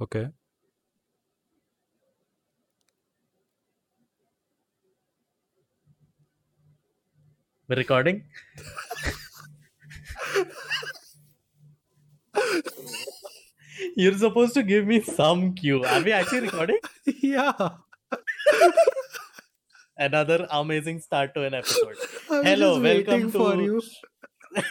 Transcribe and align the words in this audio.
Okay. 0.00 0.30
We're 7.68 7.76
recording. 7.76 8.24
You're 13.96 14.16
supposed 14.16 14.54
to 14.54 14.62
give 14.62 14.86
me 14.86 15.00
some 15.00 15.54
cue. 15.54 15.84
Are 15.84 16.00
we 16.02 16.12
actually 16.12 16.40
recording? 16.40 16.78
yeah. 17.06 17.52
Another 19.98 20.46
amazing 20.50 21.00
start 21.00 21.34
to 21.34 21.42
an 21.44 21.54
episode. 21.54 21.96
I 22.30 22.38
was 22.38 22.46
Hello, 22.46 22.70
just 22.74 22.82
welcome 22.82 23.12
waiting 23.14 23.30
for 23.30 23.56
to- 23.56 23.62
you. 23.62 23.82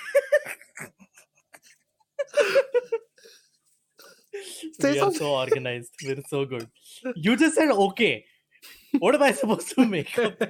Say 4.79 4.93
we 4.93 4.99
are 4.99 5.11
so 5.13 5.33
organized. 5.35 5.93
We're 6.03 6.21
so 6.27 6.45
good. 6.45 6.67
You 7.15 7.35
just 7.37 7.55
said 7.55 7.69
okay. 7.71 8.25
What 8.99 9.15
am 9.15 9.23
I 9.23 9.31
supposed 9.31 9.69
to 9.75 9.85
make 9.85 10.17
of? 10.17 10.35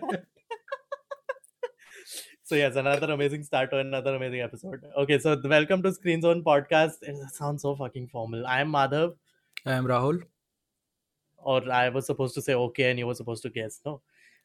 So 2.48 2.54
yes, 2.54 2.76
another 2.76 3.12
amazing 3.12 3.42
start 3.44 3.72
to 3.72 3.80
another 3.80 4.14
amazing 4.16 4.42
episode. 4.42 4.84
Okay, 4.96 5.18
so 5.18 5.36
welcome 5.44 5.82
to 5.82 5.92
Screen 5.92 6.22
Zone 6.22 6.44
podcast. 6.44 7.02
It 7.02 7.16
sounds 7.32 7.64
so 7.64 7.76
fucking 7.76 8.08
formal. 8.10 8.46
I 8.46 8.62
am 8.62 8.72
Madhav, 8.72 9.16
I 9.66 9.72
am 9.72 9.86
Rahul. 9.86 10.22
or 11.38 11.72
I 11.72 11.90
was 11.90 12.06
supposed 12.06 12.36
to 12.36 12.44
say 12.44 12.54
okay, 12.54 12.92
and 12.92 13.00
you 13.00 13.08
were 13.08 13.16
supposed 13.16 13.42
to 13.44 13.50
guess. 13.50 13.80
No. 13.84 14.02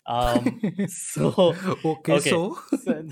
Um. 0.06 0.62
So 0.88 1.54
okay, 1.84 2.12
okay. 2.14 2.30
so 2.30 2.58
So- 2.84 3.04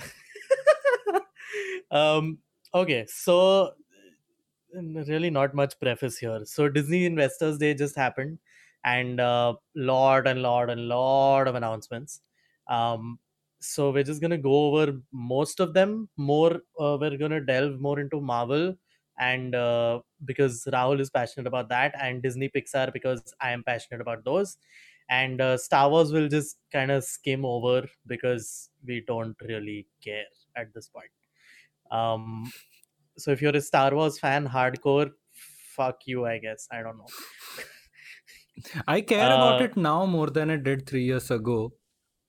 um 1.91 2.39
okay 2.75 3.05
so 3.09 3.67
n- 3.67 3.73
really 4.73 5.31
not 5.31 5.55
much 5.55 5.79
preface 5.81 6.19
here. 6.19 6.45
So 6.45 6.69
disney 6.69 7.05
investors 7.07 7.59
day 7.59 7.75
just 7.75 7.97
happened 7.97 8.39
and 8.85 9.21
uh 9.21 9.55
lot 9.75 10.27
and 10.27 10.43
lot 10.43 10.71
and 10.71 10.89
lot 10.89 11.49
of 11.49 11.55
announcements. 11.55 12.21
Um 12.69 13.19
so 13.61 13.91
we're 13.91 14.05
just 14.05 14.21
gonna 14.21 14.39
go 14.39 14.53
over 14.69 15.01
most 15.13 15.59
of 15.61 15.75
them. 15.75 16.09
More 16.17 16.61
uh, 16.79 16.97
we're 17.01 17.17
gonna 17.17 17.41
delve 17.45 17.81
more 17.81 17.99
into 18.01 18.21
marvel 18.21 18.77
and 19.19 19.55
uh, 19.55 20.01
because 20.25 20.65
rahul 20.73 21.01
is 21.01 21.11
passionate 21.11 21.49
about 21.49 21.69
that 21.69 21.93
and 22.01 22.23
disney 22.23 22.49
pixar 22.49 22.93
because 22.93 23.35
i 23.41 23.51
am 23.51 23.65
passionate 23.65 24.01
about 24.01 24.25
those. 24.25 24.57
And 25.11 25.41
uh, 25.41 25.57
star 25.57 25.89
wars 25.91 26.13
will 26.13 26.29
just 26.29 26.59
kind 26.71 26.91
of 26.91 27.03
skim 27.03 27.45
over 27.45 27.89
because 28.07 28.71
we 28.87 29.01
don't 29.07 29.35
really 29.41 29.87
care 30.05 30.27
at 30.55 30.75
this 30.75 30.89
point. 30.89 31.11
Um 31.91 32.53
so 33.19 33.31
if 33.33 33.43
you're 33.43 33.57
a 33.57 33.61
star 33.61 33.95
wars 33.95 34.19
fan 34.19 34.47
hardcore 34.49 35.13
fuck 35.33 36.07
you 36.07 36.27
i 36.27 36.39
guess. 36.39 36.69
I 36.71 36.83
don't 36.83 36.99
know. 36.99 37.07
I 38.87 39.01
care 39.03 39.33
about 39.33 39.61
Uh, 39.61 39.61
it 39.61 39.77
now 39.77 40.05
more 40.07 40.31
than 40.31 40.51
I 40.51 40.57
did 40.57 40.87
three 40.87 41.05
years 41.05 41.31
ago, 41.31 41.73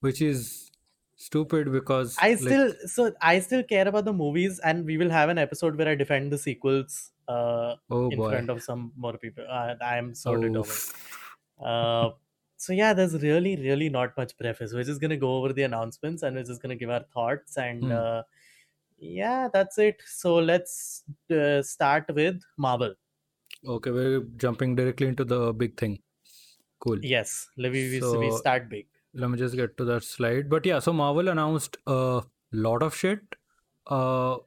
which 0.02 0.22
is 0.22 0.70
stupid 1.16 1.72
because 1.72 2.26
i 2.26 2.34
like, 2.40 2.40
still 2.44 2.74
so 2.94 3.12
i 3.22 3.40
still 3.40 3.64
care 3.72 3.88
about 3.88 4.06
the 4.06 4.14
movies 4.14 4.60
and 4.60 4.86
we 4.86 4.98
will 4.98 5.10
have 5.10 5.30
an 5.34 5.38
episode 5.38 5.76
where 5.78 5.90
i 5.90 5.96
defend 5.96 6.32
the 6.32 6.38
sequels 6.38 7.12
uh 7.28 7.76
oh 7.90 8.10
in 8.10 8.18
boy. 8.18 8.30
front 8.30 8.50
of 8.50 8.62
some 8.64 8.92
more 8.96 9.18
people. 9.18 9.46
Uh, 9.48 9.76
i 9.82 9.98
am 9.98 10.16
so 10.16 10.32
Oh, 10.32 10.38
determined. 10.38 10.80
Uh 11.72 12.12
so 12.58 12.74
yeah 12.74 12.94
there's 12.94 13.14
really 13.24 13.56
really 13.58 13.90
not 13.90 14.16
much 14.18 14.38
preface. 14.38 14.74
We're 14.74 14.84
just 14.84 15.02
gonna 15.02 15.18
go 15.18 15.36
over 15.38 15.54
the 15.54 15.64
announcements 15.64 16.24
and 16.24 16.36
we're 16.36 16.44
just 16.52 16.62
gonna 16.62 16.76
give 16.76 16.90
our 16.90 17.04
thoughts 17.18 17.58
and 17.58 17.92
Hmm. 17.92 18.04
Yeah 19.00 19.48
that's 19.54 19.78
it 19.78 20.02
so 20.06 20.36
let's 20.36 21.04
uh, 21.32 21.62
start 21.62 22.06
with 22.14 22.42
marvel 22.58 22.94
Okay, 23.68 23.92
we're 23.92 24.22
jumping 24.38 24.76
directly 24.76 25.08
into 25.08 25.26
the 25.26 25.54
big 25.54 25.78
thing. 25.78 26.00
Cool. 26.80 26.98
yes 27.04 27.50
we, 27.58 27.70
we, 27.70 28.00
we 28.00 28.32
start 28.32 28.70
big 28.70 28.88
Let 29.14 29.30
me 29.30 29.38
just 29.38 29.54
get 29.58 29.76
to 29.78 29.84
that 29.86 30.04
slide. 30.04 30.50
But 30.50 30.66
yeah, 30.66 30.80
so 30.80 30.94
Marvel 30.94 31.28
announced 31.28 31.76
a 31.86 32.22
lot 32.54 32.84
of 32.84 32.96
shit. 32.96 33.20
A 33.88 34.38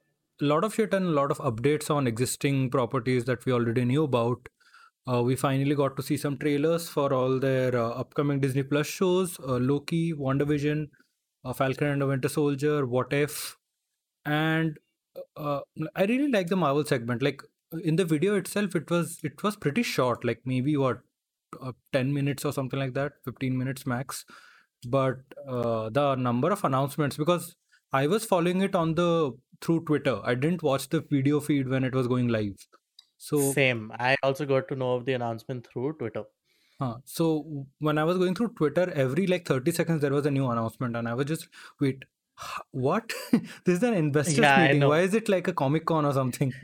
lot 0.40 0.64
of 0.64 0.74
shit 0.74 0.94
and 0.94 1.06
a 1.06 1.10
lot 1.10 1.30
of 1.30 1.38
updates 1.38 1.90
on 1.90 2.06
existing 2.06 2.70
properties 2.70 3.26
that 3.26 3.44
we 3.44 3.52
already 3.52 3.84
knew 3.84 4.04
about. 4.04 4.48
Uh, 5.06 5.22
we 5.22 5.36
finally 5.36 5.74
got 5.74 5.94
to 5.96 6.02
see 6.02 6.16
some 6.16 6.38
trailers 6.38 6.88
for 6.88 7.12
all 7.12 7.38
their 7.38 7.76
uh, 7.76 7.90
upcoming 7.90 8.40
Disney 8.40 8.62
Plus 8.62 8.86
shows 8.86 9.38
uh, 9.40 9.58
Loki, 9.58 10.14
WandaVision, 10.14 10.88
uh, 11.44 11.52
Falcon 11.52 11.88
and 11.88 12.00
the 12.00 12.06
Winter 12.06 12.28
Soldier, 12.28 12.86
What 12.86 13.12
If. 13.12 13.58
And 14.24 14.78
uh, 15.36 15.60
I 15.96 16.04
really 16.04 16.30
like 16.30 16.48
the 16.48 16.56
Marvel 16.56 16.84
segment. 16.84 17.22
Like 17.22 17.42
in 17.84 17.96
the 17.96 18.04
video 18.04 18.36
itself, 18.36 18.76
it 18.76 18.90
was 18.90 19.18
it 19.22 19.42
was 19.42 19.56
pretty 19.56 19.82
short, 19.82 20.24
like 20.24 20.40
maybe 20.44 20.76
what 20.76 21.00
uh, 21.60 21.72
10 21.92 22.12
minutes 22.12 22.44
or 22.44 22.52
something 22.52 22.78
like 22.78 22.94
that, 22.94 23.12
15 23.24 23.56
minutes 23.58 23.86
max 23.86 24.24
but 24.86 25.18
uh, 25.48 25.88
the 25.90 26.14
number 26.16 26.50
of 26.50 26.64
announcements 26.64 27.16
because 27.16 27.54
i 27.92 28.06
was 28.06 28.24
following 28.24 28.62
it 28.62 28.74
on 28.74 28.94
the 28.94 29.32
through 29.60 29.84
twitter 29.84 30.20
i 30.24 30.34
didn't 30.34 30.62
watch 30.62 30.88
the 30.88 31.00
video 31.10 31.40
feed 31.40 31.68
when 31.68 31.84
it 31.84 31.94
was 31.94 32.08
going 32.08 32.28
live 32.28 32.66
so 33.18 33.52
Same. 33.52 33.92
I 34.00 34.16
also 34.24 34.44
got 34.44 34.66
to 34.66 34.74
know 34.74 34.94
of 34.94 35.04
the 35.04 35.12
announcement 35.12 35.68
through 35.72 35.92
Twitter. 35.92 36.24
huh, 36.80 36.96
so 37.04 37.66
when 37.78 37.96
i 37.96 38.04
was 38.04 38.18
going 38.18 38.34
through 38.34 38.48
twitter 38.48 38.90
every 38.94 39.26
like 39.28 39.46
30 39.46 39.70
seconds 39.70 40.00
there 40.02 40.12
was 40.12 40.26
a 40.26 40.30
new 40.30 40.48
announcement 40.48 40.96
and 40.96 41.08
i 41.08 41.14
was 41.14 41.26
just 41.26 41.46
wait 41.80 42.04
what 42.70 43.12
this 43.32 43.76
is 43.78 43.82
an 43.82 43.94
investors 43.94 44.38
Yeah, 44.38 44.62
meeting 44.62 44.88
why 44.88 45.00
is 45.00 45.14
it 45.14 45.28
like 45.28 45.48
a 45.48 45.52
comic 45.52 45.84
con 45.86 46.04
or 46.04 46.12
something 46.12 46.52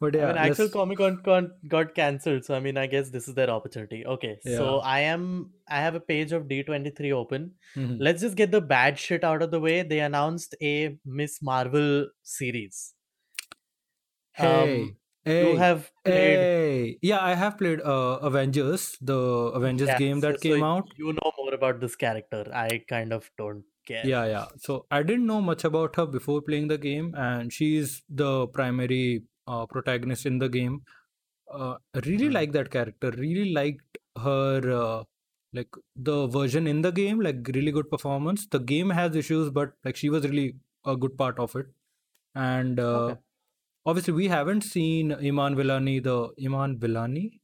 but 0.00 0.14
I 0.16 0.18
yeah 0.18 0.26
mean, 0.28 0.36
actual 0.38 0.64
let's- 0.64 0.72
Comic 0.74 0.98
Con 0.98 1.20
con 1.24 1.50
got 1.68 1.94
cancelled, 1.94 2.44
so 2.44 2.54
I 2.54 2.58
mean, 2.60 2.76
I 2.76 2.86
guess 2.86 3.10
this 3.10 3.28
is 3.28 3.34
their 3.34 3.48
opportunity. 3.50 4.04
Okay, 4.14 4.38
so 4.44 4.78
I 4.80 5.00
am. 5.00 5.50
I 5.68 5.76
have 5.80 5.94
a 5.94 6.00
page 6.00 6.32
of 6.32 6.48
D23 6.48 7.12
open. 7.12 7.52
Mhm. 7.76 7.96
Let's 8.00 8.20
just 8.22 8.34
get 8.36 8.50
the 8.50 8.60
bad 8.60 8.98
shit 8.98 9.22
out 9.22 9.40
of 9.40 9.52
the 9.52 9.60
way. 9.60 9.82
They 9.82 10.00
announced 10.00 10.56
a 10.60 10.98
Miss 11.20 11.40
Marvel 11.40 12.08
series. 12.24 12.94
hey 14.32 14.48
Um, 14.48 14.96
hey 15.28 15.44
You 15.44 15.56
have 15.56 15.92
played 16.04 16.48
Hey, 16.50 16.98
yeah, 17.02 17.20
I 17.20 17.34
have 17.34 17.58
played 17.58 17.80
uh, 17.82 18.18
Avengers, 18.22 18.96
the 19.02 19.18
Avengers 19.60 19.92
Yeah, 19.92 20.00
game 20.02 20.20
that 20.20 20.40
so 20.40 20.40
came 20.40 20.62
out. 20.62 20.94
You 20.96 21.12
know 21.12 21.32
more 21.36 21.54
about 21.54 21.80
this 21.80 21.96
character. 21.96 22.44
I 22.52 22.78
kind 22.88 23.12
of 23.12 23.30
don't 23.36 23.64
care. 23.86 24.10
Yeah, 24.10 24.26
yeah. 24.26 24.48
So 24.56 24.86
I 24.90 25.02
didn't 25.02 25.26
know 25.26 25.40
much 25.40 25.64
about 25.64 25.96
her 25.96 26.06
before 26.06 26.40
playing 26.42 26.68
the 26.68 26.78
game, 26.78 27.14
and 27.16 27.52
she's 27.52 28.02
the 28.08 28.46
primary 28.48 29.24
uh, 29.46 29.66
protagonist 29.66 30.24
in 30.26 30.38
the 30.38 30.48
game. 30.48 30.84
Uh, 31.50 31.78
I 31.94 32.00
really 32.06 32.28
Hmm. 32.28 32.30
like 32.30 32.52
that 32.52 32.70
character. 32.70 33.10
Really 33.10 33.52
liked 33.52 33.98
her, 34.16 34.70
uh, 34.70 35.04
like 35.52 35.70
the 35.96 36.26
version 36.28 36.66
in 36.68 36.82
the 36.82 36.92
game. 36.92 37.20
Like 37.20 37.48
really 37.54 37.72
good 37.72 37.90
performance. 37.90 38.46
The 38.46 38.60
game 38.60 38.90
has 38.90 39.16
issues, 39.16 39.50
but 39.50 39.72
like 39.84 39.96
she 39.96 40.10
was 40.10 40.24
really 40.28 40.56
a 40.84 40.96
good 40.96 41.18
part 41.18 41.38
of 41.40 41.56
it. 41.56 41.66
And 42.34 42.80
uh, 42.80 43.14
Okay. 43.14 43.18
Obviously, 43.86 44.14
we 44.14 44.28
haven't 44.28 44.62
seen 44.62 45.12
Iman 45.12 45.56
Vellani, 45.56 46.02
the 46.02 46.30
Iman 46.44 46.78
Vellani, 46.78 47.40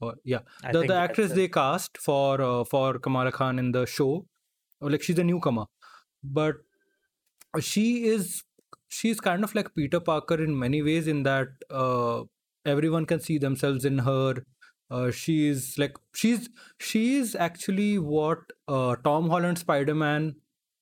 or 0.00 0.14
yeah, 0.24 0.40
the 0.72 0.82
the 0.82 0.94
actress 0.94 1.32
they 1.32 1.48
cast 1.48 1.98
for 1.98 2.40
uh, 2.40 2.64
for 2.64 2.98
Kamala 2.98 3.32
Khan 3.32 3.58
in 3.58 3.72
the 3.72 3.86
show, 3.86 4.26
like 4.80 5.02
she's 5.02 5.18
a 5.18 5.24
newcomer, 5.24 5.64
but 6.22 6.56
she 7.60 8.04
is 8.06 8.42
she's 8.88 9.20
kind 9.20 9.44
of 9.44 9.54
like 9.54 9.74
Peter 9.74 10.00
Parker 10.00 10.42
in 10.42 10.58
many 10.58 10.82
ways 10.82 11.08
in 11.08 11.22
that 11.24 11.48
uh, 11.70 12.22
everyone 12.64 13.06
can 13.06 13.20
see 13.20 13.38
themselves 13.38 13.84
in 13.84 13.98
her. 13.98 14.34
Uh, 14.90 15.10
she's 15.10 15.76
like 15.78 15.96
she's 16.14 16.48
she's 16.78 17.34
actually 17.34 17.98
what 17.98 18.38
uh, 18.68 18.96
Tom 19.02 19.28
Holland 19.30 19.58
Spider-Man 19.58 20.34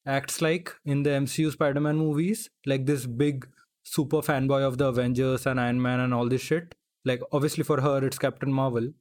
acts 0.06 0.42
like 0.42 0.74
in 0.84 1.02
the 1.02 1.10
MCU 1.10 1.52
Spider-Man 1.52 1.96
movies, 1.96 2.50
like 2.66 2.86
this 2.86 3.06
big 3.06 3.46
super 3.82 4.18
fanboy 4.18 4.62
of 4.62 4.78
the 4.78 4.86
Avengers 4.86 5.46
and 5.46 5.60
Iron 5.60 5.80
Man 5.82 6.00
and 6.00 6.14
all 6.14 6.28
this 6.28 6.42
shit. 6.42 6.74
Like 7.04 7.20
obviously 7.32 7.64
for 7.64 7.80
her 7.80 8.04
it's 8.04 8.18
Captain 8.18 8.52
Marvel, 8.52 8.92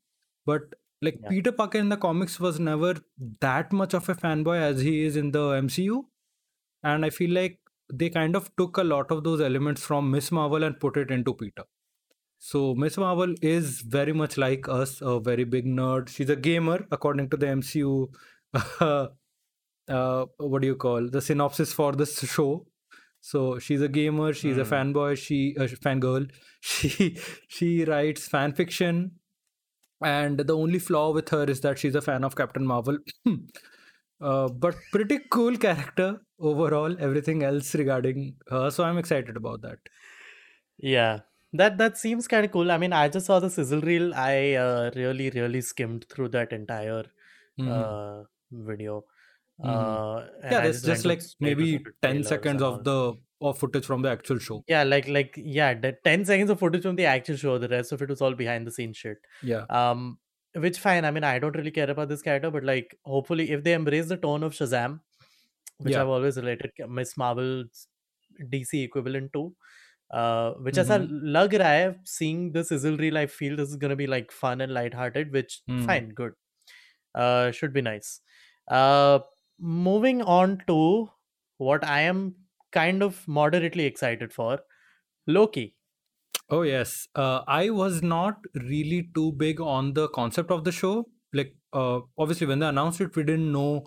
but 0.45 0.61
like 1.01 1.19
Yeah. 1.21 1.29
Peter 1.29 1.51
Parker 1.51 1.77
in 1.79 1.89
the 1.89 1.97
comics 1.97 2.39
was 2.39 2.59
never 2.59 2.95
that 3.41 3.71
much 3.73 3.93
of 3.93 4.07
a 4.09 4.15
fanboy 4.15 4.59
as 4.61 4.81
he 4.81 5.03
is 5.03 5.15
in 5.15 5.31
the 5.31 5.55
MCU, 5.55 6.05
and 6.83 7.05
I 7.05 7.09
feel 7.09 7.31
like 7.31 7.59
they 7.93 8.09
kind 8.09 8.35
of 8.35 8.49
took 8.55 8.77
a 8.77 8.83
lot 8.83 9.11
of 9.11 9.23
those 9.23 9.41
elements 9.41 9.83
from 9.83 10.11
Miss 10.11 10.31
Marvel 10.31 10.63
and 10.63 10.79
put 10.79 10.97
it 10.97 11.11
into 11.11 11.33
Peter. 11.33 11.63
So 12.39 12.75
Miss 12.75 12.97
Marvel 12.97 13.35
is 13.41 13.81
very 13.81 14.13
much 14.13 14.37
like 14.37 14.67
us, 14.69 15.01
a 15.01 15.19
very 15.19 15.43
big 15.43 15.65
nerd. 15.65 16.09
She's 16.09 16.29
a 16.29 16.35
gamer, 16.35 16.87
according 16.91 17.29
to 17.31 17.37
the 17.37 17.47
MCU. 17.47 18.09
uh, 19.87 20.25
what 20.37 20.61
do 20.61 20.67
you 20.67 20.75
call 20.75 21.07
the 21.09 21.21
synopsis 21.21 21.73
for 21.73 21.91
this 21.93 22.19
show? 22.19 22.65
So 23.21 23.59
she's 23.59 23.81
a 23.81 23.87
gamer. 23.89 24.33
She's 24.33 24.57
a 24.57 24.63
Hmm. 24.63 24.73
fanboy. 24.73 25.17
She 25.17 25.55
a 25.57 25.67
fangirl. 25.67 26.31
She 26.61 27.17
she 27.49 27.85
writes 27.85 28.27
fan 28.27 28.53
fiction, 28.53 29.19
and 30.03 30.39
the 30.39 30.55
only 30.55 30.79
flaw 30.79 31.11
with 31.13 31.29
her 31.29 31.43
is 31.45 31.61
that 31.61 31.79
she's 31.79 31.95
a 31.95 32.01
fan 32.01 32.23
of 32.23 32.35
Captain 32.35 32.65
Marvel. 32.65 32.99
uh, 34.21 34.47
but 34.49 34.75
pretty 34.91 35.19
cool 35.31 35.57
character 35.57 36.21
overall. 36.39 36.95
Everything 36.99 37.43
else 37.43 37.73
regarding 37.75 38.37
her, 38.49 38.69
so 38.71 38.83
I'm 38.83 38.97
excited 38.97 39.37
about 39.37 39.61
that. 39.63 39.79
Yeah. 40.77 41.21
that 41.53 41.77
that 41.79 41.97
seems 41.97 42.27
kind 42.27 42.45
of 42.45 42.51
cool. 42.51 42.71
I 42.71 42.77
mean, 42.77 42.93
I 42.93 43.09
just 43.09 43.25
saw 43.25 43.39
the 43.39 43.49
sizzle 43.49 43.81
reel. 43.81 44.13
I 44.15 44.53
uh, 44.53 44.91
really 44.95 45.29
really 45.31 45.61
skimmed 45.61 46.05
through 46.09 46.29
that 46.29 46.53
entire 46.53 47.05
uh, 47.65 48.23
video. 48.51 49.05
Uh, 49.63 49.67
mm-hmm. 49.67 50.47
Uh, 50.47 50.49
yeah, 50.51 50.63
it's 50.63 50.81
just, 50.81 50.85
just 50.85 51.05
like 51.05 51.21
maybe 51.39 51.83
10 52.01 52.23
seconds 52.23 52.61
of 52.61 52.83
the 52.83 53.13
of 53.41 53.57
footage 53.57 53.85
from 53.85 54.01
the 54.01 54.09
actual 54.09 54.39
show. 54.39 54.63
Yeah, 54.67 54.83
like 54.83 55.07
like 55.07 55.33
yeah, 55.35 55.73
the 55.73 55.95
10 56.03 56.25
seconds 56.25 56.49
of 56.49 56.59
footage 56.59 56.83
from 56.83 56.95
the 56.95 57.05
actual 57.05 57.35
show. 57.35 57.57
The 57.57 57.67
rest 57.67 57.91
of 57.91 58.01
it 58.01 58.09
was 58.09 58.21
all 58.21 58.33
behind 58.33 58.67
the 58.67 58.71
scenes 58.71 58.97
shit. 58.97 59.17
Yeah. 59.43 59.65
Um, 59.69 60.19
which 60.55 60.79
fine. 60.79 61.05
I 61.05 61.11
mean, 61.11 61.23
I 61.23 61.39
don't 61.39 61.55
really 61.55 61.71
care 61.71 61.89
about 61.89 62.09
this 62.09 62.21
character, 62.21 62.51
but 62.51 62.63
like, 62.63 62.97
hopefully, 63.05 63.51
if 63.51 63.63
they 63.63 63.73
embrace 63.73 64.07
the 64.07 64.17
tone 64.17 64.43
of 64.43 64.53
Shazam, 64.53 64.99
which 65.77 65.93
yeah. 65.93 66.01
I've 66.01 66.09
always 66.09 66.37
related 66.37 66.71
Miss 66.89 67.17
Marvel's 67.17 67.87
DC 68.43 68.83
equivalent 68.83 69.33
to. 69.33 69.53
Uh, 70.11 70.51
which 70.55 70.75
mm-hmm. 70.75 70.81
as 70.81 70.91
I 70.91 70.97
mm-hmm. 70.97 71.27
lag 71.27 71.51
raha 71.51 71.87
hai, 71.87 71.95
seeing 72.03 72.51
the 72.51 72.65
sizzle 72.65 72.97
reel, 72.97 73.17
I 73.17 73.27
feel 73.27 73.55
this 73.55 73.69
is 73.69 73.77
gonna 73.77 73.95
be 73.95 74.07
like 74.07 74.29
fun 74.29 74.59
and 74.59 74.73
lighthearted, 74.73 75.31
which 75.31 75.61
mm. 75.69 75.85
fine, 75.85 76.09
good. 76.09 76.33
Uh, 77.15 77.51
should 77.51 77.71
be 77.73 77.81
nice. 77.81 78.19
Uh, 78.67 79.19
moving 79.61 80.21
on 80.23 80.63
to 80.67 81.09
what 81.57 81.83
I 81.85 82.01
am 82.01 82.35
kind 82.71 83.03
of 83.03 83.27
moderately 83.27 83.85
excited 83.85 84.33
for, 84.33 84.61
Loki. 85.27 85.75
Oh 86.49 86.61
yes. 86.63 87.07
Uh, 87.15 87.41
I 87.47 87.69
was 87.69 88.01
not 88.03 88.45
really 88.55 89.09
too 89.15 89.31
big 89.33 89.61
on 89.61 89.93
the 89.93 90.07
concept 90.09 90.51
of 90.51 90.63
the 90.63 90.71
show. 90.71 91.09
Like, 91.33 91.55
uh, 91.73 92.01
obviously, 92.17 92.47
when 92.47 92.59
they 92.59 92.67
announced 92.67 92.99
it, 93.01 93.15
we 93.15 93.23
didn't 93.23 93.51
know 93.51 93.85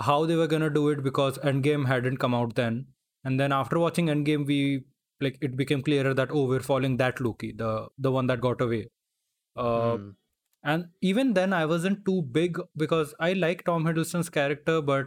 how 0.00 0.24
they 0.26 0.36
were 0.36 0.46
gonna 0.46 0.70
do 0.70 0.88
it 0.90 1.02
because 1.02 1.38
Endgame 1.38 1.86
hadn't 1.86 2.18
come 2.18 2.34
out 2.34 2.54
then. 2.54 2.86
And 3.24 3.38
then 3.38 3.52
after 3.52 3.78
watching 3.78 4.06
Endgame, 4.06 4.46
we 4.46 4.84
like 5.20 5.38
it 5.42 5.56
became 5.56 5.82
clearer 5.82 6.14
that 6.14 6.30
oh, 6.32 6.46
we're 6.46 6.60
following 6.60 6.96
that 6.98 7.20
Loki, 7.20 7.52
the 7.52 7.88
the 7.98 8.10
one 8.12 8.26
that 8.28 8.40
got 8.40 8.60
away. 8.60 8.88
Uh, 9.56 9.98
Hmm. 9.98 10.10
And 10.62 10.86
even 11.00 11.34
then, 11.34 11.52
I 11.52 11.66
wasn't 11.66 12.04
too 12.04 12.22
big 12.22 12.58
because 12.76 13.14
I 13.20 13.32
like 13.32 13.64
Tom 13.64 13.84
Hiddleston's 13.84 14.28
character, 14.30 14.80
but 14.82 15.06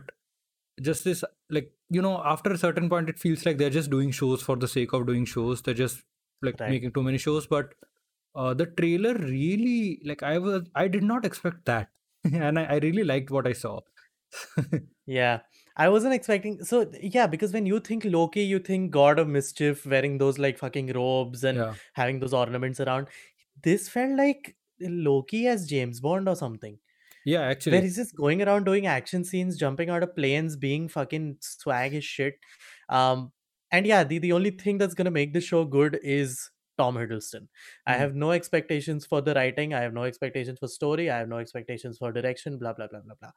just 0.82 1.04
this 1.04 1.24
like 1.50 1.72
you 1.90 2.02
know 2.02 2.22
after 2.26 2.52
a 2.52 2.58
certain 2.58 2.90
point 2.90 3.10
it 3.10 3.20
feels 3.20 3.46
like 3.46 3.58
they're 3.58 3.70
just 3.70 3.90
doing 3.92 4.12
shows 4.12 4.42
for 4.42 4.56
the 4.56 4.68
sake 4.68 4.94
of 4.94 5.06
doing 5.06 5.26
shows 5.26 5.62
they're 5.62 5.74
just 5.76 6.02
like 6.42 6.60
Right. 6.60 6.70
making 6.72 6.92
too 6.94 7.04
many 7.04 7.18
shows 7.18 7.46
but 7.48 7.74
uh, 8.36 8.54
the 8.56 8.66
trailer 8.66 9.14
really 9.14 10.02
like 10.04 10.24
i 10.24 10.38
was 10.40 10.64
i 10.76 10.88
did 10.88 11.04
not 11.04 11.26
expect 11.26 11.66
that 11.66 11.90
and 12.34 12.58
I, 12.58 12.64
I 12.66 12.78
really 12.80 13.04
liked 13.04 13.30
what 13.32 13.46
i 13.48 13.54
saw 13.54 13.82
Yeah, 15.06 15.40
I 15.76 15.90
wasn't 15.90 16.14
expecting. 16.14 16.64
So 16.64 16.90
yeah, 17.02 17.28
because 17.28 17.52
when 17.54 17.66
you 17.66 17.80
think 17.80 18.06
Loki, 18.06 18.42
you 18.44 18.60
think 18.60 18.92
God 18.92 19.20
of 19.20 19.28
Mischief 19.28 19.86
wearing 19.86 20.18
those 20.18 20.40
like 20.40 20.58
fucking 20.58 20.94
robes 20.94 21.44
and 21.44 21.58
yeah 21.58 21.74
having 21.94 22.20
those 22.20 22.34
ornaments 22.34 22.80
around. 22.80 23.08
This 23.64 23.90
felt 23.90 24.18
like 24.18 24.56
Loki 24.90 25.48
as 25.48 25.68
James 25.68 26.00
Bond 26.00 26.28
or 26.30 26.36
something, 26.36 26.80
yeah 27.26 27.42
actually. 27.42 27.74
where 27.74 27.82
he's 27.82 27.96
just 27.96 28.16
going 28.16 28.42
around 28.42 28.66
doing 28.66 28.88
action 28.88 29.24
scenes, 29.24 29.58
jumping 29.58 29.90
out 29.90 30.04
of 30.04 30.16
planes, 30.16 30.56
being 30.58 30.88
fucking 30.90 31.38
swag 31.42 31.94
as 31.96 32.04
shit. 32.06 32.36
Um, 32.90 33.32
and 33.72 33.88
yeah, 33.88 34.04
the, 34.04 34.20
the 34.20 34.34
only 34.34 34.52
thing 34.52 34.78
that's 34.78 34.94
gonna 34.94 35.12
make 35.12 35.34
the 35.34 35.42
show 35.42 35.66
good 35.66 36.00
is 36.04 36.50
Tom 36.78 36.96
Hiddleston. 36.96 37.48
I 37.88 37.94
Hmm. 37.96 38.00
have 38.00 38.16
no 38.16 38.32
expectations 38.32 39.06
for 39.06 39.22
the 39.22 39.34
writing. 39.36 39.74
I 39.74 39.82
have 39.82 39.94
no 39.94 40.04
expectations 40.04 40.60
for 40.60 40.68
story. 40.68 41.10
I 41.10 41.18
have 41.20 41.30
no 41.30 41.38
expectations 41.38 41.98
for 42.00 42.12
direction. 42.12 42.58
Blah 42.58 42.74
blah 42.74 42.88
blah 42.88 43.02
blah 43.02 43.16
blah. 43.20 43.32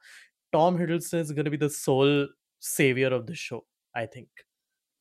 Tom 0.53 0.77
Hiddleston 0.77 1.19
is 1.19 1.31
gonna 1.31 1.49
be 1.51 1.57
the 1.57 1.69
sole 1.69 2.27
savior 2.59 3.07
of 3.07 3.25
the 3.27 3.35
show. 3.35 3.65
I 3.95 4.05
think. 4.05 4.29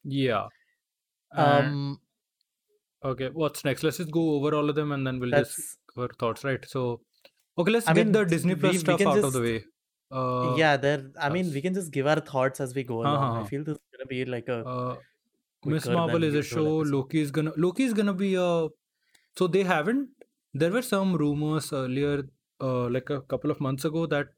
yeah 0.05 0.49
and, 1.33 1.67
Um, 1.67 2.01
okay 3.05 3.29
what's 3.33 3.65
next 3.65 3.83
let's 3.83 3.99
just 3.99 4.11
go 4.11 4.31
over 4.35 4.55
all 4.55 4.69
of 4.71 4.77
them 4.77 4.93
and 4.93 5.07
then 5.07 5.19
we'll 5.21 5.31
just 5.31 5.79
cover 5.97 6.09
thoughts 6.21 6.45
right 6.45 6.65
so 6.75 6.85
okay 7.59 7.73
let's 7.73 7.91
I 7.91 7.95
get 8.01 8.13
mean, 8.13 8.13
the 8.13 8.25
disney 8.25 8.55
we 8.63 8.67
plus 8.67 8.79
we 8.79 8.95
stuff 8.95 9.05
can 9.05 9.11
out 9.15 9.25
of 9.25 9.33
the 9.33 9.41
way 9.41 9.65
uh 10.11 10.61
yeah. 10.61 10.77
There. 10.77 11.11
I 11.21 11.31
mean, 11.31 11.53
we 11.53 11.63
can 11.63 11.75
just 11.75 11.93
give 11.93 12.07
our 12.07 12.21
thoughts 12.21 12.61
as 12.61 12.75
we 12.75 12.85
go 12.85 13.03
Huh, 13.03 13.11
along. 13.11 13.35
I 13.37 13.43
feel 13.43 13.65
this 13.65 13.77
is 13.77 13.83
gonna 13.93 14.07
be 14.07 14.25
like 14.25 14.49
a 14.49 14.69
uh 14.75 14.97
Miss 15.65 15.91
Marvel 15.91 16.25
is 16.25 16.35
a 16.35 16.43
show. 16.43 16.79
Loki 16.81 17.21
is 17.21 17.31
gonna 17.31 17.53
Loki 17.57 17.85
is 17.85 17.95
gonna 17.95 18.15
be 18.15 18.35
a. 18.37 18.69
So 19.37 19.47
they 19.49 19.65
haven't. 19.65 20.11
There 20.55 20.73
were 20.73 20.83
some 20.83 21.17
rumors 21.17 21.73
earlier, 21.73 22.25
uh, 22.61 22.89
like 22.91 23.11
a 23.11 23.23
couple 23.23 23.51
of 23.51 23.61
months 23.61 23.85
ago, 23.85 24.07
that 24.07 24.29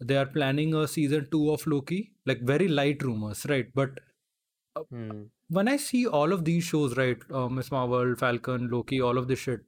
they 0.00 0.16
are 0.16 0.26
planning 0.26 0.74
a 0.74 0.88
season 0.88 1.28
two 1.30 1.50
of 1.52 1.66
Loki. 1.66 2.12
Like 2.26 2.42
very 2.42 2.68
light 2.68 3.02
rumors, 3.02 3.46
right? 3.46 3.68
But 3.74 4.00
uh, 4.76 4.84
Hmm. 4.90 5.26
when 5.48 5.68
I 5.68 5.76
see 5.78 6.06
all 6.06 6.32
of 6.32 6.44
these 6.44 6.64
shows, 6.64 6.96
right, 6.96 7.18
uh, 7.30 7.48
Miss 7.48 7.70
Marvel, 7.70 8.14
Falcon, 8.16 8.68
Loki, 8.70 9.00
all 9.00 9.18
of 9.18 9.28
this 9.28 9.40
shit, 9.40 9.60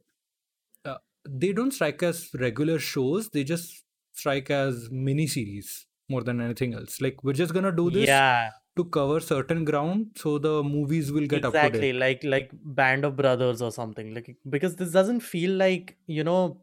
they 1.29 1.53
don't 1.53 1.73
strike 1.73 2.03
as 2.03 2.31
regular 2.35 2.79
shows. 2.79 3.29
They 3.31 3.45
just 3.45 3.85
strike 4.13 4.51
as 4.51 4.91
mini 4.91 5.27
series 5.27 5.87
more 6.09 6.23
than 6.23 6.41
anything 6.41 6.75
else. 6.75 7.01
Like 7.01 7.23
we're 7.25 7.33
just 7.35 7.55
gonna 7.55 7.73
do 7.73 7.91
this 7.91 8.09
Yeah, 8.09 8.51
to 8.77 8.85
cover 8.87 9.21
certain 9.21 9.65
ground, 9.65 10.13
so 10.17 10.39
the 10.39 10.63
movies 10.63 11.13
will 11.13 11.27
get 11.27 11.45
exactly. 11.45 11.93
Like 11.93 12.23
like 12.25 12.51
Band 12.55 13.05
of 13.05 13.17
Brothers 13.17 13.61
or 13.63 13.71
something. 13.71 14.15
Like 14.15 14.37
because 14.49 14.77
this 14.77 14.93
doesn't 14.93 15.21
feel 15.21 15.53
like 15.53 15.97
you 16.07 16.25
know 16.25 16.63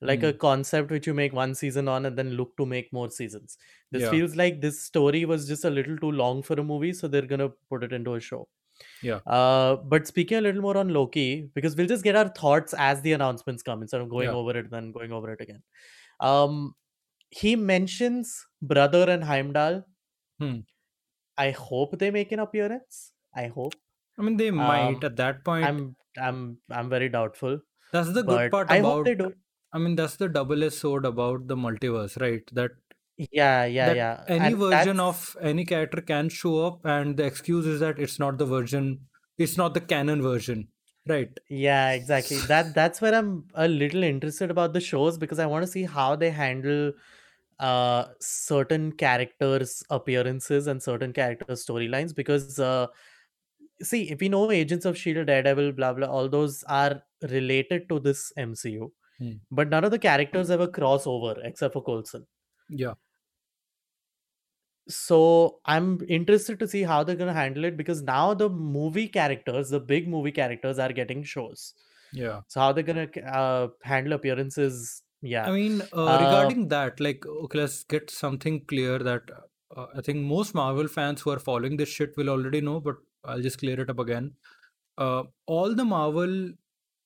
like 0.00 0.22
Hmm. 0.22 0.28
a 0.28 0.32
concept 0.32 0.90
which 0.90 1.06
you 1.06 1.14
make 1.14 1.32
one 1.32 1.54
season 1.54 1.88
on 1.88 2.04
and 2.06 2.16
then 2.18 2.30
look 2.32 2.56
to 2.58 2.66
make 2.66 2.92
more 2.92 3.10
seasons. 3.10 3.56
This 3.90 4.02
Yeah. 4.02 4.08
feels 4.08 4.36
like 4.36 4.60
this 4.60 4.82
story 4.82 5.24
was 5.24 5.48
just 5.48 5.64
a 5.64 5.70
little 5.70 5.96
too 5.96 6.10
long 6.12 6.42
for 6.42 6.54
a 6.54 6.64
movie, 6.64 6.92
so 6.92 7.08
they're 7.08 7.22
gonna 7.34 7.50
put 7.70 7.84
it 7.84 7.92
into 7.92 8.14
a 8.14 8.20
show. 8.20 8.48
Yeah. 9.02 9.16
Uh, 9.26 9.76
but 9.76 10.06
speaking 10.06 10.38
a 10.38 10.40
little 10.40 10.62
more 10.62 10.76
on 10.76 10.88
Loki, 10.88 11.50
because 11.54 11.76
we'll 11.76 11.86
just 11.86 12.04
get 12.04 12.16
our 12.16 12.28
thoughts 12.28 12.74
as 12.76 13.02
the 13.02 13.12
announcements 13.12 13.62
come 13.62 13.82
instead 13.82 14.00
of 14.00 14.08
going 14.08 14.28
Yeah. 14.28 14.34
over 14.34 14.56
it 14.58 14.70
then 14.70 14.92
going 14.92 15.12
over 15.12 15.32
it 15.32 15.40
again. 15.40 15.62
Um, 16.20 16.74
he 17.30 17.56
mentions 17.56 18.34
Brother 18.62 19.08
and 19.10 19.24
Heimdall. 19.24 19.84
Hmm. 20.38 20.58
I 21.36 21.50
hope 21.50 21.98
they 21.98 22.10
make 22.10 22.32
an 22.32 22.38
appearance. 22.40 23.12
I 23.36 23.46
hope. 23.48 23.74
I 24.18 24.22
mean, 24.22 24.36
they 24.36 24.50
might 24.50 24.88
Um, 24.96 25.00
at 25.02 25.16
that 25.16 25.44
point. 25.44 25.64
I'm 25.66 25.96
I'm 26.16 26.58
I'm 26.70 26.88
very 26.88 27.08
doubtful. 27.08 27.60
that's 27.92 28.12
the 28.12 28.22
good 28.22 28.50
part 28.52 28.70
I 28.70 28.76
about. 28.76 28.92
hope 28.98 29.04
they 29.06 29.14
do. 29.16 29.32
I 29.72 29.78
mean, 29.78 29.96
that's 29.96 30.14
the 30.16 30.28
double-edged 30.28 30.74
sword 30.74 31.04
about 31.04 31.48
the 31.48 31.56
multiverse, 31.56 32.20
right? 32.20 32.48
That 32.52 32.70
Yeah, 33.16 33.64
yeah, 33.64 33.90
that 33.90 33.92
yeah. 33.92 34.24
any 34.26 34.52
And 34.52 34.54
version 34.54 34.98
that's 34.98 35.00
of 35.00 35.36
any 35.40 35.64
character 35.64 36.00
can 36.00 36.28
show 36.28 36.64
up, 36.66 36.84
and 36.84 37.16
the 37.16 37.24
excuse 37.24 37.66
is 37.66 37.80
that 37.80 37.98
it's 37.98 38.18
not 38.18 38.38
the 38.38 38.46
version, 38.46 39.08
it's 39.38 39.56
not 39.56 39.74
the 39.74 39.80
canon 39.80 40.22
version, 40.22 40.68
right? 41.06 41.38
yeah, 41.48 41.92
exactly. 41.92 42.40
That 42.46 42.74
that's 42.74 43.00
where 43.00 43.14
I'm 43.14 43.48
a 43.54 43.68
little 43.68 44.02
interested 44.02 44.50
about 44.50 44.72
the 44.72 44.80
shows 44.80 45.18
because 45.18 45.38
I 45.38 45.46
want 45.46 45.62
to 45.64 45.70
see 45.70 45.84
how 45.84 46.16
they 46.16 46.30
handle 46.30 46.92
uh 47.60 48.06
certain 48.20 48.92
characters 48.92 49.82
appearances 49.90 50.66
and 50.66 50.82
certain 50.82 51.12
characters 51.12 51.64
storylines 51.66 52.14
because 52.14 52.58
uh 52.58 52.86
see 53.82 54.10
if 54.10 54.20
we 54.20 54.28
know 54.28 54.50
agents 54.50 54.84
of 54.86 54.98
shield 54.98 55.26
daredevil 55.28 55.72
blah 55.72 55.92
blah 55.92 56.08
all 56.08 56.28
those 56.28 56.64
are 56.64 57.02
related 57.30 57.88
to 57.88 58.00
this 58.00 58.32
mcu 58.38 58.90
Hmm. 59.18 59.36
but 59.50 59.68
none 59.68 59.84
of 59.84 59.90
the 59.92 59.98
characters 59.98 60.50
ever 60.50 60.68
cross 60.68 61.06
over 61.06 61.36
except 61.44 61.74
for 61.74 61.82
Coulson 61.84 62.26
Yeah. 62.74 62.94
so 64.88 65.60
i'm 65.64 65.98
interested 66.08 66.58
to 66.58 66.68
see 66.68 66.82
how 66.82 67.02
they're 67.02 67.16
going 67.16 67.32
to 67.32 67.38
handle 67.40 67.64
it 67.64 67.76
because 67.76 68.02
now 68.02 68.34
the 68.34 68.48
movie 68.48 69.08
characters 69.08 69.70
the 69.70 69.80
big 69.80 70.06
movie 70.08 70.32
characters 70.32 70.78
are 70.78 70.92
getting 70.92 71.22
shows 71.22 71.74
Yeah. 72.12 72.42
so 72.48 72.60
how 72.60 72.72
they're 72.72 72.84
going 72.84 73.08
to 73.12 73.22
uh, 73.24 73.68
handle 73.82 74.12
appearances 74.12 75.02
yeah 75.22 75.48
I 75.48 75.52
mean, 75.52 75.82
uh, 75.92 76.04
uh, 76.06 76.18
regarding 76.20 76.68
that, 76.68 77.00
like, 77.00 77.26
okay, 77.26 77.58
let's 77.58 77.84
get 77.84 78.10
something 78.10 78.64
clear 78.64 78.98
that 78.98 79.22
uh, 79.76 79.86
I 79.94 80.00
think 80.00 80.18
most 80.24 80.54
Marvel 80.54 80.88
fans 80.88 81.20
who 81.20 81.30
are 81.30 81.38
following 81.38 81.76
this 81.76 81.88
shit 81.90 82.16
will 82.16 82.30
already 82.30 82.60
know, 82.62 82.80
but 82.80 82.96
I'll 83.24 83.42
just 83.42 83.58
clear 83.58 83.78
it 83.80 83.90
up 83.90 83.98
again. 83.98 84.34
Uh, 84.96 85.24
all 85.46 85.74
the 85.74 85.84
Marvel 85.84 86.52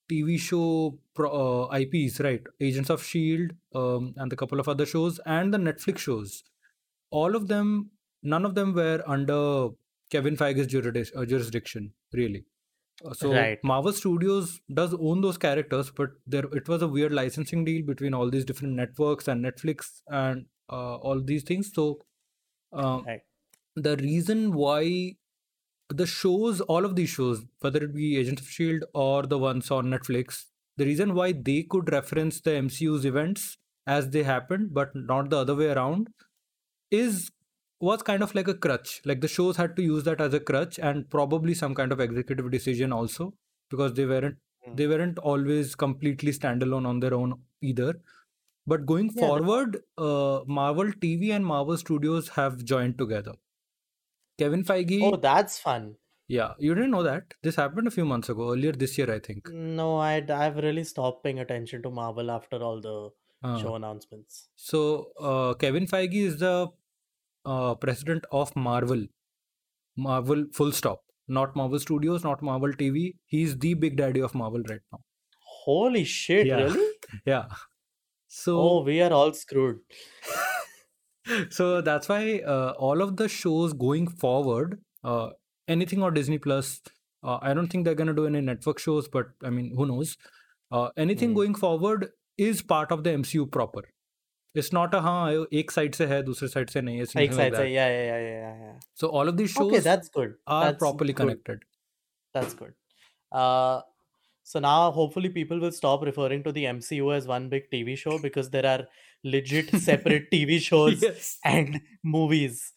TV 0.09 0.37
show 0.37 0.97
pro, 1.13 1.29
uh, 1.31 1.77
IPs, 1.77 2.19
right? 2.19 2.41
Agents 2.59 2.89
of 2.89 3.03
Shield, 3.03 3.51
um, 3.75 4.13
and 4.17 4.33
a 4.33 4.35
couple 4.35 4.59
of 4.59 4.67
other 4.67 4.85
shows, 4.85 5.19
and 5.25 5.53
the 5.53 5.57
Netflix 5.57 5.99
shows, 5.99 6.43
all 7.11 7.35
of 7.35 7.47
them, 7.47 7.91
none 8.23 8.45
of 8.45 8.55
them 8.55 8.73
were 8.73 9.03
under 9.07 9.69
Kevin 10.11 10.35
Feige's 10.37 10.67
jurisdic- 10.67 11.15
uh, 11.15 11.25
jurisdiction, 11.25 11.93
really. 12.13 12.45
Uh, 13.05 13.13
So 13.13 13.31
right 13.33 13.59
Marvel 13.63 13.93
Studios 13.93 14.59
does 14.73 14.93
own 15.09 15.21
those 15.21 15.37
characters, 15.37 15.91
but 15.91 16.09
there 16.27 16.45
it 16.61 16.67
was 16.67 16.81
a 16.81 16.87
weird 16.87 17.13
licensing 17.13 17.63
deal 17.65 17.85
between 17.85 18.13
all 18.13 18.29
these 18.29 18.45
different 18.45 18.73
networks 18.75 19.27
and 19.27 19.45
Netflix 19.45 20.01
and 20.07 20.45
uh, 20.69 20.95
all 20.97 21.21
these 21.21 21.43
things. 21.43 21.71
So 21.73 21.99
right 23.05 23.21
the 23.75 23.95
reason 23.97 24.51
why 24.53 25.15
the 25.89 26.05
shows, 26.05 26.61
all 26.61 26.85
of 26.85 26.95
these 26.95 27.09
shows, 27.09 27.45
whether 27.59 27.83
it 27.83 27.93
be 27.95 28.17
Agents 28.17 28.41
of 28.41 28.49
Shield 28.49 28.83
or 28.93 29.23
the 29.23 29.37
ones 29.37 29.71
on 29.71 29.87
Netflix, 29.87 30.45
the 30.77 30.85
reason 30.85 31.13
why 31.15 31.31
they 31.33 31.63
could 31.63 31.91
reference 31.91 32.41
the 32.41 32.51
MCU's 32.51 33.05
events 33.05 33.57
as 33.87 34.09
they 34.11 34.23
happened, 34.23 34.73
but 34.73 34.95
not 34.95 35.29
the 35.29 35.37
other 35.37 35.55
way 35.55 35.69
around, 35.71 36.09
is 36.91 37.31
was 37.81 38.03
kind 38.03 38.21
of 38.23 38.35
like 38.35 38.47
a 38.47 38.53
crutch. 38.53 39.01
Like 39.05 39.21
the 39.21 39.27
shows 39.27 39.57
had 39.57 39.75
to 39.77 39.81
use 39.83 40.03
that 40.03 40.19
as 40.21 40.33
a 40.33 40.39
crutch 40.39 40.79
and 40.79 41.09
probably 41.09 41.53
some 41.53 41.73
kind 41.75 41.91
of 41.91 41.99
executive 41.99 42.51
decision 42.51 42.91
also 42.91 43.33
because 43.69 43.93
they 43.93 44.05
weren't 44.05 44.37
Hmm. 44.65 44.75
they 44.75 44.87
weren't 44.87 45.17
always 45.19 45.75
completely 45.75 46.31
standalone 46.31 46.85
on 46.87 46.99
their 46.99 47.13
own 47.13 47.43
either. 47.61 48.01
But 48.67 48.85
going 48.85 49.09
Yeah, 49.13 49.21
forward, 49.21 49.83
uh, 49.97 50.41
Marvel 50.47 50.91
TV 50.93 51.31
and 51.31 51.45
Marvel 51.45 51.77
Studios 51.77 52.29
have 52.29 52.63
joined 52.63 52.97
together. 52.97 53.33
Kevin 54.41 54.63
Feige, 54.69 54.99
Oh, 55.09 55.15
that's 55.25 55.57
fun. 55.67 55.85
yeah, 56.27 56.53
you 56.67 56.75
didn't 56.79 56.91
know 56.97 57.03
that. 57.03 57.33
This 57.47 57.55
happened 57.63 57.87
a 57.87 57.91
few 57.97 58.05
months 58.11 58.29
ago, 58.35 58.51
earlier 58.53 58.71
this 58.83 58.97
year, 58.97 59.11
I 59.13 59.19
think. 59.29 59.49
No, 59.79 59.87
I 59.97 60.11
I've 60.41 60.57
really 60.67 60.83
stopped 60.91 61.23
paying 61.23 61.39
attention 61.45 61.83
to 61.87 61.91
Marvel 62.01 62.31
after 62.39 62.61
all 62.69 62.81
the 62.89 62.97
Uh, 63.49 63.57
show 63.59 63.73
announcements. 63.75 64.37
So 64.69 64.79
uh, 65.31 65.51
Kevin 65.59 65.85
Feige 65.91 66.15
is 66.29 66.33
the 66.39 66.55
uh, 67.51 67.75
president 67.83 68.25
of 68.39 68.49
Marvel. 68.65 69.03
Marvel, 70.07 70.41
full 70.59 70.73
stop. 70.79 71.03
Not 71.37 71.55
Marvel 71.55 71.79
Studios, 71.85 72.23
not 72.27 72.41
Marvel 72.49 72.73
TV. 72.81 73.03
He's 73.35 73.57
the 73.65 73.73
big 73.85 73.95
daddy 74.01 74.19
of 74.29 74.35
Marvel 74.43 74.63
right 74.73 74.81
now. 74.91 74.99
Holy 75.63 76.03
shit, 76.03 76.47
Yeah. 76.47 76.63
really? 76.65 76.89
Yeah. 77.33 77.45
So 78.27 78.57
Oh, 78.61 78.83
we 78.91 79.01
are 79.07 79.11
all 79.21 79.33
screwed. 79.33 79.79
so 81.50 81.80
that's 81.80 82.08
why 82.08 82.40
uh, 82.40 82.74
all 82.78 83.02
of 83.02 83.16
the 83.16 83.28
shows 83.28 83.72
going 83.72 84.08
forward, 84.08 84.82
uh, 85.02 85.30
anything 85.68 86.02
on 86.02 86.14
Disney 86.14 86.38
Plus, 86.38 86.80
uh, 87.22 87.38
I 87.40 87.54
don't 87.54 87.68
think 87.68 87.84
they're 87.84 87.94
gonna 87.94 88.14
do 88.14 88.26
any 88.26 88.40
network 88.40 88.78
shows, 88.78 89.08
but 89.08 89.28
I 89.42 89.50
mean, 89.50 89.74
who 89.76 89.86
knows? 89.86 90.16
Uh, 90.70 90.90
anything 90.96 91.30
Hmm. 91.30 91.34
going 91.34 91.54
forward 91.54 92.10
is 92.36 92.62
part 92.62 92.90
of 92.92 93.04
the 93.04 93.12
MCU 93.12 93.46
proper. 93.46 93.82
It's 94.54 94.72
not 94.72 94.94
a 94.94 95.00
हाँ 95.00 95.46
एक 95.52 95.70
side 95.70 95.94
से 95.94 96.06
है 96.06 96.22
दूसरे 96.24 96.48
side 96.48 96.70
से 96.70 96.80
नहीं 96.82 96.96
है. 96.98 97.02
It's 97.04 97.14
Like 97.14 97.30
nothing 97.30 97.36
like 97.38 97.52
side 97.52 97.56
say, 97.56 97.64
that. 97.64 97.70
yeah, 97.72 97.88
yeah, 97.88 98.04
yeah, 98.04 98.18
yeah, 98.18 98.38
yeah, 98.42 98.64
yeah. 98.66 98.78
So 98.94 99.08
all 99.08 99.28
of 99.28 99.36
these 99.36 99.50
shows 99.50 99.72
Okay, 99.72 99.80
that's 99.80 100.08
good. 100.08 100.34
are 100.46 100.72
That's 100.72 100.78
properly 100.78 101.12
good. 101.12 101.16
connected. 101.20 101.64
That's 102.32 102.54
good. 102.54 102.74
Uh, 103.32 103.82
so 104.42 104.60
now 104.60 104.90
hopefully 104.90 105.28
people 105.30 105.60
will 105.60 105.72
stop 105.72 106.02
referring 106.02 106.42
to 106.44 106.52
the 106.52 106.66
MCU 106.66 107.10
as 107.12 107.26
one 107.26 107.48
big 107.48 107.70
TV 107.70 107.96
show 107.96 108.18
because 108.18 108.50
there 108.50 108.66
are 108.66 108.86
legit 109.23 109.69
separate 109.81 110.29
TV 110.31 110.59
shows 110.59 111.01
Yes. 111.01 111.37
and 111.43 111.81
movies. 112.03 112.73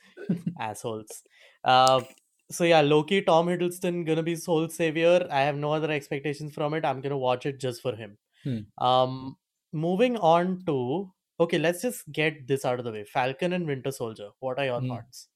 Assholes. 0.58 1.22
Uh, 1.64 2.02
so 2.50 2.64
yeah, 2.64 2.80
Loki, 2.80 3.22
Tom 3.22 3.46
Hiddleston 3.46 4.06
gonna 4.06 4.22
be 4.22 4.36
Sole 4.36 4.68
Savior. 4.68 5.26
I 5.30 5.40
have 5.42 5.56
no 5.56 5.72
other 5.72 5.90
expectations 5.90 6.54
from 6.54 6.74
it. 6.74 6.84
I'm 6.84 7.00
gonna 7.00 7.18
watch 7.18 7.46
it 7.46 7.60
just 7.60 7.82
for 7.82 7.94
him. 7.96 8.18
Hmm. 8.44 8.58
Um, 8.84 9.36
moving 9.72 10.16
on 10.18 10.64
to 10.66 11.12
okay, 11.40 11.58
let's 11.58 11.82
just 11.82 12.10
get 12.12 12.46
this 12.46 12.64
out 12.64 12.78
of 12.78 12.84
the 12.84 12.92
way. 12.92 13.04
Falcon 13.04 13.52
and 13.52 13.66
Winter 13.66 13.90
Soldier. 13.90 14.30
What 14.40 14.58
are 14.58 14.64
your 14.66 14.80
Hmm. 14.80 14.88
thoughts? 14.88 15.28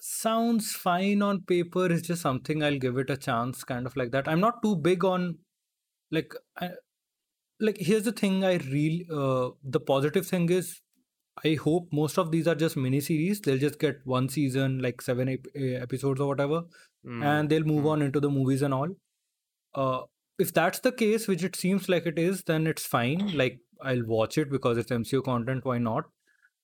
Sounds 0.00 0.72
fine 0.72 1.22
on 1.22 1.42
paper. 1.42 1.86
It's 1.92 2.06
just 2.06 2.22
something 2.22 2.62
I'll 2.62 2.78
give 2.78 2.96
it 2.98 3.10
a 3.10 3.16
chance, 3.16 3.62
kind 3.64 3.86
of 3.86 3.96
like 3.96 4.10
that. 4.12 4.26
I'm 4.28 4.40
not 4.40 4.62
too 4.62 4.76
big 4.76 5.04
on 5.04 5.38
like 6.10 6.32
I, 6.58 6.70
like 7.62 7.78
here's 7.78 8.04
the 8.04 8.12
thing 8.12 8.44
I 8.44 8.54
real 8.56 9.02
uh, 9.10 9.50
the 9.64 9.80
positive 9.80 10.26
thing 10.26 10.48
is 10.50 10.80
I 11.44 11.54
hope 11.54 11.88
most 11.92 12.18
of 12.18 12.30
these 12.30 12.46
are 12.46 12.54
just 12.54 12.76
mini 12.76 13.00
series. 13.00 13.40
They'll 13.40 13.58
just 13.58 13.78
get 13.78 14.00
one 14.04 14.28
season, 14.28 14.80
like 14.80 15.00
seven 15.00 15.28
ep- 15.30 15.46
eh, 15.56 15.76
episodes 15.80 16.20
or 16.20 16.28
whatever, 16.28 16.64
Mm, 17.06 17.24
and 17.24 17.48
they'll 17.48 17.64
move 17.64 17.84
mm. 17.84 17.90
on 17.90 18.02
into 18.02 18.20
the 18.20 18.30
movies 18.30 18.62
and 18.62 18.72
all. 18.72 18.88
Uh, 19.74 20.02
if 20.38 20.52
that's 20.52 20.80
the 20.80 20.92
case, 20.92 21.26
which 21.28 21.42
it 21.42 21.56
seems 21.56 21.88
like 21.88 22.06
it 22.06 22.18
is, 22.18 22.44
then 22.44 22.66
it's 22.66 22.86
fine. 22.86 23.36
Like 23.36 23.58
I'll 23.80 24.04
watch 24.04 24.38
it 24.38 24.50
because 24.50 24.78
it's 24.78 24.90
MCU 24.90 25.24
content. 25.24 25.64
Why 25.64 25.78
not? 25.78 26.04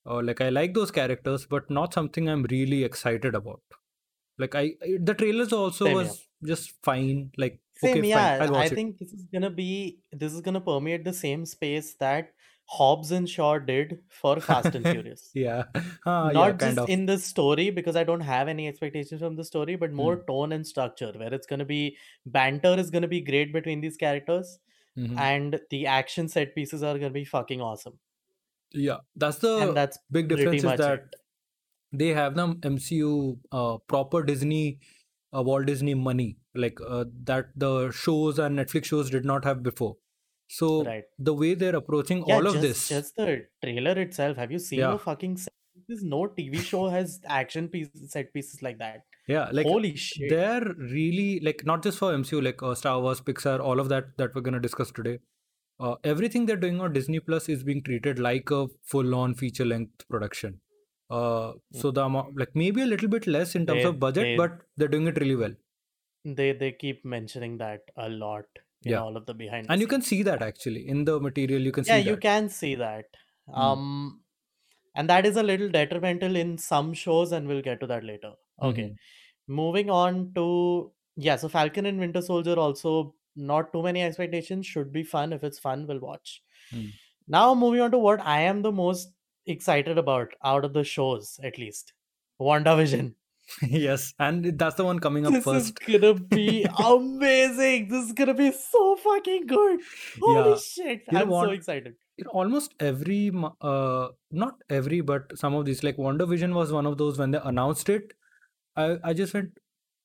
Uh, 0.05 0.21
like 0.23 0.41
I 0.41 0.49
like 0.49 0.73
those 0.73 0.91
characters, 0.91 1.45
but 1.45 1.69
not 1.69 1.93
something 1.93 2.29
I'm 2.29 2.43
really 2.43 2.83
excited 2.83 3.35
about. 3.35 3.61
Like 4.37 4.55
I, 4.55 4.71
I 4.81 4.97
the 5.01 5.13
trailers 5.13 5.51
also 5.51 5.85
Same 5.85 5.95
here. 5.97 6.03
was 6.03 6.27
just 6.45 6.73
fine. 6.83 7.31
Like 7.37 7.59
Same, 7.79 8.03
okay, 8.03 8.03
fine, 8.03 8.33
yeah. 8.35 8.39
I'll 8.39 8.51
I 8.53 8.67
watch 8.67 8.71
it. 8.71 8.79
think 8.79 8.97
this 8.99 9.13
is 9.13 9.25
gonna 9.33 9.49
be 9.49 10.01
this 10.11 10.33
is 10.33 10.41
gonna 10.41 10.61
permeate 10.61 11.05
the 11.05 11.13
same 11.13 11.45
space 11.45 11.95
that 11.95 12.33
Hobbs 12.65 13.11
and 13.11 13.27
Shaw 13.29 13.57
did 13.59 14.03
for 14.09 14.39
Fast 14.41 14.75
and 14.75 14.87
Furious. 14.89 15.35
Yeah, 15.35 15.65
Ah, 16.05 16.31
yeah, 16.31 16.51
Not 16.51 16.59
kind 16.59 16.79
just 16.79 16.79
of. 16.79 16.89
in 16.89 17.05
the 17.05 17.17
story 17.19 17.69
because 17.71 17.95
I 17.95 18.03
don't 18.03 18.21
have 18.21 18.47
any 18.49 18.67
expectations 18.67 19.21
from 19.21 19.35
the 19.37 19.43
story, 19.45 19.75
but 19.77 19.91
more 19.93 20.15
Hmm. 20.15 20.25
tone 20.25 20.51
and 20.53 20.67
structure, 20.67 21.13
where 21.13 21.33
it's 21.33 21.47
gonna 21.47 21.65
be 21.65 21.97
banter 22.25 22.75
is 22.79 22.91
gonna 22.91 23.07
be 23.07 23.21
great 23.21 23.53
between 23.53 23.81
these 23.81 23.97
characters, 23.97 24.59
Mhm. 24.95 25.29
and 25.31 25.61
the 25.71 25.87
action 25.87 26.29
set 26.29 26.55
pieces 26.55 26.83
are 26.83 26.95
gonna 26.99 27.11
be 27.11 27.25
fucking 27.25 27.61
awesome. 27.61 27.99
Yeah, 28.71 28.97
that's 29.15 29.39
the 29.39 29.55
And 29.55 29.77
that's 29.77 29.99
big 30.11 30.27
pretty 30.31 30.59
difference 30.59 30.63
is 30.63 30.73
much 30.73 30.87
that 30.87 31.01
it. 31.01 31.15
they 31.93 32.09
have 32.09 32.35
the 32.35 32.57
MCU 32.63 33.39
uh, 33.51 33.77
proper 33.87 34.23
Disney, 34.23 34.79
uh, 35.35 35.41
Walt 35.43 35.65
Disney 35.65 35.93
money, 35.93 36.37
like 36.55 36.79
uh, 36.87 37.05
that 37.23 37.47
the 37.55 37.91
shows 37.91 38.39
and 38.39 38.57
Netflix 38.57 38.85
shows 38.85 39.09
did 39.09 39.25
not 39.25 39.43
have 39.45 39.61
before. 39.63 39.97
So 40.47 40.83
Right. 40.83 41.03
the 41.19 41.33
way 41.33 41.53
they're 41.53 41.75
approaching 41.75 42.23
Yeah, 42.27 42.35
all 42.35 42.47
of 42.47 42.53
just 42.53 42.61
this, 42.61 42.89
just 42.89 43.15
the 43.15 43.45
trailer 43.63 43.91
itself. 44.01 44.37
Have 44.37 44.51
you 44.51 44.59
seen 44.59 44.79
Yeah. 44.79 44.91
the 44.91 44.99
fucking 44.99 45.37
set 45.37 45.53
pieces? 45.75 46.03
No 46.03 46.27
TV 46.37 46.57
show 46.57 46.87
has 46.89 47.19
action 47.25 47.67
pieces, 47.67 48.11
set 48.11 48.33
pieces 48.33 48.61
like 48.63 48.79
that. 48.79 49.03
yeah, 49.27 49.49
like 49.51 49.67
Holy 49.67 49.95
shit. 49.95 50.29
they're 50.31 50.73
really 50.77 51.39
like 51.41 51.63
not 51.65 51.83
just 51.83 51.99
for 51.99 52.11
MCU, 52.13 52.41
like 52.41 52.63
uh, 52.63 52.73
Star 52.73 52.99
Wars, 52.99 53.21
Pixar, 53.21 53.59
all 53.59 53.79
of 53.79 53.89
that 53.89 54.17
that 54.17 54.33
we're 54.33 54.41
gonna 54.41 54.59
discuss 54.59 54.91
today. 54.91 55.19
Uh, 55.79 55.95
everything 56.03 56.45
they're 56.47 56.57
doing 56.63 56.81
on 56.81 56.91
Disney 56.93 57.19
Plus 57.19 57.47
is 57.47 57.63
being 57.63 57.83
treated 57.83 58.17
like 58.19 58.49
a 58.51 58.65
full-on 58.83 59.33
feature-length 59.35 60.07
production. 60.09 60.59
Uh, 61.09 61.53
so 61.73 61.91
the 61.91 62.03
amount, 62.05 62.37
like 62.37 62.55
maybe 62.55 62.81
a 62.81 62.85
little 62.85 63.09
bit 63.09 63.25
less 63.27 63.55
in 63.55 63.65
terms 63.65 63.83
They- 63.83 63.89
of 63.89 63.99
budget, 63.99 64.23
they- 64.23 64.37
but 64.37 64.61
they're 64.77 64.87
doing 64.87 65.07
it 65.07 65.19
really 65.19 65.35
well. 65.35 65.55
They 66.25 66.51
they 66.53 66.71
keep 66.71 67.03
mentioning 67.05 67.57
that 67.57 67.81
a 67.95 68.09
lot 68.09 68.45
in 68.83 68.91
Yeah. 68.91 69.01
all 69.01 69.17
of 69.17 69.25
the 69.25 69.33
behind 69.33 69.67
the 69.67 69.73
and 69.73 69.81
you 69.81 69.87
can 69.87 70.01
see 70.01 70.21
that 70.23 70.41
actually 70.41 70.87
in 70.87 71.05
the 71.05 71.19
material 71.19 71.61
you 71.61 71.71
can 71.77 71.83
yeah 71.85 71.97
see 71.97 72.05
you 72.09 72.15
that 72.15 72.21
can 72.25 72.49
see 72.57 72.75
that 72.75 73.17
Hmm. 73.47 73.53
um 73.63 74.21
and 74.95 75.09
that 75.09 75.25
is 75.25 75.37
a 75.37 75.43
little 75.43 75.69
detrimental 75.69 76.35
in 76.35 76.57
some 76.57 76.93
shows 76.93 77.31
and 77.31 77.47
we'll 77.47 77.61
get 77.61 77.79
to 77.81 77.87
that 77.87 78.03
later 78.03 78.31
okay 78.69 78.85
Mhm. 78.85 78.95
moving 79.61 79.89
on 79.89 80.33
to 80.39 80.45
yeah 81.27 81.35
so 81.43 81.49
falcon 81.49 81.85
and 81.91 81.99
winter 81.99 82.21
soldier 82.21 82.55
also 82.67 82.93
not 83.35 83.71
too 83.73 83.83
many 83.83 84.01
expectations 84.01 84.65
should 84.65 84.91
be 84.93 85.03
fun 85.03 85.33
if 85.33 85.43
it's 85.43 85.59
fun 85.67 85.85
we'll 85.87 85.99
watch 86.09 86.41
Hmm. 86.71 86.87
now 87.39 87.45
moving 87.65 87.81
on 87.87 87.91
to 87.97 87.97
what 88.07 88.21
i 88.37 88.39
am 88.53 88.61
the 88.67 88.71
most 88.71 89.13
excited 89.49 89.97
about 89.97 90.33
out 90.43 90.65
of 90.65 90.73
the 90.73 90.83
shows 90.83 91.39
at 91.43 91.57
least. 91.57 91.93
Wandavision. 92.41 93.13
Yes 93.63 94.13
and 94.19 94.45
that's 94.59 94.75
the 94.75 94.83
one 94.85 94.99
coming 94.99 95.25
up 95.25 95.33
this 95.33 95.47
is 95.47 95.69
first. 95.71 95.79
gonna 95.85 96.13
be 96.13 96.65
amazing. 96.87 97.87
This 97.89 98.05
is 98.05 98.11
gonna 98.13 98.35
be 98.35 98.51
so 98.51 98.95
fucking 98.97 99.47
good. 99.47 99.79
Holy 100.21 100.49
Yeah. 100.51 100.57
shit. 100.65 101.01
You 101.11 101.17
i'm 101.21 101.31
so 101.31 101.49
excited. 101.55 101.95
know, 102.19 102.31
almost 102.41 102.75
every 102.79 103.31
uh 103.61 104.09
not 104.43 104.61
every 104.69 105.01
but 105.01 105.35
some 105.43 105.55
of 105.61 105.65
these 105.65 105.83
like 105.87 105.97
WandaVision 105.97 106.53
was 106.53 106.71
one 106.71 106.85
of 106.85 106.97
those 106.99 107.17
when 107.17 107.31
they 107.31 107.41
announced 107.53 107.89
it. 107.89 108.13
I 108.75 108.87
i 109.03 109.13
just 109.13 109.33
went 109.33 109.57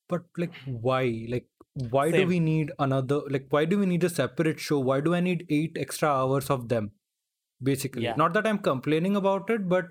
but 0.08 0.22
like 0.38 0.54
why? 0.88 1.02
Like 1.36 1.48
why 1.96 2.10
do 2.16 2.26
we 2.26 2.40
need 2.40 2.72
another 2.78 3.20
like 3.36 3.46
why 3.50 3.64
do 3.66 3.78
we 3.78 3.86
need 3.94 4.04
a 4.04 4.14
separate 4.18 4.58
show? 4.68 4.78
Why 4.78 5.00
do 5.00 5.14
i 5.14 5.20
need 5.20 5.46
eight 5.50 5.76
extra 5.86 6.08
hours 6.08 6.48
of 6.58 6.68
them 6.68 6.92
basically. 7.62 8.02
Yeah. 8.02 8.14
not 8.16 8.32
that 8.34 8.46
i'm 8.46 8.58
complaining 8.58 9.16
about 9.16 9.50
it 9.50 9.68
but 9.68 9.86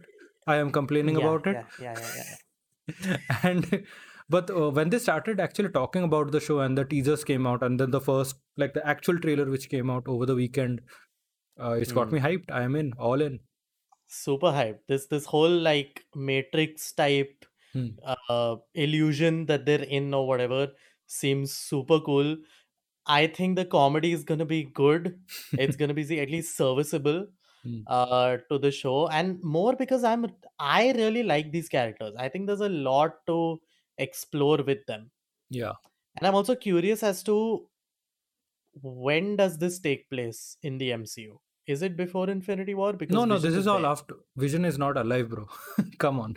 i 0.47 0.55
am 0.55 0.71
complaining 0.71 1.17
Yeah, 1.17 1.25
about 1.27 1.47
it. 1.47 1.57
yeah 1.57 1.65
yeah 1.79 1.99
yeah, 1.99 2.23
yeah. 2.23 3.17
and 3.43 3.85
but 4.29 4.49
uh, 4.49 4.69
when 4.71 4.89
they 4.89 4.99
started 4.99 5.39
actually 5.39 5.69
talking 5.69 6.03
about 6.03 6.31
the 6.31 6.39
show 6.39 6.59
and 6.59 6.77
the 6.77 6.85
teasers 6.85 7.23
came 7.23 7.45
out 7.47 7.63
and 7.63 7.79
then 7.79 7.91
the 7.91 8.01
first 8.01 8.35
like 8.57 8.73
the 8.73 8.85
actual 8.87 9.19
trailer 9.19 9.45
which 9.49 9.69
came 9.69 9.89
out 9.89 10.03
over 10.07 10.25
the 10.25 10.35
weekend 10.35 10.81
uh, 11.59 11.71
it's 11.71 11.91
got 11.91 12.09
Hmm. 12.09 12.15
me 12.15 12.19
hyped. 12.19 12.51
I 12.51 12.63
am 12.63 12.75
in. 12.75 12.93
All 12.97 13.21
in. 13.21 13.39
Super 14.07 14.47
hyped. 14.47 14.79
This 14.87 15.07
this 15.07 15.25
whole 15.25 15.49
like 15.69 16.05
matrix 16.15 16.91
type 16.93 17.45
Hmm. 17.73 17.87
uh 18.29 18.57
illusion 18.75 19.45
that 19.47 19.65
they're 19.65 19.83
in 19.99 20.13
or 20.13 20.27
whatever 20.27 20.67
seems 21.07 21.53
super 21.53 21.99
cool. 21.99 22.37
I 23.07 23.27
think 23.27 23.55
the 23.57 23.65
comedy 23.65 24.11
is 24.13 24.23
gonna 24.23 24.45
be 24.45 24.63
good. 24.65 25.19
It's 25.57 25.75
gonna 25.81 25.93
be 25.95 26.19
at 26.19 26.29
least 26.29 26.55
serviceable 26.57 27.27
Hmm. 27.65 27.81
uh 27.87 28.37
to 28.51 28.57
the 28.59 28.69
show 28.71 29.07
and 29.07 29.41
more 29.41 29.73
because 29.81 30.03
i'm 30.03 30.25
i 30.59 30.91
really 30.97 31.23
like 31.23 31.51
these 31.51 31.69
characters. 31.69 32.13
I 32.17 32.27
think 32.29 32.47
there's 32.47 32.59
a 32.59 32.67
lot 32.69 33.25
to 33.27 33.61
explore 33.97 34.57
with 34.71 34.85
them. 34.87 35.11
Yeah. 35.49 35.71
And 36.17 36.27
i'm 36.27 36.35
also 36.35 36.55
curious 36.55 37.03
as 37.03 37.23
to 37.23 37.37
when 38.81 39.35
does 39.37 39.57
this 39.57 39.79
take 39.79 40.09
place 40.09 40.57
in 40.63 40.77
the 40.77 40.89
mcu 40.91 41.37
is 41.67 41.81
it 41.81 41.95
before 41.95 42.29
infinity 42.29 42.73
war? 42.73 42.91
Because 42.91 43.13
no 43.15 43.23
no 43.23 43.35
Vision 43.37 43.51
this 43.51 43.59
is 43.61 43.67
all 43.67 43.81
there. 43.83 43.91
after 43.91 44.15
vision 44.35 44.65
is 44.65 44.77
not 44.77 44.97
alive 44.97 45.29
bro. 45.29 45.47
Come 45.99 46.19
on. 46.19 46.35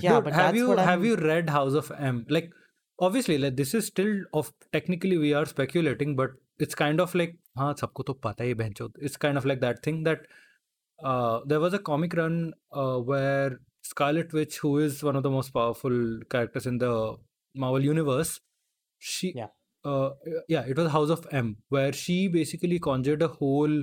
Yeah 0.00 0.14
Dude, 0.16 0.24
but 0.24 0.32
have 0.32 0.54
that's 0.54 0.56
you 0.58 0.68
what 0.68 0.78
have 0.78 0.88
I'm- 1.00 1.04
you 1.04 1.16
read 1.16 1.50
house 1.50 1.74
of 1.74 1.90
m? 1.98 2.26
Like 2.28 2.50
obviously 2.98 3.38
like 3.38 3.56
this 3.56 3.74
is 3.74 3.86
still 3.86 4.12
of 4.32 4.52
technically 4.72 5.16
we 5.18 5.32
are 5.34 5.46
speculating 5.46 6.16
but 6.16 6.30
it's 6.59 6.75
kind 6.83 7.01
of 7.01 7.15
like 7.21 7.37
हाँ 7.57 7.73
सबको 7.81 8.03
तो 8.03 8.13
पता 8.25 8.43
ही 8.43 8.53
बहनचोद 8.61 8.93
it's 9.07 9.17
kind 9.25 9.37
of 9.41 9.45
like 9.51 9.61
that 9.61 9.81
thing 9.87 10.03
that 10.07 10.21
uh, 11.11 11.39
there 11.45 11.59
was 11.59 11.73
a 11.73 11.79
comic 11.79 12.13
run 12.19 12.53
uh, 12.71 12.97
where 13.11 13.59
Scarlet 13.89 14.33
Witch 14.33 14.57
who 14.59 14.77
is 14.79 15.03
one 15.03 15.15
of 15.15 15.23
the 15.23 15.29
most 15.35 15.49
powerful 15.57 15.97
characters 16.35 16.67
in 16.71 16.77
the 16.83 16.91
Marvel 17.65 17.83
universe 17.89 18.33
she 18.99 19.33
Yeah. 19.35 19.49
uh, 19.83 20.11
yeah, 20.47 20.65
it 20.73 20.77
was 20.77 20.91
House 20.91 21.09
of 21.09 21.27
M, 21.31 21.57
where 21.69 21.91
she 21.91 22.17
basically 22.27 22.77
conjured 22.87 23.23
a 23.23 23.27
whole 23.27 23.77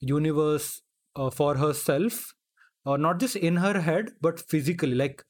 universe 0.00 0.82
uh, 1.16 1.30
for 1.30 1.56
herself, 1.56 2.34
uh, 2.86 2.96
not 2.96 3.18
just 3.18 3.36
in 3.36 3.56
her 3.56 3.80
head, 3.80 4.12
but 4.20 4.38
physically. 4.40 4.94
Like, 4.94 5.24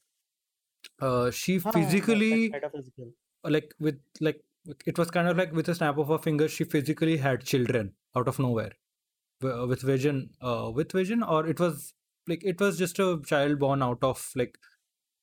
uh, 1.01 1.31
she 1.31 1.59
Ah, 1.65 1.71
physically, 1.71 2.49
metaphysical. 2.49 3.11
like 3.43 3.73
with 3.79 3.99
like 4.19 4.41
it 4.86 4.98
was 4.98 5.10
kind 5.10 5.28
of 5.28 5.36
like 5.36 5.52
with 5.52 5.68
a 5.68 5.74
snap 5.74 5.98
of 5.98 6.08
her 6.08 6.18
fingers, 6.18 6.50
she 6.52 6.64
physically 6.64 7.16
had 7.18 7.44
children 7.44 7.92
out 8.16 8.28
of 8.28 8.38
nowhere 8.38 8.72
uh, 9.42 9.66
with 9.66 9.82
vision, 9.82 10.30
uh, 10.40 10.70
with 10.74 10.92
vision, 10.92 11.22
or 11.22 11.46
it 11.46 11.60
was 11.60 11.92
like 12.26 12.42
it 12.44 12.60
was 12.60 12.78
just 12.78 12.98
a 12.98 13.20
child 13.26 13.58
born 13.58 13.82
out 13.82 13.98
of 14.02 14.30
like 14.34 14.58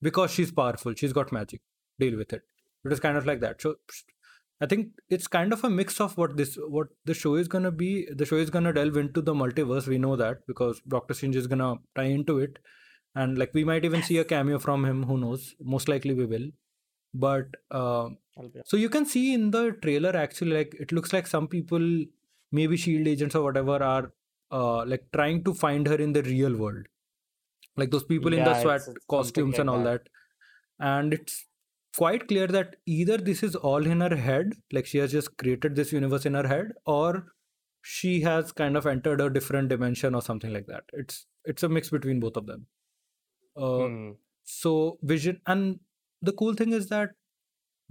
because 0.01 0.31
she's 0.31 0.51
powerful, 0.51 0.93
she's 0.95 1.13
got 1.13 1.31
magic. 1.31 1.61
Deal 1.99 2.17
with 2.17 2.33
it. 2.33 2.41
It 2.83 2.89
was 2.89 2.99
kind 2.99 3.17
of 3.17 3.25
like 3.25 3.39
that. 3.41 3.61
So 3.61 3.75
I 4.59 4.67
think 4.67 4.89
it's 5.09 5.27
kind 5.27 5.53
of 5.53 5.63
a 5.63 5.69
mix 5.69 5.99
of 5.99 6.17
what 6.17 6.37
this 6.37 6.57
what 6.67 6.87
the 7.05 7.13
show 7.13 7.35
is 7.35 7.47
gonna 7.47 7.71
be. 7.71 8.07
The 8.15 8.25
show 8.25 8.37
is 8.37 8.49
gonna 8.49 8.73
delve 8.73 8.97
into 8.97 9.21
the 9.21 9.33
multiverse. 9.33 9.87
We 9.87 9.97
know 9.97 10.15
that 10.15 10.45
because 10.47 10.81
Doctor 10.87 11.13
Strange 11.15 11.35
is 11.35 11.47
gonna 11.47 11.75
tie 11.95 12.03
into 12.03 12.39
it, 12.39 12.59
and 13.15 13.37
like 13.37 13.53
we 13.53 13.63
might 13.63 13.85
even 13.85 14.03
see 14.03 14.19
a 14.19 14.23
cameo 14.23 14.59
from 14.59 14.85
him. 14.85 15.03
Who 15.03 15.17
knows? 15.17 15.55
Most 15.59 15.87
likely 15.87 16.13
we 16.13 16.25
will. 16.25 16.49
But 17.13 17.55
uh, 17.71 18.09
so 18.65 18.77
you 18.77 18.89
can 18.89 19.05
see 19.05 19.33
in 19.33 19.51
the 19.51 19.71
trailer 19.81 20.15
actually 20.15 20.51
like 20.57 20.75
it 20.79 20.91
looks 20.91 21.13
like 21.13 21.27
some 21.27 21.47
people, 21.47 22.05
maybe 22.51 22.77
shield 22.77 23.07
agents 23.07 23.35
or 23.35 23.43
whatever, 23.43 23.81
are 23.83 24.13
uh, 24.51 24.85
like 24.85 25.05
trying 25.13 25.43
to 25.43 25.53
find 25.53 25.87
her 25.87 25.95
in 25.95 26.13
the 26.13 26.23
real 26.23 26.55
world, 26.57 26.85
like 27.77 27.91
those 27.91 28.03
people 28.03 28.33
in 28.33 28.43
the 28.43 28.51
Yeah, 28.51 28.61
SWAT 28.61 28.81
it's- 28.81 28.87
it's 28.95 29.05
costumes 29.05 29.59
and 29.59 29.69
all 29.69 29.77
like 29.79 29.85
that. 30.03 30.09
And 30.79 31.13
it's 31.13 31.45
quite 31.97 32.27
clear 32.27 32.47
that 32.47 32.77
either 32.85 33.17
this 33.17 33.43
is 33.43 33.55
all 33.55 33.85
in 33.85 34.01
her 34.01 34.15
head, 34.15 34.53
like 34.71 34.85
she 34.85 34.97
has 34.99 35.11
just 35.11 35.37
created 35.37 35.75
this 35.75 35.91
universe 35.91 36.25
in 36.25 36.33
her 36.33 36.47
head, 36.47 36.71
or 36.85 37.33
she 37.81 38.21
has 38.21 38.51
kind 38.51 38.77
of 38.77 38.85
entered 38.87 39.21
a 39.21 39.29
different 39.29 39.69
dimension 39.69 40.15
or 40.15 40.21
something 40.21 40.53
like 40.53 40.67
that. 40.67 40.85
It's 40.93 41.27
it's 41.45 41.63
a 41.63 41.69
mix 41.69 41.89
between 41.89 42.19
both 42.19 42.37
of 42.37 42.45
them. 42.47 42.67
Uh, 43.55 43.87
Hmm. 43.87 44.11
so 44.43 44.99
vision 45.03 45.41
and 45.45 45.79
the 46.21 46.33
cool 46.33 46.53
thing 46.53 46.73
is 46.73 46.87
that 46.89 47.11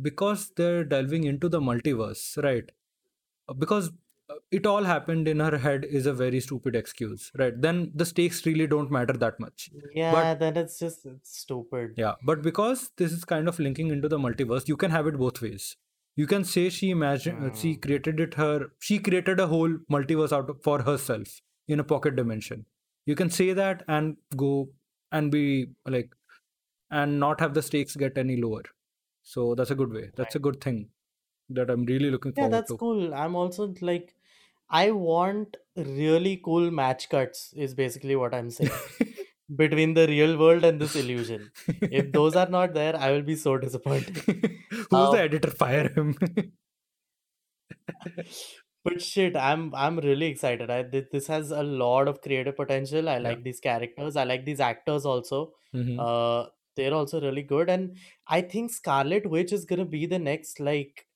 because 0.02 0.50
they're 0.56 0.84
delving 0.84 1.24
into 1.24 1.48
the 1.48 1.60
multiverse 1.60 2.22
right 2.42 2.70
uh, 3.48 3.52
because 3.54 3.90
uh, 4.30 4.34
it 4.50 4.66
all 4.66 4.84
happened 4.84 5.28
in 5.28 5.40
her 5.40 5.58
head 5.58 5.84
is 5.84 6.06
a 6.06 6.12
very 6.12 6.40
stupid 6.40 6.76
excuse 6.76 7.30
right 7.38 7.60
then 7.60 7.90
the 7.94 8.04
stakes 8.06 8.44
really 8.46 8.66
don't 8.66 8.90
matter 8.90 9.14
that 9.14 9.38
much 9.40 9.70
Yeah, 9.94 10.12
but, 10.12 10.38
then 10.40 10.56
it's 10.56 10.78
just 10.78 11.06
it's 11.06 11.38
stupid. 11.40 11.94
yeah 11.96 12.14
but 12.24 12.42
because 12.42 12.90
this 12.96 13.12
is 13.12 13.24
kind 13.24 13.48
of 13.48 13.58
linking 13.58 13.90
into 13.90 14.08
the 14.08 14.18
multiverse 14.18 14.68
you 14.68 14.76
can 14.76 14.90
have 14.90 15.06
it 15.06 15.18
both 15.18 15.42
ways 15.42 15.76
you 16.16 16.26
can 16.26 16.44
say 16.44 16.68
she 16.70 16.90
imagined 16.90 17.44
uh, 17.44 17.52
she 17.54 17.74
Hmm. 17.74 17.80
created 17.80 18.20
it 18.20 18.34
her 18.34 18.70
she 18.80 18.98
created 18.98 19.40
a 19.40 19.46
whole 19.46 19.74
multiverse 19.90 20.32
out 20.32 20.50
of, 20.50 20.62
for 20.62 20.82
herself 20.82 21.40
in 21.68 21.80
a 21.80 21.84
pocket 21.84 22.16
dimension 22.16 22.66
you 23.06 23.14
can 23.14 23.30
say 23.30 23.52
that 23.52 23.84
and 23.88 24.16
go 24.36 24.70
and 25.12 25.30
be 25.30 25.44
like 25.86 26.10
and 26.90 27.20
not 27.20 27.40
have 27.40 27.54
the 27.54 27.62
stakes 27.62 27.96
get 27.96 28.18
any 28.18 28.36
lower 28.44 28.62
so 29.22 29.54
that's 29.54 29.70
a 29.70 29.74
good 29.82 29.92
way 29.98 30.10
that's 30.16 30.34
a 30.34 30.38
good 30.48 30.60
thing 30.60 30.78
that 31.58 31.70
i'm 31.70 31.84
really 31.92 32.10
looking 32.10 32.32
Yeah, 32.36 32.42
forward 32.44 32.52
that's 32.56 32.72
cool. 32.82 33.14
I'm 33.14 33.34
also 33.36 33.74
like, 33.80 34.14
I 34.70 34.90
want 34.92 35.56
really 35.76 36.40
cool 36.44 36.70
match 36.70 37.08
cuts, 37.10 37.52
is 37.56 37.74
basically 37.74 38.16
what 38.16 38.34
I'm 38.34 38.50
saying, 38.50 38.70
between 39.62 39.94
the 39.94 40.06
real 40.06 40.38
world 40.38 40.64
and 40.64 40.80
this 40.80 40.94
illusion. 40.96 41.50
If 42.00 42.12
those 42.12 42.36
are 42.36 42.48
not 42.48 42.74
there, 42.74 42.94
I 42.96 43.10
will 43.12 43.22
be 43.22 43.36
so 43.36 43.56
disappointed. 43.58 44.16
who's 44.70 44.86
Uh, 44.92 45.10
the 45.12 45.20
editor 45.22 45.50
fire 45.50 45.88
him 45.96 46.14
But 48.82 49.02
shit, 49.02 49.36
I'm 49.36 49.74
I'm 49.74 49.98
really 49.98 50.26
excited. 50.26 50.70
I 50.70 50.82
thi- 50.84 51.06
this 51.12 51.26
has 51.26 51.50
a 51.50 51.62
lot 51.62 52.08
of 52.08 52.22
creative 52.22 52.56
potential. 52.56 53.08
I 53.08 53.16
Yeah. 53.16 53.28
like 53.28 53.42
these 53.44 53.60
characters. 53.60 54.16
I 54.16 54.24
like 54.24 54.44
these 54.46 54.60
actors 54.60 55.04
also. 55.04 55.40
Mhm. 55.74 55.98
Uh, 56.06 56.48
they're 56.76 56.94
also 56.94 57.20
really 57.20 57.42
good, 57.42 57.70
and 57.70 57.96
I 58.26 58.42
think 58.42 58.70
Scarlet 58.70 59.28
Witch 59.28 59.52
is 59.52 59.64
gonna 59.64 59.84
be 59.86 60.06
the 60.06 60.18
next 60.18 60.60
like 60.60 61.06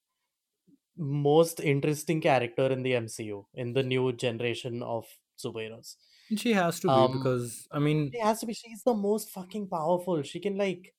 most 0.96 1.60
interesting 1.60 2.20
character 2.20 2.66
in 2.70 2.82
the 2.82 2.94
MCU 2.94 3.46
in 3.54 3.72
the 3.72 3.82
new 3.82 4.12
generation 4.12 4.82
of 4.82 5.06
superheroes. 5.38 5.96
she 6.36 6.52
has 6.52 6.80
to 6.80 6.90
be 6.90 7.06
Um, 7.06 7.14
because 7.14 7.66
i 7.72 7.78
mean 7.78 8.14
She 8.14 8.20
has 8.20 8.40
to 8.40 8.46
be. 8.46 8.54
She's 8.54 8.82
the 8.84 8.94
most 8.94 9.30
fucking 9.30 9.68
powerful. 9.68 10.22
She 10.22 10.40
can 10.40 10.56
like 10.58 10.94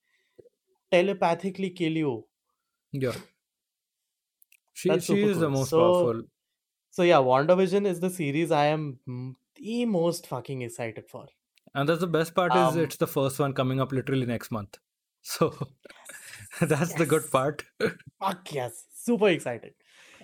telepathically 0.92 1.72
kill 1.72 1.94
you. 1.94 2.28
yeah 2.92 3.16
she 4.74 4.90
That's 4.90 5.06
she 5.08 5.22
super 5.22 5.30
is 5.30 5.40
the 5.40 5.50
cool. 5.50 5.50
most 5.50 5.74
So 5.74 5.76
powerful 5.76 6.24
so 6.92 7.04
yeah, 7.04 7.18
WandaVision 7.18 7.86
is 7.88 8.00
the 8.02 8.10
series 8.10 8.52
I 8.52 8.66
am 8.68 9.00
mm, 9.08 9.36
the 9.56 9.86
most 9.86 10.28
fucking 10.28 10.62
excited 10.64 11.10
for. 11.10 11.28
And 11.76 11.88
that's 11.90 12.00
the 12.00 12.08
best 12.08 12.34
part 12.34 12.56
is 12.56 12.76
Um, 12.76 12.80
it's 12.80 12.98
the 12.98 13.08
first 13.08 13.40
one 13.40 13.54
coming 13.54 13.80
up 13.82 13.92
literally 13.92 14.26
next 14.26 14.52
month. 14.52 14.78
So 15.22 15.48
that's 16.62 16.94
the 16.94 17.06
good 17.06 17.30
part. 17.32 17.64
Uh, 17.84 17.90
Fuck 18.20 18.54
yes, 18.54 18.86
super 18.94 19.30
excited. 19.30 19.74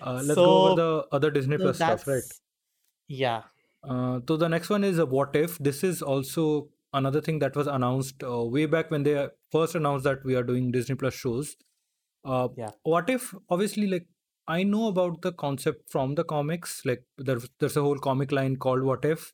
let's 0.04 0.34
go 0.34 0.44
over 0.44 0.76
the 0.80 1.06
other 1.12 1.30
Disney 1.30 1.58
so 1.58 1.64
Plus 1.64 1.76
stuff, 1.76 2.06
right? 2.06 2.22
yeah. 3.08 3.42
Uh, 3.84 4.20
so 4.28 4.36
the 4.36 4.48
next 4.48 4.70
one 4.70 4.84
is 4.84 4.98
a 4.98 5.06
What 5.06 5.34
If. 5.34 5.58
This 5.58 5.82
is 5.82 6.02
also 6.02 6.68
another 6.94 7.20
thing 7.20 7.40
that 7.40 7.56
was 7.56 7.66
announced 7.66 8.22
uh, 8.22 8.44
way 8.44 8.66
back 8.66 8.90
when 8.92 9.02
they 9.02 9.28
first 9.50 9.74
announced 9.74 10.04
that 10.04 10.24
we 10.24 10.36
are 10.36 10.44
doing 10.44 10.70
Disney 10.70 10.94
Plus 10.94 11.14
shows. 11.14 11.56
Uh, 12.24 12.48
Yeah. 12.56 12.70
What 12.84 13.10
If, 13.10 13.34
obviously, 13.50 13.88
like 13.88 14.06
I 14.46 14.62
know 14.62 14.86
about 14.88 15.22
the 15.22 15.32
concept 15.32 15.90
from 15.90 16.14
the 16.14 16.24
comics. 16.24 16.82
Like 16.84 17.04
there's 17.18 17.48
there's 17.58 17.76
a 17.76 17.82
whole 17.82 17.98
comic 17.98 18.30
line 18.32 18.56
called 18.56 18.82
What 18.84 19.04
If, 19.04 19.32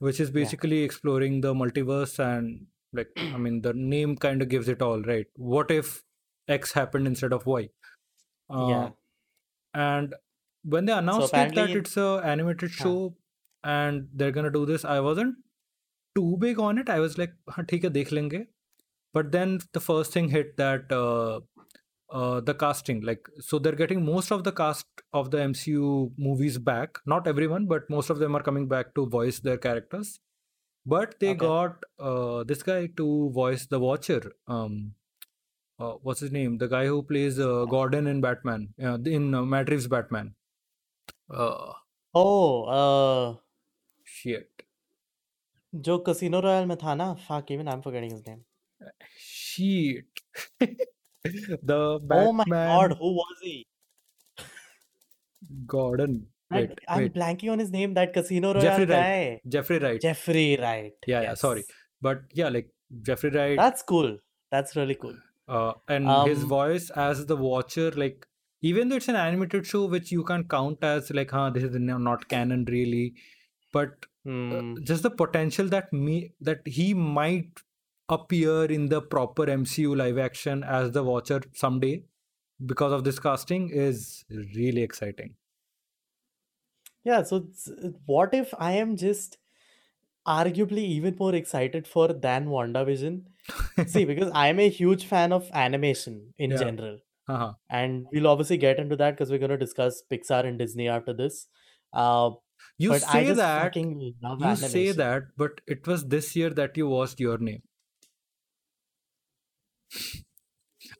which 0.00 0.18
is 0.18 0.30
basically 0.30 0.78
yeah. 0.78 0.84
exploring 0.84 1.40
the 1.40 1.54
multiverse 1.54 2.18
and 2.18 2.66
like 2.92 3.10
i 3.16 3.36
mean 3.36 3.60
the 3.66 3.72
name 3.72 4.16
kind 4.16 4.42
of 4.42 4.48
gives 4.48 4.68
it 4.68 4.82
all 4.82 5.02
right 5.02 5.26
what 5.36 5.70
if 5.70 6.02
x 6.48 6.72
happened 6.72 7.06
instead 7.06 7.32
of 7.32 7.46
y 7.46 7.68
uh, 8.50 8.66
yeah 8.68 8.88
and 9.74 10.14
when 10.64 10.86
they 10.86 10.92
announced 10.92 11.30
so 11.30 11.42
it, 11.42 11.54
that 11.54 11.70
it's 11.70 11.96
a 11.96 12.08
animated 12.24 12.70
show 12.70 12.96
huh. 13.64 13.70
and 13.76 14.08
they're 14.14 14.36
gonna 14.38 14.56
do 14.58 14.64
this 14.72 14.84
i 14.84 14.98
wasn't 15.08 15.36
too 16.16 16.36
big 16.46 16.58
on 16.58 16.78
it 16.78 16.88
i 16.88 16.98
was 16.98 17.16
like 17.18 17.36
theek 17.50 17.86
hai, 17.88 17.94
dekh 17.98 18.12
lenge. 18.18 18.40
but 19.14 19.30
then 19.36 19.58
the 19.72 19.80
first 19.80 20.12
thing 20.12 20.28
hit 20.30 20.56
that 20.56 20.92
uh, 20.92 21.40
uh, 22.09 22.41
the 22.41 22.53
casting, 22.53 23.01
like, 23.01 23.27
so 23.39 23.59
they're 23.59 23.75
getting 23.75 24.05
most 24.05 24.31
of 24.31 24.43
the 24.43 24.51
cast 24.51 24.85
of 25.13 25.31
the 25.31 25.39
MCU 25.41 26.11
movies 26.17 26.57
back. 26.57 26.97
Not 27.05 27.27
everyone, 27.27 27.65
but 27.67 27.89
most 27.89 28.09
of 28.09 28.19
them 28.19 28.35
are 28.35 28.43
coming 28.43 28.67
back 28.67 28.93
to 28.95 29.05
voice 29.07 29.39
their 29.39 29.57
characters. 29.57 30.19
But 30.85 31.19
they 31.19 31.33
Okay. 31.33 31.35
got 31.35 31.83
uh, 31.99 32.43
this 32.43 32.63
guy 32.63 32.87
to 32.97 33.29
voice 33.31 33.65
the 33.67 33.79
Watcher. 33.79 34.33
Um, 34.47 34.95
uh, 35.79 35.93
what's 36.01 36.19
his 36.21 36.31
name? 36.31 36.57
The 36.59 36.67
guy 36.67 36.85
who 36.87 37.03
plays 37.03 37.39
uh, 37.39 37.65
Gordon 37.65 38.07
in 38.07 38.21
Batman, 38.21 38.73
uh, 38.81 38.99
in 39.05 39.33
uh, 39.35 39.43
Matt 39.43 39.69
Reeves' 39.69 39.87
Batman. 39.87 40.35
Uh, 41.29 41.73
Oh, 42.15 42.63
uh, 42.65 43.37
shit. 44.03 44.63
जो 45.87 45.97
Casino 46.07 46.39
Royale 46.45 46.65
में 46.71 46.75
था 46.83 46.95
ना? 46.95 47.13
Fuck, 47.27 47.51
even 47.57 47.67
I'm 47.75 47.83
forgetting 47.89 48.09
his 48.17 48.25
name. 48.25 48.43
Shit. 49.17 50.21
the 51.62 51.98
Batman. 52.02 52.28
Oh 52.28 52.32
my 52.32 52.44
god, 52.44 52.96
who 52.98 53.12
was 53.14 53.36
he? 53.42 53.66
Gordon. 55.66 56.26
Wait, 56.50 56.78
I'm 56.88 57.02
wait. 57.02 57.14
blanking 57.14 57.52
on 57.52 57.58
his 57.58 57.70
name. 57.70 57.94
That 57.94 58.12
Casino 58.12 58.52
Royale 58.54 58.62
Jeffrey 58.62 58.86
Wright. 58.86 59.40
Jeffrey 59.48 59.78
Wright. 59.78 60.00
Jeffrey 60.00 60.56
Wright. 60.60 60.92
Yeah, 61.06 61.22
yeah, 61.22 61.34
sorry. 61.34 61.64
But 62.00 62.22
yeah, 62.32 62.48
like 62.48 62.70
Jeffrey 63.02 63.30
Wright, 63.30 63.56
That's 63.56 63.82
cool. 63.82 64.18
That's 64.50 64.74
really 64.76 64.96
cool. 64.96 65.14
uh, 65.48 65.72
and 65.88 66.08
his 66.28 66.42
Um, 66.42 66.48
voice 66.48 66.90
as 66.90 67.26
the 67.26 67.36
Watcher, 67.36 67.90
like 67.92 68.26
even 68.62 68.88
though 68.88 68.96
it's 68.96 69.08
an 69.08 69.16
animated 69.16 69.66
show, 69.66 69.86
which 69.86 70.12
you 70.12 70.24
can't 70.24 70.48
count 70.48 70.82
as 70.82 71.10
like, 71.10 71.30
huh, 71.30 71.50
this 71.50 71.64
is 71.64 71.76
not 71.78 72.28
canon 72.28 72.64
really, 72.66 73.14
but 73.72 74.06
uh, 74.26 74.30
hmm. 74.30 74.74
just 74.82 75.02
the 75.02 75.10
potential 75.10 75.66
that 75.68 75.92
me 75.92 76.32
that 76.40 76.66
he 76.66 76.92
might 76.94 77.62
appear 78.10 78.64
in 78.66 78.88
the 78.88 79.00
proper 79.00 79.46
MCU 79.46 79.96
live 79.96 80.18
action 80.18 80.62
as 80.64 80.92
the 80.92 81.02
Watcher 81.02 81.42
someday 81.54 82.04
because 82.66 82.92
of 82.92 83.04
this 83.04 83.18
casting 83.18 83.70
is 83.70 84.24
really 84.30 84.82
exciting. 84.82 85.36
Yeah, 87.04 87.22
so 87.22 87.46
what 88.06 88.34
if 88.34 88.52
I 88.58 88.72
am 88.72 88.96
just 88.96 89.38
arguably 90.26 90.84
even 90.96 91.16
more 91.18 91.34
excited 91.34 91.86
for 91.88 92.08
than 92.08 92.48
WandaVision? 92.48 93.22
See, 93.86 94.04
because 94.04 94.30
I'm 94.34 94.60
a 94.60 94.68
huge 94.68 95.06
fan 95.06 95.32
of 95.32 95.50
animation 95.54 96.34
in 96.38 96.50
Yeah. 96.50 96.58
general. 96.58 96.98
Uh-huh. 97.28 97.52
And 97.70 98.06
we'll 98.12 98.26
obviously 98.26 98.58
get 98.58 98.78
into 98.78 98.96
that 98.96 99.12
because 99.12 99.30
we're 99.30 99.38
going 99.38 99.50
to 99.50 99.56
discuss 99.56 100.02
Pixar 100.10 100.44
and 100.44 100.58
Disney 100.58 100.88
after 100.88 101.14
this. 101.14 101.46
Uh, 101.92 102.30
You 102.76 102.98
say 102.98 103.32
that, 103.32 103.74
you 103.76 104.56
say 104.56 104.92
that, 104.92 105.22
but 105.36 105.60
it 105.66 105.86
was 105.86 106.06
this 106.08 106.36
year 106.36 106.50
that 106.50 106.76
you 106.76 106.88
watched 106.88 107.20
Your 107.20 107.38
Name. 107.38 107.62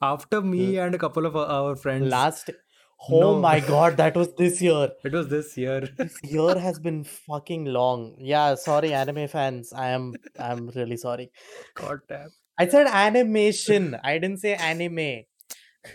After 0.01 0.41
me 0.41 0.77
and 0.77 0.95
a 0.95 0.97
couple 0.97 1.25
of 1.25 1.35
our- 1.35 1.47
our 1.47 1.75
friends, 1.75 2.09
Last, 2.09 2.49
Oh 3.09 3.19
No. 3.19 3.39
my 3.43 3.59
god, 3.59 3.97
that 3.97 4.15
was 4.15 4.27
this 4.39 4.61
year. 4.61 4.89
It 5.03 5.11
was 5.13 5.27
this 5.29 5.57
year. 5.57 5.79
This 6.01 6.17
year 6.23 6.57
has 6.65 6.77
been 6.79 7.03
fucking 7.03 7.65
long. 7.65 8.15
Yeah, 8.19 8.53
sorry, 8.63 8.93
anime 8.93 9.27
fans. 9.27 9.73
I 9.73 9.87
am 9.89 10.13
I'm 10.37 10.67
really 10.75 10.97
sorry. 10.97 11.31
God 11.73 12.01
damn. 12.07 12.29
I 12.59 12.67
said 12.67 12.85
animation. 12.87 13.95
I 14.03 14.19
didn't 14.19 14.37
say 14.37 14.53
anime. 14.53 15.23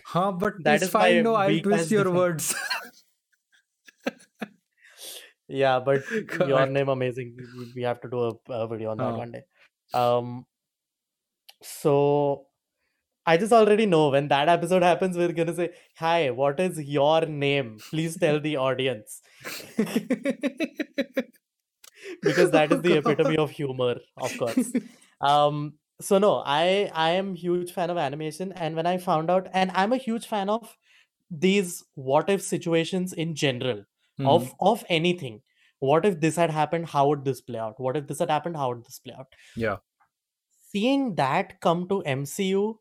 Huh, 0.06 0.32
but 0.32 0.54
That 0.64 0.82
it's 0.82 0.90
fine. 0.90 1.22
No, 1.22 1.34
I'll 1.36 1.60
twist 1.60 1.92
your 1.92 2.10
words. 2.10 2.52
Yeah, 5.48 5.78
but 5.78 6.02
your 6.48 6.66
name 6.66 6.88
amazing. 6.88 7.36
We- 7.56 7.72
We 7.76 7.82
have 7.82 8.00
to 8.00 8.10
do 8.10 8.20
a, 8.30 8.52
a 8.52 8.66
video 8.66 8.90
on 8.90 8.96
that 8.98 9.12
Oh. 9.14 9.18
one 9.18 9.30
day. 9.30 9.44
Um, 9.94 10.46
so 11.62 12.45
I 13.26 13.36
just 13.36 13.52
already 13.52 13.86
know 13.86 14.08
when 14.10 14.28
that 14.28 14.48
episode 14.48 14.82
happens, 14.82 15.16
we're 15.16 15.32
gonna 15.32 15.54
say, 15.54 15.70
"Hi, 15.96 16.30
what 16.30 16.60
is 16.60 16.80
your 16.96 17.22
name? 17.26 17.78
Please 17.90 18.16
tell 18.18 18.40
the 18.40 18.56
audience," 18.56 19.20
because 22.22 22.50
that 22.52 22.72
is 22.72 22.82
the 22.82 22.96
epitome 22.98 23.36
of 23.36 23.50
humor, 23.50 23.96
of 24.16 24.36
course. 24.38 24.72
Um, 25.20 25.74
so 26.00 26.18
no, 26.18 26.42
I 26.44 26.90
I 26.94 27.10
am 27.12 27.34
huge 27.34 27.72
fan 27.72 27.90
of 27.90 27.96
animation, 27.98 28.52
and 28.52 28.76
when 28.76 28.86
I 28.86 28.98
found 28.98 29.30
out, 29.30 29.48
and 29.52 29.70
I'm 29.74 29.92
a 29.92 29.96
huge 29.96 30.26
fan 30.26 30.48
of 30.50 30.76
these 31.30 31.82
what 31.94 32.30
if 32.30 32.42
situations 32.42 33.12
in 33.12 33.34
general 33.34 33.84
Mhm. 34.20 34.28
of 34.34 34.54
of 34.60 34.84
anything. 34.88 35.40
What 35.80 36.06
if 36.06 36.20
this 36.20 36.36
had 36.36 36.50
happened? 36.50 36.86
How 36.90 37.06
would 37.08 37.24
this 37.24 37.40
play 37.40 37.58
out? 37.58 37.80
What 37.86 37.96
if 37.96 38.06
this 38.06 38.18
had 38.20 38.30
happened? 38.30 38.56
How 38.56 38.68
would 38.70 38.84
this 38.84 38.98
play 38.98 39.14
out? 39.14 39.34
Yeah. 39.56 39.76
Seeing 40.70 41.14
that 41.16 41.60
come 41.60 41.88
to 41.88 42.02
MCU, 42.04 42.78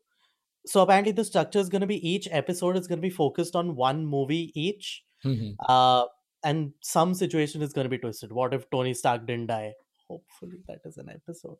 so 0.66 0.82
apparently 0.82 1.12
the 1.12 1.24
structure 1.24 1.58
is 1.58 1.68
going 1.68 1.80
to 1.86 1.86
be 1.94 1.98
each 2.14 2.28
episode 2.42 2.76
is 2.76 2.86
going 2.92 2.98
to 3.00 3.08
be 3.08 3.14
focused 3.22 3.56
on 3.56 3.74
one 3.76 4.04
movie 4.06 4.44
each, 4.68 5.04
Mhm. 5.24 5.54
uh, 5.68 6.04
and 6.44 6.72
some 6.92 7.14
situation 7.14 7.62
is 7.66 7.72
going 7.72 7.84
to 7.90 7.90
be 7.96 7.98
twisted. 7.98 8.32
What 8.32 8.54
if 8.54 8.68
Tony 8.70 8.94
Stark 8.94 9.26
didn't 9.26 9.46
die? 9.52 9.74
Hopefully 10.08 10.58
that 10.68 10.82
is 10.88 10.98
an 10.98 11.08
episode. 11.12 11.56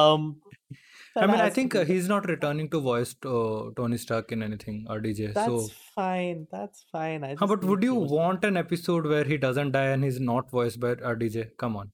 Um, 0.00 0.40
I 1.16 1.26
mean, 1.26 1.40
I 1.44 1.48
think 1.50 1.74
uh, 1.74 1.84
he's 1.84 2.08
not 2.08 2.28
returning 2.28 2.68
to 2.74 2.80
voice 2.80 3.14
uh, 3.24 3.70
Tony 3.78 3.96
Stark 4.02 4.30
in 4.36 4.42
anything 4.42 4.84
RDJ. 4.96 5.32
That's 5.34 5.46
So, 5.46 5.68
fine. 5.94 6.46
That's 6.52 6.84
fine. 6.92 7.24
I 7.24 7.30
just 7.34 7.48
but 7.54 7.64
would 7.64 7.82
you 7.82 7.94
want 7.94 8.44
an 8.44 8.56
episode 8.56 9.06
where 9.14 9.24
he 9.24 9.38
doesn't 9.46 9.72
die 9.72 9.86
and 9.96 10.04
he's 10.04 10.20
not 10.20 10.50
voiced 10.50 10.78
by 10.78 10.94
RDJ? 11.14 11.46
Come 11.64 11.76
on. 11.76 11.90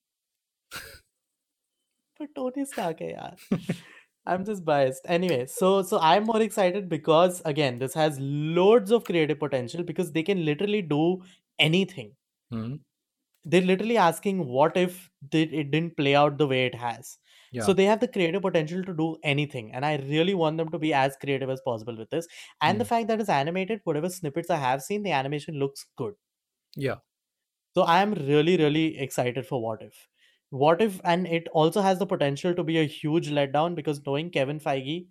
But 2.19 2.35
Tony 2.35 2.65
Stark, 2.75 3.01
hai 3.01 3.15
yaar. 3.19 3.77
I'm 4.27 4.45
just 4.45 4.65
biased. 4.65 5.03
Anyway, 5.07 5.47
so 5.47 5.83
so 5.83 5.99
I'm 5.99 6.25
more 6.25 6.41
excited 6.43 6.89
because 6.89 7.41
again, 7.45 7.79
this 7.79 7.95
has 7.95 8.19
loads 8.21 8.91
of 8.93 9.05
creative 9.05 9.39
potential 9.39 9.83
because 9.83 10.13
they 10.13 10.23
can 10.23 10.45
literally 10.45 10.83
do 10.83 11.23
anything. 11.59 12.17
Hmm. 12.51 12.75
They're 13.45 13.61
literally 13.63 13.97
asking 13.97 14.47
what 14.47 14.77
if 14.77 15.11
they, 15.31 15.43
it 15.43 15.71
didn't 15.71 15.97
play 15.97 16.15
out 16.15 16.39
the 16.39 16.47
way 16.47 16.67
it 16.67 16.75
has. 16.75 17.19
Yeah. 17.51 17.69
So 17.69 17.73
they 17.73 17.85
have 17.85 18.01
the 18.01 18.09
creative 18.09 18.43
potential 18.43 18.83
to 18.85 18.95
do 18.95 19.17
anything, 19.23 19.73
and 19.73 19.85
I 19.87 19.97
really 19.97 20.35
want 20.35 20.57
them 20.59 20.71
to 20.71 20.79
be 20.79 20.93
as 20.93 21.17
creative 21.17 21.51
as 21.51 21.61
possible 21.61 21.97
with 21.97 22.11
this. 22.11 22.27
And 22.61 22.81
the 22.81 22.85
Hmm. 22.85 22.93
fact 22.93 23.09
that 23.09 23.21
it's 23.21 23.29
animated, 23.29 23.81
whatever 23.85 24.09
snippets 24.09 24.51
I 24.51 24.57
have 24.57 24.83
seen, 24.83 25.03
the 25.05 25.13
animation 25.13 25.55
looks 25.59 25.87
good. 25.97 26.15
Yeah. 26.77 26.99
So 27.75 27.83
I 27.83 28.01
am 28.01 28.15
really, 28.15 28.57
really 28.57 28.97
excited 28.99 29.47
for 29.47 29.61
What 29.63 29.83
If. 29.83 30.09
What 30.53 30.83
If, 30.83 31.01
and 31.03 31.27
it 31.27 31.49
also 31.53 31.81
has 31.81 31.99
the 31.99 32.07
potential 32.07 32.55
to 32.55 32.63
be 32.63 32.79
a 32.79 32.85
huge 32.85 33.31
letdown 33.31 33.75
because 33.75 34.05
knowing 34.07 34.31
Kevin 34.31 34.61
Feige, 34.61 35.07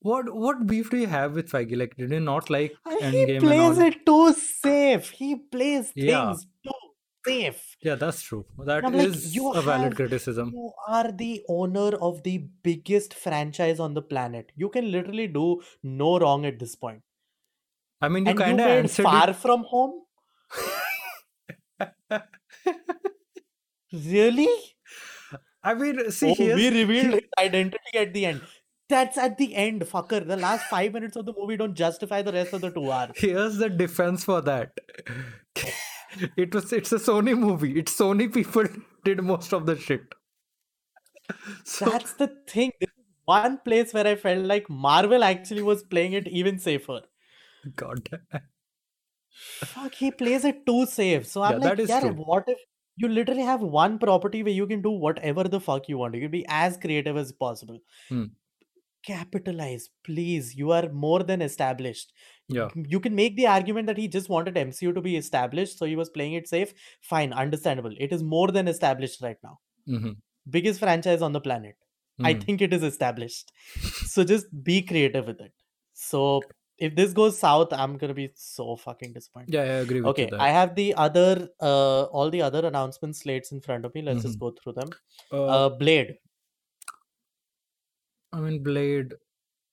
What 0.00 0.32
what 0.32 0.66
beef 0.66 0.90
do 0.90 0.96
you 0.96 1.08
have 1.08 1.34
with 1.34 1.50
Feige? 1.50 1.76
Like, 1.76 1.96
did 1.96 2.10
you 2.10 2.20
not 2.20 2.50
like 2.50 2.72
uh, 2.86 2.96
he 2.96 3.02
Endgame 3.02 3.36
and 3.38 3.40
plays 3.40 3.78
it 3.78 4.06
too 4.06 4.32
safe. 4.32 5.10
He 5.10 5.34
plays 5.36 5.90
Yeah. 5.94 6.26
things 6.26 6.46
too 6.64 6.78
safe. 7.26 7.76
Yeah, 7.82 7.96
that's 7.96 8.22
true. 8.22 8.44
That 8.64 8.84
is 8.94 9.36
like, 9.36 9.56
a 9.56 9.62
valid 9.62 9.82
have, 9.82 9.96
criticism. 9.96 10.52
you 10.54 10.70
are 10.86 11.10
the 11.12 11.44
owner 11.48 11.90
of 11.96 12.22
the 12.22 12.38
biggest 12.62 13.12
franchise 13.12 13.80
on 13.80 13.94
the 13.94 14.02
planet. 14.02 14.52
You 14.54 14.68
can 14.68 14.90
literally 14.90 15.26
do 15.26 15.62
no 15.82 16.18
wrong 16.18 16.46
at 16.46 16.58
this 16.58 16.76
point. 16.76 17.02
I 18.00 18.08
mean, 18.08 18.26
you 18.26 18.34
kind 18.34 18.60
of 18.60 18.66
answered 18.66 19.02
Far 19.02 19.30
it. 19.30 19.36
From 19.36 19.64
Home? 19.64 20.02
Really? 23.92 24.48
I 25.62 25.74
mean, 25.74 26.10
see, 26.10 26.34
Oh, 26.38 26.44
we 26.54 26.68
revealed 26.70 27.14
his 27.14 27.22
identity 27.38 27.78
at 27.98 28.12
the 28.14 28.26
end. 28.26 28.42
That's 28.88 29.18
at 29.18 29.36
the 29.38 29.54
end, 29.54 29.82
fucker. 29.82 30.26
The 30.26 30.36
last 30.36 30.66
five 30.68 30.92
minutes 30.94 31.16
of 31.16 31.26
the 31.26 31.34
movie 31.36 31.56
don't 31.56 31.74
justify 31.74 32.22
the 32.22 32.32
rest 32.32 32.52
of 32.54 32.62
the 32.62 32.70
two 32.70 32.90
hours. 32.90 33.16
here's 33.16 33.56
the 33.58 33.68
defense 33.68 34.24
for 34.24 34.40
that. 34.42 34.72
It 36.36 36.54
was 36.54 36.72
it's 36.72 36.90
a 36.92 36.96
Sony 36.96 37.38
movie. 37.38 37.78
It's 37.78 37.94
Sony 37.94 38.32
people 38.32 38.64
did 39.04 39.22
most 39.22 39.52
of 39.52 39.66
the 39.66 39.76
shit. 39.76 40.14
So 41.64 41.86
That's 41.86 42.14
the 42.14 42.28
thing. 42.48 42.72
This 42.80 42.88
is 42.90 43.04
one 43.24 43.58
place 43.58 43.92
where 43.92 44.06
I 44.06 44.16
felt 44.16 44.44
like 44.44 44.68
Marvel 44.70 45.22
actually 45.22 45.62
was 45.62 45.82
playing 45.82 46.12
it 46.14 46.26
even 46.28 46.58
safer. 46.58 47.02
God. 47.76 48.08
Fuck, 49.30 49.94
he 49.94 50.10
plays 50.10 50.44
it 50.44 50.64
too 50.66 50.86
safe. 50.86 51.26
So 51.26 51.42
I'm 51.42 51.52
Yeah, 51.52 51.58
like, 51.58 51.76
that 51.76 51.80
is 51.80 51.88
yeah, 51.88 52.10
what 52.10 52.44
if 52.48 52.58
you 52.98 53.08
literally 53.08 53.42
have 53.42 53.62
one 53.62 53.98
property 53.98 54.42
where 54.42 54.52
you 54.52 54.66
can 54.66 54.82
do 54.82 54.90
whatever 54.90 55.44
the 55.44 55.60
fuck 55.60 55.88
you 55.88 55.98
want? 55.98 56.14
You 56.14 56.22
can 56.22 56.30
be 56.30 56.44
as 56.48 56.76
creative 56.76 57.16
as 57.16 57.32
possible. 57.32 57.78
Hmm. 58.08 58.24
Capitalize, 59.02 59.90
please. 60.04 60.56
You 60.56 60.72
are 60.72 60.88
more 60.90 61.22
than 61.22 61.40
established. 61.40 62.12
Yeah. 62.48 62.70
You 62.74 62.98
can 63.00 63.14
make 63.14 63.36
the 63.36 63.46
argument 63.46 63.86
that 63.86 63.96
he 63.96 64.08
just 64.08 64.28
wanted 64.28 64.56
MCU 64.56 64.92
to 64.92 65.00
be 65.00 65.16
established, 65.16 65.78
so 65.78 65.86
he 65.86 65.96
was 65.96 66.10
playing 66.10 66.34
it 66.34 66.48
safe. 66.48 66.74
Fine, 67.00 67.32
understandable. 67.32 67.94
It 67.98 68.12
is 68.12 68.22
more 68.22 68.50
than 68.50 68.66
established 68.68 69.22
right 69.22 69.38
now. 69.42 69.60
hmm 69.86 70.12
Biggest 70.50 70.80
franchise 70.80 71.22
on 71.22 71.32
the 71.32 71.40
planet. 71.40 71.76
I 72.24 72.34
Mhm. 72.34 72.42
think 72.46 72.62
it 72.62 72.72
is 72.72 72.82
established. 72.82 73.52
So 74.04 74.24
just 74.24 74.46
be 74.64 74.82
creative 74.82 75.26
with 75.26 75.40
it. 75.40 75.52
So 75.94 76.42
if 76.78 76.94
this 76.96 77.12
goes 77.12 77.38
south, 77.38 77.72
I'm 77.72 77.96
gonna 77.98 78.14
be 78.14 78.30
so 78.34 78.76
fucking 78.76 79.12
disappointed. 79.12 79.54
Yeah, 79.54 79.62
I 79.62 79.78
agree 79.86 80.00
with 80.00 80.10
Okay, 80.10 80.28
I 80.38 80.48
have 80.50 80.74
the 80.74 80.94
other 80.94 81.48
uh 81.60 82.02
all 82.04 82.30
the 82.30 82.42
other 82.42 82.64
announcement 82.66 83.16
slates 83.16 83.52
in 83.52 83.60
front 83.60 83.84
of 83.84 83.94
me. 83.94 84.02
Let's 84.02 84.22
just 84.22 84.36
Mhm. 84.36 84.40
go 84.40 84.50
through 84.58 84.74
them. 84.80 84.90
Uh, 85.32 85.44
Uh 85.46 85.68
Blade. 85.70 86.18
I 88.32 88.40
mean, 88.40 88.62
Blade. 88.62 89.14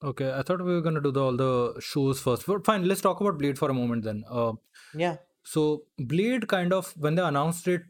Okay, 0.03 0.31
I 0.31 0.41
thought 0.43 0.61
we 0.61 0.73
were 0.73 0.81
gonna 0.81 1.01
do 1.01 1.11
the, 1.11 1.21
all 1.21 1.35
the 1.35 1.79
shows 1.79 2.19
first. 2.21 2.45
But 2.47 2.65
fine, 2.65 2.87
let's 2.87 3.01
talk 3.01 3.21
about 3.21 3.37
Blade 3.37 3.57
for 3.57 3.69
a 3.69 3.73
moment 3.73 4.03
then. 4.03 4.23
Uh, 4.29 4.53
Yeah. 4.93 5.17
so 5.43 5.83
Blade 5.97 6.47
kind 6.47 6.73
of 6.73 6.91
when 6.97 7.15
they 7.15 7.21
announced 7.21 7.67
it, 7.67 7.83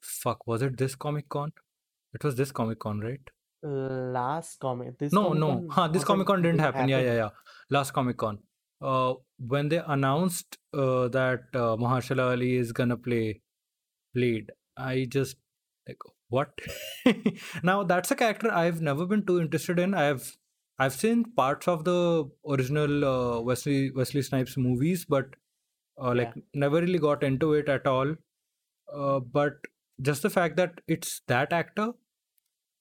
fuck, 0.00 0.46
was 0.46 0.62
it 0.62 0.76
this 0.76 0.94
Comic 0.94 1.28
Con? 1.28 1.52
It 2.14 2.24
was 2.24 2.34
this 2.36 2.52
Comic 2.52 2.78
Con, 2.78 3.00
right? 3.00 3.20
Last 3.62 4.60
comic. 4.60 4.98
This 4.98 5.12
No, 5.12 5.22
Comic 5.24 5.40
no. 5.40 5.68
Huh, 5.68 5.88
this 5.88 6.04
Comic 6.04 6.26
Con 6.28 6.42
didn't 6.42 6.58
didn't 6.58 6.66
happen. 6.74 6.88
Yeah, 6.88 7.00
yeah, 7.00 7.14
yeah. 7.14 7.30
Last 7.70 7.90
Comic 7.92 8.16
Con. 8.16 8.38
Uh, 8.80 9.14
when 9.38 9.68
they 9.68 9.80
announced 9.86 10.58
uh, 10.74 11.08
that 11.08 11.40
uh, 11.54 11.76
Mahershala 11.76 12.30
Ali 12.32 12.54
is 12.56 12.72
gonna 12.72 12.96
play 12.96 13.40
Blade, 14.14 14.50
I 14.76 15.06
just 15.08 15.36
like 15.88 15.98
what? 16.28 16.50
now 17.62 17.82
that's 17.82 18.10
a 18.10 18.16
character 18.16 18.50
I've 18.52 18.80
never 18.80 19.06
been 19.06 19.24
too 19.26 19.40
interested 19.40 19.78
in. 19.78 19.94
I've 19.94 20.36
I've 20.78 20.92
seen 20.94 21.24
parts 21.36 21.66
of 21.66 21.84
the 21.84 22.30
original 22.48 23.04
uh, 23.04 23.40
Wesley 23.40 23.90
Wesley 23.90 24.22
Snipes 24.22 24.56
movies, 24.56 25.04
but 25.04 25.26
uh, 26.00 26.14
like 26.14 26.32
Yeah. 26.36 26.42
never 26.54 26.80
really 26.80 26.98
got 26.98 27.22
into 27.24 27.54
it 27.54 27.68
at 27.68 27.86
all. 27.86 28.14
Uh, 28.92 29.20
but 29.20 29.54
just 30.00 30.22
the 30.22 30.30
fact 30.30 30.56
that 30.56 30.80
it's 30.86 31.22
that 31.26 31.52
actor 31.52 31.92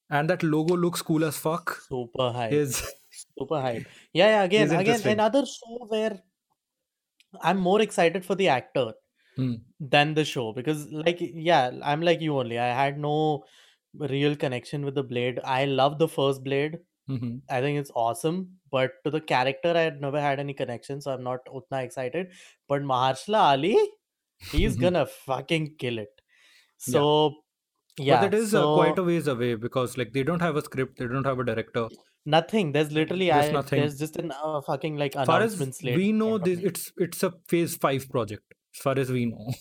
and 0.10 0.30
that 0.30 0.44
logo 0.44 0.76
looks 0.76 1.02
cool 1.02 1.26
as 1.26 1.38
fuck 1.38 1.82
Super 1.88 2.32
high. 2.32 2.50
is 2.50 2.82
Super 3.39 3.62
hype. 3.62 3.88
Yeah, 4.13 4.28
yeah. 4.28 4.43
Again, 4.43 4.73
again, 4.73 5.02
another 5.06 5.45
show 5.45 5.86
where 5.88 6.23
I'm 7.41 7.58
more 7.58 7.82
excited 7.82 8.26
for 8.26 8.36
the 8.36 8.47
actor 8.47 8.93
Hmm. 9.36 9.56
than 9.80 10.13
the 10.15 10.26
show 10.26 10.54
because, 10.54 10.91
like, 10.91 11.17
yeah, 11.19 11.71
I'm 11.84 12.02
like 12.02 12.21
you 12.21 12.38
only. 12.39 12.60
I 12.60 12.67
had 12.67 13.00
no 13.00 13.45
real 13.93 14.36
connection 14.36 14.86
with 14.86 14.95
the 14.95 15.04
Blade. 15.04 15.39
I 15.43 15.65
love 15.65 16.00
the 16.00 16.08
first 16.08 16.43
Blade. 16.43 16.80
Mhm. 17.10 17.41
I 17.50 17.62
think 17.62 17.80
it's 17.80 17.91
awesome, 17.95 18.60
but 18.71 18.93
to 19.06 19.12
the 19.12 19.21
character, 19.21 19.71
I 19.76 19.82
had 19.82 20.02
never 20.02 20.21
had 20.21 20.39
any 20.39 20.54
connection, 20.54 21.02
so 21.02 21.13
I'm 21.13 21.23
not 21.23 21.45
utna 21.47 21.84
excited. 21.84 22.32
But 22.67 22.84
Mahershala 22.84 23.41
Ali, 23.54 23.78
he's 24.52 24.78
gonna 24.78 25.06
fucking 25.08 25.78
kill 25.78 26.00
it. 26.00 26.21
Yeah. 26.86 27.04
So, 27.04 27.43
But 28.10 28.19
yeah, 28.19 28.21
that 28.21 28.34
is 28.34 28.54
uh, 28.56 28.67
quite 28.67 28.97
a 28.97 29.04
ways 29.04 29.28
away 29.28 29.56
because 29.56 29.97
like 29.97 30.12
they 30.13 30.23
don't 30.23 30.41
have 30.41 30.56
a 30.58 30.62
script, 30.62 30.97
they 30.97 31.08
don't 31.08 31.26
have 31.26 31.39
a 31.39 31.43
director. 31.45 31.89
Nothing. 32.28 32.72
There's 32.74 32.92
literally 32.92 33.28
There's 33.30 33.50
I 33.50 33.52
nothing. 33.52 33.80
there's 33.80 33.98
just 33.98 34.18
an 34.18 34.32
uh, 34.32 34.62
fucking 34.62 34.98
like 34.98 35.13
Far 35.13 35.42
as 35.42 35.54
announcement 35.54 35.76
slate 35.76 35.98
we 35.98 36.12
know, 36.12 36.38
this 36.38 36.60
it's 36.60 36.92
it's 36.98 37.24
a 37.24 37.34
phase 37.48 37.76
five 37.76 38.10
project. 38.10 38.54
As 38.76 38.82
far 38.82 39.00
as 39.00 39.12
we 39.12 39.26
know. 39.26 39.54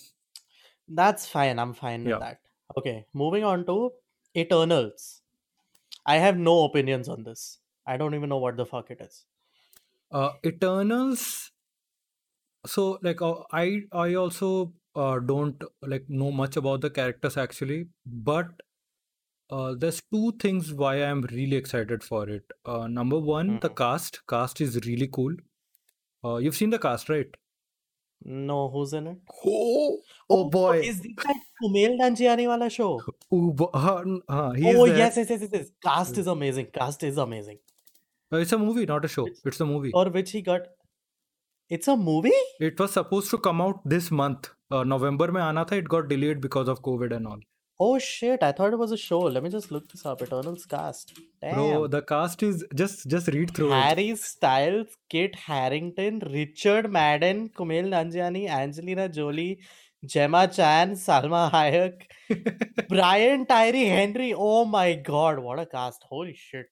That's 0.87 1.25
fine. 1.27 1.59
I'm 1.59 1.73
fine 1.73 2.03
with 2.03 2.19
that. 2.19 2.39
Okay, 2.77 3.05
moving 3.13 3.43
on 3.43 3.65
to 3.65 3.91
Eternals. 4.35 5.21
I 6.05 6.17
have 6.17 6.37
no 6.37 6.63
opinions 6.65 7.09
on 7.09 7.23
this. 7.23 7.59
I 7.85 7.97
don't 7.97 8.15
even 8.15 8.29
know 8.29 8.37
what 8.37 8.57
the 8.57 8.65
fuck 8.65 8.91
it 8.91 9.01
is. 9.01 9.25
Uh, 10.11 10.31
Eternals. 10.45 11.51
So 12.65 12.99
like 13.01 13.21
uh, 13.21 13.35
I 13.51 13.81
I 13.91 14.13
also 14.15 14.73
uh, 14.95 15.19
don't 15.19 15.63
like 15.81 16.05
know 16.09 16.31
much 16.31 16.57
about 16.57 16.81
the 16.81 16.89
characters 16.89 17.37
actually, 17.37 17.87
but 18.05 18.47
uh, 19.49 19.73
there's 19.77 20.01
two 20.11 20.33
things 20.39 20.73
why 20.73 20.95
I'm 21.03 21.21
really 21.31 21.55
excited 21.55 22.03
for 22.03 22.29
it. 22.29 22.43
Uh, 22.65 22.87
number 22.87 23.19
one, 23.19 23.49
mm. 23.49 23.61
the 23.61 23.69
mm-hmm. 23.69 23.77
cast. 23.77 24.21
Cast 24.27 24.61
is 24.61 24.79
really 24.85 25.07
cool. 25.07 25.33
Uh, 26.23 26.37
you've 26.37 26.55
seen 26.55 26.69
the 26.69 26.79
cast, 26.79 27.09
right? 27.09 27.27
No, 28.23 28.69
who's 28.69 28.93
in 28.93 29.07
it? 29.07 29.17
Oh, 29.45 29.99
oh 30.29 30.49
boy! 30.49 30.77
Oh, 30.77 30.81
is 30.81 30.99
this 31.01 31.11
that 31.17 31.35
Kumail 31.63 31.99
Nanjiani 31.99 32.47
wala 32.47 32.69
show? 32.69 32.99
Uh, 32.99 33.13
oh 33.31 34.85
yes, 34.85 35.17
yes, 35.17 35.29
yes, 35.29 35.41
yes, 35.41 35.49
yes. 35.53 35.69
Cast 35.83 36.17
is 36.17 36.25
amazing. 36.27 36.67
Cast 36.73 37.03
is 37.03 37.17
amazing. 37.17 37.59
Uh, 38.33 38.37
it's 38.37 38.51
a 38.51 38.57
movie, 38.57 38.85
not 38.85 39.05
a 39.05 39.07
show. 39.07 39.27
It's, 39.27 39.41
it's 39.45 39.59
a 39.59 39.65
movie. 39.65 39.91
Or 39.93 40.09
which 40.09 40.31
he 40.31 40.41
got. 40.41 40.61
It's 41.69 41.87
a 41.87 41.95
movie. 41.95 42.31
It 42.59 42.79
was 42.79 42.93
supposed 42.93 43.29
to 43.29 43.37
come 43.37 43.61
out 43.61 43.81
this 43.85 44.09
month, 44.09 44.49
uh, 44.71 44.83
November. 44.83 45.31
Mein 45.31 45.43
aana 45.43 45.67
tha. 45.67 45.77
It 45.77 45.87
got 45.87 46.09
delayed 46.09 46.41
because 46.41 46.67
of 46.67 46.81
COVID 46.81 47.15
and 47.15 47.27
all. 47.27 47.39
Oh 47.79 47.99
shit! 47.99 48.41
I 48.41 48.51
thought 48.53 48.73
it 48.73 48.79
was 48.79 48.91
a 48.91 48.97
show. 48.97 49.19
Let 49.19 49.43
me 49.43 49.49
just 49.49 49.71
look 49.71 49.87
this 49.91 50.05
up. 50.05 50.21
Eternals 50.21 50.65
cast. 50.65 51.19
Damn. 51.41 51.53
Bro, 51.55 51.87
the 51.87 52.01
cast 52.01 52.41
is 52.41 52.63
just 52.73 53.07
just 53.07 53.27
read 53.27 53.53
through 53.53 53.71
it. 53.71 53.81
Harry 53.81 54.15
Styles, 54.15 54.87
Kit 55.09 55.35
Harington, 55.35 56.19
Richard 56.31 56.91
Madden, 56.91 57.49
Kumail 57.49 57.89
Nanjiani, 57.95 58.47
Angelina 58.49 59.07
Jolie, 59.07 59.59
Gemma 60.03 60.47
Chan, 60.47 60.93
Salma 60.93 61.51
Hayek, 61.51 62.87
Brian 62.89 63.45
Tyree 63.45 63.85
Henry. 63.85 64.33
Oh 64.35 64.65
my 64.65 64.95
god, 64.95 65.39
what 65.39 65.59
a 65.59 65.67
cast! 65.67 66.03
Holy 66.09 66.33
shit! 66.33 66.65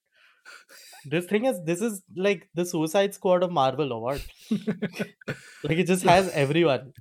This 1.06 1.26
thing 1.26 1.46
is 1.46 1.64
this 1.66 1.82
is 1.82 2.02
like 2.16 2.50
the 2.56 2.66
Suicide 2.66 3.14
Squad 3.14 3.44
of 3.44 3.52
Marvel 3.52 3.94
or 3.94 4.02
what? 4.02 4.26
Like 5.64 5.80
it 5.80 5.88
just 5.88 6.04
has 6.04 6.30
everyone. 6.30 6.94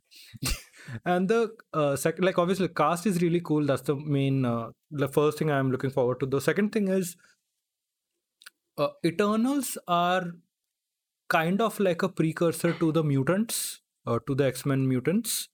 And 1.05 1.29
the 1.29 1.57
uh, 1.73 1.97
second, 1.97 2.25
like 2.25 2.39
obviously, 2.39 2.69
cast 2.69 3.07
is 3.07 3.23
really 3.23 3.41
cool. 3.41 3.65
That's 3.67 3.83
the 3.83 3.97
main, 3.97 4.45
uh, 4.45 4.71
the 4.91 5.09
first 5.09 5.39
thing 5.39 5.51
I'm 5.51 5.71
looking 5.71 5.91
forward 5.91 6.21
to. 6.21 6.27
The 6.27 6.41
second 6.41 6.73
thing 6.73 6.89
is, 6.89 7.17
uh, 8.79 8.89
Eternals 9.05 9.79
are 9.89 10.33
kind 11.29 11.61
of 11.61 11.81
like 11.81 12.03
a 12.03 12.09
precursor 12.09 12.73
to 12.79 12.93
the 12.93 13.05
mutants, 13.05 13.81
uh, 14.07 14.19
to 14.27 14.35
the 14.35 14.45
X 14.47 14.67
Men 14.67 14.89
mutants. 14.89 15.49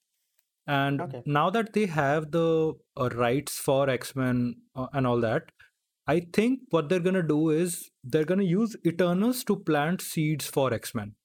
And 0.66 1.00
Okay. 1.00 1.22
now 1.26 1.50
that 1.50 1.72
they 1.74 1.86
have 1.86 2.30
the 2.32 2.74
uh, 2.96 3.08
rights 3.10 3.58
for 3.58 3.90
X 3.90 4.16
Men 4.16 4.62
uh, 4.74 4.88
and 4.92 5.06
all 5.06 5.20
that, 5.20 5.52
I 6.06 6.20
think 6.20 6.62
what 6.70 6.88
they're 6.88 7.00
gonna 7.00 7.22
do 7.26 7.50
is 7.50 7.90
they're 8.04 8.24
gonna 8.24 8.44
use 8.44 8.76
Eternals 8.86 9.44
to 9.44 9.56
plant 9.56 10.00
seeds 10.02 10.46
for 10.46 10.72
X 10.74 10.94
Men, 10.94 11.16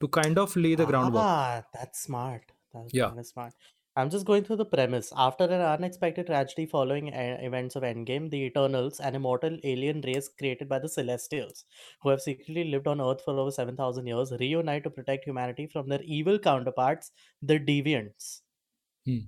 to 0.00 0.08
kind 0.08 0.38
of 0.38 0.54
lay 0.56 0.74
the 0.74 0.84
groundwork. 0.86 1.22
Ah, 1.24 1.64
that's 1.72 2.00
smart. 2.00 2.51
That's 2.74 2.92
Yeah. 2.92 3.08
kind 3.08 3.18
of 3.20 3.26
smart. 3.26 3.54
I'm 3.96 4.08
just 4.10 4.24
going 4.26 4.44
through 4.44 4.56
the 4.56 4.64
premise. 4.64 5.12
After 5.16 5.44
an 5.44 5.60
unexpected 5.60 6.26
tragedy 6.26 6.64
following 6.66 7.08
e- 7.08 7.12
events 7.12 7.76
of 7.76 7.82
Endgame, 7.82 8.30
the 8.30 8.42
Eternals, 8.44 9.00
an 9.00 9.14
immortal 9.14 9.58
alien 9.64 10.00
race 10.02 10.28
created 10.28 10.68
by 10.68 10.78
the 10.78 10.88
Celestials, 10.88 11.64
who 12.00 12.08
have 12.08 12.22
secretly 12.22 12.64
lived 12.64 12.86
on 12.86 13.00
Earth 13.02 13.22
for 13.22 13.38
over 13.38 13.50
7,000 13.50 14.06
years, 14.06 14.32
reunite 14.40 14.84
to 14.84 14.90
protect 14.90 15.24
humanity 15.26 15.66
from 15.66 15.88
their 15.88 16.02
evil 16.02 16.38
counterparts, 16.38 17.12
the 17.42 17.58
Deviants. 17.60 18.40
Hmm. 19.06 19.26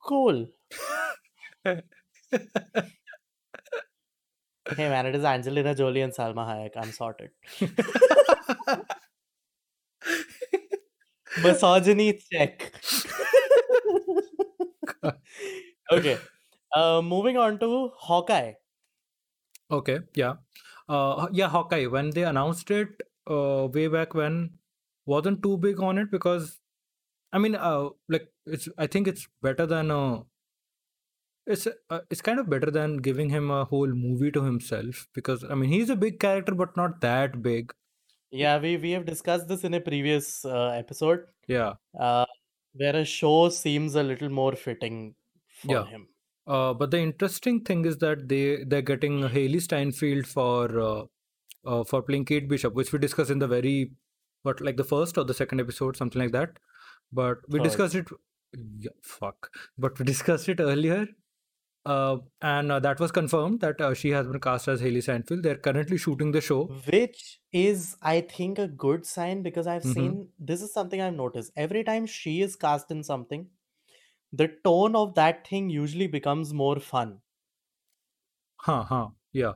Cool. 0.00 0.48
Hey 4.76 4.88
man, 4.88 5.06
it 5.06 5.14
is 5.14 5.24
Angelina 5.24 5.74
Jolie 5.74 6.02
and 6.02 6.12
Salma 6.12 6.46
Hayek. 6.46 6.76
I'm 6.76 6.92
sorted. 6.92 7.30
Misogyny 11.42 12.20
check. 12.30 12.72
okay. 15.92 16.18
Uh, 16.74 17.02
moving 17.02 17.36
on 17.36 17.58
to 17.60 17.90
Hawkeye. 17.96 18.52
Okay, 19.70 20.00
yeah. 20.14 20.34
Uh, 20.88 21.28
yeah, 21.32 21.48
Hawkeye, 21.48 21.86
when 21.86 22.10
they 22.10 22.24
announced 22.24 22.70
it 22.70 22.88
uh, 23.30 23.68
way 23.72 23.88
back 23.88 24.14
when, 24.14 24.58
wasn't 25.06 25.42
too 25.42 25.58
big 25.58 25.80
on 25.80 25.98
it 25.98 26.10
because, 26.10 26.60
I 27.32 27.38
mean, 27.38 27.54
uh, 27.56 27.90
like 28.08 28.32
it's. 28.46 28.68
I 28.78 28.86
think 28.86 29.08
it's 29.08 29.28
better 29.42 29.66
than 29.66 29.90
uh, 29.90 30.22
it's 31.46 31.66
uh, 31.66 32.00
it's 32.10 32.20
kind 32.20 32.38
of 32.38 32.48
better 32.50 32.70
than 32.70 32.98
giving 32.98 33.30
him 33.30 33.50
a 33.50 33.64
whole 33.64 33.88
movie 33.88 34.30
to 34.30 34.42
himself 34.44 35.06
because 35.14 35.44
I 35.44 35.54
mean 35.54 35.70
he's 35.70 35.90
a 35.90 35.96
big 35.96 36.20
character 36.20 36.54
but 36.54 36.76
not 36.76 37.00
that 37.00 37.42
big. 37.42 37.72
Yeah, 38.30 38.58
we, 38.58 38.76
we 38.76 38.90
have 38.92 39.06
discussed 39.06 39.48
this 39.48 39.64
in 39.64 39.74
a 39.74 39.80
previous 39.80 40.44
uh, 40.44 40.68
episode 40.68 41.24
Yeah. 41.46 41.74
uh, 41.98 42.26
where 42.74 42.96
a 42.96 43.04
show 43.04 43.48
seems 43.48 43.94
a 43.94 44.02
little 44.02 44.28
more 44.28 44.54
fitting 44.54 45.14
for 45.62 45.72
Yeah. 45.72 45.86
him. 45.86 46.08
Uh, 46.46 46.72
but 46.74 46.90
the 46.90 46.98
interesting 46.98 47.60
thing 47.62 47.84
is 47.84 47.98
that 47.98 48.28
they 48.28 48.64
they're 48.64 48.80
getting 48.90 49.20
Hailee 49.20 49.60
Steinfeld 49.60 50.26
for 50.26 50.80
uh, 50.80 51.02
uh, 51.66 51.84
for 51.84 52.02
playing 52.02 52.24
Kate 52.24 52.48
Bishop, 52.48 52.72
which 52.74 52.90
we 52.92 52.98
discussed 52.98 53.30
in 53.30 53.38
the 53.38 53.46
very 53.48 53.92
what 54.44 54.60
like 54.62 54.76
the 54.78 54.84
first 54.84 55.18
or 55.18 55.24
the 55.24 55.34
second 55.34 55.60
episode, 55.60 55.96
something 55.96 56.20
like 56.22 56.32
that. 56.32 56.58
But 57.12 57.38
we 57.48 57.58
Third. 57.58 57.64
discussed 57.64 57.94
it. 57.96 58.06
Yeah, 58.78 58.90
fuck. 59.02 59.50
But 59.76 59.98
we 59.98 60.06
discussed 60.06 60.48
it 60.48 60.58
earlier, 60.60 61.06
uh, 61.88 62.18
and 62.42 62.70
uh, 62.72 62.80
that 62.80 63.00
was 63.00 63.10
confirmed 63.12 63.60
that 63.60 63.80
uh, 63.80 63.94
she 63.94 64.10
has 64.10 64.26
been 64.26 64.40
cast 64.40 64.68
as 64.68 64.80
Hailee 64.82 65.02
Steinfeld. 65.02 65.42
They're 65.42 65.56
currently 65.58 65.98
shooting 65.98 66.32
the 66.32 66.40
show. 66.40 66.70
Which 66.86 67.40
is, 67.50 67.96
I 68.00 68.20
think, 68.20 68.60
a 68.60 68.68
good 68.68 69.04
sign 69.04 69.42
because 69.42 69.66
I've 69.66 69.84
Mhm. 69.84 69.94
seen 69.94 70.32
this 70.38 70.62
is 70.62 70.72
something 70.72 71.00
I've 71.00 71.14
noticed. 71.14 71.52
Every 71.56 71.82
time 71.82 72.06
she 72.06 72.42
is 72.42 72.54
cast 72.54 72.90
in 72.92 73.02
something, 73.02 73.50
the 74.32 74.48
tone 74.64 74.96
of 74.96 75.14
that 75.16 75.46
thing 75.48 75.70
usually 75.70 76.08
becomes 76.08 76.54
more 76.54 76.80
fun. 76.80 77.22
Huh, 78.56 78.84
huh. 78.84 79.10
Yeah. 79.32 79.54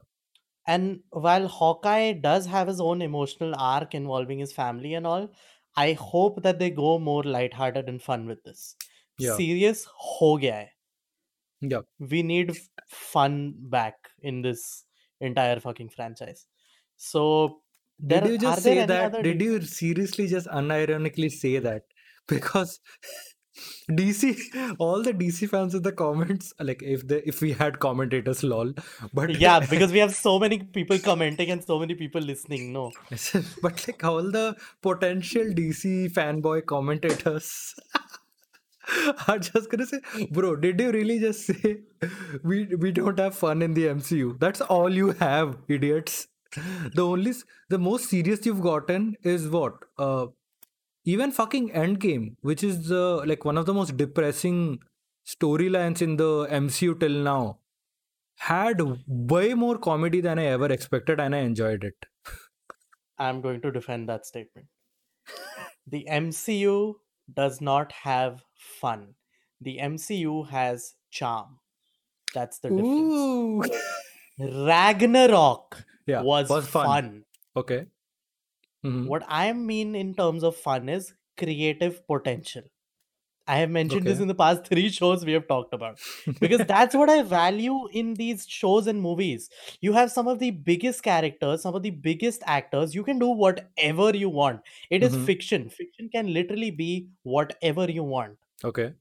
And 0.66 1.04
while 1.10 1.46
Hawkeye 1.46 2.12
does 2.14 2.46
have 2.46 2.66
his 2.66 2.80
own 2.80 3.00
emotional 3.00 3.54
arc 3.56 3.94
involving 3.94 4.40
his 4.40 4.52
family 4.52 4.92
and 4.94 5.06
all, 5.06 5.30
I 5.76 5.92
hope 5.92 6.42
that 6.42 6.58
they 6.58 6.70
go 6.70 6.98
more 6.98 7.22
lighthearted 7.22 7.88
and 7.88 8.02
fun 8.02 8.26
with 8.26 8.42
this. 8.44 8.76
Yeah. 9.18 9.36
Serious 9.36 9.86
ho 9.94 10.36
gaya 10.38 10.52
hai. 10.52 10.72
Yeah. 11.62 11.82
We 11.98 12.22
need 12.22 12.56
fun 12.88 13.54
back 13.56 13.94
in 14.20 14.42
this 14.42 14.84
entire 15.20 15.60
fucking 15.60 15.90
franchise. 15.90 16.46
So 16.96 17.60
Did 18.04 18.26
you 18.26 18.38
just 18.38 18.62
say 18.62 18.84
that? 18.84 19.22
Did 19.22 19.40
you 19.40 19.60
seriously 19.62 20.26
just 20.26 20.46
unironically 20.48 21.30
say 21.30 21.58
that? 21.58 21.84
Because 22.28 22.78
DC, 23.90 24.76
all 24.78 25.02
the 25.02 25.12
DC 25.12 25.48
fans 25.48 25.74
in 25.74 25.82
the 25.82 25.92
comments, 25.92 26.52
like 26.60 26.82
if 26.82 27.06
they 27.06 27.18
if 27.26 27.40
we 27.42 27.52
had 27.52 27.78
commentators, 27.80 28.42
lol. 28.42 28.72
But 29.12 29.38
yeah, 29.38 29.60
because 29.70 29.92
we 29.92 29.98
have 29.98 30.14
so 30.14 30.38
many 30.38 30.60
people 30.60 30.98
commenting 30.98 31.50
and 31.50 31.62
so 31.62 31.78
many 31.78 31.94
people 31.94 32.22
listening. 32.22 32.72
No, 32.72 32.92
but 33.62 33.86
like 33.86 34.04
all 34.04 34.22
the 34.22 34.56
potential 34.80 35.44
DC 35.44 36.12
fanboy 36.12 36.64
commentators 36.66 37.74
are 39.28 39.38
just 39.38 39.70
gonna 39.70 39.86
say, 39.86 40.00
bro, 40.30 40.56
did 40.56 40.80
you 40.80 40.90
really 40.92 41.18
just 41.20 41.46
say 41.46 41.82
we 42.42 42.66
we 42.84 42.92
don't 42.92 43.18
have 43.18 43.34
fun 43.34 43.62
in 43.62 43.74
the 43.74 43.86
MCU? 43.86 44.38
That's 44.38 44.60
all 44.60 44.90
you 44.92 45.12
have, 45.12 45.58
idiots. 45.68 46.28
The 46.94 47.04
only 47.04 47.32
the 47.70 47.78
most 47.78 48.10
serious 48.10 48.44
you've 48.46 48.60
gotten 48.62 49.16
is 49.22 49.48
what? 49.48 49.74
Uh 49.98 50.26
even 51.04 51.32
fucking 51.32 51.70
Endgame, 51.70 52.36
which 52.42 52.64
is 52.64 52.88
the 52.88 53.24
like 53.26 53.44
one 53.44 53.58
of 53.58 53.66
the 53.66 53.74
most 53.74 53.96
depressing 53.96 54.80
storylines 55.26 56.02
in 56.02 56.16
the 56.16 56.46
MCU 56.48 56.94
till 56.94 57.18
now, 57.30 57.60
had 58.38 58.82
way 59.06 59.54
more 59.54 59.78
comedy 59.78 60.20
than 60.20 60.38
I 60.38 60.46
ever 60.46 60.66
expected, 60.72 61.20
and 61.20 61.34
I 61.34 61.40
enjoyed 61.40 61.84
it. 61.84 62.06
I'm 63.16 63.40
going 63.40 63.62
to 63.62 63.72
defend 63.72 64.06
that 64.10 64.26
statement. 64.26 64.68
The 65.86 66.06
MCU 66.08 67.02
does 67.32 67.60
not 67.60 67.92
have 67.92 68.44
fun. 68.62 69.14
The 69.60 69.78
MCU 69.78 70.42
has 70.44 70.94
charm. 71.10 71.58
That's 72.34 72.58
the 72.60 72.70
difference. 72.70 72.88
Ooh. 72.88 73.62
Ragnarok 74.38 75.84
Yeah, 76.06 76.22
was, 76.22 76.48
was 76.48 76.66
fun. 76.66 76.86
fun. 76.86 77.24
Okay. 77.56 77.86
Mhm. 78.84 79.06
What 79.06 79.24
I 79.28 79.52
mean 79.52 79.94
in 79.94 80.14
terms 80.14 80.42
of 80.42 80.56
fun 80.56 80.88
is 80.88 81.14
creative 81.38 82.06
potential. 82.06 82.62
I 83.46 83.56
have 83.58 83.70
mentioned 83.70 84.06
this 84.06 84.20
in 84.20 84.28
the 84.28 84.34
past 84.36 84.66
three 84.66 84.88
shows 84.96 85.24
we 85.24 85.32
have 85.32 85.48
talked 85.48 85.74
about 85.74 86.00
because 86.40 86.64
that's 86.66 86.94
what 86.94 87.10
I 87.10 87.22
value 87.22 87.88
in 87.92 88.14
these 88.14 88.46
shows 88.46 88.86
and 88.86 89.02
movies. 89.02 89.50
You 89.80 89.92
have 89.94 90.12
some 90.12 90.28
of 90.28 90.38
the 90.38 90.50
biggest 90.52 91.02
characters, 91.02 91.62
some 91.62 91.74
of 91.74 91.82
the 91.82 91.90
biggest 91.90 92.42
actors. 92.46 92.94
You 92.94 93.02
can 93.04 93.18
do 93.18 93.28
whatever 93.28 94.16
you 94.16 94.28
want. 94.30 94.62
It 94.90 95.02
is 95.02 95.16
Mhm. 95.16 95.26
fiction. 95.26 95.68
Fiction 95.70 96.08
can 96.08 96.32
literally 96.32 96.70
be 96.70 97.08
whatever 97.24 97.90
you 97.90 98.04
want. 98.04 98.38
Okay. 98.64 98.94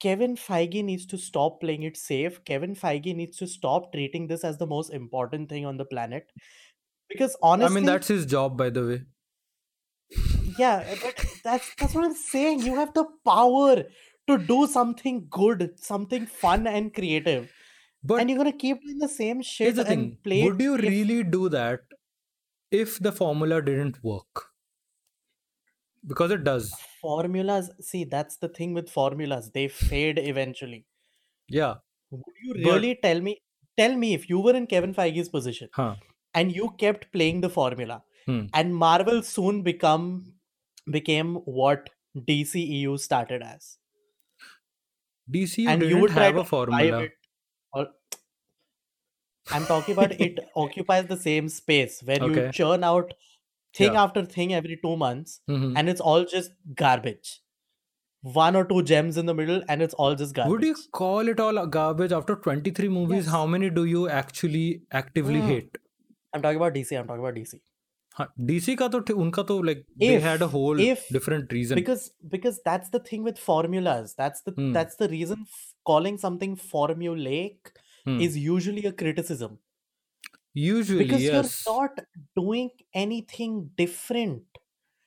Kevin 0.00 0.34
Feige 0.36 0.82
needs 0.84 1.06
to 1.06 1.16
stop 1.16 1.60
playing 1.60 1.82
it 1.84 1.96
safe. 1.96 2.42
Kevin 2.44 2.74
Feige 2.74 3.14
needs 3.14 3.36
to 3.38 3.46
stop 3.46 3.92
treating 3.92 4.26
this 4.26 4.42
as 4.44 4.58
the 4.58 4.66
most 4.66 4.90
important 4.90 5.48
thing 5.48 5.64
on 5.64 5.76
the 5.76 5.84
planet. 5.84 6.32
because 7.08 7.36
honestly, 7.42 7.62
I 7.62 7.68
mean, 7.68 7.84
that's 7.84 8.08
his 8.08 8.26
job, 8.26 8.56
by 8.56 8.70
the 8.70 8.86
way. 8.86 9.06
yeah, 10.58 10.84
uh, 10.88 10.96
but 11.02 11.24
that's 11.44 11.74
that's 11.76 11.94
what 11.94 12.04
I'm 12.04 12.14
saying. 12.14 12.60
You 12.62 12.74
have 12.74 12.94
the 12.94 13.04
power 13.24 13.84
to 14.28 14.38
do 14.38 14.66
something 14.66 15.26
good, 15.30 15.78
something 15.80 16.26
fun 16.26 16.66
and 16.66 16.92
creative, 16.94 17.50
But 18.02 18.26
and 18.26 18.30
you're 18.30 18.38
gonna 18.38 18.52
keep 18.52 18.82
doing 18.82 18.98
the 18.98 19.08
same 19.08 19.42
here's 19.62 19.74
shit 19.74 19.76
the 19.76 19.84
and 19.84 19.86
thing 19.86 20.18
play 20.22 20.44
would 20.44 20.60
you 20.60 20.76
safe. 20.82 20.94
really 20.94 21.22
do 21.24 21.48
that 21.48 21.82
if 22.70 22.98
the 22.98 23.12
formula 23.12 23.62
didn't 23.62 24.02
work? 24.04 24.52
Because 26.06 26.30
it 26.30 26.44
does. 26.44 26.74
Formulas. 27.00 27.70
See, 27.80 28.04
that's 28.04 28.36
the 28.38 28.48
thing 28.48 28.74
with 28.74 28.90
formulas; 28.90 29.50
they 29.52 29.68
fade 29.68 30.18
eventually. 30.18 30.86
Yeah. 31.48 31.76
Would 32.10 32.40
you 32.44 32.54
But- 32.54 32.72
really 32.72 32.94
tell 33.02 33.20
me? 33.20 33.34
Tell 33.78 33.96
me 33.96 34.14
if 34.14 34.28
you 34.30 34.40
were 34.40 34.54
in 34.56 34.66
Kevin 34.66 34.94
Feige's 34.94 35.28
position 35.28 35.68
Huh. 35.74 35.96
and 36.34 36.54
you 36.54 36.70
kept 36.84 37.10
playing 37.12 37.40
the 37.42 37.50
formula, 37.50 38.02
Hmm. 38.26 38.40
and 38.54 38.76
Marvel 38.76 39.22
soon 39.22 39.62
become 39.62 40.06
became 40.98 41.36
what 41.60 41.90
DCEU 42.30 42.96
started 42.98 43.42
as, 43.42 43.78
DCU 45.30 45.68
and 45.68 45.82
you 45.82 45.88
didn't 45.88 46.02
would 46.02 46.10
try 46.12 46.24
have 46.26 46.36
a 46.36 46.44
formula. 46.44 47.08
Or, 47.72 47.88
I'm 49.52 49.64
talking 49.66 49.92
about 49.94 50.12
it 50.20 50.38
occupies 50.56 51.06
the 51.06 51.16
same 51.16 51.48
space 51.48 52.02
where 52.02 52.22
you 52.22 52.52
churn 52.52 52.84
out 52.84 53.14
thing 53.73 53.93
Yeah. 53.93 54.03
after 54.03 54.23
thing 54.35 54.53
every 54.53 54.77
two 54.83 54.95
months, 54.97 55.41
Mhm. 55.49 55.73
and 55.77 55.89
it's 55.93 56.01
all 56.11 56.25
just 56.35 56.51
garbage. 56.83 57.41
One 58.35 58.55
or 58.55 58.65
two 58.65 58.81
gems 58.91 59.17
in 59.17 59.27
the 59.27 59.33
middle, 59.39 59.61
and 59.69 59.83
it's 59.87 59.93
all 60.03 60.15
just 60.15 60.33
garbage. 60.33 60.51
Would 60.51 60.63
you 60.63 60.75
call 60.99 61.27
it 61.33 61.39
all 61.39 61.59
garbage 61.67 62.11
after 62.19 62.35
23 62.47 62.89
movies? 62.89 63.25
Yes. 63.25 63.31
How 63.33 63.45
many 63.55 63.69
do 63.69 63.85
you 63.85 64.07
actually 64.19 64.63
actively 65.01 65.41
Mm. 65.41 65.47
hate? 65.53 65.77
I'm 66.33 66.41
talking 66.45 66.61
about 66.61 66.73
DC. 66.77 66.97
I'm 67.01 67.07
talking 67.11 67.25
about 67.25 67.35
DC. 67.41 67.59
हाँ, 68.17 68.25
DC 68.49 68.73
का 68.79 68.87
तो 68.91 68.99
ठी- 69.07 69.15
उनका 69.21 69.43
तो 69.47 69.55
like 69.69 69.79
they 70.01 70.09
If- 70.17 70.25
had 70.25 70.43
a 70.43 70.47
whole 70.51 70.81
if- 70.83 71.01
different 71.15 71.53
reason. 71.55 71.79
because 71.79 72.03
because 72.35 72.59
that's 72.67 72.91
the 72.93 72.99
thing 73.09 73.25
with 73.29 73.41
formulas 73.47 74.13
that's 74.21 74.45
the 74.45 74.53
Hmm. 74.59 74.69
that's 74.77 74.95
the 75.01 75.09
reason 75.13 75.41
f- 75.55 75.65
calling 75.89 76.19
something 76.21 76.53
formulaic 76.69 77.71
Hmm. 78.05 78.21
is 78.27 78.37
usually 80.54 81.04
because 81.04 81.22
yes. 81.22 81.64
you're 81.66 81.74
not 81.74 82.00
doing 82.36 82.70
anything 82.94 83.70
different. 83.76 84.42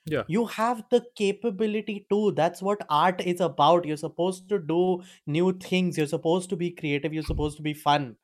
Yeah. 0.06 0.24
you 0.28 0.46
have 0.48 0.84
the 0.92 1.06
capability 1.16 2.06
to. 2.10 2.34
That's 2.34 2.62
what 2.62 2.86
art 2.90 3.22
is 3.22 3.40
about. 3.40 3.86
You're 3.86 3.96
supposed 3.96 4.50
to 4.50 4.60
do 4.60 5.02
new 5.26 5.54
things. 5.54 5.98
You're 5.98 6.08
supposed 6.08 6.50
to 6.50 6.58
be 6.58 6.72
creative. 6.72 7.14
You're 7.14 7.24
supposed 7.24 7.56
to 7.58 7.64
be 7.64 7.74
fun. 7.74 8.18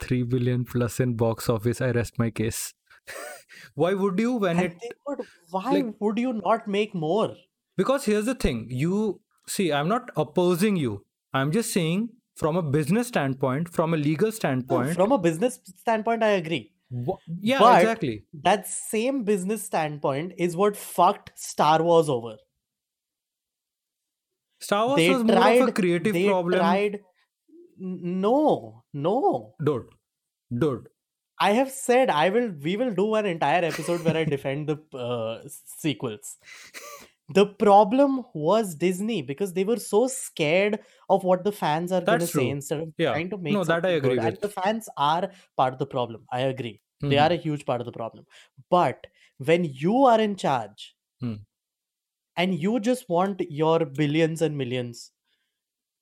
3 0.00 0.24
billion 0.24 0.64
plus 0.64 0.98
in 0.98 1.14
box 1.14 1.48
office. 1.48 1.80
I 1.80 1.92
rest 1.92 2.18
my 2.18 2.30
case. 2.30 2.74
Why 3.74 3.94
would 3.94 4.18
you 4.18 4.32
when 4.34 4.58
and 4.58 4.72
it 4.82 4.92
would, 5.06 5.20
why 5.50 5.70
like- 5.70 5.94
would 6.00 6.18
you 6.18 6.32
not 6.32 6.66
make 6.66 6.94
more? 6.94 7.36
Because 7.76 8.04
here's 8.04 8.26
the 8.26 8.34
thing. 8.34 8.66
You 8.70 9.20
see 9.46 9.72
i'm 9.72 9.88
not 9.88 10.10
opposing 10.16 10.76
you. 10.76 11.04
I'm 11.34 11.50
just 11.52 11.72
saying 11.72 12.10
from 12.36 12.56
a 12.56 12.62
business 12.62 13.08
standpoint 13.08 13.68
from 13.68 13.94
a 13.94 13.96
legal 13.96 14.28
No, 14.28 14.30
standpoint. 14.30 14.94
from 14.94 15.12
a 15.12 15.18
business 15.18 15.60
standpoint 15.76 16.22
i 16.22 16.30
agree. 16.42 16.72
Wha- 16.90 17.16
yeah 17.40 17.58
But- 17.60 17.80
exactly. 17.82 18.24
that 18.44 18.66
same 18.66 19.24
business 19.24 19.62
standpoint 19.64 20.32
is 20.38 20.56
what 20.56 20.76
fucked 20.76 21.32
Star 21.36 21.82
Wars 21.82 22.08
over. 22.08 22.36
star 24.60 24.86
wars 24.88 24.96
they 24.98 25.10
was 25.10 25.24
more 25.24 25.36
tried 25.36 25.62
of 25.62 25.68
a 25.68 25.72
creative 25.72 26.12
they 26.14 26.26
problem. 26.28 26.58
tried 26.58 27.00
no 27.78 28.82
no. 28.92 29.54
Dude 29.64 29.86
dude. 30.64 30.88
I 31.40 31.50
have 31.58 31.70
said 31.76 32.10
i 32.10 32.28
will 32.34 32.50
we 32.66 32.76
will 32.76 32.92
do 32.94 33.06
an 33.20 33.26
entire 33.26 33.64
episode 33.70 34.04
where 34.04 34.16
i 34.16 34.24
defend 34.24 34.68
the 34.72 34.76
uh, 35.06 35.40
sequels 35.84 36.36
the 37.34 37.46
problem 37.62 38.24
was 38.34 38.74
disney 38.74 39.22
because 39.22 39.52
they 39.52 39.64
were 39.64 39.76
so 39.78 40.06
scared 40.08 40.78
of 41.08 41.24
what 41.24 41.44
the 41.44 41.52
fans 41.52 41.92
are 41.92 42.04
going 42.04 42.20
to 42.20 42.26
say 42.26 42.48
instead 42.48 42.80
of 42.80 42.88
Yeah. 42.98 43.14
trying 43.14 43.30
to 43.30 43.38
make 43.38 43.60
No, 43.60 43.64
that 43.64 43.84
I 43.84 43.90
agree 43.90 44.18
good. 44.18 44.38
and 44.38 44.40
the 44.40 44.48
fans 44.48 44.88
are 44.96 45.30
part 45.56 45.72
of 45.72 45.78
the 45.78 45.86
problem 45.86 46.26
i 46.32 46.40
agree 46.40 46.80
they 47.08 47.18
Mhm. 47.18 47.26
are 47.26 47.32
a 47.32 47.36
huge 47.46 47.64
part 47.66 47.80
of 47.80 47.86
the 47.86 47.92
problem 48.00 48.26
but 48.70 49.06
when 49.38 49.64
you 49.64 50.04
are 50.04 50.20
in 50.20 50.36
charge 50.36 50.94
Hmm. 51.20 51.34
and 52.36 52.54
you 52.60 52.78
just 52.80 53.08
want 53.08 53.40
your 53.50 53.84
billions 53.86 54.42
and 54.42 54.56
millions 54.56 55.12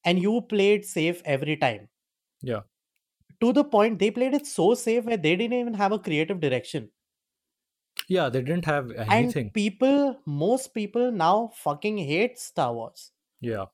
and 0.04 0.20
you 0.20 0.42
play 0.42 0.74
it 0.74 0.86
safe 0.86 1.22
every 1.24 1.56
time 1.56 1.88
Yeah. 2.42 2.62
to 3.40 3.52
the 3.52 3.64
point 3.64 3.98
they 3.98 4.10
played 4.10 4.34
it 4.34 4.46
so 4.46 4.72
safe 4.74 5.04
where 5.04 5.16
they 5.16 5.34
didn't 5.36 5.58
even 5.58 5.74
have 5.74 5.92
a 5.92 5.98
creative 5.98 6.40
direction 6.40 6.90
yeah 8.08 8.28
they 8.28 8.42
didn't 8.42 8.64
have 8.66 8.90
anything. 8.92 9.46
and 9.46 9.54
people 9.54 10.20
most 10.26 10.74
people 10.74 11.10
now 11.12 11.48
fucking 11.54 11.98
hate 11.98 12.38
star 12.38 12.74
wars. 12.74 13.12
Yeah. 13.40 13.66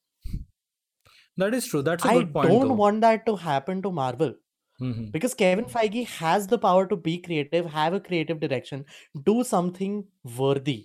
That 1.39 1.55
is 1.55 1.67
true. 1.67 1.83
That's 1.83 2.05
a 2.05 2.09
i 2.09 2.15
good 2.19 2.33
point 2.33 2.47
I 2.51 2.59
don't 2.59 2.61
though. 2.61 2.75
want 2.81 3.01
that 3.03 3.27
to 3.27 3.37
happen 3.37 3.83
to 3.83 3.91
marvel 3.99 4.35
Mhm. 4.81 5.11
because 5.17 5.35
kevin 5.43 5.67
feige 5.75 6.01
has 6.15 6.47
the 6.53 6.59
power 6.65 6.87
to 6.93 6.97
be 7.07 7.15
creative 7.27 7.67
have 7.77 7.95
a 7.99 8.01
creative 8.09 8.41
direction 8.45 8.85
do 9.29 9.37
something 9.51 9.95
worthy 10.41 10.79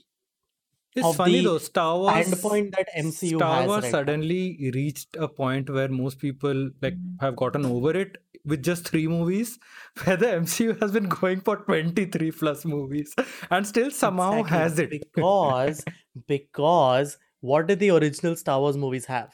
it's 0.95 1.15
funny 1.15 1.41
though 1.41 1.57
star 1.57 1.97
wars 1.97 2.27
standpoint 2.27 2.73
that 2.75 2.87
mcu 2.97 3.35
Star 3.37 3.61
has 3.61 3.67
Wars 3.67 3.83
right 3.83 3.91
now. 3.91 3.99
suddenly 3.99 4.71
reached 4.73 5.15
a 5.15 5.27
point 5.27 5.69
where 5.69 5.87
most 5.89 6.19
people 6.19 6.69
like 6.81 6.95
have 7.19 7.35
gotten 7.35 7.65
over 7.65 7.91
it 7.95 8.17
with 8.43 8.63
just 8.63 8.87
three 8.87 9.07
movies, 9.07 9.59
where 10.03 10.17
the 10.17 10.25
MCU 10.25 10.79
has 10.81 10.91
been 10.91 11.07
going 11.07 11.41
for 11.41 11.57
23 11.57 12.31
plus 12.31 12.65
movies 12.65 13.13
and 13.51 13.67
still 13.67 13.91
somehow 13.91 14.41
Exactly, 14.41 14.57
has 14.57 14.79
it. 14.79 14.89
because 14.89 15.85
because 16.27 17.17
what 17.41 17.67
did 17.67 17.79
the 17.79 17.91
original 17.91 18.35
star 18.35 18.59
wars 18.59 18.77
movies 18.77 19.05
have 19.05 19.33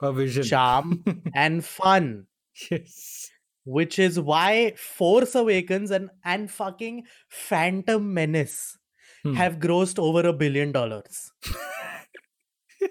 a 0.00 0.12
vision. 0.12 0.42
charm 0.44 1.04
and 1.34 1.64
fun 1.64 2.26
yes. 2.70 3.30
which 3.64 3.98
is 3.98 4.18
why 4.20 4.72
force 4.76 5.34
awakens 5.34 5.90
and 5.90 6.10
and 6.24 6.50
fucking 6.50 7.04
phantom 7.28 8.12
menace 8.14 8.78
Hmm. 9.25 9.33
have 9.39 9.55
grossed 9.63 9.99
over 10.03 10.21
a 10.27 10.33
billion 10.33 10.71
dollars 10.75 11.17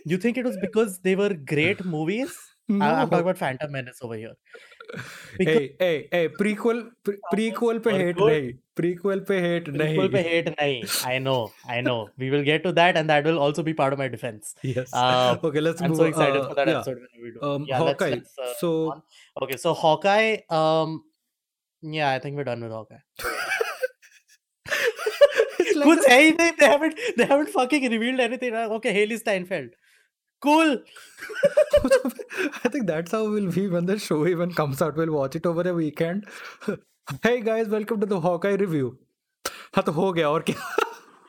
you 0.07 0.17
think 0.25 0.37
it 0.39 0.45
was 0.45 0.57
because 0.65 1.01
they 1.07 1.15
were 1.21 1.33
great 1.53 1.85
movies 1.85 2.37
I- 2.71 2.75
i'm 2.75 2.79
No. 2.79 3.07
talking 3.07 3.25
about 3.27 3.39
phantom 3.39 3.73
menace 3.77 3.99
over 4.09 4.17
here 4.17 4.35
because 5.39 5.57
Hey, 5.57 5.77
hey, 5.81 6.09
hey, 6.13 6.29
prequel, 6.41 6.79
pre- 7.09 7.19
prequel 7.33 7.81
पे 7.87 7.93
were 7.93 7.99
hate 8.03 8.17
good. 8.21 8.31
नहीं, 8.33 8.53
prequel 8.81 9.21
पे 9.31 9.37
hate 9.47 9.67
people 9.73 10.09
पे 10.15 10.23
नहीं. 10.23 10.31
hate 10.31 10.49
nahi. 10.55 10.71
i 11.13 11.19
know 11.27 11.37
i 11.77 11.81
know 11.89 11.97
we 12.25 12.31
will 12.37 12.45
get 12.51 12.63
to 12.69 12.73
that 12.81 12.97
and 13.03 13.13
that 13.15 13.25
will 13.31 13.39
also 13.49 13.65
be 13.71 13.75
part 13.83 13.93
of 13.99 14.03
my 14.05 14.09
defense 14.17 14.55
Yes. 14.71 14.95
Uh, 15.03 15.37
okay, 15.51 15.61
let's 15.69 15.83
i'm 15.83 15.91
move. 15.95 16.03
so 16.05 16.09
excited 16.13 16.41
uh, 16.43 16.49
for 16.49 16.55
that 16.61 16.69
yeah. 16.73 16.79
episode 16.79 16.99
when 17.05 17.25
we 17.27 17.33
do 17.37 17.43
Um, 17.51 17.67
yeah 17.73 17.81
let's, 17.81 18.03
Hawkeye. 18.03 18.11
let's, 18.17 18.39
uh, 18.47 18.55
so 18.65 18.73
move 18.73 18.93
on. 18.97 19.03
okay 19.49 19.57
so 19.67 19.75
hawkeye 19.85 20.31
um 20.63 20.97
yeah 21.99 22.11
i 22.15 22.19
think 22.27 22.37
we're 22.37 22.49
done 22.55 22.63
with 22.69 22.73
hawkeye 22.81 23.03
it's 23.19 23.34
like 25.84 26.02
They 26.08 26.66
haven't 26.66 27.00
they 27.18 27.26
haven't 27.26 27.50
fucking 27.50 27.90
revealed 27.92 28.20
anything. 28.20 28.54
Okay, 28.54 28.94
Hailee 28.94 29.20
Steinfeld. 29.20 29.70
Cool. 30.42 30.78
I 32.64 32.70
think 32.70 32.88
that's 32.88 33.12
how 33.12 33.30
we'll 33.30 33.52
be 33.52 33.68
when 33.68 33.86
the 33.86 33.98
show 33.98 34.28
even 34.28 34.54
comes 34.54 34.82
out. 34.82 34.96
We'll 34.96 35.12
watch 35.12 35.36
it 35.36 35.46
over 35.46 35.68
a 35.68 35.74
weekend. 35.74 36.26
hey 37.24 37.42
guys, 37.42 37.68
welcome 37.68 38.00
to 38.02 38.06
the 38.06 38.20
Hawkeye 38.20 38.56
review. 38.66 38.98
हाँ 39.76 39.84
तो 39.86 39.92
हो 39.92 40.12
गया 40.14 40.30
और 40.30 40.44
क्या 40.50 40.56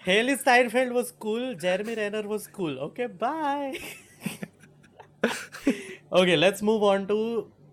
Hailee 0.06 0.38
Steinfeld 0.40 0.92
was 0.92 1.12
cool. 1.24 1.54
Jeremy 1.54 1.94
Renner 1.96 2.22
was 2.32 2.46
cool. 2.46 2.78
Okay, 2.88 3.06
bye. 3.06 3.78
okay, 6.12 6.36
let's 6.36 6.62
move 6.62 6.82
on 6.82 7.06
to 7.08 7.18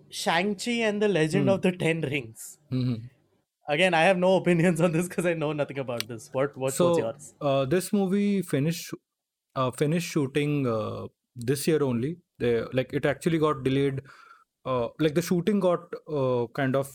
Shang-Chi 0.10 0.78
and 0.88 1.02
the 1.02 1.08
Legend 1.08 1.44
hmm. 1.44 1.50
of 1.50 1.62
the 1.62 1.72
Ten 1.72 2.02
Rings. 2.02 2.58
Mm-hmm 2.72 3.13
again 3.68 3.94
I 3.94 4.02
have 4.04 4.18
no 4.18 4.36
opinions 4.36 4.82
on 4.82 4.92
this 4.92 5.08
because 5.08 5.26
I 5.26 5.34
know 5.34 5.54
nothing 5.54 5.80
about 5.80 6.08
this 6.08 6.30
what 6.32 6.58
what 6.58 6.74
so 6.74 6.90
was 6.90 6.98
yours 6.98 7.34
uh, 7.42 7.66
this 7.66 7.92
movie 7.94 8.42
finished 8.42 8.94
uh, 9.56 9.72
finished 9.72 10.10
shooting 10.12 10.68
uh, 10.68 11.08
this 11.36 11.68
year 11.68 11.84
only. 11.84 12.18
They 12.40 12.64
like 12.74 12.94
it 12.94 13.06
actually 13.06 13.40
got 13.40 13.64
delayed. 13.64 14.02
Uh, 14.66 14.88
like 15.00 15.16
the 15.16 15.22
shooting 15.22 15.60
got 15.60 15.82
uh, 16.12 16.48
kind 16.54 16.76
of 16.76 16.90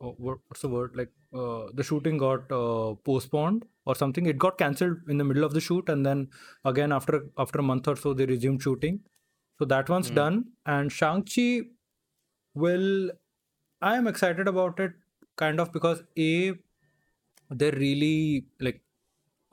uh, 0.00 0.08
what's 0.18 0.60
the 0.62 0.68
word? 0.68 0.92
Like 0.96 1.10
uh, 1.34 1.66
the 1.74 1.82
shooting 1.82 2.18
got 2.18 2.50
uh, 2.52 2.94
postponed 3.04 3.64
or 3.86 3.94
something. 3.94 4.26
It 4.26 4.38
got 4.38 4.58
cancelled 4.58 4.98
in 5.08 5.18
the 5.18 5.24
middle 5.24 5.44
of 5.44 5.52
the 5.54 5.60
shoot, 5.60 5.88
and 5.88 6.04
then 6.06 6.28
again 6.64 6.92
after 6.92 7.24
after 7.38 7.58
a 7.58 7.62
month 7.62 7.88
or 7.88 7.96
so 7.96 8.14
they 8.14 8.26
resumed 8.26 8.62
shooting. 8.62 9.00
So 9.58 9.64
that 9.66 9.88
one's 9.88 10.10
Hmm. 10.10 10.14
done. 10.14 10.44
And 10.66 10.92
Shang 10.92 11.24
Chi 11.24 11.62
will. 12.54 13.10
I 13.82 13.96
am 13.96 14.06
excited 14.06 14.48
about 14.48 14.80
it, 14.80 14.92
kind 15.36 15.60
of 15.60 15.72
because 15.72 16.02
a 16.18 16.54
they're 17.50 17.72
really 17.72 18.46
like 18.60 18.82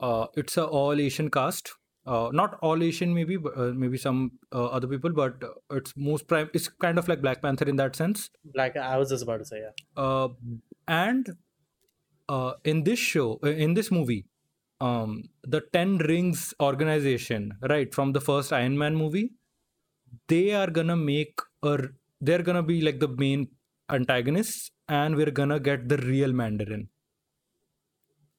uh, 0.00 0.26
it's 0.36 0.56
a 0.56 0.64
all 0.66 1.00
Asian 1.00 1.30
cast. 1.30 1.72
Uh, 2.06 2.30
not 2.32 2.58
all 2.62 2.82
Asian, 2.82 3.12
maybe, 3.12 3.36
but 3.36 3.56
uh, 3.58 3.72
maybe 3.74 3.98
some 3.98 4.32
uh, 4.52 4.66
other 4.66 4.86
people, 4.88 5.10
but 5.12 5.42
uh, 5.44 5.76
it's 5.76 5.92
most 5.96 6.26
prime. 6.26 6.48
It's 6.54 6.68
kind 6.68 6.98
of 6.98 7.06
like 7.08 7.20
Black 7.20 7.42
Panther 7.42 7.66
in 7.68 7.76
that 7.76 7.96
sense. 7.96 8.30
like 8.54 8.76
I 8.76 8.96
was 8.96 9.10
just 9.10 9.22
about 9.22 9.38
to 9.38 9.44
say 9.44 9.60
yeah 9.60 9.72
Uh, 9.96 10.28
and 10.86 11.28
uh, 12.28 12.52
in 12.64 12.84
this 12.84 12.98
show, 12.98 13.38
uh, 13.44 13.48
in 13.48 13.74
this 13.74 13.90
movie, 13.90 14.26
um, 14.80 15.24
the 15.42 15.60
Ten 15.72 15.98
Rings 15.98 16.54
organization, 16.60 17.52
right 17.68 17.94
from 17.94 18.12
the 18.12 18.20
first 18.20 18.52
Iron 18.52 18.78
Man 18.78 18.96
movie, 18.96 19.32
they 20.28 20.52
are 20.54 20.70
gonna 20.70 20.96
make 20.96 21.40
or 21.62 21.78
They're 22.20 22.42
gonna 22.46 22.62
be 22.68 22.80
like 22.84 22.98
the 23.00 23.08
main 23.08 23.48
antagonists, 23.96 24.70
and 24.88 25.16
we're 25.16 25.30
gonna 25.30 25.60
get 25.60 25.88
the 25.88 25.98
real 25.98 26.32
Mandarin, 26.32 26.88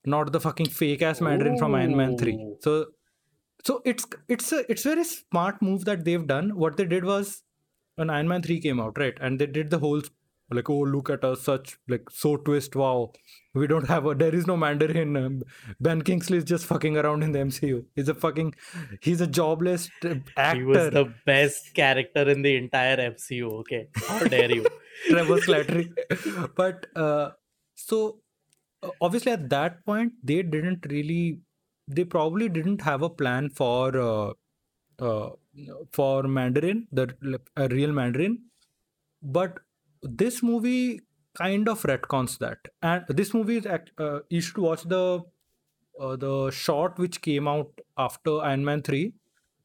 not 0.05 0.31
the 0.31 0.39
fucking 0.39 0.69
fake 0.69 1.01
ass 1.01 1.21
Mandarin 1.21 1.57
from 1.57 1.75
Iron 1.75 1.95
Man 1.95 2.17
Three. 2.17 2.37
So, 2.61 2.87
so 3.63 3.81
it's 3.85 4.05
it's 4.27 4.51
a 4.51 4.69
it's 4.71 4.83
very 4.83 5.03
smart 5.03 5.61
move 5.61 5.85
that 5.85 6.05
they've 6.05 6.25
done. 6.25 6.57
What 6.57 6.77
they 6.77 6.85
did 6.85 7.05
was 7.05 7.43
when 7.95 8.09
Iron 8.09 8.27
Man 8.29 8.41
3 8.41 8.61
came 8.61 8.79
out, 8.79 8.97
right? 8.97 9.17
And 9.19 9.39
they 9.39 9.45
did 9.45 9.69
the 9.69 9.79
whole 9.79 10.01
like, 10.51 10.69
oh, 10.69 10.79
look 10.79 11.09
at 11.09 11.23
us, 11.23 11.41
such 11.41 11.77
like 11.87 12.09
so 12.09 12.37
twist. 12.37 12.75
Wow, 12.75 13.11
we 13.53 13.67
don't 13.67 13.87
have 13.87 14.05
a 14.05 14.15
there 14.15 14.33
is 14.33 14.47
no 14.47 14.57
Mandarin. 14.57 15.15
Um, 15.15 15.43
ben 15.79 16.01
Kingsley 16.01 16.37
is 16.37 16.43
just 16.43 16.65
fucking 16.65 16.97
around 16.97 17.23
in 17.23 17.31
the 17.33 17.39
MCU. 17.39 17.85
He's 17.95 18.09
a 18.09 18.15
fucking 18.15 18.55
he's 19.01 19.21
a 19.21 19.27
jobless 19.27 19.89
uh, 20.03 20.15
actor. 20.37 20.59
He 20.59 20.65
was 20.65 20.89
the 20.91 21.13
best 21.25 21.73
character 21.75 22.27
in 22.29 22.41
the 22.41 22.55
entire 22.55 22.97
MCU. 22.97 23.51
Okay, 23.59 23.89
how 23.95 24.23
dare 24.23 24.51
you? 24.51 24.65
Trevor 25.07 25.37
Slattery. 25.37 25.91
but 26.55 26.85
uh, 26.95 27.31
so 27.75 28.19
uh, 28.83 28.89
obviously 29.01 29.31
at 29.31 29.49
that 29.49 29.85
point 29.85 30.13
they 30.23 30.41
didn't 30.41 30.85
really 30.89 31.39
they 31.87 32.03
probably 32.03 32.47
didn't 32.49 32.81
have 32.81 33.01
a 33.01 33.09
plan 33.09 33.49
for 33.49 33.97
uh, 33.97 34.31
uh, 34.99 35.29
for 35.91 36.23
Mandarin, 36.23 36.87
the 36.91 37.39
a 37.55 37.67
real 37.67 37.91
Mandarin. 37.91 38.39
But 39.21 39.59
this 40.03 40.41
movie 40.43 41.01
kind 41.35 41.67
of 41.67 41.81
retcons 41.83 42.37
that, 42.39 42.59
and 42.81 43.05
this 43.09 43.33
movie 43.33 43.57
is 43.57 43.65
act, 43.65 43.91
uh, 43.97 44.19
you 44.29 44.41
should 44.41 44.57
watch 44.57 44.83
the 44.83 45.21
uh, 45.99 46.15
the 46.15 46.51
short 46.51 46.97
which 46.97 47.21
came 47.21 47.47
out 47.47 47.71
after 47.97 48.39
Iron 48.41 48.63
Man 48.63 48.81
three, 48.81 49.13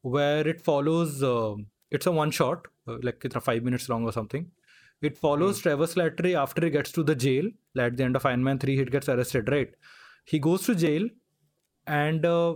where 0.01 0.47
it 0.47 0.61
follows. 0.61 1.21
Uh, 1.23 1.55
it's 1.91 2.07
a 2.07 2.11
one 2.11 2.31
shot, 2.31 2.67
uh, 2.87 2.97
like 3.03 3.23
it's 3.23 3.35
five 3.37 3.63
minutes 3.63 3.87
long 3.87 4.03
or 4.03 4.11
something. 4.11 4.51
It 5.01 5.17
follows 5.17 5.59
Trevor 5.59 5.85
Slattery 5.85 6.35
after 6.35 6.63
he 6.63 6.71
gets 6.71 6.91
to 6.93 7.03
the 7.03 7.15
jail. 7.15 7.45
At 7.77 7.97
the 7.97 8.03
end 8.03 8.15
of 8.15 8.25
Iron 8.25 8.43
Man 8.43 8.59
3, 8.59 8.75
he 8.75 8.85
gets 8.85 9.09
arrested, 9.09 9.49
right? 9.49 9.69
He 10.25 10.39
goes 10.39 10.63
to 10.65 10.75
jail 10.75 11.07
and 11.85 12.25
uh, 12.25 12.55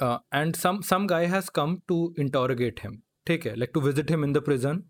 uh, 0.00 0.18
and 0.32 0.56
some 0.56 0.82
some 0.82 1.06
guy 1.06 1.26
has 1.26 1.50
come 1.50 1.82
to 1.88 2.14
interrogate 2.16 2.78
him. 2.80 3.02
Take 3.26 3.42
care, 3.42 3.56
like 3.56 3.72
to 3.74 3.80
visit 3.80 4.08
him 4.08 4.24
in 4.24 4.32
the 4.32 4.42
prison, 4.42 4.84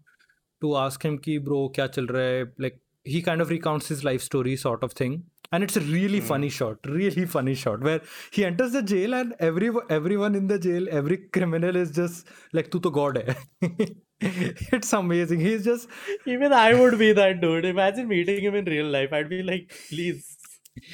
to 0.61 0.77
ask 0.77 1.05
him 1.05 1.19
ki 1.19 1.39
bro 1.39 1.69
kya 1.71 1.93
chal 1.93 2.07
raha 2.07 2.45
hai? 2.45 2.51
Like 2.59 2.81
he 3.05 3.21
kind 3.23 3.41
of 3.41 3.51
recounts 3.51 3.89
his 3.89 4.05
life 4.05 4.23
story, 4.23 4.57
sort 4.57 4.85
of 4.85 4.93
thing. 4.93 5.25
And 5.51 5.63
it's 5.63 5.77
a 5.77 5.81
really 5.81 6.21
funny 6.21 6.49
shot, 6.49 6.79
really 6.87 7.27
funny 7.27 7.55
shot 7.55 7.83
where 7.83 8.01
he 8.31 8.45
enters 8.45 8.73
the 8.73 8.83
jail 8.83 9.13
and 9.15 9.35
every 9.39 9.71
everyone 9.91 10.35
in 10.35 10.47
the 10.47 10.59
jail, 10.59 10.87
every 10.91 11.19
criminal 11.39 11.77
is 11.77 11.91
just 11.91 12.27
like 12.53 12.71
tu 12.71 12.81
to 12.81 12.91
god 12.91 13.23
hai. 13.27 13.89
it's 14.73 14.93
amazing. 14.93 15.41
He's 15.41 15.65
just 15.65 15.89
Even 16.27 16.53
I 16.53 16.75
would 16.75 16.99
be 16.99 17.13
that 17.13 17.41
dude. 17.41 17.65
Imagine 17.65 18.09
meeting 18.09 18.45
him 18.45 18.55
in 18.55 18.65
real 18.65 18.87
life. 18.87 19.13
I'd 19.13 19.29
be 19.29 19.43
like, 19.43 19.73
please, 19.89 20.37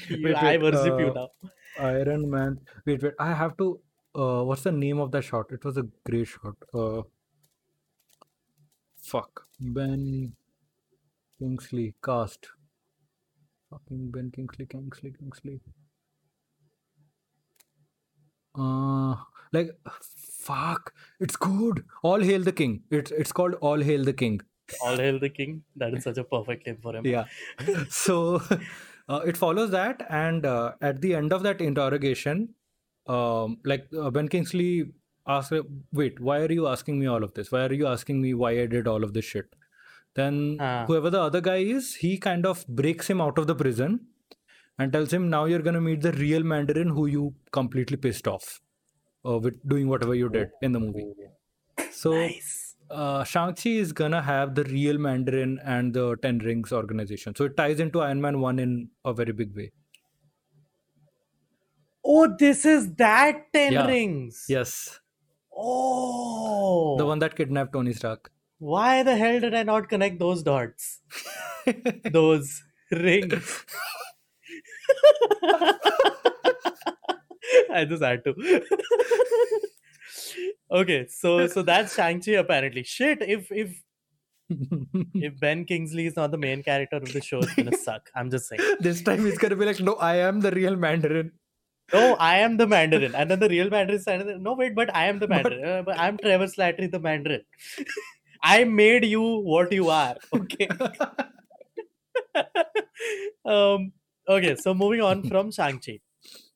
you- 0.09 0.22
Wait, 0.24 0.35
I 0.37 0.57
wait, 0.57 0.62
worship 0.62 0.99
you 1.01 1.11
uh, 1.11 1.14
now. 1.14 1.29
Iron 1.79 2.29
Man. 2.31 2.59
Wait, 2.87 3.03
wait. 3.03 3.14
I 3.18 3.33
have 3.35 3.57
to. 3.59 3.81
Uh, 4.14 4.43
what's 4.43 4.62
the 4.62 4.72
name 4.72 4.99
of 4.99 5.12
that 5.12 5.22
shot? 5.22 5.53
It 5.53 5.64
was 5.64 5.76
a 5.76 5.85
great 6.05 6.26
shot. 6.26 6.57
Uh, 6.74 7.03
fuck. 8.97 9.47
Ben 9.61 10.33
Kingsley 11.39 11.95
cast. 12.03 12.49
Fucking 13.70 14.11
Ben 14.11 14.31
Kingsley, 14.35 14.66
Kingsley, 14.66 15.12
Kingsley. 15.18 15.61
Uh, 18.55 19.14
like 19.53 19.70
fuck. 20.49 20.92
It's 21.26 21.36
good. 21.46 21.82
All 22.03 22.20
hail 22.30 22.42
the 22.51 22.55
king. 22.61 22.76
It's 23.01 23.11
it's 23.24 23.32
called 23.40 23.55
All 23.70 23.80
Hail 23.90 24.05
the 24.11 24.14
King. 24.22 24.36
All 24.84 24.96
hail 25.07 25.18
the 25.24 25.30
king. 25.40 25.57
That 25.82 25.94
is 25.99 26.05
such 26.11 26.18
a 26.18 26.24
perfect 26.36 26.66
name 26.70 26.78
for 26.86 26.94
him. 26.96 27.07
yeah 27.07 27.24
so 28.03 28.16
uh, 29.09 29.20
it 29.32 29.36
follows 29.42 29.70
that 29.74 30.03
and 30.22 30.44
uh, 30.55 30.72
at 30.92 31.01
the 31.05 31.14
end 31.20 31.32
of 31.38 31.42
that 31.49 31.61
interrogation 31.68 32.42
um, 33.18 33.57
like 33.72 33.86
uh, 34.03 34.11
ben 34.16 34.28
kingsley 34.34 34.72
asks 35.36 35.53
wait 36.01 36.20
why 36.28 36.36
are 36.46 36.53
you 36.59 36.66
asking 36.72 36.99
me 37.03 37.07
all 37.14 37.24
of 37.28 37.32
this 37.38 37.51
why 37.55 37.62
are 37.68 37.72
you 37.80 37.86
asking 37.94 38.20
me 38.26 38.34
why 38.42 38.51
i 38.64 38.66
did 38.74 38.86
all 38.94 39.03
of 39.09 39.14
this 39.16 39.24
shit 39.32 39.57
then 40.20 40.36
Ah. 40.68 40.84
whoever 40.90 41.11
the 41.16 41.20
other 41.30 41.40
guy 41.49 41.57
is 41.78 41.88
he 42.05 42.12
kind 42.28 42.46
of 42.53 42.62
breaks 42.82 43.09
him 43.14 43.20
out 43.26 43.38
of 43.42 43.46
the 43.53 43.57
prison 43.64 43.99
and 44.78 44.92
tells 44.99 45.12
him 45.18 45.28
now 45.34 45.42
you're 45.53 45.64
going 45.68 45.80
to 45.80 45.86
meet 45.88 46.03
the 46.09 46.12
real 46.24 46.42
mandarin 46.53 46.88
who 46.99 47.07
you 47.16 47.24
completely 47.59 47.96
pissed 48.09 48.28
off 48.34 48.49
uh, 49.29 49.39
with 49.39 49.57
doing 49.68 49.89
whatever 49.89 50.14
you 50.14 50.29
did 50.29 50.51
in 50.62 50.72
the 50.72 50.81
movie 50.81 51.07
so 51.93 52.12
Nice. 52.12 52.76
uh, 52.91 53.24
Shang-Chi 53.24 53.70
is 53.70 53.93
gonna 53.93 54.22
have 54.22 54.55
the 54.55 54.64
real 54.64 54.99
Mandarin 54.99 55.59
and 55.64 55.93
the 55.95 56.16
Ten 56.22 56.39
Rings 56.39 56.72
organization. 56.72 57.35
So 57.35 57.45
it 57.45 57.57
ties 57.57 57.81
into 57.81 58.01
Iron 58.01 58.20
Man 58.20 58.41
1 58.41 58.59
in 58.59 58.91
a 59.05 59.12
very 59.12 59.33
big 59.33 59.55
way. 59.57 59.72
Oh, 62.05 62.35
this 62.39 62.64
is 62.64 62.95
that 62.95 63.53
Ten 63.53 63.72
Yeah. 63.72 63.87
Rings. 63.87 64.45
Yes. 64.49 65.01
Oh. 65.57 66.97
The 66.99 67.07
one 67.07 67.18
that 67.18 67.37
kidnapped 67.37 67.72
Tony 67.72 67.93
Stark. 67.93 68.31
Why 68.59 69.03
the 69.03 69.16
hell 69.16 69.41
did 69.41 69.55
I 69.55 69.62
not 69.64 69.89
connect 69.89 70.18
those 70.18 70.43
dots? 70.43 71.01
those 72.12 72.62
rings. 72.91 73.64
I 77.72 77.84
just 77.84 78.02
had 78.02 78.24
to. 78.24 78.34
okay, 80.70 81.06
so 81.09 81.46
so 81.46 81.62
that's 81.62 81.94
Shang-Chi 81.94 82.32
apparently. 82.32 82.82
Shit, 82.82 83.22
if 83.22 83.50
if 83.50 83.82
if 85.14 85.38
Ben 85.38 85.64
Kingsley 85.64 86.06
is 86.06 86.16
not 86.16 86.30
the 86.30 86.38
main 86.38 86.62
character 86.62 86.96
of 86.96 87.12
the 87.12 87.20
show, 87.20 87.38
it's 87.38 87.54
gonna 87.54 87.76
suck. 87.76 88.09
I'm 88.14 88.30
just 88.30 88.48
saying. 88.48 88.62
this 88.80 89.02
time 89.02 89.24
he's 89.24 89.38
gonna 89.38 89.56
be 89.56 89.66
like, 89.66 89.80
no, 89.80 89.94
I 89.94 90.16
am 90.16 90.40
the 90.40 90.50
real 90.50 90.76
Mandarin. 90.76 91.32
No, 91.92 92.14
I 92.14 92.38
am 92.38 92.56
the 92.56 92.66
Mandarin. 92.66 93.14
And 93.14 93.30
then 93.30 93.40
the 93.40 93.48
real 93.48 93.70
Mandarin 93.70 93.98
is. 93.98 94.40
No, 94.40 94.54
wait, 94.54 94.74
but 94.74 94.94
I 94.94 95.06
am 95.06 95.18
the 95.18 95.28
Mandarin. 95.28 95.64
Uh, 95.64 95.82
but 95.82 95.98
I'm 95.98 96.18
Trevor 96.18 96.46
Slattery, 96.46 96.90
the 96.90 97.00
Mandarin. 97.00 97.42
I 98.42 98.64
made 98.64 99.04
you 99.04 99.40
what 99.40 99.72
you 99.72 99.88
are. 99.88 100.16
Okay. 100.32 100.68
um, 103.44 103.92
okay, 104.28 104.56
so 104.56 104.74
moving 104.74 105.00
on 105.00 105.28
from 105.28 105.50
Shang-Chi. 105.50 106.00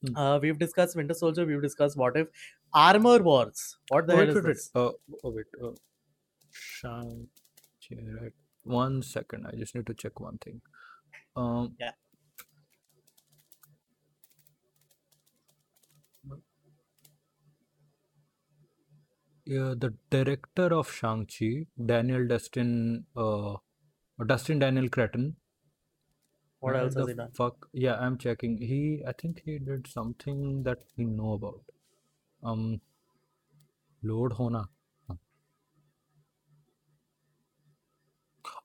Hmm. 0.07 0.17
Uh, 0.17 0.39
we've 0.39 0.59
discussed 0.59 0.97
Winter 0.97 1.15
Soldier, 1.15 1.47
we've 1.47 1.63
discussed 1.63 1.97
What 1.97 2.17
If. 2.17 2.29
Armor 2.75 3.23
Wars. 3.23 3.77
What 3.89 4.07
the 4.07 4.17
wait, 4.17 4.29
hell 4.29 4.29
is 4.31 4.35
wait, 4.37 4.45
wait. 4.45 4.55
this? 4.55 4.71
Uh, 4.75 4.91
oh, 5.25 5.31
wait. 5.31 5.47
Uh, 5.63 5.71
right. 8.21 8.33
One 8.65 9.03
second. 9.03 9.47
I 9.47 9.57
just 9.57 9.75
need 9.75 9.87
to 9.87 9.95
check 9.95 10.21
one 10.21 10.39
thing. 10.39 10.61
Um, 11.37 11.75
Yeah. 11.79 11.93
Yeah, 19.45 19.75
the 19.77 19.93
director 20.09 20.73
of 20.73 20.91
Shang-Chi, 20.91 21.67
Daniel 21.85 22.29
Dustin, 22.29 23.07
uh, 23.17 23.57
Dustin 24.25 24.61
Daniel 24.61 24.89
Cretton. 24.89 25.37
What 26.63 26.77
else 26.77 26.95
has 26.95 27.09
he 27.09 27.15
done? 27.15 27.31
Fuck, 27.39 27.69
yeah, 27.73 27.97
I'm 27.99 28.17
checking. 28.25 28.57
He, 28.59 29.03
I 29.07 29.13
think 29.21 29.43
he 29.45 29.59
did 29.59 29.87
something 29.93 30.63
that 30.63 30.83
we 30.97 31.05
know 31.05 31.33
about. 31.33 31.61
Um, 32.43 32.81
Lord 34.03 34.33
Hona. 34.33 34.67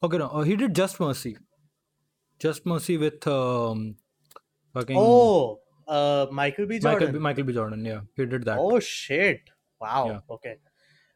Okay, 0.04 0.18
no, 0.18 0.28
uh, 0.28 0.44
he 0.44 0.56
did 0.56 0.76
Just 0.76 1.00
Mercy. 1.00 1.38
Just 2.40 2.66
Mercy 2.68 2.98
with 2.98 3.26
um, 3.28 3.96
fucking 4.74 4.96
Oh, 5.00 5.60
uh, 5.88 6.28
Michael 6.32 6.68
B. 6.68 6.80
Michael 6.80 7.00
Jordan. 7.00 7.12
B, 7.14 7.20
Michael 7.20 7.44
B. 7.46 7.54
Jordan. 7.54 7.84
Yeah, 7.86 8.02
he 8.16 8.26
did 8.26 8.46
that. 8.46 8.60
Oh 8.60 8.80
shit! 8.80 9.50
Wow. 9.82 10.06
Yeah. 10.08 10.20
Okay. 10.36 10.56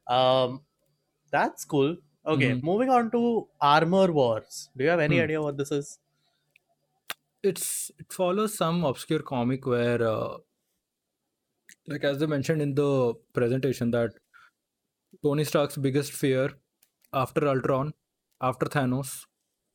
Um, 0.08 0.62
that's 1.32 1.64
cool. 1.66 1.98
Okay, 2.26 2.52
Mhm. 2.54 2.64
moving 2.64 2.90
on 2.90 3.12
to 3.12 3.48
Armor 3.60 4.12
Wars. 4.12 4.70
Do 4.76 4.84
you 4.84 4.90
have 4.90 5.00
any 5.00 5.18
Hmm. 5.18 5.24
idea 5.30 5.42
what 5.42 5.58
this 5.58 5.72
is? 5.72 6.00
It's 7.44 7.92
it 8.00 8.12
follows 8.14 8.56
some 8.58 8.84
obscure 8.84 9.20
comic 9.22 9.66
where 9.66 10.02
uh, 10.08 10.38
like 11.88 12.04
as 12.04 12.18
they 12.20 12.26
mentioned 12.26 12.62
in 12.62 12.74
the 12.76 13.14
presentation 13.34 13.92
that 13.92 14.12
tony 15.24 15.44
stark's 15.44 15.78
biggest 15.86 16.12
fear 16.22 16.46
after 17.22 17.48
ultron 17.54 17.94
after 18.50 18.66
thanos 18.76 19.12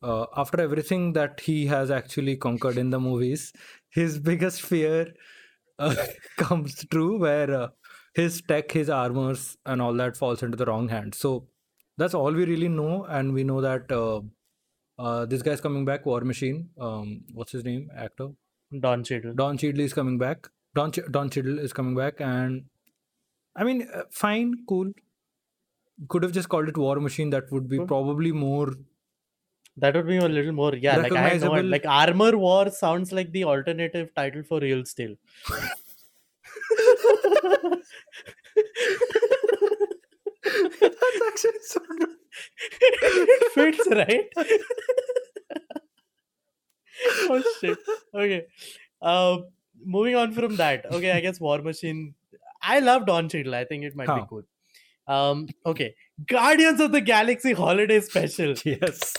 uh, 0.03 0.27
after 0.37 0.61
everything 0.61 1.13
that 1.13 1.41
he 1.41 1.67
has 1.67 1.91
actually 1.91 2.37
conquered 2.37 2.79
in 2.79 2.91
the 2.91 3.01
movies 3.01 3.53
his 3.99 4.19
biggest 4.19 4.63
fear 4.63 5.13
uh, 5.79 5.95
comes 6.39 6.85
true 6.91 7.19
where 7.19 7.51
uh, 7.63 7.69
his 8.15 8.43
tech 8.49 8.73
his 8.73 8.91
armors 8.91 9.57
and 9.67 9.83
all 9.83 9.95
that 9.95 10.17
falls 10.17 10.43
into 10.43 10.57
the 10.57 10.67
wrong 10.67 10.89
hands. 10.89 11.19
So 11.19 11.49
that's 11.99 12.15
all 12.15 12.33
we 12.33 12.45
really 12.47 12.69
know 12.69 13.05
and 13.05 13.35
we 13.35 13.45
know 13.45 13.61
that 13.61 13.93
uh, 14.99 15.27
this 15.27 15.43
guy's 15.43 15.61
coming 15.61 15.85
back 15.85 16.05
war 16.07 16.21
machine 16.23 16.69
um, 16.81 17.23
what's 17.35 17.53
his 17.53 17.65
name 17.65 17.91
actor 17.97 18.29
Don 18.81 19.05
Cheadle. 19.05 19.33
Don 19.35 19.57
Cheadle 19.57 19.81
is 19.81 19.95
coming 19.95 20.19
back. 20.19 20.49
Don 20.75 20.91
Ch- 20.91 21.07
Don 21.11 21.31
Cheadle 21.31 21.61
is 21.61 21.73
coming 21.73 21.95
back, 21.95 22.21
and 22.21 22.65
I 23.55 23.63
mean, 23.63 23.87
uh, 23.95 24.03
fine, 24.11 24.55
cool. 24.69 24.91
Could 26.09 26.25
have 26.25 26.33
just 26.33 26.49
called 26.49 26.69
it 26.69 26.77
War 26.77 26.97
Machine. 26.99 27.31
That 27.31 27.45
would 27.53 27.69
be 27.69 27.77
Cool. 27.79 27.87
probably 27.87 28.33
more. 28.33 28.75
That 29.77 29.95
would 29.95 30.09
be 30.09 30.17
a 30.17 30.29
little 30.29 30.51
more, 30.53 30.75
yeah. 30.75 30.97
Like 30.97 31.13
I 31.13 31.23
Recognizable. 31.27 31.63
like 31.77 31.87
Armor 31.87 32.37
War 32.37 32.69
sounds 32.71 33.13
like 33.13 33.31
the 33.31 33.45
alternative 33.45 34.13
title 34.17 34.43
for 34.43 34.59
Real 34.59 34.85
Steel. 34.85 35.15
That's 40.81 40.97
actually 41.29 41.61
so. 41.63 41.81
Good. 41.99 42.09
It 42.81 43.53
fits, 43.55 43.89
right? 43.91 44.27
oh 47.31 47.43
shit. 47.61 47.79
Okay. 48.15 48.47
Uh, 49.01 49.39
moving 49.85 50.17
on 50.17 50.33
from 50.33 50.57
that. 50.57 50.87
Okay, 50.93 51.13
I 51.13 51.21
guess 51.21 51.41
War 51.41 51.59
Machine. 51.59 52.15
I 52.63 52.81
love 52.81 53.07
Don 53.07 53.29
Cheadle. 53.29 53.55
I 53.55 53.65
think 53.65 53.85
it 53.85 53.95
might 53.97 54.07
be 54.07 54.13
Huh. 54.13 54.27
cool. 54.29 54.43
Um, 55.07 55.47
okay. 55.65 55.95
Guardians 56.27 56.81
of 56.81 56.93
the 56.93 57.01
Galaxy 57.01 57.53
Holiday 57.53 58.01
Special. 58.01 58.55
Yes. 58.65 59.15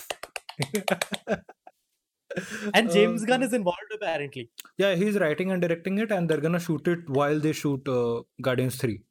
And 2.74 2.90
James 2.90 3.24
Gunn 3.24 3.42
Uh, 3.42 3.46
is 3.46 3.52
involved 3.54 3.92
apparently. 3.94 4.50
Yeah, 4.76 4.94
he's 4.94 5.18
writing 5.18 5.50
and 5.50 5.62
directing 5.62 5.98
it, 5.98 6.12
and 6.12 6.28
they're 6.28 6.40
gonna 6.40 6.60
shoot 6.60 6.86
it 6.86 7.08
while 7.08 7.38
they 7.40 7.52
shoot 7.52 7.88
uh, 7.88 8.22
Guardians 8.42 8.76
Three. 8.76 9.02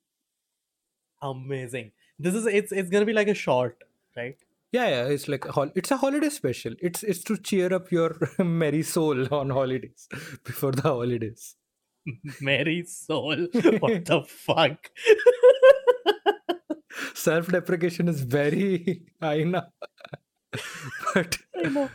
Amazing. 1.21 1.91
This 2.19 2.33
is 2.33 2.45
it's 2.47 2.71
it's 2.71 2.89
gonna 2.89 3.05
be 3.05 3.13
like 3.13 3.27
a 3.27 3.33
short, 3.33 3.83
right? 4.15 4.37
Yeah, 4.71 4.87
yeah, 4.89 5.05
it's 5.05 5.27
like 5.27 5.45
a 5.45 5.51
hol- 5.51 5.71
it's 5.75 5.91
a 5.91 5.97
holiday 5.97 6.29
special. 6.29 6.73
It's 6.81 7.03
it's 7.03 7.23
to 7.25 7.37
cheer 7.37 7.73
up 7.73 7.91
your 7.91 8.17
merry 8.39 8.83
soul 8.83 9.33
on 9.33 9.49
holidays 9.51 10.07
before 10.43 10.71
the 10.71 10.81
holidays. 10.81 11.55
merry 12.41 12.83
Soul. 12.85 13.47
What 13.79 14.05
the 14.05 14.23
fuck? 14.27 14.89
Self-deprecation 17.13 18.07
is 18.07 18.21
very 18.21 19.01
high 19.21 19.43
now, 19.43 19.67
but 21.13 21.37
I 21.55 21.69
know. 21.69 21.89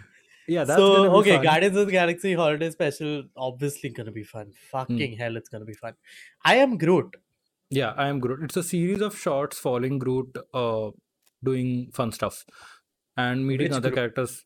yeah, 0.46 0.64
that's 0.64 0.78
so 0.78 1.10
okay, 1.20 1.36
fun. 1.36 1.44
Guardians 1.44 1.76
of 1.76 1.86
the 1.86 1.92
Galaxy 1.92 2.34
Holiday 2.34 2.70
Special, 2.70 3.24
obviously 3.36 3.90
gonna 3.90 4.12
be 4.12 4.22
fun. 4.22 4.46
Hmm. 4.46 4.52
Fucking 4.70 5.16
hell, 5.16 5.36
it's 5.36 5.48
gonna 5.48 5.64
be 5.64 5.74
fun. 5.74 5.94
I 6.44 6.56
am 6.56 6.76
Groot. 6.76 7.16
Yeah, 7.72 7.92
I 7.96 8.08
am 8.08 8.20
Groot. 8.20 8.42
It's 8.44 8.56
a 8.56 8.62
series 8.62 9.00
of 9.00 9.18
shots 9.18 9.58
following 9.58 9.98
Groot, 9.98 10.36
uh, 10.54 10.90
doing 11.42 11.90
fun 11.92 12.12
stuff, 12.12 12.44
and 13.16 13.46
meeting 13.46 13.68
Which 13.68 13.76
other 13.78 13.88
Groot? 13.90 13.96
characters. 13.96 14.44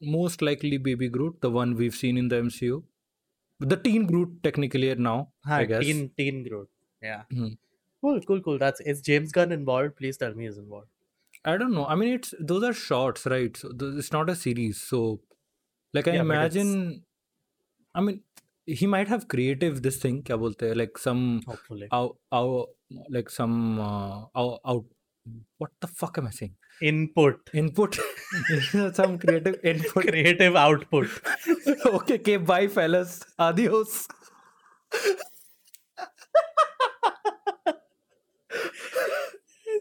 Most 0.00 0.42
likely, 0.42 0.76
Baby 0.78 1.08
Groot, 1.08 1.40
the 1.40 1.50
one 1.50 1.74
we've 1.74 1.94
seen 1.94 2.16
in 2.16 2.28
the 2.28 2.36
MCU, 2.36 2.84
the 3.60 3.76
Teen 3.76 4.06
Groot 4.06 4.42
technically 4.42 4.94
now. 4.94 5.32
Huh, 5.46 5.54
I 5.54 5.64
guess. 5.64 5.84
Teen 5.84 6.10
Teen 6.16 6.42
Groot. 6.48 6.68
Yeah. 7.00 7.22
Mhm. 7.32 7.58
Cool, 8.00 8.20
cool, 8.22 8.40
cool. 8.42 8.58
That's 8.58 8.80
is 8.80 9.00
James 9.00 9.32
Gunn 9.32 9.52
involved? 9.52 9.96
Please 9.96 10.16
tell 10.16 10.34
me 10.34 10.44
he's 10.46 10.58
involved. 10.58 10.88
I 11.44 11.56
don't 11.56 11.72
know. 11.72 11.86
I 11.86 11.94
mean, 11.94 12.14
it's 12.14 12.34
those 12.40 12.64
are 12.64 12.72
shorts, 12.72 13.26
right? 13.26 13.56
So 13.56 13.72
th- 13.72 13.94
it's 14.02 14.12
not 14.12 14.30
a 14.30 14.34
series. 14.36 14.80
So, 14.80 15.20
like, 15.94 16.08
I 16.08 16.14
Yeah, 16.14 16.20
imagine. 16.22 17.04
I 17.94 18.00
mean, 18.00 18.22
he 18.66 18.86
might 18.86 19.08
have 19.08 19.28
creative 19.28 19.82
this 19.82 19.96
thing 19.98 20.22
kya 20.22 20.38
bolte 20.42 20.76
like 20.76 20.98
some 20.98 21.42
hopefully. 21.46 21.88
out, 21.92 22.16
out, 22.32 22.68
like 23.10 23.30
some 23.30 23.80
uh, 23.80 24.24
out, 24.36 24.60
out 24.64 24.84
what 25.58 25.70
the 25.80 25.86
fuck 25.86 26.18
am 26.18 26.26
i 26.26 26.30
saying? 26.30 26.54
Input. 26.80 27.48
Input. 27.54 27.96
Some 28.94 29.18
creative 29.18 29.56
input. 29.62 30.06
Creative 30.08 30.56
output. 30.56 31.08
Okay 31.86 32.14
okay 32.14 32.36
bye 32.38 32.66
fellas. 32.66 33.22
Adios. 33.38 34.08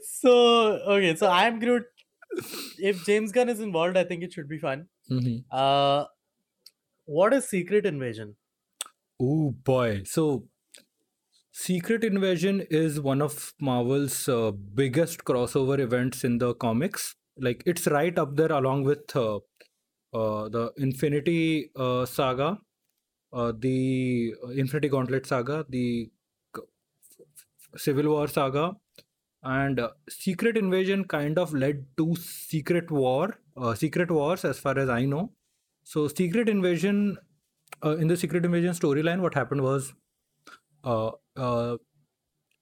So 0.04 0.34
okay 0.96 1.16
so 1.16 1.28
i'm 1.30 1.60
groot. 1.60 1.84
If 2.78 3.06
james 3.06 3.32
gunn 3.32 3.50
is 3.50 3.60
involved 3.60 3.98
i 3.98 4.04
think 4.04 4.24
it 4.24 4.34
should 4.34 4.48
be 4.48 4.60
fun. 4.60 4.88
Mm-hmm. 5.10 5.38
uh 5.52 6.06
what 7.06 7.34
is 7.34 7.50
secret 7.50 7.86
invasion? 7.86 8.36
Oh 9.24 9.52
boy. 9.52 10.02
So, 10.06 10.48
Secret 11.52 12.04
Invasion 12.04 12.62
is 12.72 13.00
one 13.00 13.22
of 13.22 13.54
Marvel's 13.60 14.28
uh, 14.28 14.50
biggest 14.52 15.26
crossover 15.26 15.78
events 15.80 16.24
in 16.24 16.40
the 16.40 16.56
comics. 16.56 17.16
Like, 17.38 17.62
it's 17.68 17.86
right 17.86 18.18
up 18.18 18.36
there 18.36 18.52
along 18.52 18.84
with 18.84 19.16
uh, 19.16 19.36
uh, 19.36 20.50
the 20.50 20.72
Infinity 20.78 21.70
uh, 21.76 22.06
Saga, 22.08 22.58
uh, 23.32 23.54
the 23.56 24.34
Infinity 24.56 24.90
Gauntlet 24.90 25.28
Saga, 25.28 25.66
the 25.70 26.10
Civil 27.78 28.10
War 28.10 28.28
Saga, 28.28 28.72
and 29.44 29.80
uh, 29.80 29.90
Secret 30.10 30.58
Invasion 30.58 31.04
kind 31.06 31.38
of 31.38 31.54
led 31.54 31.86
to 31.98 32.16
Secret 32.16 32.90
War, 32.90 33.38
Secret 33.76 34.10
Wars, 34.10 34.46
as 34.46 34.58
far 34.58 34.80
as 34.80 34.90
I 34.90 35.06
know. 35.06 35.32
So, 35.84 36.08
Secret 36.08 36.50
Invasion 36.50 37.18
uh, 37.84 37.98
in 37.98 38.08
the 38.08 38.18
Secret 38.18 38.46
Invasion 38.46 38.74
storyline, 38.74 39.22
what 39.22 39.34
happened 39.34 39.62
was, 39.62 39.94
uh, 40.84 41.12
uh, 41.36 41.78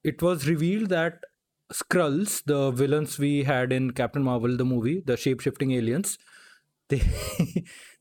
it 0.04 0.22
was 0.22 0.48
revealed 0.48 0.90
that 0.90 1.20
Skrulls, 1.74 2.44
the 2.46 2.72
villains 2.72 3.20
we 3.20 3.44
had 3.44 3.74
in 3.74 3.92
Captain 3.92 4.24
Marvel, 4.24 4.58
the 4.58 4.66
movie, 4.66 5.02
the 5.06 5.18
shape 5.18 5.42
shifting 5.42 5.72
aliens, 5.72 6.18
they 6.90 7.02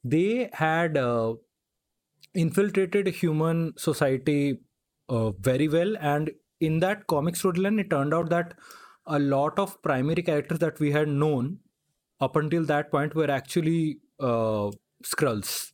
they 0.05 0.51
had 0.55 0.97
uh, 0.97 1.35
infiltrated 2.35 3.09
human 3.09 3.73
society 3.77 4.61
uh, 5.09 5.31
very 5.33 5.69
well, 5.69 5.97
and 5.99 6.31
in 6.61 6.81
that 6.81 7.07
comic 7.07 7.35
storyline, 7.35 7.81
it 7.81 7.91
turned 7.91 8.13
out 8.15 8.29
that 8.31 8.55
a 9.07 9.19
lot 9.19 9.59
of 9.59 9.81
primary 9.83 10.23
characters 10.23 10.59
that 10.59 10.79
we 10.81 10.91
had 10.93 11.09
known 11.09 11.59
up 12.21 12.37
until 12.37 12.65
that 12.65 12.91
point 12.91 13.15
were 13.15 13.31
actually 13.31 13.99
uh, 14.21 14.71
Skrulls. 15.05 15.73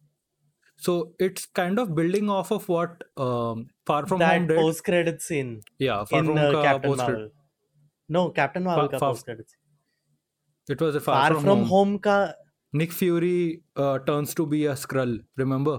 So 0.84 0.94
it's 1.26 1.46
kind 1.58 1.78
of 1.82 1.94
building 1.98 2.28
off 2.36 2.50
of 2.56 2.68
what 2.68 3.04
um, 3.16 3.68
Far 3.86 4.06
From 4.06 4.20
Home 4.20 4.46
that 4.46 4.48
did. 4.48 4.58
post 4.62 4.84
credit 4.88 5.22
scene 5.26 5.52
yeah, 5.78 6.04
Far 6.04 6.18
in 6.20 6.26
From 6.26 6.38
uh, 6.38 6.42
Home 6.52 6.62
Captain 6.64 6.90
post-credit- 6.90 7.12
Marvel. 7.18 7.30
No, 8.16 8.22
Captain 8.38 8.64
Marvel 8.64 8.88
ka 8.94 8.98
Far- 8.98 9.12
post 9.12 9.24
credit 9.24 9.50
scene. 9.50 10.74
It 10.76 10.80
was 10.86 10.94
a 10.94 11.00
Far, 11.00 11.14
Far 11.30 11.40
from, 11.40 11.64
home. 11.64 11.98
ka 11.98 12.16
Nick 12.72 12.92
Fury 12.92 13.62
uh, 13.76 13.98
turns 14.10 14.34
to 14.34 14.46
be 14.46 14.66
a 14.66 14.74
Skrull. 14.84 15.18
Remember? 15.36 15.78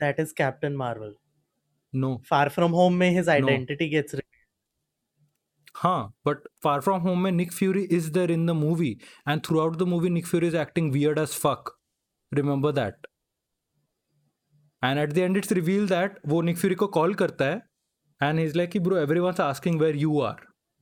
that 0.00 0.18
is 0.22 0.32
Captain 0.38 0.74
Marvel. 0.76 1.12
No. 1.92 2.20
Far 2.30 2.50
from 2.50 2.72
home 2.72 2.98
mein 2.98 3.14
his 3.14 3.28
identity 3.28 3.88
gets 3.88 4.14
re- 4.14 4.20
Huh. 5.74 6.08
But 6.24 6.38
Far 6.62 6.80
From 6.82 7.00
Home, 7.02 7.22
mein 7.22 7.36
Nick 7.36 7.52
Fury 7.52 7.84
is 7.98 8.10
there 8.12 8.30
in 8.30 8.46
the 8.46 8.54
movie, 8.54 8.98
and 9.26 9.44
throughout 9.46 9.78
the 9.78 9.86
movie, 9.86 10.08
Nick 10.08 10.26
Fury 10.26 10.46
is 10.48 10.54
acting 10.54 10.90
weird 10.90 11.18
as 11.18 11.34
fuck. 11.34 11.74
Remember 12.40 12.72
that? 12.72 12.94
And 14.83 14.99
at 14.99 15.13
the 15.15 15.23
end, 15.23 15.37
it's 15.39 15.51
revealed 15.57 15.91
that 15.93 16.15
वो 16.27 16.41
Nick 16.43 16.57
Fury 16.57 16.75
को 16.75 16.87
call 16.97 17.15
करता 17.15 17.45
है, 17.45 17.61
and 18.27 18.43
he's 18.43 18.55
like, 18.61 18.77
"Bro, 18.87 18.97
everyone's 19.01 19.41
asking 19.47 19.77
where 19.83 19.97
you 20.03 20.19
are," 20.29 20.37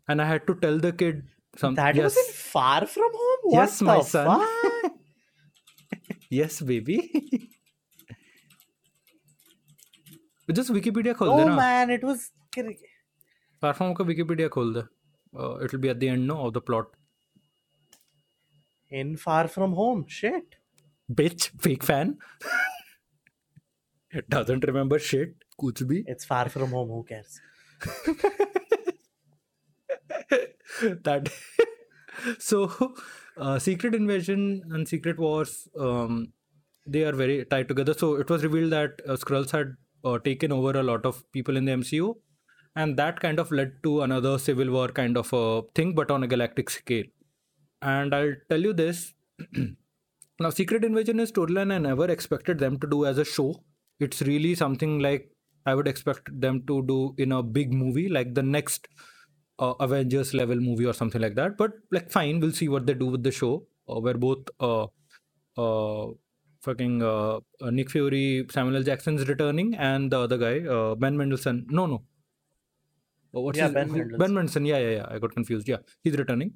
and 0.07 0.25
I 0.25 0.27
had 0.29 0.45
to 0.49 0.55
tell 0.65 0.79
the 0.85 0.91
kid 1.03 1.23
some. 1.63 1.75
That 1.79 1.99
yes, 2.01 2.03
was 2.03 2.17
in 2.25 2.33
Far 2.33 2.85
From 2.93 3.17
Home? 3.23 3.43
What 3.43 3.59
yes, 3.59 3.81
my 3.81 3.97
the 3.97 4.03
son. 4.03 4.45
fuck? 4.45 4.91
yes, 6.39 6.61
baby. 6.73 6.99
Just 10.59 10.71
Wikipedia 10.75 11.13
खोल 11.15 11.29
Oh 11.29 11.37
देना. 11.37 11.55
man, 11.55 11.91
it 11.97 12.03
was 12.03 12.31
Far 13.61 13.73
From 13.73 13.87
Home 13.87 13.97
का 13.97 14.05
Wikipedia 14.05 14.49
खोल 14.49 14.73
दे. 14.73 14.85
Uh, 15.39 15.63
it'll 15.65 15.83
be 15.87 15.89
at 15.89 15.99
the 15.99 16.09
end 16.09 16.27
no, 16.27 16.39
of 16.47 16.53
the 16.53 16.61
plot. 16.71 16.95
in 18.99 19.09
Far 19.17 19.47
From 19.47 19.73
Home. 19.79 19.99
Shit. 20.07 20.55
Bitch, 21.19 21.49
fake 21.65 21.83
fan. 21.83 22.17
doesn't 24.28 24.64
remember 24.66 24.98
shit. 24.98 25.34
Kuch 25.60 25.82
bhi. 25.90 26.02
It's 26.06 26.24
far 26.24 26.48
from 26.48 26.70
home. 26.70 26.88
Who 26.88 27.04
cares? 27.04 27.40
that. 31.04 31.30
so, 32.38 32.94
uh, 33.36 33.58
Secret 33.58 33.94
Invasion 33.94 34.62
and 34.70 34.88
Secret 34.88 35.18
Wars, 35.18 35.68
um, 35.78 36.32
they 36.86 37.04
are 37.04 37.12
very 37.12 37.44
tied 37.44 37.68
together. 37.68 37.94
So 37.94 38.16
it 38.16 38.30
was 38.30 38.44
revealed 38.44 38.72
that 38.72 39.00
uh, 39.08 39.16
Skrulls 39.16 39.50
had 39.50 39.76
uh, 40.04 40.18
taken 40.18 40.52
over 40.52 40.78
a 40.78 40.82
lot 40.82 41.06
of 41.06 41.30
people 41.32 41.56
in 41.56 41.64
the 41.64 41.72
MCU, 41.72 42.14
and 42.76 42.96
that 42.96 43.20
kind 43.20 43.38
of 43.38 43.50
led 43.50 43.82
to 43.82 44.02
another 44.02 44.38
Civil 44.38 44.70
War 44.70 44.88
kind 44.88 45.16
of 45.16 45.32
a 45.32 45.62
thing, 45.74 45.94
but 45.94 46.10
on 46.10 46.22
a 46.22 46.26
galactic 46.26 46.70
scale. 46.70 47.04
And 47.82 48.14
I'll 48.14 48.34
tell 48.48 48.60
you 48.60 48.72
this. 48.72 49.12
now, 50.40 50.50
Secret 50.50 50.84
Invasion 50.84 51.20
is 51.20 51.32
storyline 51.32 51.72
I 51.72 51.78
never 51.78 52.10
expected 52.10 52.58
them 52.58 52.78
to 52.80 52.86
do 52.86 53.04
as 53.04 53.18
a 53.18 53.24
show 53.24 53.62
it's 54.00 54.22
really 54.22 54.54
something 54.54 54.98
like 54.98 55.30
i 55.66 55.74
would 55.74 55.88
expect 55.88 56.28
them 56.40 56.62
to 56.66 56.82
do 56.86 57.14
in 57.18 57.32
a 57.32 57.42
big 57.42 57.72
movie 57.72 58.08
like 58.08 58.34
the 58.34 58.42
next 58.42 58.88
uh, 59.58 59.74
Avengers 59.80 60.34
level 60.34 60.56
movie 60.56 60.84
or 60.84 60.92
something 60.92 61.20
like 61.20 61.36
that. 61.36 61.56
But 61.56 61.72
like, 61.92 62.10
fine, 62.10 62.40
we'll 62.40 62.50
see 62.52 62.68
what 62.68 62.86
they 62.86 62.94
do 62.94 63.06
with 63.06 63.22
the 63.22 63.30
show. 63.30 63.66
Uh, 63.88 64.00
where 64.00 64.14
both 64.14 64.48
uh, 64.58 64.86
uh, 65.56 66.06
fucking 66.62 67.02
uh, 67.02 67.36
uh, 67.60 67.70
Nick 67.70 67.90
Fury, 67.90 68.46
Samuel 68.50 68.76
L. 68.78 68.82
Jackson's 68.82 69.28
returning, 69.28 69.74
and 69.76 70.10
the 70.10 70.18
other 70.18 70.38
guy, 70.38 70.66
uh, 70.68 70.94
Ben 70.96 71.16
Mendelsohn. 71.16 71.66
No, 71.68 71.86
no. 71.86 72.02
Oh, 73.32 73.42
what's 73.42 73.58
Yeah, 73.58 73.66
his, 73.66 73.74
Ben 73.74 73.92
Mendelsohn. 73.92 74.18
Ben 74.18 74.34
Mendelsohn. 74.34 74.64
Yeah, 74.66 74.78
yeah, 74.78 74.90
yeah. 74.96 75.06
I 75.08 75.18
got 75.18 75.34
confused. 75.34 75.68
Yeah, 75.68 75.76
he's 76.02 76.16
returning. 76.16 76.54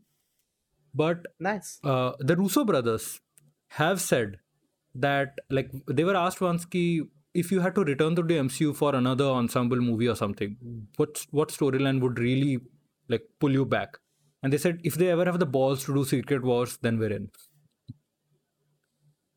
But 0.95 1.27
Nice. 1.39 1.79
uh, 1.85 2.13
the 2.19 2.35
Russo 2.37 2.65
brothers 2.65 3.21
have 3.69 4.01
said 4.01 4.39
that, 4.95 5.39
like, 5.51 5.71
they 5.87 6.05
were 6.05 6.17
asked 6.17 6.41
once, 6.41 6.65
ki, 6.65 7.03
if 7.39 7.53
you 7.53 7.61
had 7.61 7.75
to 7.77 7.85
return 7.85 8.17
to 8.17 8.23
the 8.23 8.35
MCU 8.35 8.75
for 8.75 8.95
another 8.95 9.27
ensemble 9.27 9.77
movie 9.77 10.09
or 10.09 10.17
something, 10.17 10.57
what 10.97 11.25
what 11.31 11.51
storyline 11.51 12.01
would 12.01 12.19
really 12.19 12.61
like 13.09 13.29
pull 13.41 13.53
you 13.53 13.65
back? 13.65 13.99
And 14.43 14.53
they 14.53 14.59
said 14.59 14.81
if 14.85 14.95
they 14.95 15.11
ever 15.11 15.25
have 15.25 15.39
the 15.39 15.47
balls 15.47 15.85
to 15.85 15.95
do 15.95 16.05
Secret 16.05 16.43
Wars, 16.45 16.79
then 16.83 16.99
we're 16.99 17.13
in. 17.13 17.31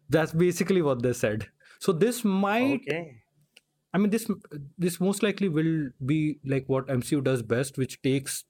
That's 0.09 0.33
basically 0.33 0.81
what 0.81 1.01
they 1.01 1.13
said. 1.13 1.47
So 1.79 1.91
this 1.91 2.23
might 2.23 2.81
Okay. 2.81 3.23
I 3.93 3.97
mean, 3.97 4.09
this 4.09 4.29
this 4.77 4.99
most 5.01 5.21
likely 5.23 5.49
will 5.49 5.89
be 6.05 6.39
like 6.45 6.65
what 6.67 6.87
MCU 6.87 7.21
does 7.23 7.41
best, 7.43 7.77
which 7.77 8.01
takes 8.01 8.45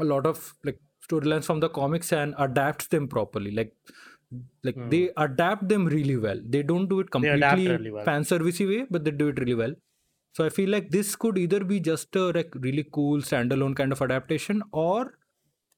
a 0.00 0.04
lot 0.04 0.26
of 0.26 0.54
like 0.64 0.78
storylines 1.08 1.44
from 1.44 1.60
the 1.60 1.68
comics 1.68 2.12
and 2.12 2.34
adapts 2.38 2.86
them 2.88 3.08
properly. 3.08 3.50
Like, 3.50 3.74
like 4.64 4.76
Hmm. 4.76 4.92
they 4.94 5.10
adapt 5.16 5.68
them 5.68 5.86
really 5.86 6.16
well. 6.16 6.40
They 6.44 6.62
don't 6.62 6.88
do 6.88 7.00
it 7.00 7.10
completely 7.10 7.66
really 7.66 7.90
well. 7.90 8.08
fan 8.08 8.22
servicey 8.22 8.68
way, 8.68 8.86
but 8.90 9.04
they 9.04 9.10
do 9.10 9.28
it 9.28 9.38
really 9.38 9.54
well. 9.54 9.74
So 10.34 10.44
I 10.46 10.50
feel 10.50 10.70
like 10.70 10.90
this 10.90 11.16
could 11.16 11.38
either 11.38 11.64
be 11.64 11.80
just 11.80 12.14
a 12.16 12.30
like 12.32 12.54
really 12.56 12.84
cool 12.92 13.20
standalone 13.20 13.76
kind 13.76 13.92
of 13.92 14.02
adaptation, 14.02 14.62
or 14.72 15.18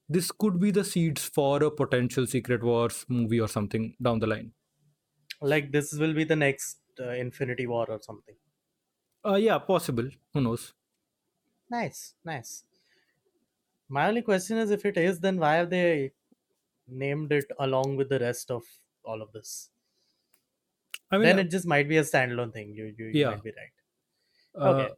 this 0.09 0.31
could 0.31 0.59
be 0.59 0.71
the 0.71 0.83
seeds 0.85 1.25
for 1.25 1.63
a 1.63 1.71
potential 1.71 2.27
Secret 2.27 2.63
Wars 2.63 3.05
movie 3.09 3.39
or 3.41 3.47
something 3.49 3.95
down 4.01 4.19
the 4.19 4.27
line. 4.27 4.53
Like 5.39 5.71
this 5.71 5.93
will 5.93 6.13
be 6.13 6.25
the 6.25 6.35
next 6.35 6.81
uh, 6.99 7.11
Infinity 7.11 7.67
War 7.67 7.89
or 7.89 8.01
something. 8.01 8.35
Uh, 9.25 9.35
yeah, 9.35 9.57
possible. 9.59 10.09
Who 10.33 10.41
knows? 10.41 10.73
Nice, 11.69 12.15
nice. 12.23 12.63
My 13.87 14.07
only 14.07 14.21
question 14.21 14.57
is 14.57 14.69
if 14.69 14.85
it 14.85 14.95
is, 14.95 15.19
then 15.21 15.37
why 15.37 15.55
have 15.55 15.71
they 15.71 16.11
named 16.87 17.31
it 17.31 17.45
along 17.59 17.95
with 17.95 18.09
the 18.09 18.19
rest 18.19 18.51
of 18.51 18.63
all 19.03 19.21
of 19.21 19.31
this. 19.31 19.69
I 21.11 21.17
mean, 21.17 21.23
then 21.23 21.37
uh 21.37 21.41
it 21.41 21.51
just 21.51 21.65
might 21.67 21.87
be 21.87 21.97
a 21.97 22.03
standalone 22.03 22.53
thing. 22.53 22.73
You 22.73 22.93
you, 22.97 23.05
you 23.05 23.21
yeah. 23.21 23.29
might 23.31 23.43
be 23.43 23.51
right. 23.51 23.75
Uh, 24.59 24.69
okay. 24.69 24.91
Uh, 24.91 24.95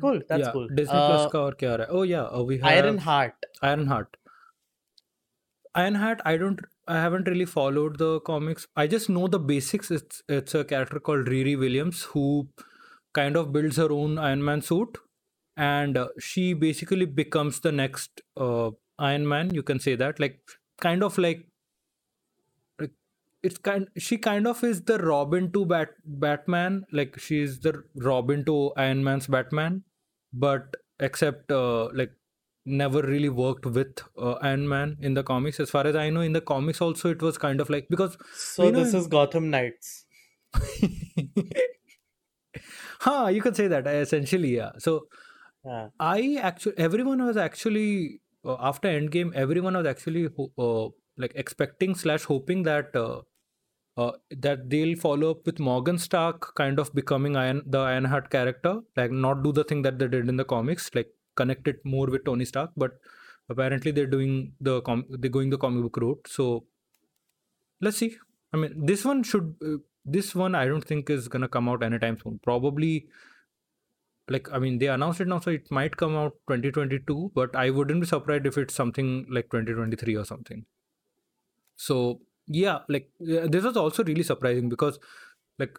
cool 0.00 0.20
that's 0.28 0.46
yeah, 0.46 0.52
cool 0.52 0.68
disney 0.68 0.98
uh, 0.98 1.08
plus 1.08 1.32
ka 1.32 1.40
aur 1.46 1.52
kya 1.62 1.78
hai? 1.78 1.86
oh 1.88 2.02
yeah 2.02 2.28
Oh, 2.30 2.42
we 2.44 2.58
have 2.58 2.70
Ironheart 2.70 3.46
iron 3.62 3.86
heart 3.86 4.16
Ironheart 5.82 6.20
i 6.24 6.36
don't 6.36 6.60
i 6.86 6.96
haven't 7.00 7.28
really 7.28 7.44
followed 7.44 7.98
the 7.98 8.20
comics 8.30 8.66
i 8.76 8.86
just 8.86 9.10
know 9.10 9.26
the 9.26 9.38
basics 9.38 9.90
it's 9.90 10.22
it's 10.28 10.54
a 10.54 10.64
character 10.64 11.00
called 11.00 11.32
riri 11.34 11.58
williams 11.58 12.02
who 12.14 12.26
kind 13.12 13.36
of 13.36 13.52
builds 13.52 13.76
her 13.76 13.90
own 13.92 14.18
iron 14.18 14.44
man 14.44 14.62
suit 14.62 14.98
and 15.56 15.96
uh, 15.96 16.08
she 16.18 16.52
basically 16.52 17.06
becomes 17.06 17.60
the 17.60 17.72
next 17.72 18.20
iron 18.98 19.28
man 19.28 19.54
you 19.54 19.62
can 19.62 19.80
say 19.80 19.94
that 19.94 20.20
like 20.20 20.40
kind 20.80 21.02
of 21.02 21.18
like. 21.18 21.46
It's 23.42 23.58
kind. 23.58 23.88
She 23.98 24.16
kind 24.16 24.46
of 24.46 24.64
is 24.64 24.82
the 24.82 24.96
Robin 24.98 25.52
to 25.52 25.66
Bat 25.66 25.90
Batman. 26.06 26.86
Like 26.90 27.18
she's 27.18 27.60
the 27.60 27.84
Robin 27.94 28.42
to 28.46 28.72
Iron 28.76 29.04
Man's 29.04 29.26
Batman, 29.26 29.82
but 30.32 30.76
except 30.98 31.52
uh, 31.52 31.90
like 31.92 32.12
never 32.64 33.02
really 33.02 33.28
worked 33.28 33.66
with 33.66 33.98
uh, 34.16 34.32
Iron 34.40 34.66
Man 34.66 34.96
in 35.02 35.12
the 35.12 35.22
comics. 35.22 35.60
As 35.60 35.68
far 35.68 35.86
as 35.86 35.94
I 35.94 36.08
know, 36.08 36.22
in 36.22 36.32
the 36.32 36.40
comics 36.40 36.80
also 36.80 37.10
it 37.10 37.20
was 37.20 37.36
kind 37.36 37.60
of 37.60 37.68
like 37.68 37.86
because 37.90 38.16
So 38.34 38.64
you 38.64 38.72
know- 38.72 38.82
this 38.82 38.94
is 38.94 39.06
Gotham 39.08 39.50
Knights. 39.50 40.06
huh, 43.00 43.28
you 43.28 43.42
could 43.42 43.56
say 43.56 43.68
that 43.68 43.86
essentially, 43.86 44.56
yeah. 44.56 44.70
So 44.78 45.06
Yeah. 45.66 45.88
I 45.98 46.38
actually 46.40 46.78
everyone 46.78 47.24
was 47.24 47.36
actually 47.36 48.20
uh, 48.44 48.56
after 48.60 48.88
Endgame, 48.88 49.34
everyone 49.34 49.74
was 49.76 49.86
actually 49.86 50.28
uh, 50.58 50.88
like 51.16 51.32
expecting 51.34 51.94
slash 51.94 52.24
hoping 52.24 52.62
that 52.64 52.94
uh, 52.94 53.22
uh, 53.96 54.12
that 54.30 54.68
they'll 54.70 54.96
follow 54.96 55.30
up 55.30 55.46
with 55.46 55.58
Morgan 55.58 55.98
Stark 55.98 56.54
kind 56.54 56.78
of 56.78 56.92
becoming 56.94 57.36
Iron 57.36 57.62
the 57.66 57.78
Ironheart 57.78 58.30
character, 58.30 58.80
like 58.96 59.10
not 59.10 59.42
do 59.42 59.52
the 59.52 59.64
thing 59.64 59.82
that 59.82 59.98
they 59.98 60.08
did 60.08 60.28
in 60.28 60.36
the 60.36 60.44
comics, 60.44 60.90
like 60.94 61.08
connect 61.36 61.68
it 61.68 61.76
more 61.84 62.06
with 62.06 62.24
Tony 62.24 62.44
Stark. 62.44 62.70
But 62.76 62.92
apparently 63.48 63.92
they're 63.92 64.06
doing 64.06 64.52
the 64.60 64.80
com- 64.82 65.06
they're 65.08 65.30
going 65.30 65.50
the 65.50 65.58
comic 65.58 65.82
book 65.82 65.96
route. 65.98 66.26
So 66.28 66.64
let's 67.80 67.96
see. 67.96 68.16
I 68.52 68.56
mean, 68.56 68.86
this 68.86 69.04
one 69.04 69.22
should 69.22 69.54
uh, 69.64 69.78
this 70.04 70.34
one 70.34 70.54
I 70.54 70.66
don't 70.66 70.84
think 70.84 71.10
is 71.10 71.28
gonna 71.28 71.48
come 71.48 71.68
out 71.68 71.82
anytime 71.82 72.18
soon. 72.22 72.40
Probably 72.42 73.06
like 74.28 74.50
I 74.52 74.58
mean 74.58 74.78
they 74.78 74.88
announced 74.88 75.20
it 75.20 75.28
now, 75.28 75.38
so 75.40 75.50
it 75.50 75.70
might 75.70 75.96
come 75.96 76.16
out 76.16 76.32
2022. 76.48 77.32
But 77.34 77.54
I 77.54 77.70
wouldn't 77.70 78.00
be 78.00 78.06
surprised 78.06 78.46
if 78.46 78.58
it's 78.58 78.74
something 78.74 79.26
like 79.30 79.50
2023 79.50 80.16
or 80.16 80.24
something. 80.24 80.64
So 81.76 82.20
yeah, 82.46 82.78
like 82.88 83.10
yeah, 83.20 83.46
this 83.48 83.64
was 83.64 83.76
also 83.76 84.04
really 84.04 84.22
surprising 84.22 84.68
because 84.68 84.98
like 85.58 85.78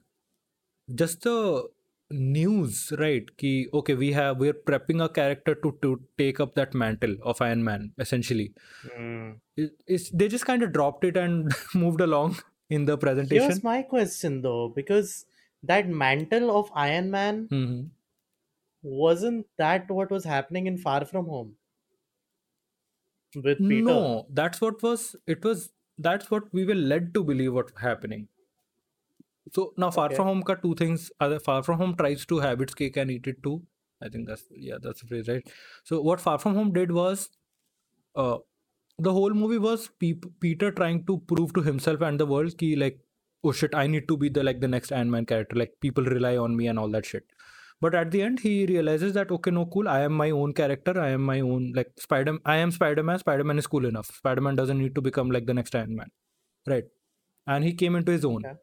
just 0.93 1.21
the 1.21 1.67
news, 2.11 2.93
right? 2.99 3.25
Ki, 3.37 3.67
okay, 3.73 3.95
we 3.95 4.11
have 4.13 4.37
we're 4.37 4.53
prepping 4.53 5.03
a 5.03 5.09
character 5.09 5.55
to 5.55 5.77
to 5.81 6.01
take 6.17 6.39
up 6.39 6.55
that 6.55 6.73
mantle 6.73 7.15
of 7.23 7.41
Iron 7.41 7.63
Man 7.63 7.91
essentially. 7.97 8.53
Mm. 8.97 9.39
It, 9.57 9.71
it's 9.87 10.09
they 10.11 10.27
just 10.27 10.45
kind 10.45 10.63
of 10.63 10.71
dropped 10.73 11.03
it 11.03 11.17
and 11.17 11.53
moved 11.73 12.01
along 12.01 12.37
in 12.69 12.85
the 12.85 12.97
presentation. 12.97 13.43
Here's 13.43 13.63
my 13.63 13.81
question 13.81 14.41
though, 14.41 14.69
because 14.75 15.25
that 15.63 15.87
mantle 15.89 16.55
of 16.55 16.71
Iron 16.75 17.09
Man 17.09 17.47
Mhm. 17.51 17.89
Wasn't 18.85 19.45
that 19.57 19.89
what 19.89 20.11
was 20.11 20.23
happening 20.23 20.67
in 20.67 20.77
Far 20.77 21.05
From 21.05 21.25
Home 21.27 21.55
with 23.35 23.67
Peter? 23.67 23.81
No, 23.83 24.27
that's 24.29 24.61
what 24.61 24.81
was 24.83 25.15
it 25.27 25.43
was 25.43 25.69
that's 25.97 26.29
what 26.31 26.43
we 26.53 26.65
were 26.65 26.75
led 26.75 27.13
to 27.13 27.23
believe 27.23 27.53
what 27.53 27.71
happening. 27.77 28.27
So 29.53 29.73
now 29.77 29.91
Far 29.91 30.09
Okay. 30.09 30.15
From 30.15 30.27
Home 30.27 30.43
ka 30.43 30.55
two 30.55 30.75
things 30.75 31.11
other 31.19 31.39
Far 31.39 31.63
From 31.63 31.77
Home 31.79 31.95
tries 31.95 32.25
to 32.27 32.39
have 32.39 32.61
its 32.61 32.73
cake 32.73 32.97
and 32.97 33.11
eat 33.11 33.27
it 33.27 33.41
too. 33.43 33.63
I 34.01 34.09
think 34.09 34.27
that's 34.27 34.43
yeah, 34.51 34.77
that's 34.81 35.01
the 35.01 35.07
phrase, 35.07 35.27
right? 35.27 35.47
So 35.83 36.01
what 36.01 36.21
Far 36.21 36.37
From 36.39 36.55
Home 36.55 36.73
did 36.73 36.91
was 36.91 37.29
uh 38.15 38.37
the 38.99 39.13
whole 39.13 39.31
movie 39.31 39.57
was 39.57 39.89
peop 39.99 40.25
Peter 40.39 40.71
trying 40.71 41.05
to 41.05 41.19
prove 41.33 41.53
to 41.53 41.61
himself 41.61 42.01
and 42.01 42.19
the 42.19 42.25
world 42.25 42.57
ki 42.57 42.75
like 42.75 42.99
oh 43.43 43.51
shit 43.51 43.75
I 43.75 43.87
need 43.87 44.07
to 44.07 44.17
be 44.17 44.29
the 44.29 44.43
like 44.43 44.61
the 44.61 44.67
next 44.67 44.91
Ant 44.91 45.09
Man 45.09 45.25
character 45.25 45.55
like 45.57 45.73
people 45.81 46.05
rely 46.05 46.37
on 46.37 46.55
me 46.55 46.67
and 46.67 46.79
all 46.79 46.89
that 46.91 47.05
shit 47.05 47.25
but 47.81 47.95
at 47.95 48.11
the 48.11 48.21
end 48.21 48.39
he 48.39 48.65
realizes 48.65 49.13
that 49.13 49.31
okay 49.31 49.51
no 49.51 49.65
cool. 49.65 49.87
I 49.87 50.01
am 50.01 50.13
my 50.13 50.31
own 50.31 50.53
character. 50.53 50.99
I 50.99 51.09
am 51.09 51.21
my 51.21 51.39
own 51.41 51.73
like 51.75 51.91
spider 51.99 52.37
i 52.45 52.55
am 52.57 52.71
spider-man. 52.71 53.19
Spider-man 53.19 53.57
is 53.57 53.67
cool 53.67 53.85
enough. 53.85 54.07
Spider-man 54.17 54.55
doesn't 54.55 54.77
need 54.77 54.95
to 54.95 55.01
become 55.01 55.31
like 55.31 55.45
the 55.45 55.53
next 55.53 55.75
iron 55.75 55.95
man. 55.95 56.11
Right. 56.67 56.85
And 57.47 57.63
he 57.63 57.73
came 57.73 57.95
into 57.95 58.11
his 58.11 58.25
own. 58.25 58.41
Yeah. 58.43 58.55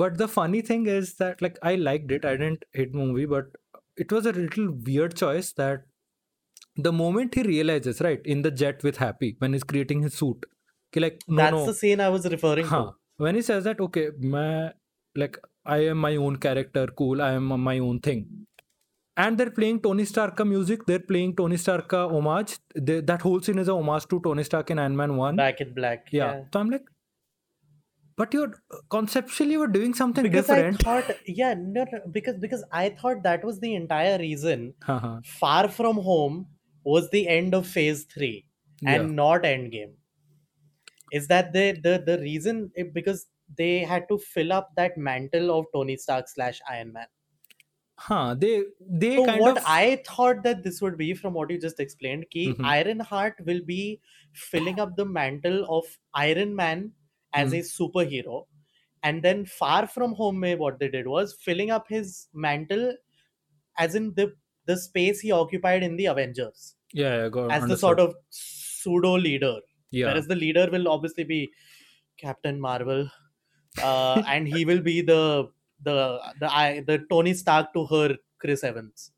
but 0.00 0.18
the 0.20 0.26
funny 0.28 0.60
thing 0.68 0.82
is 0.94 1.14
that 1.20 1.40
like 1.44 1.58
i 1.68 1.74
liked 1.74 2.10
it. 2.16 2.24
I 2.24 2.36
didn't 2.36 2.64
hate 2.72 2.94
movie 2.94 3.26
but 3.26 3.46
it 3.96 4.12
was 4.12 4.26
a 4.26 4.32
little 4.32 4.68
weird 4.88 5.16
choice 5.16 5.52
that 5.54 5.86
the 6.76 6.92
moment 6.92 7.34
he 7.34 7.42
realizes 7.42 8.00
right 8.00 8.20
in 8.24 8.42
the 8.42 8.50
jet 8.50 8.82
with 8.82 8.98
happy 8.98 9.34
when 9.38 9.52
he's 9.52 9.64
creating 9.64 10.02
his 10.02 10.14
suit 10.14 10.46
like 10.96 11.22
no, 11.28 11.36
that's 11.36 11.52
no. 11.52 11.66
the 11.66 11.74
scene 11.74 12.00
i 12.00 12.08
was 12.08 12.26
referring 12.34 12.66
huh. 12.66 12.84
to 12.84 13.24
when 13.24 13.34
he 13.34 13.42
says 13.42 13.64
that 13.64 13.80
okay 13.80 14.08
my 14.20 14.70
like 15.16 15.38
I 15.76 15.78
am 15.92 15.98
my 16.08 16.14
own 16.16 16.36
character 16.48 16.86
cool 17.00 17.22
I 17.28 17.32
am 17.38 17.48
my 17.70 17.78
own 17.78 18.00
thing 18.00 18.26
and 19.16 19.38
they're 19.38 19.54
playing 19.60 19.80
Tony 19.80 20.04
Stark 20.04 20.44
music 20.52 20.86
they're 20.86 21.06
playing 21.14 21.34
Tony 21.36 21.56
Stark 21.56 21.92
homage 21.92 22.58
they, 22.74 23.00
that 23.00 23.22
whole 23.22 23.40
scene 23.40 23.58
is 23.58 23.68
a 23.68 23.74
homage 23.80 24.06
to 24.08 24.20
Tony 24.28 24.44
Stark 24.44 24.70
in 24.70 24.78
Ant 24.78 24.94
Man 24.94 25.16
1 25.16 25.36
Back 25.36 25.60
in 25.60 25.74
Black. 25.74 26.08
yeah. 26.10 26.42
so 26.52 26.60
I'm 26.60 26.70
like 26.70 26.86
but 28.18 28.34
you're 28.34 28.52
conceptually 28.90 29.52
you're 29.52 29.68
doing 29.68 29.94
something 29.94 30.24
Because 30.24 30.46
different 30.46 30.86
I 30.86 31.02
thought, 31.02 31.16
yeah, 31.26 31.54
no, 31.56 31.84
no, 31.92 32.00
because 32.10 32.36
because 32.44 32.64
I 32.72 32.88
thought 32.88 33.22
that 33.22 33.44
was 33.44 33.60
the 33.60 33.74
entire 33.74 34.18
reason. 34.18 34.74
हाँ 34.84 35.24
Far 35.24 35.68
From 35.68 35.98
Home 36.08 36.46
was 36.84 37.08
the 37.10 37.28
end 37.28 37.54
of 37.54 37.66
Phase 37.66 38.04
Three 38.14 38.44
yeah 38.82 38.94
and 38.94 39.14
not 39.14 39.44
Endgame. 39.44 39.92
Is 41.12 41.28
that 41.28 41.52
the 41.52 41.66
the 41.84 42.02
the 42.08 42.18
reason? 42.18 42.72
It, 42.74 42.92
because 42.92 43.26
they 43.56 43.80
had 43.80 44.08
to 44.08 44.18
fill 44.18 44.52
up 44.52 44.74
that 44.76 44.96
mantle 44.96 45.50
of 45.58 45.66
Tony 45.72 45.96
Stark 45.96 46.28
slash 46.28 46.60
Iron 46.68 46.92
Man. 46.92 47.06
huh 47.96 48.34
they 48.34 48.64
they 48.80 49.16
So 49.16 49.22
kind 49.22 49.40
what 49.40 49.56
of 49.56 49.64
I 49.66 50.02
thought 50.06 50.42
that 50.44 50.62
this 50.62 50.80
would 50.80 50.96
be 50.96 51.14
from 51.14 51.34
what 51.34 51.50
you 51.50 51.58
just 51.58 51.80
explained, 51.80 52.26
ki 52.30 52.44
Mhm. 52.44 52.64
Ironheart 52.72 53.40
will 53.48 53.60
be 53.70 54.00
filling 54.32 54.78
up 54.84 54.96
the 54.96 55.04
mantle 55.04 55.64
of 55.78 55.98
Iron 56.14 56.54
Man 56.60 56.92
as 57.32 57.52
Mhm. 57.52 57.58
a 57.58 57.62
superhero, 57.70 58.46
and 59.02 59.22
then 59.22 59.44
Far 59.46 59.86
From 59.88 60.14
Home, 60.20 60.38
mein 60.44 60.58
what 60.58 60.78
they 60.78 60.88
did 60.88 61.08
was 61.08 61.34
filling 61.48 61.70
up 61.78 61.88
his 61.88 62.28
mantle, 62.32 62.86
as 63.78 63.94
in 64.02 64.14
the 64.14 64.28
the 64.66 64.76
space 64.76 65.20
he 65.20 65.32
occupied 65.32 65.82
in 65.82 65.96
the 65.96 66.06
Avengers. 66.06 66.76
Yeah, 66.92 67.22
yeah 67.24 67.28
got 67.28 67.48
as 67.56 67.66
the 67.68 67.76
sort 67.76 68.00
of 68.00 68.14
pseudo 68.30 69.14
leader, 69.28 69.56
yeah. 69.90 70.06
Whereas 70.08 70.28
the 70.28 70.36
leader 70.36 70.68
will 70.70 70.88
obviously 70.88 71.24
be 71.24 71.52
Captain 72.18 72.60
Marvel, 72.60 73.10
uh, 73.82 74.22
and 74.26 74.46
he 74.48 74.64
will 74.64 74.80
be 74.80 75.00
the 75.00 75.50
the 75.82 76.20
the 76.40 76.52
I 76.52 76.80
the 76.86 76.98
Tony 77.10 77.34
Stark 77.34 77.72
to 77.74 77.86
her 77.86 78.16
Chris 78.38 78.64
Evans. 78.64 79.12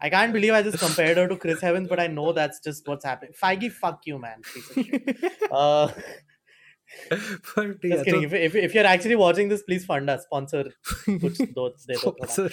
I 0.00 0.10
can't 0.10 0.32
believe 0.32 0.52
I 0.52 0.62
just 0.62 0.78
compared 0.78 1.16
her 1.16 1.26
to 1.26 1.36
Chris 1.36 1.62
Evans, 1.62 1.88
but 1.88 1.98
I 1.98 2.06
know 2.06 2.32
that's 2.32 2.60
just 2.60 2.86
what's 2.86 3.04
happening. 3.04 3.32
Feige, 3.40 3.72
fuck 3.72 4.02
you, 4.04 4.18
man. 4.18 4.42
Uh, 5.50 5.88
just 7.10 8.04
kidding. 8.04 8.22
If, 8.22 8.32
if, 8.32 8.54
if, 8.54 8.74
you're 8.74 8.86
actually 8.86 9.16
watching 9.16 9.48
this, 9.48 9.62
please 9.62 9.84
fund 9.84 10.08
us. 10.10 10.24
Sponsor. 10.24 10.70
Sponsor. 11.94 12.50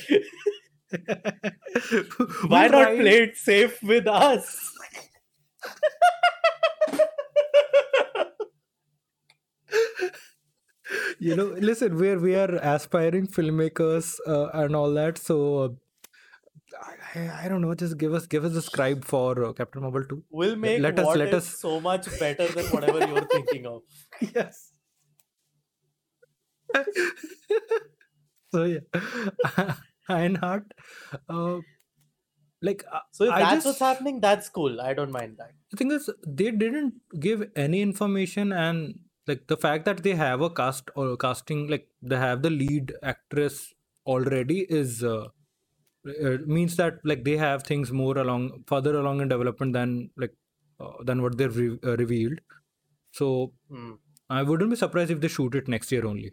Why 2.48 2.68
not 2.68 2.96
play 2.96 3.24
it 3.24 3.38
safe 3.38 3.82
with 3.84 4.08
us? 4.08 4.72
You 11.20 11.36
know 11.36 11.46
listen 11.70 11.98
we're 12.02 12.20
we 12.20 12.36
are 12.36 12.52
aspiring 12.76 13.28
filmmakers 13.28 14.08
uh, 14.28 14.48
and 14.62 14.76
all 14.76 14.92
that 15.00 15.18
so 15.18 15.38
uh, 15.64 15.70
I, 17.16 17.46
I- 17.46 17.48
don't 17.50 17.62
know 17.62 17.74
just 17.76 17.98
give 18.04 18.14
us 18.20 18.26
give 18.28 18.46
us 18.50 18.56
a 18.56 18.62
scribe 18.62 19.06
for 19.06 19.44
uh, 19.46 19.54
captain 19.54 19.82
marvel 19.84 20.04
2 20.14 20.24
We'll 20.32 20.56
make 20.56 20.82
let 20.82 21.00
us- 21.00 21.16
let 21.24 21.34
us- 21.40 21.50
so 21.66 21.80
much 21.80 22.08
better 22.20 22.48
than 22.48 22.66
whatever 22.78 23.00
you're 23.08 23.28
thinking 23.36 23.68
of. 23.68 23.82
yes 24.36 24.72
so 28.54 28.64
yeah 28.64 29.74
ironheart 30.10 30.66
uh, 31.30 31.58
like 32.62 32.84
uh, 32.92 33.00
So 33.12 33.26
if 33.26 33.32
I 33.32 33.40
that's 33.40 33.54
just- 33.56 33.66
what's 33.68 33.80
happening, 33.80 34.20
that's 34.22 34.50
cool. 34.50 34.80
I 34.82 34.94
don't 34.94 35.12
mind 35.12 35.36
that. 35.38 35.52
the 35.72 35.78
thing 35.78 35.92
is 35.92 36.10
they 36.26 36.50
didn't 36.52 36.94
give 37.20 37.44
any 37.56 37.82
information 37.82 38.52
and 38.54 39.00
like 39.28 39.48
the 39.48 39.58
fact 39.58 39.86
that 39.86 40.04
they 40.04 40.16
have 40.16 40.42
a 40.42 40.50
cast 40.50 40.90
or 40.96 41.16
casting 41.18 41.68
like 41.68 41.88
they 42.02 42.18
have 42.18 42.42
the 42.42 42.50
lead 42.50 42.94
actress 43.04 43.74
already 44.06 44.62
is 44.70 45.04
uh, 45.04 45.28
uh, 46.08 46.38
means 46.46 46.76
that 46.78 47.00
like 47.04 47.24
they 47.24 47.38
have 47.38 47.64
things 47.64 47.92
more 47.92 48.18
along 48.18 48.64
further 48.68 48.96
along 49.00 49.22
in 49.22 49.28
development 49.30 49.74
than 49.74 50.10
like 50.18 50.36
uh, 50.80 50.92
than 51.04 51.22
what 51.22 51.38
they've 51.38 51.56
re- 51.56 51.80
uh, 51.84 51.96
revealed. 51.98 52.40
So 53.12 53.54
Hmm. 53.70 53.96
i 54.30 54.42
wouldn't 54.44 54.70
be 54.72 54.76
surprised 54.78 55.12
if 55.12 55.22
they 55.22 55.28
shoot 55.28 55.56
it 55.56 55.68
next 55.68 55.92
year 55.92 56.06
only. 56.06 56.32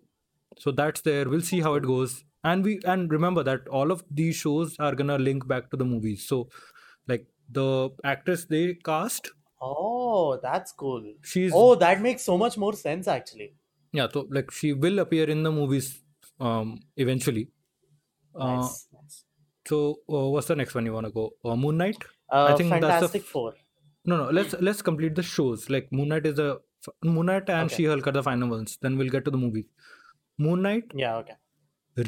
So 0.58 0.72
that's 0.72 1.02
there. 1.02 1.28
We'll 1.28 1.42
see 1.42 1.60
how 1.60 1.74
it 1.74 1.84
goes. 1.84 2.24
And 2.44 2.64
we 2.64 2.80
and 2.84 3.12
remember 3.12 3.42
that 3.44 3.68
all 3.68 3.92
of 3.92 4.04
these 4.10 4.36
shows 4.36 4.76
are 4.78 4.94
gonna 4.94 5.18
link 5.18 5.46
back 5.48 5.70
to 5.70 5.76
the 5.76 5.84
movies. 5.84 6.26
So 6.26 6.48
like 7.08 7.26
the 7.50 7.90
actress 8.04 8.46
they 8.46 8.74
cast 8.74 9.30
Oh, 9.62 9.99
that's 10.42 10.72
cool. 10.82 11.02
she's 11.32 11.52
Oh, 11.54 11.74
that 11.84 12.00
makes 12.06 12.22
so 12.30 12.36
much 12.44 12.56
more 12.64 12.74
sense 12.84 13.08
actually. 13.16 13.48
yeah 13.98 14.08
so 14.14 14.20
like 14.36 14.50
she 14.58 14.68
will 14.84 14.98
appear 15.04 15.24
in 15.34 15.40
the 15.46 15.52
movies 15.60 15.86
um 16.48 16.68
eventually 17.04 17.42
uh, 18.34 18.48
Nice. 18.50 18.86
nice. 18.96 19.16
so 19.70 19.78
uh, 20.16 20.26
what's 20.34 20.48
the 20.52 20.56
next 20.60 20.74
one 20.78 20.86
you 20.90 20.92
want 20.98 21.06
to 21.10 21.12
go 21.20 21.24
uh, 21.44 21.56
moon 21.64 21.78
knight 21.82 22.00
Uh, 22.38 22.42
think 22.58 22.70
that's 22.70 22.82
the 22.84 22.90
Fantastic 22.90 23.22
f- 23.22 23.32
Four. 23.36 23.48
no 24.10 24.16
no 24.20 24.26
let's 24.38 24.54
let's 24.68 24.82
complete 24.90 25.14
the 25.20 25.24
shows 25.30 25.64
like 25.74 25.88
moon 25.98 26.08
knight 26.14 26.26
is 26.30 26.36
the 26.42 26.48
moon 27.14 27.26
knight 27.30 27.48
and 27.56 27.66
Okay. 27.66 27.76
she-hulk 27.78 28.06
are 28.10 28.14
the 28.18 28.22
final 28.28 28.48
ones 28.56 28.76
then 28.86 28.94
we'll 29.00 29.12
get 29.16 29.24
to 29.28 29.32
the 29.36 29.40
movie 29.46 29.64
moon 30.46 30.62
knight 30.66 30.94
Yeah, 31.04 31.16
okay. 31.22 31.36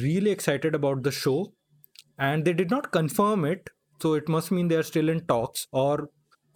really 0.06 0.30
excited 0.36 0.74
about 0.80 1.02
the 1.08 1.14
show 1.22 1.38
and 2.18 2.44
they 2.44 2.52
did 2.62 2.70
not 2.76 2.90
confirm 2.98 3.44
it 3.52 3.70
so 4.04 4.14
it 4.20 4.28
must 4.36 4.50
mean 4.56 4.68
they're 4.68 4.88
still 4.92 5.08
in 5.16 5.20
talks 5.32 5.66
or 5.84 6.08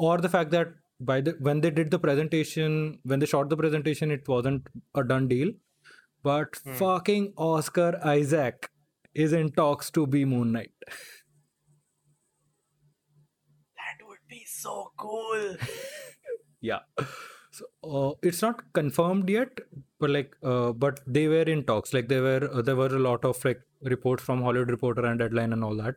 or 0.09 0.15
the 0.27 0.29
fact 0.37 0.51
that 0.57 0.69
by 1.01 1.21
the 1.21 1.33
when 1.41 1.61
they 1.61 1.71
did 1.71 1.91
the 1.91 1.99
presentation 1.99 2.99
when 3.05 3.19
they 3.21 3.27
shot 3.27 3.49
the 3.51 3.57
presentation 3.57 4.11
it 4.11 4.27
wasn't 4.29 4.67
a 4.95 5.05
done 5.05 5.29
deal. 5.29 5.53
But 6.23 6.57
Hmm. 6.65 6.73
fucking 6.75 7.33
oscar 7.39 8.01
isaac 8.05 8.71
is 9.15 9.33
in 9.33 9.53
talks 9.53 9.91
to 9.93 10.07
be 10.07 10.25
moon 10.25 10.53
knight. 10.53 10.73
That 13.77 14.07
would 14.07 14.25
be 14.29 14.45
so 14.47 14.93
cool. 14.97 15.57
yeah. 16.61 16.81
So 17.51 17.65
uh, 17.85 18.15
it's 18.23 18.43
not 18.43 18.63
confirmed 18.73 19.29
yet 19.31 19.59
but 19.99 20.11
like 20.11 20.37
uh, 20.43 20.73
but 20.73 21.01
they 21.07 21.29
were 21.29 21.43
in 21.43 21.65
talks. 21.65 21.95
Like 21.95 22.09
there 22.09 22.23
were 22.23 22.51
uh, 22.53 22.63
there 22.63 22.77
were 22.77 22.87
a 22.95 22.99
lot 22.99 23.25
of 23.25 23.43
like 23.45 23.61
reports 23.83 24.23
from 24.23 24.41
hollywood 24.43 24.71
reporter 24.71 25.05
and 25.05 25.19
deadline 25.19 25.53
and 25.53 25.63
all 25.63 25.77
that 25.77 25.97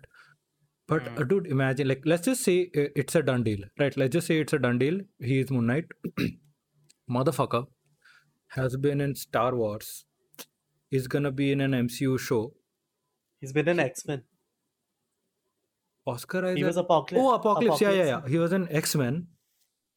but 0.89 1.07
Hmm. 1.07 1.17
uh, 1.21 1.23
dude 1.31 1.47
imagine 1.55 1.87
like 1.91 2.01
let's 2.11 2.25
just 2.29 2.43
say 2.49 2.57
uh, 2.83 2.87
it's 3.03 3.15
a 3.15 3.21
done 3.29 3.43
deal 3.47 3.63
right 3.83 3.95
let's 4.01 4.13
just 4.17 4.27
say 4.31 4.39
it's 4.45 4.53
a 4.53 4.59
done 4.67 4.79
deal 4.83 4.99
he 5.31 5.39
is 5.45 5.51
moon 5.55 5.67
knight 5.71 5.85
motherfucker 7.17 7.65
has 8.59 8.77
been 8.87 9.01
in 9.07 9.15
star 9.23 9.55
wars 9.55 9.91
is 10.99 11.07
gonna 11.15 11.31
be 11.41 11.51
in 11.57 11.61
an 11.69 11.71
mcu 11.85 12.19
show 12.29 12.41
He's 13.41 13.53
been 13.53 13.69
an 13.71 13.79
X 13.81 14.01
Men. 14.05 14.23
oscar 16.05 16.39
isaac 16.45 16.57
He 16.57 16.63
was 16.63 16.77
Apocalypse. 16.77 17.25
Oh, 17.25 17.33
Apocalypse. 17.35 17.81
Yeah, 17.81 17.91
yeah, 17.91 18.05
yeah. 18.05 18.21
He 18.27 18.37
was 18.37 18.51
an 18.51 18.67
X 18.69 18.95
Men. 19.01 19.27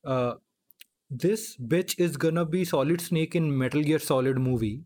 Uh, 0.04 0.34
this 1.24 1.56
bitch 1.56 1.96
is 1.98 2.16
gonna 2.16 2.44
be 2.44 2.64
Solid 2.64 3.00
Snake 3.00 3.34
in 3.34 3.56
Metal 3.62 3.82
Gear 3.82 3.98
Solid 3.98 4.38
movie, 4.38 4.84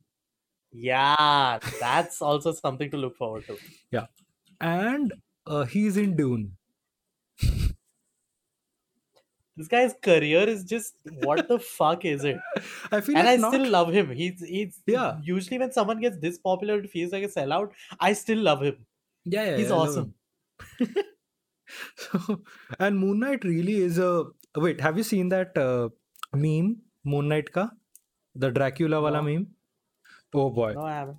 Yeah, 0.72 1.58
that's 1.80 2.22
also 2.22 2.52
something 2.52 2.90
to 2.90 2.96
look 2.96 3.16
forward 3.16 3.46
to. 3.48 3.58
Yeah, 3.90 4.06
and 4.60 5.12
uh, 5.46 5.64
he's 5.64 5.96
in 5.96 6.16
Dune. 6.16 6.56
This 9.56 9.68
guy's 9.68 9.94
career 10.02 10.46
is 10.46 10.64
just 10.64 10.96
what 11.22 11.48
the 11.48 11.58
fuck 11.76 12.04
is 12.04 12.24
it? 12.24 12.36
I 12.92 13.00
feel 13.00 13.16
And 13.16 13.26
I 13.26 13.36
not. 13.36 13.54
still 13.54 13.66
love 13.70 13.90
him. 13.90 14.10
He's 14.10 14.40
he's 14.46 14.82
Yeah. 14.86 15.18
Usually 15.22 15.58
when 15.58 15.72
someone 15.72 15.98
gets 16.00 16.18
this 16.18 16.38
popular, 16.38 16.78
it 16.78 16.90
feels 16.90 17.12
like 17.12 17.24
a 17.24 17.28
sellout. 17.28 17.70
I 17.98 18.12
still 18.12 18.38
love 18.38 18.62
him. 18.62 18.84
yeah, 19.24 19.44
yeah, 19.50 19.56
he's 19.56 19.70
yeah, 19.70 19.74
awesome. 19.74 20.14
so, 21.96 22.42
and 22.78 22.98
Moon 22.98 23.20
Knight 23.20 23.44
really 23.44 23.76
is 23.76 23.98
a. 23.98 24.24
Wait, 24.56 24.80
have 24.80 24.96
you 24.98 25.02
seen 25.02 25.28
that 25.30 25.56
uh, 25.56 25.88
meme? 26.34 26.76
Moon 27.04 27.28
Knight 27.28 27.52
ka, 27.52 27.70
the 28.34 28.50
Dracula 28.50 29.00
wala 29.00 29.22
No. 29.22 29.22
meme. 29.22 29.46
Oh 30.34 30.50
boy. 30.50 30.74
No, 30.74 30.82
I 30.82 30.94
haven't. 30.94 31.18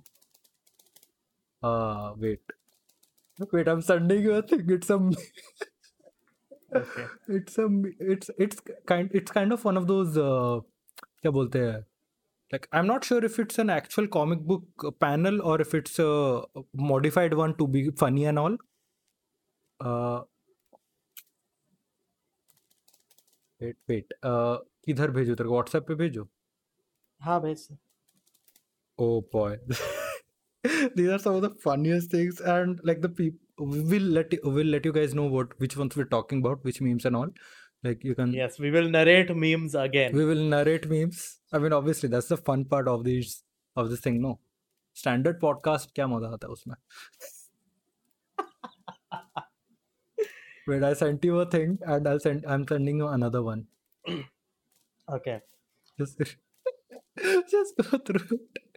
Uh 1.62 2.14
wait. 2.16 2.40
Wait, 3.51 3.67
I'm 3.67 3.81
sending 3.81 4.23
you 4.23 4.33
a 4.33 4.41
thing. 4.41 4.69
It's 4.69 4.89
a. 4.89 4.99
Okay. 6.75 7.03
it's 7.27 7.57
a 7.59 7.67
it's 7.99 8.29
it's 8.39 8.61
kind 8.87 9.11
it's 9.13 9.31
kind 9.31 9.53
of 9.53 9.63
one 9.63 9.77
of 9.77 9.87
those 9.87 10.15
uh, 10.17 10.61
क्या 11.21 11.31
बोलते 11.31 11.59
हैं 11.59 11.83
like 12.53 12.67
I'm 12.71 12.87
not 12.87 13.05
sure 13.09 13.23
if 13.27 13.37
it's 13.43 13.59
an 13.63 13.69
actual 13.69 14.07
comic 14.15 14.41
book 14.51 14.85
uh, 14.87 14.91
panel 15.05 15.41
or 15.41 15.61
if 15.61 15.75
it's 15.75 15.99
a 15.99 16.41
modified 16.73 17.35
one 17.41 17.55
to 17.59 17.67
be 17.67 17.83
funny 18.03 18.25
and 18.25 18.39
all. 18.39 18.57
Uh, 19.79 20.21
wait 23.61 23.77
wait 23.89 24.13
uh, 24.23 24.57
किधर 24.87 25.11
भेजो 25.11 25.35
तेरे 25.35 25.49
को 25.49 25.55
WhatsApp 25.61 25.87
पे 25.87 25.95
भेजो 25.95 26.27
हाँ 27.23 27.41
भेज 27.41 27.67
दे। 27.71 27.77
Oh 28.97 29.21
boy. 29.37 29.57
these 30.96 31.08
are 31.08 31.18
some 31.18 31.34
of 31.34 31.42
the 31.42 31.50
funniest 31.50 32.10
things 32.10 32.40
and 32.40 32.80
like 32.84 33.00
the 33.00 33.08
people 33.08 33.38
we'll 33.58 34.10
let 34.18 34.32
you, 34.32 34.40
we'll 34.44 34.66
let 34.66 34.84
you 34.84 34.92
guys 34.92 35.14
know 35.14 35.26
what 35.26 35.58
which 35.60 35.76
ones 35.76 35.96
we're 35.96 36.04
talking 36.04 36.40
about 36.40 36.64
which 36.64 36.80
memes 36.80 37.04
and 37.04 37.16
all 37.16 37.28
like 37.84 38.04
you 38.04 38.14
can 38.14 38.32
yes 38.32 38.58
we 38.58 38.70
will 38.70 38.88
narrate 38.88 39.34
memes 39.36 39.74
again 39.74 40.14
we 40.14 40.24
will 40.24 40.44
narrate 40.54 40.88
memes 40.88 41.38
i 41.52 41.58
mean 41.58 41.72
obviously 41.72 42.08
that's 42.08 42.28
the 42.28 42.36
fun 42.36 42.64
part 42.64 42.88
of 42.88 43.04
these 43.04 43.42
of 43.76 43.90
this 43.90 44.00
thing 44.00 44.20
no 44.22 44.38
standard 44.92 45.40
podcast 45.40 45.92
kya 45.98 46.08
maza 46.14 46.30
aata 46.36 46.48
hai 46.52 46.56
usme 46.58 46.78
Wait, 50.68 50.82
I 50.82 50.92
sent 50.92 51.24
you 51.24 51.38
a 51.40 51.46
thing 51.46 51.78
and 51.82 52.06
I'll 52.06 52.20
send 52.20 52.44
I'm 52.46 52.68
sending 52.68 52.98
you 52.98 53.06
another 53.08 53.42
one. 53.42 53.60
okay. 55.18 55.40
Just, 55.98 56.18
just 57.52 57.78
go 57.78 57.98
through 57.98 58.26
it. 58.36 58.67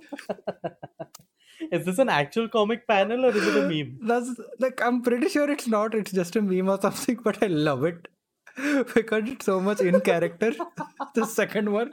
Is 1.72 1.84
this 1.86 1.98
an 1.98 2.08
actual 2.08 2.48
comic 2.48 2.86
panel 2.86 3.24
or 3.24 3.30
is 3.34 3.46
it 3.46 3.56
a 3.56 3.68
meme? 3.68 3.98
That's 4.02 4.30
like 4.58 4.80
I'm 4.82 5.02
pretty 5.02 5.28
sure 5.28 5.50
it's 5.50 5.66
not. 5.66 5.94
It's 5.94 6.12
just 6.12 6.36
a 6.36 6.42
meme 6.42 6.68
or 6.68 6.80
something, 6.80 7.18
but 7.24 7.42
I 7.42 7.46
love 7.46 7.84
it 7.84 8.08
because 8.94 9.28
it's 9.28 9.46
so 9.46 9.60
much 9.60 9.80
in 9.80 10.00
character. 10.02 10.52
the 11.14 11.24
second 11.24 11.72
one, 11.72 11.92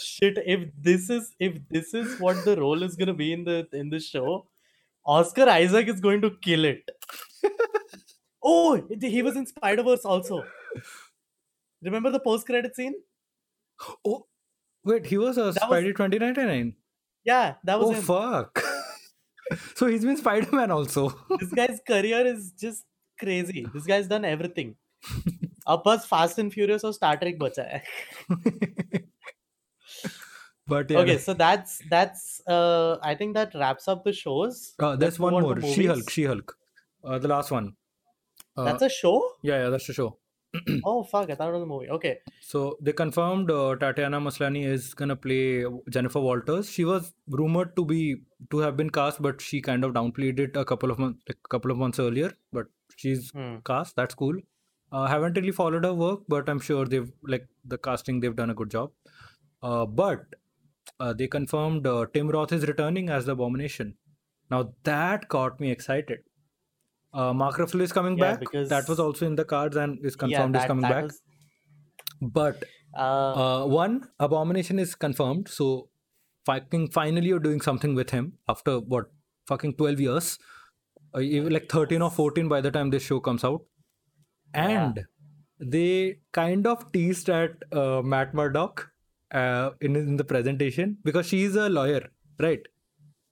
Shit, 0.00 0.38
if 0.44 0.68
this 0.80 1.08
is 1.08 1.34
if 1.38 1.58
this 1.70 1.94
is 1.94 2.18
what 2.18 2.44
the 2.44 2.56
role 2.56 2.82
is 2.82 2.96
gonna 2.96 3.14
be 3.14 3.32
in 3.32 3.44
the 3.44 3.68
in 3.72 3.90
the 3.90 4.00
show, 4.00 4.48
Oscar 5.04 5.48
Isaac 5.48 5.88
is 5.88 6.00
going 6.00 6.20
to 6.22 6.30
kill 6.42 6.64
it. 6.64 6.90
oh, 8.42 8.82
he 9.00 9.22
was 9.22 9.36
in 9.36 9.46
Spider 9.46 9.84
Verse 9.84 10.04
also. 10.04 10.44
Remember 11.82 12.10
the 12.10 12.20
post 12.20 12.46
credit 12.46 12.74
scene? 12.74 12.94
oh 14.04 14.26
wait, 14.85 15.05
he 15.05 15.17
was 15.17 15.37
a 15.37 15.51
That 15.51 15.69
was- 15.69 15.83
Spidey 15.83 15.95
2099. 15.95 16.75
Yeah, 17.23 17.55
that 17.65 17.79
was 17.79 17.89
Oh 17.89 17.93
him. 17.93 18.01
fuck! 18.03 18.63
so 19.75 19.85
he's 19.87 20.03
been 20.05 20.17
Spider-Man 20.17 20.71
also. 20.71 21.09
this 21.39 21.51
guy's 21.53 21.79
career 21.87 22.25
is 22.25 22.51
just 22.53 22.85
crazy. 23.19 23.65
This 23.73 23.85
guy's 23.85 24.07
done 24.07 24.25
everything. 24.25 24.75
अब 25.67 25.83
बस 25.85 26.05
Fast 26.09 26.39
and 26.39 26.51
Furious 26.53 26.83
और 26.85 26.93
Star 26.93 27.15
Trek 27.23 27.37
बचा 27.39 27.63
है. 27.73 27.83
but 30.67 30.89
yeah, 30.89 30.99
Okay, 30.99 31.17
so 31.17 31.33
that's 31.33 31.79
that's 31.89 32.41
uh 32.47 32.97
I 33.03 33.15
think 33.15 33.33
that 33.35 33.53
wraps 33.55 33.87
up 33.87 34.03
the 34.03 34.13
shows. 34.13 34.73
uh, 34.79 34.89
Let's 34.89 34.99
there's 35.01 35.19
move 35.19 35.33
one 35.33 35.43
on 35.45 35.55
to 35.55 35.61
more. 35.61 35.73
She-Hulk. 35.73 35.97
movies. 35.97 36.13
She-Hulk. 36.13 36.57
Uh, 37.03 37.17
the 37.19 37.27
last 37.27 37.51
one. 37.51 37.75
Uh, 38.57 38.63
That's 38.65 38.83
a 38.83 38.89
show? 38.89 39.13
yeah, 39.43 39.63
yeah, 39.63 39.69
that's 39.69 39.87
the 39.87 39.93
show. 39.93 40.17
Oh 40.84 41.02
fuck, 41.04 41.30
I 41.30 41.34
thought 41.34 41.48
it 41.50 41.52
was 41.52 41.62
a 41.62 41.66
movie. 41.66 41.88
Okay. 41.90 42.18
So 42.40 42.76
they 42.80 42.92
confirmed 42.92 43.50
uh, 43.50 43.76
Tatiana 43.76 44.20
Maslany 44.20 44.64
is 44.66 44.94
gonna 44.94 45.16
play 45.16 45.64
Jennifer 45.90 46.20
Walters. 46.20 46.70
She 46.70 46.84
was 46.84 47.12
rumored 47.28 47.74
to 47.76 47.84
be 47.84 48.16
to 48.50 48.58
have 48.58 48.76
been 48.76 48.90
cast, 48.90 49.20
but 49.20 49.40
she 49.40 49.60
kind 49.60 49.84
of 49.84 49.92
downplayed 49.92 50.38
it 50.38 50.56
a 50.56 50.64
couple 50.64 50.90
of 50.90 50.98
months, 50.98 51.22
a 51.28 51.34
couple 51.50 51.70
of 51.70 51.76
months 51.78 51.98
earlier. 51.98 52.32
But 52.52 52.66
she's 52.96 53.30
Hmm. 53.30 53.56
cast. 53.64 53.96
That's 53.96 54.14
cool. 54.14 54.36
Uh, 54.92 55.06
haven't 55.06 55.36
really 55.36 55.52
followed 55.52 55.84
her 55.84 55.92
work, 55.94 56.20
but 56.28 56.48
I'm 56.48 56.60
sure 56.60 56.86
they've 56.86 57.10
like 57.22 57.46
the 57.64 57.76
casting. 57.78 58.20
They've 58.20 58.36
done 58.36 58.50
a 58.50 58.54
good 58.54 58.70
job. 58.70 58.92
Uh, 59.62 59.84
but 59.84 60.24
uh, 61.00 61.12
they 61.12 61.26
confirmed 61.26 61.86
uh, 61.86 62.06
Tim 62.14 62.28
Roth 62.30 62.52
is 62.52 62.66
returning 62.66 63.08
as 63.10 63.26
the 63.26 63.32
Abomination. 63.32 63.94
Now 64.50 64.74
that 64.84 65.28
got 65.28 65.60
me 65.60 65.70
excited. 65.72 66.20
Uh, 67.24 67.32
Mark 67.42 67.56
Ruffalo 67.60 67.80
is 67.88 67.92
coming 67.98 68.16
Yeah, 68.18 68.24
back. 68.32 68.40
because 68.40 68.68
That 68.68 68.88
was 68.88 69.00
also 69.00 69.26
in 69.26 69.36
the 69.36 69.44
cards 69.52 69.76
and 69.84 69.98
is 70.10 70.16
confirmed 70.16 70.56
is 70.56 70.62
that 70.62 70.68
coming 70.72 70.82
back. 70.88 71.04
was 71.04 71.20
But 72.38 72.64
uh 72.96 73.04
uh, 73.44 73.66
one 73.66 73.96
abomination 74.26 74.78
is 74.84 74.94
confirmed. 75.06 75.48
So 75.56 75.70
fucking 76.50 76.90
finally 76.98 77.28
you're 77.32 77.44
doing 77.46 77.60
something 77.70 77.94
with 77.94 78.10
him 78.18 78.32
after 78.54 78.78
what 78.94 79.10
fucking 79.52 79.74
12 79.82 80.00
years. 80.00 80.38
Uh, 81.14 81.20
like 81.56 81.68
13 81.70 82.02
or 82.02 82.10
14 82.10 82.48
by 82.48 82.60
the 82.60 82.70
time 82.70 82.90
this 82.90 83.02
show 83.02 83.20
comes 83.20 83.44
out. 83.44 83.62
yeah. 84.54 84.68
And 84.86 85.04
they 85.76 86.18
kind 86.32 86.66
of 86.66 86.90
teased 86.92 87.30
at 87.30 87.52
uh, 87.72 88.02
Matt 88.02 88.34
Murdock 88.34 88.90
uh, 89.32 89.70
in, 89.80 89.96
in 89.96 90.16
the 90.16 90.24
presentation 90.24 90.98
because 91.04 91.26
she's 91.26 91.56
a 91.56 91.68
lawyer, 91.70 92.02
right? 92.38 92.60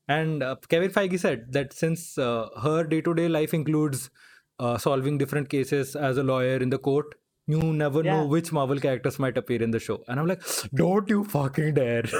And 0.06 0.42
uh, 0.42 0.56
Kevin 0.68 0.90
Feige 0.90 1.18
said 1.18 1.52
that 1.52 1.72
since 1.72 2.18
uh, 2.18 2.48
her 2.62 2.84
day 2.84 3.00
to 3.00 3.14
day 3.14 3.28
life 3.28 3.54
includes 3.54 4.10
uh, 4.58 4.76
solving 4.78 5.18
different 5.18 5.48
cases 5.48 5.96
as 5.96 6.18
a 6.18 6.22
lawyer 6.22 6.56
in 6.56 6.70
the 6.70 6.78
court, 6.78 7.14
you 7.46 7.60
never 7.60 8.02
know 8.02 8.26
which 8.26 8.52
Marvel 8.52 8.78
characters 8.78 9.18
might 9.18 9.36
appear 9.36 9.62
in 9.62 9.70
the 9.70 9.78
show. 9.78 10.02
And 10.08 10.18
I'm 10.20 10.26
like, 10.26 10.42
don't 10.74 11.08
you 11.08 11.24
fucking 11.24 11.74
dare. 11.74 12.02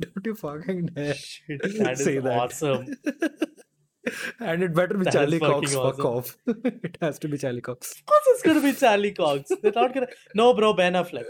don't 0.00 0.26
you 0.26 0.34
fucking 0.34 0.86
dare 0.86 1.14
Shit, 1.14 1.62
that 1.78 1.98
say 1.98 2.18
that. 2.18 2.38
awesome. 2.38 2.94
and 4.40 4.62
it 4.62 4.74
better 4.74 4.98
be 4.98 5.04
That 5.04 5.12
Charlie 5.12 5.40
Cox. 5.40 5.74
Fuck 5.74 6.04
off. 6.04 6.36
it 6.46 6.98
has 7.00 7.18
to 7.20 7.28
be 7.28 7.38
Charlie 7.38 7.60
Cox. 7.60 7.92
Of 7.92 8.06
course 8.06 8.22
it's 8.28 8.42
gonna 8.42 8.60
be 8.60 8.72
Charlie 8.72 9.12
Cox. 9.12 9.50
They're 9.62 9.72
not 9.72 9.94
gonna 9.94 10.08
No 10.34 10.54
bro, 10.54 10.72
Ben 10.74 10.94
Affleck. 10.94 11.24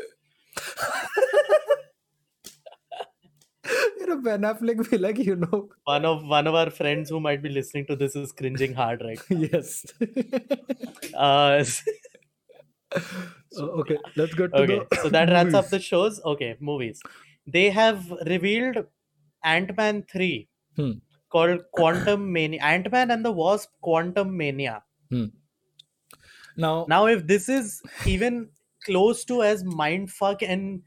You 3.99 4.07
know, 4.07 4.21
Ben 4.23 4.43
Affleck 4.43 4.91
be 4.91 4.99
like, 4.99 5.19
you 5.19 5.37
know, 5.37 5.69
One 5.85 6.05
of 6.05 6.25
one 6.27 6.47
of 6.47 6.55
our 6.55 6.71
friends 6.71 7.11
who 7.11 7.21
might 7.21 7.43
be 7.43 7.49
listening 7.49 7.87
to 7.87 7.97
this 7.97 8.17
is 8.17 8.33
cringing 8.33 8.75
hard 8.75 9.03
right 9.03 9.21
yes. 9.29 9.85
uh 11.15 11.65
Uh, 12.95 13.63
okay, 13.81 13.99
let's 14.17 14.35
to 14.35 14.49
okay 14.55 14.79
the 14.91 14.97
so 15.03 15.09
that 15.11 15.29
wraps 15.31 15.55
up 15.55 15.69
the 15.69 15.79
shows 15.79 16.21
okay 16.25 16.57
movies 16.61 17.03
they 17.47 17.69
have 17.71 18.11
revealed 18.27 18.79
ant-man 19.45 20.05
3 20.13 20.49
Hmm. 20.77 20.93
called 21.35 21.61
Quantumania 21.77 22.61
ant-man 22.63 23.11
and 23.11 23.25
the 23.25 23.33
wasp 23.33 23.71
Quantumania 23.85 24.83
Hmm. 25.11 25.27
Now, 26.57 26.87
now 26.89 27.07
if 27.07 27.27
this 27.27 27.49
is 27.49 27.83
even 28.07 28.51
close 28.85 29.25
to 29.27 29.43
as 29.43 29.65
mindfuck 29.65 30.43
and 30.43 30.83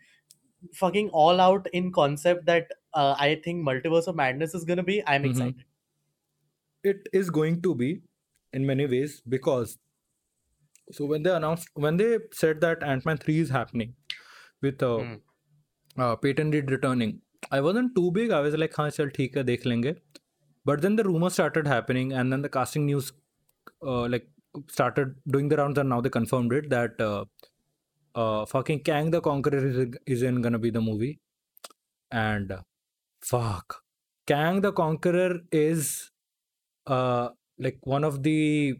fucking 0.73 1.09
all 1.09 1.39
out 1.39 1.67
in 1.73 1.91
concept 1.91 2.45
that 2.45 2.71
uh, 2.93 3.15
I 3.17 3.41
think 3.43 3.65
Multiverse 3.65 4.07
of 4.07 4.15
Madness 4.15 4.53
is 4.53 4.63
gonna 4.63 4.83
be, 4.83 5.03
I'm 5.07 5.23
mm-hmm. 5.23 5.31
excited. 5.31 5.65
It 6.83 7.09
is 7.13 7.29
going 7.29 7.61
to 7.61 7.75
be 7.75 8.01
in 8.53 8.65
many 8.65 8.85
ways 8.85 9.21
because 9.27 9.77
so 10.91 11.05
when 11.05 11.23
they 11.23 11.31
announced 11.31 11.69
when 11.73 11.97
they 11.97 12.17
said 12.33 12.61
that 12.61 12.83
Ant-Man 12.83 13.17
3 13.17 13.39
is 13.39 13.49
happening 13.49 13.93
with 14.61 14.81
uh, 14.83 14.97
mm. 14.97 15.19
uh 15.97 16.15
Peyton 16.15 16.51
Reed 16.51 16.71
returning, 16.71 17.21
I 17.49 17.61
wasn't 17.61 17.95
too 17.95 18.11
big. 18.11 18.31
I 18.31 18.41
was 18.41 18.55
like, 18.55 18.75
"Haan, 18.75 18.91
chal, 18.91 19.07
theek 19.07 19.35
hai, 19.35 19.43
dekh 19.43 19.65
lenge." 19.65 19.95
But 20.65 20.81
then 20.81 20.95
the 20.95 21.03
rumors 21.03 21.33
started 21.33 21.67
happening, 21.67 22.13
and 22.13 22.31
then 22.31 22.41
the 22.41 22.49
casting 22.49 22.85
news 22.85 23.11
uh, 23.85 24.07
like 24.07 24.27
started 24.67 25.15
doing 25.27 25.49
the 25.49 25.57
rounds, 25.57 25.79
and 25.79 25.89
now 25.89 26.01
they 26.01 26.09
confirmed 26.09 26.53
it 26.53 26.69
that. 26.69 26.99
Uh, 26.99 27.25
uh, 28.15 28.45
fucking 28.45 28.83
Kang 28.83 29.11
the 29.11 29.21
Conqueror 29.21 29.65
is, 29.65 29.95
is 30.05 30.21
in 30.23 30.41
gonna 30.41 30.59
be 30.59 30.69
the 30.69 30.81
movie. 30.81 31.19
And 32.11 32.51
uh, 32.51 32.61
fuck. 33.21 33.83
Kang 34.27 34.61
the 34.61 34.73
Conqueror 34.73 35.41
is 35.51 36.11
uh 36.87 37.29
like 37.59 37.79
one 37.83 38.03
of 38.03 38.23
the 38.23 38.75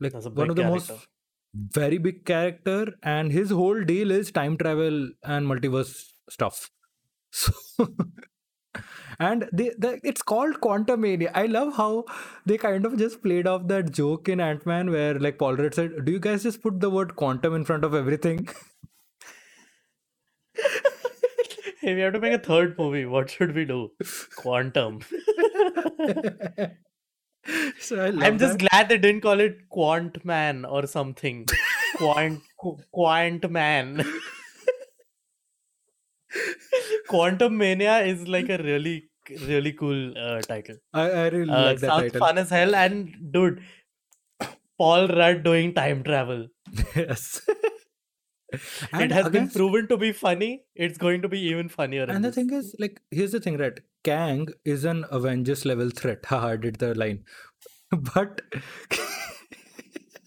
like 0.00 0.14
one 0.32 0.50
of 0.50 0.56
the 0.56 0.62
character. 0.62 0.64
most 0.64 1.08
very 1.54 1.98
big 1.98 2.24
character. 2.24 2.94
And 3.02 3.32
his 3.32 3.50
whole 3.50 3.82
deal 3.84 4.10
is 4.10 4.30
time 4.32 4.56
travel 4.58 5.10
and 5.24 5.46
multiverse 5.46 6.12
stuff. 6.30 6.70
So 7.30 7.52
and 9.20 9.48
they, 9.52 9.72
they 9.78 10.00
it's 10.04 10.22
called 10.22 10.60
Quantumania. 10.60 11.30
I 11.34 11.46
love 11.46 11.74
how 11.76 12.04
they 12.46 12.56
kind 12.58 12.86
of 12.86 12.96
just 12.98 13.22
played 13.22 13.46
off 13.46 13.66
that 13.68 13.92
joke 13.92 14.28
in 14.28 14.40
ant-man 14.40 14.90
where 14.90 15.18
like 15.18 15.38
paul 15.38 15.56
rudd 15.56 15.74
said 15.74 16.04
do 16.04 16.12
you 16.12 16.20
guys 16.20 16.42
just 16.44 16.62
put 16.62 16.80
the 16.80 16.90
word 16.90 17.16
quantum 17.16 17.54
in 17.54 17.64
front 17.64 17.84
of 17.84 17.94
everything? 17.94 18.48
Hey 21.80 21.94
we 21.94 22.00
have 22.00 22.12
to 22.14 22.20
make 22.20 22.32
a 22.32 22.38
third 22.38 22.76
movie. 22.78 23.06
What 23.06 23.30
should 23.30 23.54
we 23.54 23.64
do? 23.64 23.90
Quantum. 24.36 25.00
So 27.80 27.96
i 28.04 28.10
love 28.10 28.22
i'm 28.24 28.38
just 28.38 28.58
glad 28.58 28.88
they 28.88 28.98
didn't 28.98 29.22
call 29.22 29.40
it 29.40 29.68
quant 29.70 30.24
man 30.24 30.64
or 30.64 30.86
something. 30.86 31.46
Quant 31.96 32.42
quant 32.92 33.50
man 33.50 34.04
Quantumania 37.08 38.06
is 38.06 38.26
like 38.28 38.48
a 38.48 38.58
really 38.58 39.08
really 39.46 39.72
cool 39.72 40.16
uh, 40.16 40.40
title 40.40 40.76
I, 40.94 41.10
I 41.10 41.28
really 41.28 41.50
uh, 41.50 41.64
like 41.66 41.80
that 41.80 41.88
sounds 41.88 42.02
title 42.04 42.20
fun 42.20 42.38
as 42.38 42.50
hell 42.50 42.74
and 42.74 43.14
dude 43.30 43.62
paul 44.78 45.08
rudd 45.08 45.42
doing 45.42 45.74
time 45.74 46.02
travel 46.02 46.46
yes 46.96 47.42
it 48.52 48.60
and 48.92 49.12
has 49.12 49.28
been 49.28 49.50
proven 49.50 49.86
to 49.88 49.96
be 49.98 50.12
funny 50.12 50.62
it's 50.74 50.96
going 50.96 51.20
to 51.22 51.28
be 51.28 51.40
even 51.40 51.68
funnier 51.68 52.04
And 52.04 52.24
the 52.24 52.28
this. 52.28 52.36
thing 52.36 52.52
is, 52.52 52.74
like, 52.78 53.02
here's 53.10 53.32
the 53.32 53.40
thing, 53.40 53.58
right? 53.58 53.78
Kang 54.04 54.48
is 54.64 54.84
an 54.86 55.04
Avengers 55.10 55.66
level 55.66 55.90
threat. 55.90 56.24
Haha, 56.24 56.48
I 56.48 56.56
did 56.56 56.76
the 56.76 56.94
line. 56.94 57.24
But 58.14 58.40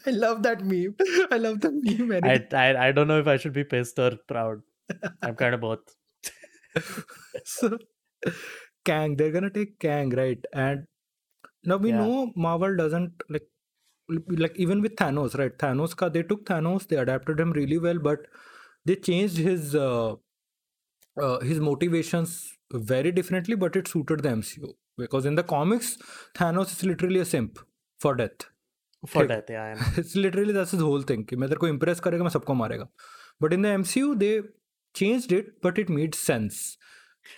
I 0.06 0.12
love 0.12 0.44
that 0.44 0.64
meme. 0.64 0.96
I 1.32 1.38
love 1.38 1.62
the 1.62 1.72
meme. 1.72 2.24
I, 2.24 2.46
I 2.54 2.88
i 2.88 2.92
don't 2.92 3.08
know 3.08 3.20
if 3.20 3.28
i 3.28 3.38
should 3.38 3.54
be 3.54 3.64
pissed 3.64 4.00
or 4.00 4.12
proud 4.28 4.62
i'm 5.23 5.35
kind 5.37 5.55
of 5.55 5.61
both 5.61 5.97
so, 7.45 7.79
Kang, 8.85 9.17
they're 9.17 9.33
gonna 9.33 9.51
take 9.51 9.79
Kang, 9.79 10.11
right? 10.11 10.45
And 10.53 10.87
now 11.65 11.77
we 11.77 11.91
Yeah. 11.91 11.97
know 11.99 12.33
Marvel 12.37 12.77
doesn't 12.77 13.23
like 13.29 13.49
like 14.09 14.57
even 14.57 14.83
with 14.83 14.97
Thanos, 14.97 15.37
right? 15.39 15.57
Thanos 15.59 15.97
ka 15.97 16.09
they 16.09 16.23
took 16.23 16.45
Thanos, 16.47 16.87
they 16.89 16.97
adapted 16.97 17.41
him 17.41 17.53
really 17.53 17.79
well, 17.79 17.99
but 17.99 18.27
they 18.85 18.97
changed 18.97 19.37
his 19.39 19.75
uh, 19.75 20.15
uh, 21.21 21.41
his 21.41 21.61
motivations 21.61 22.57
very 22.73 23.13
differently, 23.13 23.57
but 23.57 23.77
it 23.77 23.89
suited 23.89 24.23
the 24.23 24.31
MCU 24.31 24.75
because 24.99 25.27
in 25.27 25.35
the 25.35 25.43
comics, 25.43 25.97
Thanos 26.35 26.73
is 26.73 26.85
literally 26.85 27.21
a 27.21 27.25
simp 27.25 27.59
for 28.01 28.15
death. 28.15 28.47
for 29.15 29.25
Okay. 29.25 29.29
that 29.31 29.49
yeah 29.51 29.63
I 29.63 29.75
know. 29.75 29.89
It's 29.97 30.15
literally 30.17 30.53
that's 30.53 30.73
his 30.77 30.81
whole 30.81 31.03
thing 31.11 31.25
कि 31.27 31.37
मैं 31.37 31.49
तेरे 31.49 31.59
को 31.65 31.69
impress 31.73 32.01
करेगा 32.07 32.25
मैं 32.25 32.31
सबको 32.31 32.55
मारेगा. 32.61 32.89
But 33.41 33.53
in 33.57 33.63
the 33.67 33.71
MCU, 33.79 34.15
they 34.23 34.43
changed 34.94 35.32
it, 35.32 35.62
but 35.62 35.78
it 35.78 35.90
made 35.90 36.16
sense. 36.16 36.78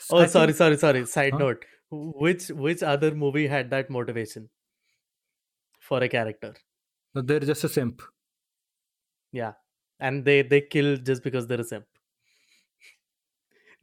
Oh, 0.09 0.17
I 0.19 0.25
sorry, 0.27 0.47
think- 0.47 0.57
sorry, 0.57 0.77
sorry. 0.77 1.05
Side 1.05 1.33
Huh? 1.33 1.39
note: 1.39 1.65
which 1.91 2.47
which 2.49 2.81
other 2.83 3.13
movie 3.13 3.47
had 3.47 3.69
that 3.71 3.89
motivation 3.89 4.49
for 5.79 6.01
a 6.03 6.09
character? 6.09 6.53
that 7.15 7.27
they're 7.27 7.39
just 7.41 7.63
a 7.63 7.69
simp. 7.69 8.01
Yeah, 9.31 9.53
and 9.99 10.25
they 10.25 10.41
they 10.41 10.61
kill 10.61 10.95
just 10.97 11.23
because 11.23 11.45
they're 11.47 11.61
a 11.61 11.63
simp. 11.63 11.85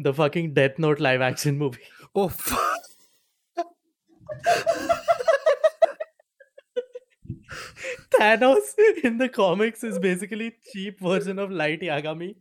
The 0.00 0.12
fucking 0.14 0.54
Death 0.54 0.78
Note 0.78 0.98
live 0.98 1.20
action 1.20 1.58
movie. 1.58 1.82
Oh, 2.14 2.28
fuck. 2.28 2.78
Thanos 8.12 8.74
in 9.04 9.18
the 9.18 9.28
comics 9.28 9.82
is 9.84 9.98
basically 9.98 10.54
cheap 10.72 11.00
version 11.00 11.38
of 11.38 11.50
Light 11.50 11.80
Yagami. 11.80 12.36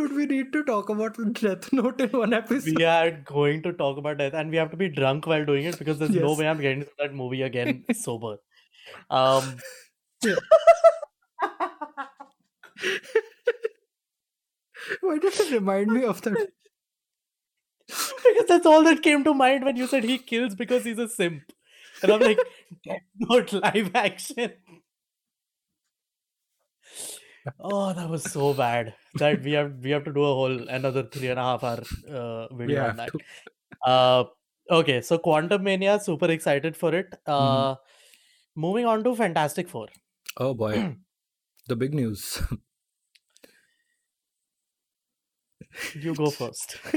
Dude, 0.00 0.16
we 0.16 0.24
need 0.24 0.50
to 0.54 0.64
talk 0.64 0.88
about 0.88 1.16
Death 1.34 1.70
Note 1.74 2.00
in 2.00 2.08
one 2.10 2.32
episode. 2.32 2.78
We 2.78 2.84
are 2.84 3.10
going 3.10 3.62
to 3.64 3.72
talk 3.74 3.98
about 3.98 4.16
death, 4.16 4.32
and 4.32 4.50
we 4.50 4.56
have 4.56 4.70
to 4.70 4.76
be 4.78 4.88
drunk 4.88 5.26
while 5.26 5.44
doing 5.44 5.66
it 5.66 5.78
because 5.78 5.98
there's 5.98 6.10
no 6.12 6.34
way 6.34 6.48
I'm 6.48 6.58
getting 6.58 6.84
to 6.84 6.90
that 6.98 7.12
movie 7.12 7.42
again 7.42 7.84
sober. 7.92 8.38
Um, 9.10 9.56
Why 15.02 15.18
does 15.18 15.38
it 15.38 15.52
remind 15.52 15.88
me 15.88 16.04
of 16.04 16.22
that? 16.22 16.48
because 17.88 18.46
that's 18.48 18.64
all 18.64 18.82
that 18.84 19.02
came 19.02 19.22
to 19.24 19.34
mind 19.34 19.64
when 19.64 19.76
you 19.76 19.86
said 19.86 20.04
he 20.04 20.16
kills 20.16 20.54
because 20.54 20.84
he's 20.84 20.98
a 20.98 21.08
simp, 21.10 21.42
and 22.02 22.10
I'm 22.10 22.20
like, 22.20 22.38
Death 22.86 23.02
Note 23.18 23.52
live 23.52 23.94
action. 23.94 24.52
Oh, 27.58 27.92
that 27.92 28.08
was 28.08 28.30
so 28.30 28.54
bad 28.54 28.94
that 29.14 29.42
we 29.42 29.52
have 29.52 29.72
we 29.82 29.90
have 29.90 30.04
to 30.04 30.12
do 30.12 30.22
a 30.22 30.34
whole 30.34 30.68
another 30.68 31.04
three 31.04 31.28
and 31.28 31.38
a 31.38 31.42
half 31.42 31.64
hour 31.64 31.82
uh, 32.08 32.54
video 32.54 32.88
on 32.88 32.96
that. 32.96 33.10
Uh, 33.86 34.24
okay, 34.70 35.00
so 35.00 35.18
Quantumania, 35.18 36.02
super 36.02 36.30
excited 36.30 36.76
for 36.76 36.94
it. 36.94 37.10
Mm-hmm. 37.26 37.32
Uh, 37.32 37.76
moving 38.54 38.84
on 38.84 39.02
to 39.04 39.16
Fantastic 39.16 39.68
Four. 39.68 39.88
Oh 40.36 40.54
boy, 40.54 40.96
the 41.68 41.76
big 41.76 41.94
news. 41.94 42.42
You 45.94 46.14
go 46.14 46.30
first. 46.30 46.76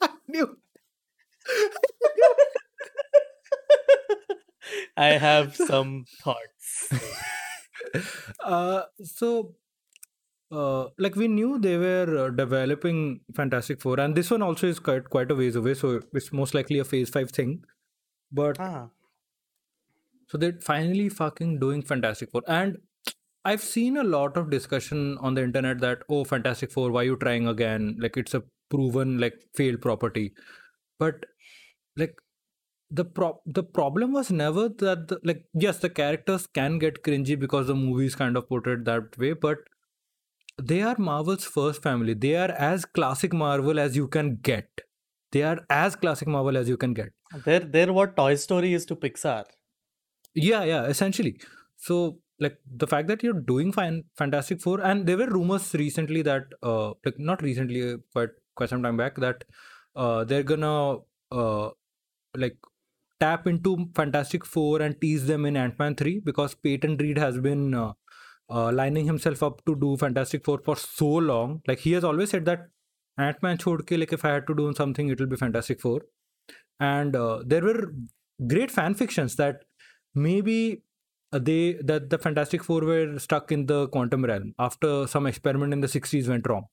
I 0.00 0.08
knew. 0.28 0.56
I 4.96 5.06
have 5.06 5.54
some 5.54 6.06
thoughts. 6.22 6.92
uh, 8.46 8.82
so, 9.04 9.54
uh, 10.50 10.86
like 10.98 11.16
we 11.16 11.28
knew 11.28 11.58
they 11.58 11.76
were 11.76 12.26
uh, 12.26 12.30
developing 12.30 13.20
Fantastic 13.34 13.80
Four, 13.80 14.00
and 14.00 14.14
this 14.14 14.30
one 14.30 14.42
also 14.42 14.66
is 14.68 14.78
quite 14.78 15.10
quite 15.10 15.30
a 15.30 15.34
ways 15.34 15.56
away, 15.56 15.74
so 15.74 16.00
it's 16.14 16.32
most 16.32 16.54
likely 16.54 16.78
a 16.78 16.84
Phase 16.84 17.10
Five 17.10 17.30
thing. 17.30 17.64
But 18.32 18.58
Ah, 18.58 18.90
so 20.28 20.38
they're 20.38 20.58
finally 20.60 21.08
fucking 21.08 21.58
doing 21.58 21.82
Fantastic 21.82 22.30
Four, 22.30 22.42
and 22.46 22.78
I've 23.44 23.62
seen 23.62 23.96
a 23.96 24.04
lot 24.04 24.36
of 24.36 24.50
discussion 24.50 25.18
on 25.18 25.34
the 25.34 25.42
internet 25.44 25.80
that 25.80 26.00
oh, 26.08 26.24
Fantastic 26.24 26.72
Four, 26.72 26.90
why 26.90 27.04
you 27.04 27.16
trying 27.16 27.48
again? 27.48 27.96
Like 28.00 28.16
it's 28.16 28.34
a 28.34 28.42
proven 28.70 29.18
like 29.18 29.34
failed 29.54 29.80
property, 29.80 30.34
but 30.98 31.26
like 31.96 32.16
the 32.90 33.04
pro 33.04 33.40
the 33.46 33.62
problem 33.62 34.12
was 34.12 34.30
never 34.30 34.68
that 34.68 35.08
the, 35.08 35.18
like 35.24 35.44
yes 35.54 35.78
the 35.78 35.88
characters 35.90 36.46
can 36.46 36.78
get 36.78 37.02
cringy 37.02 37.38
because 37.38 37.66
the 37.66 37.74
movies 37.74 38.14
kind 38.14 38.36
of 38.36 38.48
put 38.48 38.66
it 38.66 38.84
that 38.84 39.18
way 39.18 39.32
but 39.32 39.58
they 40.62 40.82
are 40.82 40.96
marvel's 40.98 41.44
first 41.44 41.82
family. 41.82 42.14
They 42.14 42.34
are 42.36 42.50
as 42.50 42.84
classic 42.84 43.32
marvel 43.32 43.78
as 43.78 43.96
you 43.96 44.08
can 44.08 44.36
get. 44.36 44.68
They 45.32 45.42
are 45.42 45.58
as 45.68 45.96
classic 45.96 46.28
marvel 46.28 46.56
as 46.56 46.68
you 46.68 46.76
can 46.76 46.94
get. 46.94 47.12
They're 47.44 47.60
they're 47.60 47.92
what 47.92 48.16
Toy 48.16 48.36
Story 48.36 48.72
is 48.72 48.86
to 48.86 48.96
Pixar. 48.96 49.44
yeah 50.34 50.64
yeah 50.64 50.84
essentially. 50.84 51.40
So 51.76 52.18
like 52.40 52.58
the 52.84 52.86
fact 52.86 53.08
that 53.08 53.22
you're 53.22 53.40
doing 53.50 53.72
fine 53.72 54.04
fantastic 54.16 54.60
four 54.60 54.80
and 54.80 55.06
there 55.06 55.16
were 55.16 55.26
rumors 55.26 55.72
recently 55.74 56.22
that 56.22 56.44
uh 56.62 56.88
like 57.04 57.18
not 57.18 57.42
recently 57.42 57.92
uh, 57.92 57.96
quite 58.12 58.30
quite 58.54 58.68
some 58.68 58.82
time 58.82 58.96
back 58.96 59.16
that 59.16 59.44
uh 59.96 60.24
they're 60.24 60.42
gonna 60.42 60.98
uh 61.32 61.70
like 62.36 62.56
tap 63.20 63.46
into 63.46 63.88
fantastic 63.94 64.44
four 64.44 64.82
and 64.82 65.00
tease 65.00 65.26
them 65.26 65.46
in 65.46 65.56
ant-man 65.56 65.94
3 65.94 66.20
because 66.20 66.54
peyton 66.54 66.96
reed 66.98 67.18
has 67.18 67.38
been 67.38 67.74
uh, 67.74 67.92
uh, 68.50 68.70
lining 68.72 69.06
himself 69.06 69.42
up 69.42 69.64
to 69.64 69.74
do 69.74 69.96
fantastic 69.96 70.44
four 70.44 70.58
for 70.64 70.76
so 70.76 71.06
long. 71.08 71.62
Like 71.66 71.80
he 71.80 71.92
has 71.92 72.04
always 72.04 72.30
said 72.30 72.44
that 72.46 72.68
ant-man 73.18 73.58
chhod 73.58 73.86
ke 73.86 73.98
like 73.98 74.12
if 74.12 74.24
i 74.24 74.32
had 74.32 74.46
to 74.46 74.54
do 74.54 74.72
something 74.74 75.08
it 75.08 75.18
will 75.18 75.26
be 75.26 75.36
fantastic 75.36 75.80
four. 75.80 76.02
And 76.78 77.16
uh, 77.16 77.42
there 77.44 77.62
were 77.62 77.94
great 78.46 78.70
fan 78.70 78.94
fictions 78.94 79.36
that 79.36 79.64
maybe 80.14 80.82
they 81.32 81.74
that 81.82 82.10
the 82.10 82.18
fantastic 82.18 82.62
four 82.62 82.82
were 82.82 83.18
stuck 83.18 83.50
in 83.50 83.66
the 83.66 83.88
quantum 83.88 84.24
realm 84.24 84.54
after 84.58 85.06
some 85.06 85.26
experiment 85.26 85.72
in 85.72 85.80
the 85.80 85.88
60s 85.88 86.28
went 86.28 86.48
wrong. 86.48 86.66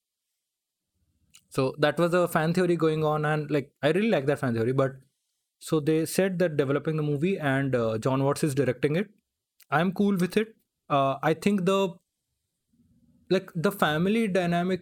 So 1.50 1.76
that 1.80 1.98
was 1.98 2.14
a 2.14 2.28
fan 2.28 2.54
theory 2.54 2.76
going 2.76 3.04
on 3.04 3.26
and 3.26 3.50
like 3.50 3.72
i 3.82 3.92
really 3.92 4.10
like 4.10 4.26
that 4.26 4.40
fan 4.40 4.54
theory 4.54 4.74
but 4.74 4.96
so 5.68 5.80
they 5.90 6.06
said 6.06 6.40
that 6.40 6.58
developing 6.58 6.98
the 7.02 7.04
movie 7.10 7.38
and 7.54 7.76
uh, 7.76 7.98
john 7.98 8.24
watts 8.24 8.44
is 8.44 8.56
directing 8.56 8.96
it. 8.96 9.10
I'm 9.72 9.92
cool 10.00 10.18
with 10.18 10.38
it. 10.38 10.56
Uh, 10.90 11.18
i 11.24 11.34
think 11.34 11.66
the 11.66 11.78
like 13.30 13.50
the 13.56 13.72
family 13.72 14.28
dynamic 14.28 14.82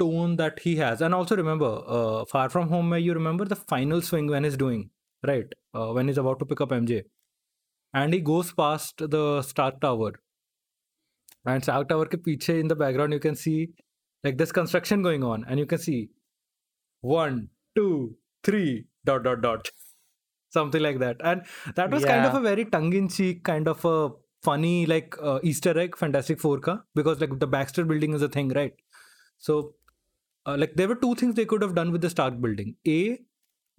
tone 0.00 0.36
that 0.36 0.58
he 0.58 0.76
has 0.76 1.00
and 1.00 1.14
also 1.14 1.36
remember 1.36 1.70
uh, 1.86 2.24
far 2.24 2.48
from 2.48 2.68
home 2.68 2.90
where 2.90 2.98
you 2.98 3.14
remember 3.14 3.44
the 3.44 3.56
final 3.74 4.02
swing 4.02 4.26
when 4.26 4.44
he's 4.44 4.56
doing 4.56 4.90
right? 5.26 5.54
Uh, 5.72 5.92
when 5.92 6.08
he's 6.08 6.18
about 6.18 6.38
to 6.40 6.44
pick 6.44 6.60
up 6.60 6.70
mj 6.70 7.04
and 7.94 8.12
he 8.12 8.20
goes 8.20 8.52
past 8.52 8.98
the 8.98 9.40
stark 9.42 9.80
tower. 9.80 10.12
And 11.46 11.62
stark 11.62 11.88
tower 11.88 12.06
ke 12.06 12.18
piche 12.26 12.48
in 12.48 12.68
the 12.68 12.76
background 12.82 13.12
you 13.12 13.20
can 13.20 13.36
see 13.36 13.70
like 14.24 14.38
this 14.38 14.52
construction 14.52 15.02
going 15.02 15.22
on. 15.22 15.44
And 15.46 15.58
you 15.58 15.66
can 15.66 15.78
see 15.78 16.10
one 17.00 17.50
two 17.76 18.16
three 18.42 18.86
dot 19.04 19.22
dot 19.24 19.42
dot 19.42 19.70
something 20.56 20.82
like 20.88 20.98
that. 21.04 21.24
And 21.32 21.42
that 21.76 21.90
was 21.90 22.02
yeah. 22.02 22.14
kind 22.14 22.26
of 22.26 22.34
a 22.40 22.44
very 22.48 22.64
tongue-in-cheek 22.76 23.44
kind 23.44 23.68
of 23.74 23.84
a 23.84 23.96
funny 24.48 24.86
like 24.86 25.16
uh, 25.22 25.38
easter 25.50 25.72
egg 25.82 25.96
fantastic 26.00 26.40
four 26.40 26.58
ka 26.66 26.74
because 27.00 27.20
like 27.24 27.38
the 27.44 27.50
baxter 27.54 27.84
building 27.92 28.18
is 28.18 28.26
a 28.30 28.32
thing 28.36 28.50
right? 28.60 28.74
So 29.38 29.74
uh, 30.46 30.56
like 30.64 30.74
there 30.80 30.88
were 30.88 31.00
two 31.06 31.14
things 31.14 31.34
they 31.40 31.46
could 31.52 31.62
have 31.62 31.74
done 31.80 31.92
with 31.92 32.02
the 32.06 32.10
stark 32.10 32.40
building. 32.40 32.76
A 32.86 33.18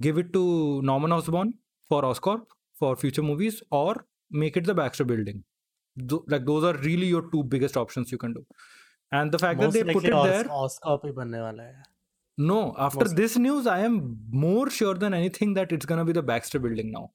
give 0.01 0.17
it 0.17 0.31
to 0.37 0.45
norman 0.91 1.11
osborn 1.17 1.53
for 1.89 2.01
oscorp 2.11 2.55
for 2.83 2.95
future 2.95 3.25
movies 3.31 3.61
or 3.71 4.05
make 4.29 4.57
it 4.57 4.65
the 4.65 4.73
baxter 4.83 5.05
building. 5.11 5.43
Th- 6.09 6.21
like 6.27 6.45
those 6.45 6.63
are 6.63 6.73
really 6.87 7.07
your 7.07 7.29
two 7.31 7.43
biggest 7.43 7.77
options 7.77 8.11
you 8.11 8.17
can 8.17 8.33
do. 8.33 8.45
And 9.11 9.31
the 9.31 9.39
fact 9.39 9.59
Most 9.59 9.73
that 9.73 9.85
they 9.85 9.93
put 9.93 10.05
it 10.05 10.13
Os- 10.13 10.29
there 10.29 10.43
oscorp 10.61 11.05
hi 11.09 11.11
banne 11.19 11.37
wala 11.47 11.67
hai 11.67 11.91
no, 12.37 12.75
after 12.77 13.05
this 13.05 13.37
news, 13.37 13.65
I 13.67 13.79
am 13.79 14.17
more 14.29 14.69
sure 14.69 14.93
than 14.95 15.13
anything 15.13 15.53
that 15.55 15.71
it's 15.71 15.85
gonna 15.85 16.05
be 16.05 16.11
the 16.13 16.23
Baxter 16.23 16.59
building 16.59 16.91
now. 16.91 17.11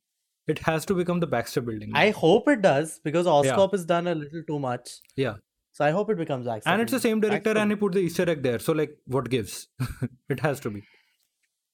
It 0.46 0.60
has 0.60 0.84
to 0.86 0.94
become 0.94 1.20
the 1.20 1.26
Baxter 1.26 1.60
building. 1.60 1.90
now. 1.90 2.00
I 2.00 2.10
hope 2.10 2.48
it 2.48 2.62
does 2.62 3.00
because 3.04 3.26
Oscorp 3.26 3.72
has 3.72 3.84
done 3.84 4.06
a 4.08 4.14
little 4.14 4.42
too 4.46 4.58
much. 4.58 5.00
Yeah. 5.16 5.34
So 5.72 5.84
I 5.84 5.90
hope 5.90 6.10
it 6.10 6.16
becomes 6.16 6.46
Baxter. 6.46 6.70
and 6.70 6.82
it's 6.82 6.90
the 6.92 6.98
same 7.00 7.20
director, 7.20 7.50
Baxter- 7.50 7.60
and 7.60 7.70
he 7.70 7.76
put 7.76 7.92
the 7.92 8.00
Easter 8.00 8.28
egg 8.28 8.42
there. 8.42 8.58
So, 8.58 8.72
like, 8.72 8.96
what 9.06 9.30
gives? 9.30 9.68
it 10.28 10.40
has 10.40 10.58
to 10.60 10.70
be. 10.70 10.82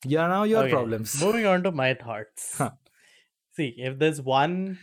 Yeah, 0.05 0.27
now 0.27 0.43
your 0.45 0.65
Okay, 0.65 0.71
problems. 0.73 1.21
Moving 1.23 1.47
on 1.47 1.63
to 1.63 1.73
my 1.73 1.95
thoughts. 1.95 2.59
Huh. 2.59 2.71
See, 3.53 3.75
if 3.79 3.99
there's 3.99 4.21
one 4.21 4.79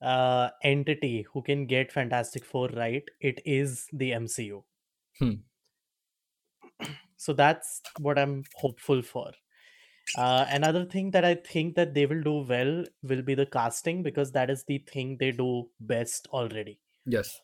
uh, 0.00 0.50
entity 0.62 1.26
who 1.32 1.42
can 1.42 1.66
get 1.66 1.90
Fantastic 1.90 2.44
Four 2.44 2.68
right, 2.68 3.02
it 3.20 3.40
is 3.44 3.86
the 3.92 4.12
MCU. 4.12 4.62
Hmm. 5.18 5.32
So 7.24 7.32
that's 7.32 7.80
what 8.00 8.18
I'm 8.18 8.44
hopeful 8.56 9.00
for. 9.00 9.32
Uh, 10.18 10.44
another 10.50 10.84
thing 10.84 11.10
that 11.12 11.24
I 11.24 11.34
think 11.36 11.74
that 11.76 11.94
they 11.94 12.04
will 12.04 12.22
do 12.22 12.44
well 12.46 12.84
will 13.02 13.22
be 13.22 13.34
the 13.34 13.46
casting 13.46 14.02
because 14.02 14.32
that 14.32 14.50
is 14.50 14.64
the 14.68 14.78
thing 14.92 15.16
they 15.18 15.30
do 15.30 15.64
best 15.80 16.28
already. 16.30 16.78
Yes. 17.06 17.40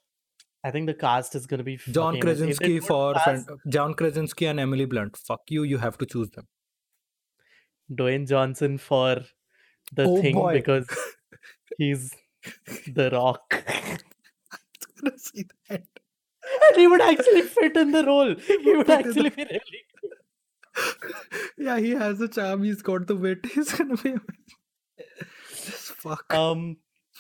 I 0.63 0.71
think 0.71 0.87
the 0.87 0.93
cast 0.93 1.35
is 1.35 1.47
going 1.47 1.59
to 1.59 1.65
be 1.65 1.79
John 1.79 2.13
fucking 2.13 2.23
amazing. 2.23 2.51
If 2.51 2.59
they 2.59 2.65
Krasinski 2.67 2.87
for 2.87 3.15
cast 3.15 3.49
John 3.69 3.95
Krasinski 3.95 4.45
and 4.47 4.61
Emily 4.61 4.85
Blunt. 4.85 5.17
Fuck 5.17 5.41
you. 5.49 5.63
You 5.63 5.79
have 5.79 5.97
to 5.97 6.05
choose 6.05 6.29
them. 6.31 6.47
Dwayne 7.91 8.29
Johnson 8.29 8.77
for 8.77 9.23
the 9.95 10.05
Oh, 10.05 10.21
thing 10.21 10.35
boy. 10.35 10.53
because 10.59 10.87
he's 11.79 12.15
the 12.87 13.09
rock. 13.11 13.65
I'm 13.69 13.99
gonna 15.03 15.19
see 15.19 15.47
that. 15.71 15.85
he 16.77 16.87
would 16.87 17.01
actually 17.01 17.43
fit 17.43 17.77
in 17.77 17.91
the 17.93 18.05
role. 18.05 18.35
He 18.35 18.73
would 18.75 18.87
Fit 18.87 19.07
in 19.07 19.13
the- 19.13 19.27
actually 19.27 19.31
be 19.31 19.45
really 19.45 19.61
yeah, 21.59 21.79
he 21.79 21.91
has 21.91 22.19
the 22.19 22.29
charm. 22.29 22.63
He's 22.63 22.81
got 22.83 23.07
the 23.07 23.17
wit. 23.17 23.45
He's 23.55 23.73
gonna 23.73 23.97
be. 23.97 24.15
Just 25.51 25.93
fuck. 26.05 26.33
um 26.33 26.77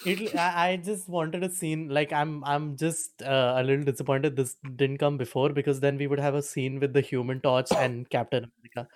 it 0.06 0.34
I, 0.34 0.70
I 0.70 0.76
just 0.76 1.08
wanted 1.10 1.42
a 1.44 1.50
scene 1.50 1.88
like 1.90 2.10
i'm 2.10 2.42
i'm 2.44 2.76
just 2.78 3.20
uh, 3.22 3.54
a 3.58 3.62
little 3.62 3.84
disappointed 3.84 4.34
this 4.36 4.54
didn't 4.76 4.96
come 4.98 5.18
before 5.18 5.50
because 5.50 5.80
then 5.80 5.98
we 5.98 6.06
would 6.06 6.20
have 6.20 6.34
a 6.34 6.40
scene 6.42 6.80
with 6.80 6.94
the 6.94 7.02
human 7.02 7.40
torch 7.42 7.66
and 7.76 8.08
captain 8.16 8.44
america 8.50 8.88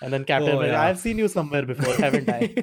and 0.00 0.12
then 0.14 0.24
captain 0.24 0.50
Oh, 0.50 0.58
america 0.58 0.72
yeah. 0.72 0.82
i've 0.82 0.98
seen 0.98 1.18
you 1.18 1.28
somewhere 1.28 1.66
before 1.66 1.92
haven't 1.96 2.30
i 2.30 2.54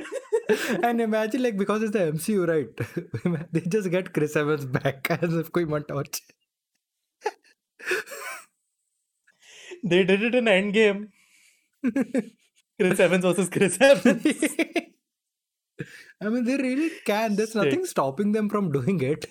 and 0.82 1.00
imagine 1.00 1.42
like 1.42 1.56
because 1.56 1.82
it's 1.82 1.92
the 1.92 2.00
MCU, 2.12 2.46
right? 2.46 3.48
they 3.52 3.60
just 3.60 3.90
get 3.90 4.12
Chris 4.12 4.36
Evans 4.36 4.66
back 4.66 5.06
as 5.10 5.34
if 5.34 5.50
koi 5.52 5.64
torch. 5.64 6.20
They 9.84 10.04
did 10.04 10.22
it 10.28 10.34
in 10.40 10.44
endgame 10.56 11.00
chris 12.80 13.00
evans 13.06 13.24
versus 13.28 13.48
chris 13.48 13.78
evans 13.80 14.26
I 16.24 16.28
mean, 16.28 16.44
they 16.44 16.56
really 16.56 16.90
can. 17.04 17.34
There's 17.34 17.56
nothing 17.56 17.84
stopping 17.84 18.30
them 18.30 18.48
from 18.48 18.70
doing 18.70 19.00
it. 19.00 19.24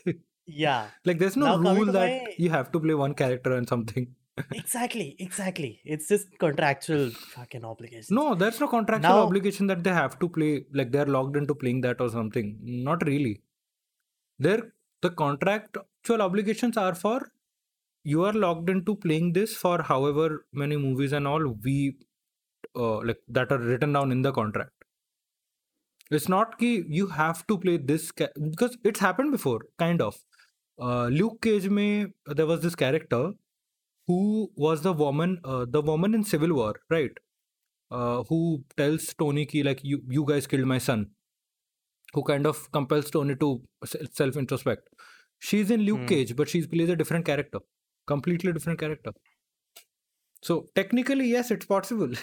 yeah 0.45 0.88
like, 1.06 1.20
there's 1.20 1.38
no 1.38 1.56
Now, 1.58 1.74
rule 1.76 1.86
that 1.93 2.10
my- 2.10 2.34
you 2.38 2.49
have 2.49 2.72
to 2.74 2.80
play 2.82 2.93
one 2.93 3.14
character 3.14 3.54
and 3.56 3.70
something. 3.70 4.08
exactly, 4.54 5.16
exactly. 5.20 5.80
It's 5.86 6.10
just 6.10 6.28
contractual 6.39 7.12
fucking 7.12 7.64
obligation. 7.64 8.14
No, 8.20 8.36
there's 8.36 8.60
no 8.60 8.68
contractual 8.68 9.10
Now- 9.14 9.22
obligation 9.28 9.68
that 9.68 9.86
they 9.86 9.91
have 9.91 10.20
to 10.20 10.28
play, 10.28 10.66
like 10.74 10.91
they're 10.91 11.06
logged 11.06 11.38
into 11.38 11.56
playing 11.56 11.80
that 11.82 12.02
or 12.02 12.10
something. 12.10 12.58
Not 12.62 13.06
really. 13.08 13.41
They're 14.39 14.74
the 15.02 15.12
contractual 15.12 16.22
obligations 16.22 16.76
are 16.76 16.95
for 16.95 17.32
you 18.04 18.24
are 18.26 18.34
logged 18.34 18.70
into 18.70 18.95
playing 18.95 19.34
this 19.34 19.56
for 19.56 19.82
however 19.84 20.45
many 20.54 20.78
movies 20.78 21.14
and 21.14 21.28
all 21.28 21.45
we 21.64 21.97
uh, 22.76 22.97
like 23.04 23.22
that 23.28 23.52
are 23.52 23.60
written 23.60 23.93
down 23.93 24.12
in 24.12 24.22
the 24.22 24.32
contract. 24.32 24.74
It's 26.10 26.28
not 26.30 26.58
ki 26.60 26.84
you 26.97 27.08
have 27.08 27.45
to 27.47 27.58
play 27.58 27.78
this 27.78 28.12
ca- 28.12 28.30
because 28.49 28.78
it's 28.84 28.99
happened 28.99 29.32
before, 29.32 29.62
kind 29.80 30.02
of. 30.02 30.18
Uh, 30.80 31.08
Luke 31.08 31.41
Cage 31.41 31.68
में 31.70 32.12
there 32.28 32.45
was 32.45 32.62
this 32.62 32.76
character 32.76 33.34
who 34.08 34.52
was 34.56 34.82
the 34.84 34.93
woman, 34.93 35.39
uh, 35.45 35.66
the 35.70 35.82
woman 35.82 36.16
in 36.16 36.24
Civil 36.24 36.54
War, 36.56 36.76
right? 36.89 37.12
Uh, 37.91 38.24
who 38.26 38.66
tells 38.78 39.14
Tony 39.16 39.45
ki 39.45 39.64
like 39.64 39.84
you 39.84 40.04
you 40.10 40.26
guys 40.26 40.47
killed 40.47 40.68
my 40.76 40.80
son. 40.80 41.12
Who 42.14 42.24
kind 42.24 42.45
of 42.45 42.72
compels 42.72 43.10
Tony 43.12 43.36
to 43.38 43.62
self 43.86 44.36
introspect. 44.36 44.89
She's 45.39 45.72
in 45.72 45.82
Luke 45.82 45.99
Hmm. 45.99 46.08
Cage, 46.08 46.36
but 46.36 46.49
she 46.49 46.66
plays 46.68 46.89
a 46.89 46.95
different 46.95 47.26
character, 47.26 47.60
completely 48.07 48.53
different 48.53 48.78
character. 48.78 49.12
So 50.43 50.66
technically, 50.74 51.26
yes, 51.28 51.51
it's 51.51 51.66
possible. 51.66 52.11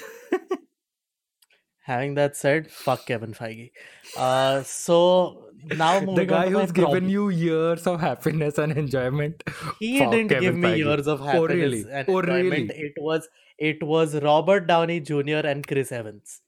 Having 1.86 2.14
that 2.16 2.38
said, 2.38 2.72
fuck 2.72 3.06
Kevin 3.06 3.34
Feige. 3.34 3.72
Uh, 4.18 4.64
so 4.64 5.50
now 5.66 6.00
moving 6.00 6.16
the 6.16 6.22
on 6.22 6.28
guy 6.28 6.46
to 6.46 6.52
my 6.52 6.62
who's 6.62 6.72
given 6.72 6.92
problem. 6.92 7.10
you 7.10 7.28
years 7.30 7.86
of 7.86 8.00
happiness 8.00 8.58
and 8.58 8.72
enjoyment. 8.78 9.44
he 9.80 10.00
Fuck 10.00 10.12
didn't 10.12 10.28
give 10.30 10.44
Kevin 10.44 10.62
me 10.62 10.70
Feige. 10.70 10.78
years 10.78 11.08
of 11.08 11.20
Oh, 11.22 11.26
happiness 11.26 11.50
really? 11.56 11.82
and 11.92 12.08
Oh, 12.10 12.20
enjoyment. 12.20 12.70
really? 12.72 12.86
It 12.88 12.94
was 13.10 13.28
it 13.58 13.84
was 13.84 14.16
Robert 14.24 14.66
Downey 14.68 15.00
Jr. 15.02 15.42
and 15.54 15.68
Chris 15.68 15.92
Evans, 15.92 16.40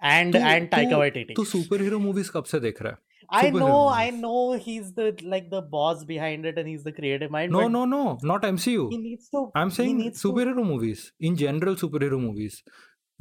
and 0.00 0.32
तू- 0.32 0.38
and 0.52 0.70
Taika 0.70 0.90
तू- 0.90 1.00
Waititi. 1.02 1.34
तू 1.36 1.44
super 1.54 1.82
hero 1.82 1.98
movies 2.06 2.28
कब 2.36 2.44
से 2.52 2.60
देख 2.60 2.80
रहा 2.82 2.92
है 2.92 3.13
I 3.29 3.49
know, 3.49 3.87
I 3.87 4.09
know, 4.09 4.53
he's 4.53 4.93
the 4.93 5.07
like 5.23 5.49
the 5.49 5.61
boss 5.61 6.03
behind 6.03 6.45
it, 6.45 6.57
and 6.57 6.67
he's 6.67 6.83
the 6.83 6.91
creative 6.91 7.31
mind. 7.31 7.51
no 7.51 7.67
no 7.67 7.85
no 7.85 8.01
not 8.31 8.43
mcu 8.49 8.89
he 8.91 8.97
needs 8.97 9.29
to. 9.35 9.41
i'm 9.55 9.71
saying 9.79 9.97
needs 10.03 10.21
to- 10.21 10.27
superhero 10.31 10.65
movies 10.71 11.11
in 11.19 11.35
general 11.43 11.75
superhero 11.83 12.19
movies 12.27 12.61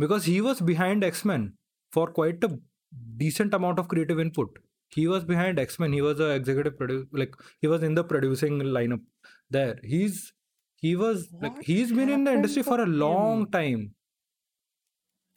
because 0.05 0.25
he 0.33 0.41
was 0.49 0.61
behind 0.73 1.05
x-men 1.13 1.45
for 1.97 2.07
quite 2.21 2.43
a 2.49 2.51
decent 3.25 3.55
amount 3.61 3.79
of 3.83 3.89
creative 3.95 4.21
input 4.27 4.59
he 4.99 5.07
was 5.15 5.25
behind 5.33 5.59
x-men 5.59 5.93
he 5.93 6.03
was 6.09 6.21
a 6.21 6.31
executive 6.41 6.77
producer 6.81 7.07
like 7.23 7.35
he 7.61 7.67
was 7.75 7.83
in 7.91 7.95
the 8.01 8.05
producing 8.15 8.59
lineup 8.79 9.05
there 9.59 9.77
he's 9.95 10.33
he 10.87 10.95
was 11.05 11.29
like 11.45 11.61
he's 11.71 11.93
been 12.01 12.11
in 12.19 12.25
the 12.25 12.33
industry 12.39 12.63
for 12.71 12.81
a 12.81 12.87
long 13.05 13.41
him? 13.43 13.51
time 13.59 13.83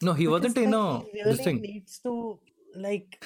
no 0.08 0.12
he 0.12 0.26
Because, 0.26 0.42
wasn't 0.42 0.58
in 0.66 0.74
a 0.74 0.84
like, 0.88 1.06
he 1.12 1.18
really 1.20 1.32
this 1.36 1.44
thing 1.44 1.60
needs 1.60 1.98
to 2.00 2.12
like. 2.88 3.24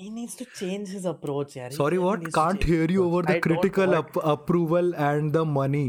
He 0.00 0.10
needs 0.16 0.34
to 0.40 0.44
change 0.58 0.88
his 0.96 1.04
approach, 1.10 1.56
yeah. 1.56 1.68
Sorry, 1.76 1.98
really 1.98 2.04
what? 2.26 2.32
Can't 2.34 2.62
hear 2.62 2.86
you 2.96 3.04
over 3.04 3.22
the 3.30 3.36
I 3.36 3.40
critical 3.46 3.88
what- 3.94 4.16
ap- 4.16 4.24
approval 4.32 4.94
and 5.10 5.32
the 5.38 5.44
money. 5.44 5.86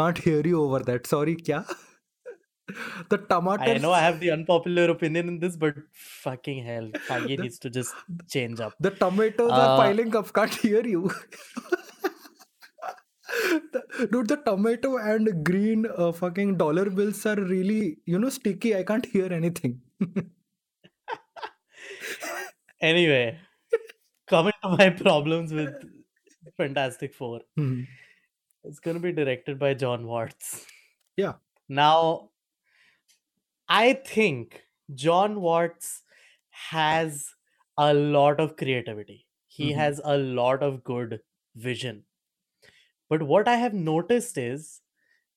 Can't 0.00 0.18
hear 0.26 0.40
you 0.52 0.62
over 0.62 0.78
that. 0.90 1.06
Sorry, 1.06 1.34
kya? 1.48 1.58
the 3.10 3.18
tomato. 3.18 3.62
I 3.74 3.76
know 3.78 3.92
I 3.92 4.00
have 4.00 4.18
the 4.20 4.30
unpopular 4.36 4.84
opinion 4.94 5.28
in 5.34 5.38
this, 5.44 5.56
but 5.66 5.74
fucking 5.92 6.64
hell, 6.64 6.88
Feige 7.08 7.38
needs 7.44 7.58
to 7.66 7.70
just 7.78 7.94
change 8.36 8.60
up. 8.60 8.74
The 8.88 8.92
tomatoes 9.04 9.50
Uh, 9.50 9.60
are 9.66 9.76
piling 9.82 10.16
up. 10.22 10.32
Can't 10.40 10.54
hear 10.54 10.86
you. 10.86 11.10
The- 13.72 14.08
Dude, 14.12 14.28
the 14.28 14.36
tomato 14.36 14.96
and 14.96 15.44
green 15.44 15.86
uh, 15.96 16.10
fucking 16.12 16.56
dollar 16.56 16.88
bills 16.90 17.24
are 17.26 17.36
really, 17.36 17.98
you 18.06 18.18
know, 18.18 18.28
sticky. 18.28 18.74
I 18.74 18.82
can't 18.82 19.06
hear 19.06 19.32
anything. 19.32 19.80
Anyway, 22.80 23.38
coming 24.30 24.52
to 24.62 24.70
my 24.80 24.90
problems 24.90 25.52
with 25.52 25.74
Fantastic 26.56 27.14
Four, 27.14 27.40
Mhm. 27.58 27.86
it's 28.64 28.80
going 28.80 28.96
to 28.96 29.02
be 29.08 29.12
directed 29.12 29.58
by 29.58 29.74
John 29.74 30.06
Watts. 30.06 30.66
Yeah. 31.16 31.34
Now, 31.68 32.30
I 33.68 33.94
think 33.94 34.66
John 34.94 35.40
Watts 35.40 36.02
has 36.50 37.34
a 37.78 37.94
lot 37.94 38.40
of 38.40 38.56
creativity. 38.56 39.26
He 39.48 39.70
Mhm. 39.70 39.76
has 39.76 40.00
a 40.04 40.18
lot 40.18 40.62
of 40.62 40.84
good 40.84 41.22
vision. 41.54 42.04
But 43.10 43.22
what 43.22 43.46
I 43.46 43.56
have 43.56 43.74
noticed 43.74 44.38
is 44.38 44.80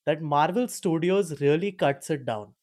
that 0.05 0.21
Marvel 0.21 0.67
Studios 0.67 1.41
really 1.41 1.71
cuts 1.71 2.09
it 2.09 2.25
down. 2.25 2.55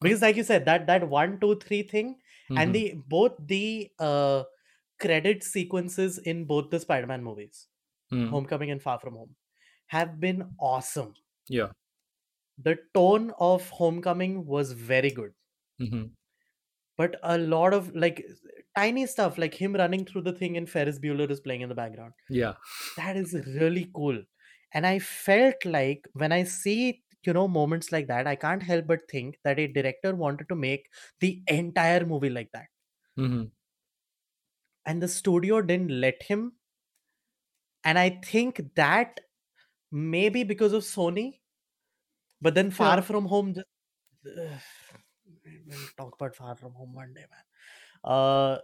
Because, 0.00 0.20
like 0.22 0.36
you 0.36 0.44
said, 0.44 0.64
that 0.64 0.86
that 0.86 1.08
one, 1.08 1.38
two, 1.40 1.56
three 1.60 1.82
thing, 1.82 2.20
Mhm. 2.50 2.58
and 2.58 2.74
the 2.74 2.94
both 3.06 3.36
the 3.38 3.90
uh, 3.98 4.44
credit 5.04 5.44
sequences 5.44 6.18
in 6.18 6.44
both 6.46 6.70
the 6.70 6.80
Spider-Man 6.80 7.24
movies, 7.24 7.68
Mhm. 8.12 8.30
Homecoming 8.30 8.70
and 8.70 8.82
Far 8.82 8.98
From 9.00 9.14
Home, 9.16 9.36
have 9.88 10.20
been 10.20 10.54
awesome. 10.60 11.14
Yeah. 11.48 11.72
The 12.56 12.78
tone 12.94 13.32
of 13.38 13.68
Homecoming 13.68 14.46
was 14.46 14.72
very 14.72 15.10
good, 15.10 15.34
Mhm. 15.78 16.12
but 16.96 17.16
a 17.22 17.38
lot 17.38 17.74
of 17.74 17.94
like 17.94 18.24
tiny 18.76 19.06
stuff, 19.06 19.38
like 19.38 19.54
him 19.54 19.74
running 19.74 20.04
through 20.04 20.22
the 20.22 20.32
thing 20.32 20.56
and 20.56 20.68
Ferris 20.68 20.98
Bueller 20.98 21.30
is 21.30 21.40
playing 21.40 21.60
in 21.62 21.68
the 21.68 21.74
background. 21.74 22.14
Yeah. 22.28 22.54
That 22.96 23.16
is 23.16 23.34
really 23.34 23.90
cool. 23.94 24.22
And 24.74 24.86
I 24.86 24.98
felt 24.98 25.64
like 25.64 26.08
when 26.14 26.32
I 26.32 26.44
see 26.44 27.04
you 27.24 27.32
know 27.32 27.46
moments 27.48 27.92
like 27.92 28.08
that, 28.08 28.26
I 28.26 28.34
can't 28.36 28.62
help 28.62 28.86
but 28.88 29.00
think 29.10 29.38
that 29.44 29.58
a 29.58 29.66
director 29.68 30.14
wanted 30.14 30.48
to 30.48 30.56
make 30.56 30.88
the 31.20 31.42
entire 31.48 32.04
movie 32.04 32.30
like 32.30 32.50
that. 32.52 32.66
Mhm. 33.16 33.52
And 34.86 35.02
the 35.02 35.08
studio 35.08 35.60
didn't 35.62 35.90
let 36.06 36.22
him 36.22 36.52
and 37.84 37.98
i 37.98 38.08
think 38.24 38.60
that 38.76 39.20
maybe 39.90 40.42
because 40.44 40.72
of 40.72 40.82
sony 40.82 41.26
but 42.40 42.54
then 42.54 42.70
far 42.70 42.96
Yeah. 42.96 43.02
from 43.12 43.26
home 43.26 43.54
just, 43.54 43.66
we'll 45.66 45.88
talk 45.96 46.14
about 46.20 46.34
far 46.36 46.56
from 46.56 46.72
home 46.72 46.94
one 46.94 47.12
day 47.14 47.24
man 47.32 48.12
uh 48.16 48.58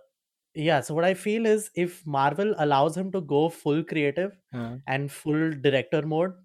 yeah 0.54 0.80
so 0.80 0.94
what 0.94 1.04
i 1.04 1.14
feel 1.14 1.46
is 1.46 1.70
if 1.74 2.04
marvel 2.06 2.54
allows 2.58 2.96
him 2.96 3.10
to 3.12 3.20
go 3.20 3.48
full 3.48 3.82
creative 3.84 4.32
Yeah. 4.52 4.76
and 4.86 5.12
full 5.12 5.50
director 5.68 6.02
mode 6.14 6.36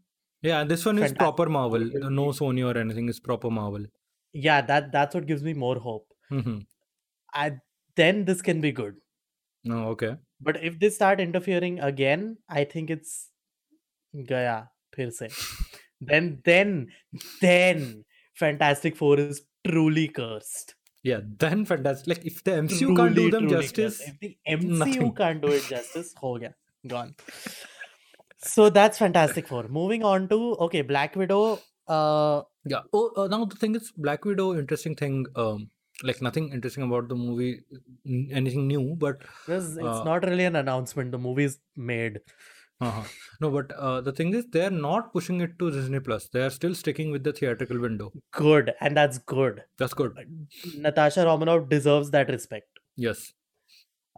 Yeah, 0.45 0.61
and 0.61 0.69
this 0.71 0.81
one 0.87 0.97
is 1.05 1.13
proper 1.19 1.43
Marvel. 1.55 1.83
No 2.15 2.23
Sony 2.37 2.63
or 2.69 2.77
anything. 2.79 3.05
is 3.11 3.19
proper 3.27 3.49
Marvel. 3.57 3.85
yeah 4.45 4.57
that 4.71 4.89
that's 4.95 5.15
what 5.17 5.25
gives 5.29 5.43
me 5.47 5.53
more 5.61 5.75
hope 5.85 6.09
Mhm. 6.39 6.57
I, 7.43 7.45
then 8.01 8.19
this 8.29 8.41
can 8.47 8.59
be 8.65 8.71
good 8.79 8.97
no, 9.63 9.87
okay. 9.89 10.15
But 10.41 10.61
if 10.61 10.79
they 10.79 10.89
start 10.89 11.19
interfering 11.19 11.79
again, 11.79 12.37
I 12.49 12.63
think 12.65 12.89
it's 12.89 13.29
Gaya 14.27 14.69
phir 14.95 15.11
se. 15.11 15.29
then 16.01 16.41
then 16.45 16.87
then 17.41 18.03
Fantastic 18.35 18.95
Four 18.95 19.19
is 19.19 19.41
truly 19.65 20.07
cursed. 20.07 20.75
Yeah, 21.03 21.21
then 21.39 21.65
fantastic. 21.65 22.07
Like 22.07 22.25
if 22.25 22.43
the 22.43 22.51
MCU 22.51 22.79
truly, 22.79 22.95
can't 22.95 23.15
do 23.15 23.31
them 23.31 23.47
justice, 23.49 23.97
cursed. 23.99 24.09
if 24.09 24.19
the 24.19 24.37
MCU 24.47 24.77
nothing. 24.77 25.13
can't 25.15 25.41
do 25.41 25.47
it 25.49 25.63
justice, 25.69 26.13
ho 26.17 26.37
gaya, 26.37 26.53
gone. 26.87 27.15
so 28.37 28.69
that's 28.69 28.97
Fantastic 28.97 29.47
Four. 29.47 29.67
Moving 29.67 30.03
on 30.03 30.27
to 30.29 30.55
okay, 30.67 30.81
Black 30.81 31.15
Widow. 31.15 31.59
Uh, 31.87 32.41
yeah. 32.65 32.81
Oh, 32.93 33.11
uh, 33.17 33.27
now 33.27 33.45
the 33.45 33.55
thing 33.55 33.75
is, 33.75 33.91
Black 33.97 34.23
Widow. 34.25 34.53
Interesting 34.57 34.95
thing. 34.95 35.25
Um, 35.35 35.69
like 36.03 36.21
nothing 36.21 36.51
interesting 36.51 36.83
about 36.83 37.07
the 37.09 37.15
movie, 37.15 37.61
anything 38.31 38.67
new, 38.67 38.95
but 39.03 39.21
this, 39.47 39.69
it's 39.75 39.85
Uh, 39.93 40.03
not 40.03 40.25
really 40.25 40.45
an 40.45 40.55
announcement. 40.57 41.11
The 41.11 41.17
movie's 41.17 41.59
made. 41.75 42.19
Uh-huh. 42.81 43.03
no. 43.41 43.49
But 43.51 43.71
uh, 43.73 44.01
the 44.01 44.11
thing 44.11 44.33
is, 44.33 44.45
they 44.51 44.65
are 44.65 44.69
not 44.85 45.13
pushing 45.13 45.39
it 45.41 45.57
to 45.59 45.71
Disney 45.71 45.99
Plus. 45.99 46.27
They 46.27 46.41
are 46.41 46.49
still 46.49 46.75
sticking 46.75 47.11
with 47.11 47.23
the 47.23 47.31
theatrical 47.31 47.79
window. 47.79 48.11
Good, 48.31 48.73
and 48.81 48.97
that's 48.97 49.19
good. 49.19 49.63
That's 49.77 49.93
good. 49.93 50.17
Natasha 50.77 51.23
Romanoff 51.25 51.69
deserves 51.69 52.11
that 52.11 52.29
respect. 52.29 52.67
Yes. 53.07 53.31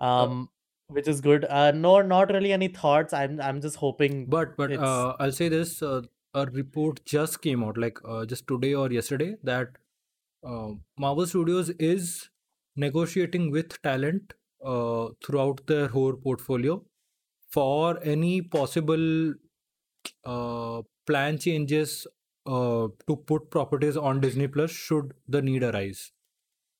um 0.07 0.49
which 0.95 1.07
is 1.11 1.19
good 1.25 1.45
uh 1.57 1.71
no 1.83 1.91
not 2.07 2.31
really 2.35 2.49
any 2.55 2.67
thoughts 2.79 3.13
i'm 3.19 3.37
i'm 3.45 3.59
just 3.61 3.77
hoping 3.83 4.17
But 4.33 4.55
but 4.57 4.73
uh, 4.87 5.15
I'll 5.19 5.31
say 5.37 5.47
this: 5.53 5.71
uh, 5.81 6.01
a 6.33 6.45
report 6.57 6.99
just 7.05 7.41
came 7.45 7.63
out, 7.63 7.77
like 7.77 8.01
uh, 8.15 8.25
just 8.33 8.45
today 8.47 8.73
or 8.81 8.91
yesterday, 8.91 9.29
that 9.51 9.69
uh, 10.45 10.71
Marvel 10.97 11.27
Studios 11.27 11.69
is 11.79 12.29
negotiating 12.75 13.51
with 13.51 13.81
talent 13.81 14.33
uh, 14.65 15.09
throughout 15.25 15.65
their 15.67 15.87
whole 15.87 16.13
portfolio 16.15 16.83
for 17.51 17.99
any 18.03 18.41
possible 18.41 19.33
uh, 20.25 20.81
plan 21.07 21.37
changes 21.37 22.07
uh, 22.45 22.87
to 23.07 23.15
put 23.27 23.49
properties 23.49 23.97
on 23.97 24.19
Disney 24.21 24.47
Plus 24.47 24.71
should 24.71 25.13
the 25.27 25.41
need 25.41 25.63
arise. 25.63 26.11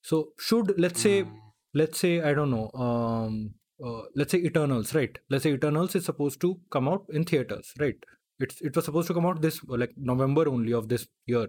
So 0.02 0.34
should 0.40 0.80
let's 0.80 1.02
say 1.02 1.24
Mm. 1.24 1.40
let's 1.80 2.00
say 2.00 2.12
I 2.22 2.34
don't 2.34 2.52
know 2.52 2.70
um 2.86 3.56
uh, 3.86 4.04
let's 4.16 4.32
say 4.34 4.40
Eternals 4.50 4.94
right 4.96 5.18
let's 5.30 5.44
say 5.44 5.54
Eternals 5.54 5.96
is 5.96 6.06
supposed 6.06 6.42
to 6.42 6.60
come 6.76 6.88
out 6.94 7.06
in 7.20 7.26
theaters 7.32 7.74
right 7.80 7.98
it's 8.40 8.62
it 8.62 8.76
was 8.76 8.86
supposed 8.86 9.08
to 9.10 9.14
come 9.18 9.26
out 9.32 9.42
this 9.42 9.60
like 9.84 9.94
november 10.12 10.46
only 10.54 10.74
of 10.80 10.88
this 10.94 11.08
year 11.34 11.48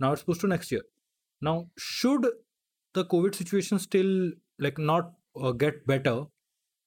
now 0.00 0.12
it's 0.12 0.22
supposed 0.22 0.40
to 0.42 0.48
next 0.52 0.72
year 0.72 0.82
now 1.40 1.68
should 1.78 2.26
the 2.94 3.04
covid 3.04 3.34
situation 3.34 3.78
still 3.78 4.32
like 4.58 4.78
not 4.78 5.12
uh, 5.40 5.52
get 5.52 5.86
better? 5.86 6.24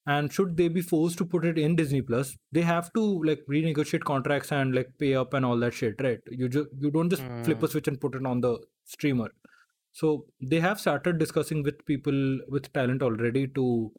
And 0.06 0.32
should 0.32 0.56
they 0.56 0.70
be 0.70 0.82
forced 0.82 1.18
to 1.18 1.26
put 1.26 1.44
it 1.46 1.58
in 1.60 1.76
disney 1.76 2.02
plus? 2.02 2.38
They 2.54 2.62
have 2.62 2.92
to 2.94 3.02
like 3.24 3.42
renegotiate 3.50 4.06
contracts 4.06 4.52
and 4.54 4.74
like 4.74 4.92
pay 5.00 5.16
up 5.16 5.34
and 5.34 5.46
all 5.46 5.60
that 5.60 5.74
shit 5.74 5.96
right? 6.02 6.20
You 6.32 6.48
just 6.50 6.70
you 6.80 6.92
don't 6.92 7.10
just 7.10 7.26
flip 7.44 7.62
a 7.64 7.68
Mm. 7.68 7.72
switch 7.72 7.88
and 7.90 8.00
put 8.00 8.16
it 8.16 8.26
on 8.26 8.42
the 8.42 8.58
streamer. 8.86 9.32
So 9.92 10.28
they 10.42 10.60
have 10.62 10.80
started 10.80 11.18
discussing 11.18 11.64
with 11.64 11.86
people 11.86 12.40
with 12.48 12.72
talent 12.74 13.02
already 13.04 13.48
to 13.60 13.92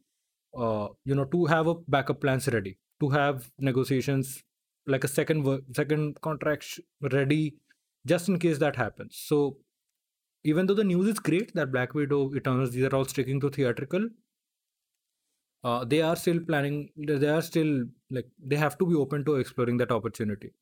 uh, 0.56 0.88
you 1.04 1.14
know 1.14 1.24
to 1.26 1.46
have 1.46 1.66
a 1.66 1.74
backup 1.96 2.20
plans 2.20 2.48
ready 2.48 2.78
to 3.00 3.10
have 3.10 3.50
negotiations 3.58 4.42
like 4.86 5.04
a 5.04 5.08
second 5.08 5.46
second 5.74 6.20
contract 6.22 6.80
ready 7.12 7.56
just 8.06 8.28
in 8.28 8.38
case 8.38 8.58
that 8.58 8.76
happens. 8.76 9.16
So 9.16 9.58
even 10.44 10.66
though 10.66 10.74
the 10.74 10.85
news 10.85 11.09
is 11.09 11.19
great 11.19 11.55
that 11.55 11.73
black 11.73 11.94
widow 11.94 12.32
eternals 12.35 12.70
these 12.70 12.85
are 12.85 12.94
all 12.94 13.05
sticking 13.05 13.40
to 13.40 13.51
theatrical 13.51 14.09
uh, 15.65 15.85
they 15.85 16.01
are 16.02 16.16
still 16.16 16.40
planning 16.40 16.90
they 16.97 17.28
are 17.28 17.43
still 17.43 17.85
like 18.10 18.28
they 18.39 18.56
have 18.56 18.78
to 18.78 18.86
be 18.86 18.94
open 18.94 19.24
to 19.24 19.36
exploring 19.36 19.77
that 19.77 19.90
opportunity 19.90 20.52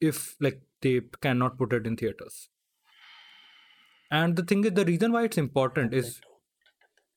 if 0.00 0.36
like 0.40 0.60
they 0.80 1.00
cannot 1.20 1.58
put 1.58 1.72
it 1.72 1.86
in 1.86 1.96
theaters. 1.96 2.48
And 4.10 4.36
the 4.36 4.42
thing 4.42 4.64
is 4.64 4.72
the 4.72 4.84
reason 4.84 5.12
why 5.12 5.24
it's 5.24 5.38
important 5.38 5.94
is 5.94 6.20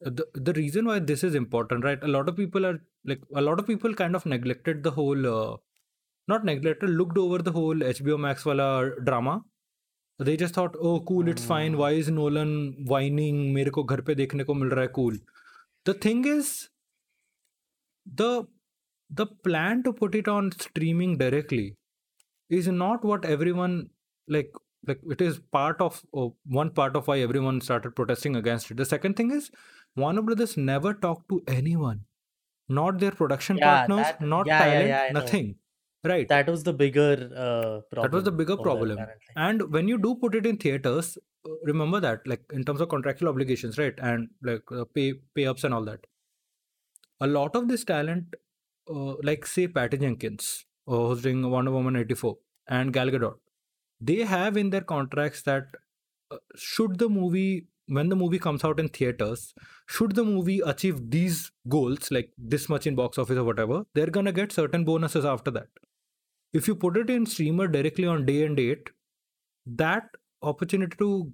the, 0.01 0.25
the 0.33 0.53
reason 0.53 0.85
why 0.85 0.99
this 0.99 1.23
is 1.23 1.33
important 1.33 1.83
right? 1.83 2.01
A 2.03 2.07
lot 2.07 2.29
of 2.29 2.35
people 2.35 2.65
are 2.65 2.79
like 3.05 3.21
a 3.35 3.41
lot 3.41 3.59
of 3.59 3.65
people 3.65 3.93
kind 3.93 4.15
of 4.15 4.25
neglected 4.25 4.83
the 4.83 4.91
whole 4.91 5.27
uh, 5.27 5.57
not 6.27 6.45
neglected 6.45 6.89
looked 6.89 7.17
over 7.17 7.39
the 7.39 7.51
whole 7.51 7.75
hbo 7.75 8.17
max 8.17 8.45
wala 8.45 8.91
drama 9.03 9.43
they 10.19 10.37
just 10.37 10.53
thought 10.53 10.75
oh 10.79 10.99
cool 11.01 11.27
it's 11.27 11.43
fine. 11.43 11.77
Why 11.77 11.91
is 11.91 12.09
nolan 12.09 12.85
whining? 12.85 13.53
mere 13.53 13.71
ko 13.71 13.83
ghar 13.83 14.01
pe 14.01 14.15
dekhne 14.15 14.45
ko 14.45 14.53
mil 14.53 14.69
raha 14.69 14.91
cool. 14.93 15.13
The 15.85 15.93
thing 15.93 16.25
is 16.25 16.69
the 18.05 18.45
the 19.09 19.25
plan 19.25 19.83
to 19.83 19.93
put 19.93 20.15
it 20.15 20.27
on 20.27 20.51
streaming 20.51 21.17
directly 21.17 21.75
is 22.49 22.67
not 22.67 23.03
what 23.03 23.25
everyone 23.25 23.89
like 24.27 24.51
like 24.87 24.99
it 25.09 25.21
is 25.21 25.39
part 25.51 25.81
of 25.81 26.01
one 26.45 26.69
part 26.69 26.95
of 26.95 27.07
why 27.07 27.19
everyone 27.19 27.61
started 27.61 27.95
protesting 27.95 28.35
against 28.35 28.71
it. 28.71 28.77
The 28.77 28.85
second 28.85 29.15
thing 29.15 29.31
is 29.31 29.51
warner 29.95 30.21
brothers 30.21 30.57
never 30.57 30.93
talked 30.93 31.29
to 31.29 31.41
anyone. 31.47 32.01
Not 32.69 32.99
their 32.99 33.11
production 33.11 33.57
partners 33.57 34.07
not 34.21 34.45
talent 34.47 35.13
nothing 35.13 35.55
right 36.03 36.27
That 36.27 36.47
was 36.49 36.63
the 36.63 36.73
bigger 36.73 37.11
uh, 37.35 37.81
problem. 37.91 38.03
that 38.11 38.15
was 38.15 38.23
the 38.25 38.31
bigger 38.31 38.53
over 38.53 38.63
problem 38.63 38.91
apparently. 38.91 39.33
and 39.35 39.71
when 39.71 39.87
you 39.87 39.97
do 39.97 40.15
put 40.15 40.35
it 40.35 40.45
in 40.45 40.57
theaters 40.57 41.17
uh, 41.47 41.51
remember 41.63 41.99
that 41.99 42.27
like 42.27 42.43
in 42.53 42.63
terms 42.63 42.81
of 42.81 42.89
contractual 42.89 43.29
obligations 43.29 43.77
right 43.77 43.93
and 43.99 44.29
like 44.41 44.63
uh, 44.71 44.85
pay 44.95 45.13
pay 45.35 45.45
ups 45.45 45.63
and 45.63 45.73
all 45.73 45.85
that 45.85 46.05
a 47.21 47.27
lot 47.27 47.55
of 47.55 47.67
this 47.67 47.83
talent 47.83 48.35
uh, 48.89 49.13
like 49.29 49.45
say 49.45 49.67
patty 49.67 49.97
jenkins 49.97 50.65
uh, 50.87 50.97
who's 51.07 51.21
doing 51.21 51.41
wonder 51.49 51.71
woman 51.71 51.95
84 51.95 52.37
and 52.79 52.93
gal 52.97 53.09
gadot 53.15 53.35
they 54.09 54.19
have 54.35 54.57
in 54.57 54.69
their 54.69 54.81
contracts 54.93 55.41
that 55.43 55.65
uh, 56.31 56.37
should 56.55 56.97
the 56.99 57.09
movie 57.09 57.67
when 57.87 58.09
the 58.09 58.15
movie 58.15 58.39
comes 58.39 58.63
out 58.63 58.79
in 58.83 58.89
theaters 58.97 59.53
should 59.95 60.15
the 60.19 60.23
movie 60.23 60.59
achieve 60.73 60.99
these 61.15 61.39
goals 61.77 62.11
like 62.17 62.29
this 62.37 62.67
much 62.73 62.87
in 62.87 62.95
box 62.95 63.17
office 63.17 63.37
or 63.37 63.43
whatever 63.51 63.83
they're 63.93 64.15
gonna 64.19 64.31
get 64.41 64.51
certain 64.51 64.83
bonuses 64.91 65.25
after 65.25 65.51
that 65.51 65.67
if 66.53 66.67
you 66.67 66.75
put 66.75 66.97
it 66.97 67.09
in 67.09 67.25
streamer 67.25 67.67
directly 67.67 68.05
on 68.05 68.25
day 68.25 68.43
and 68.45 68.57
date 68.57 68.89
that 69.65 70.03
opportunity 70.41 70.95
to 70.97 71.31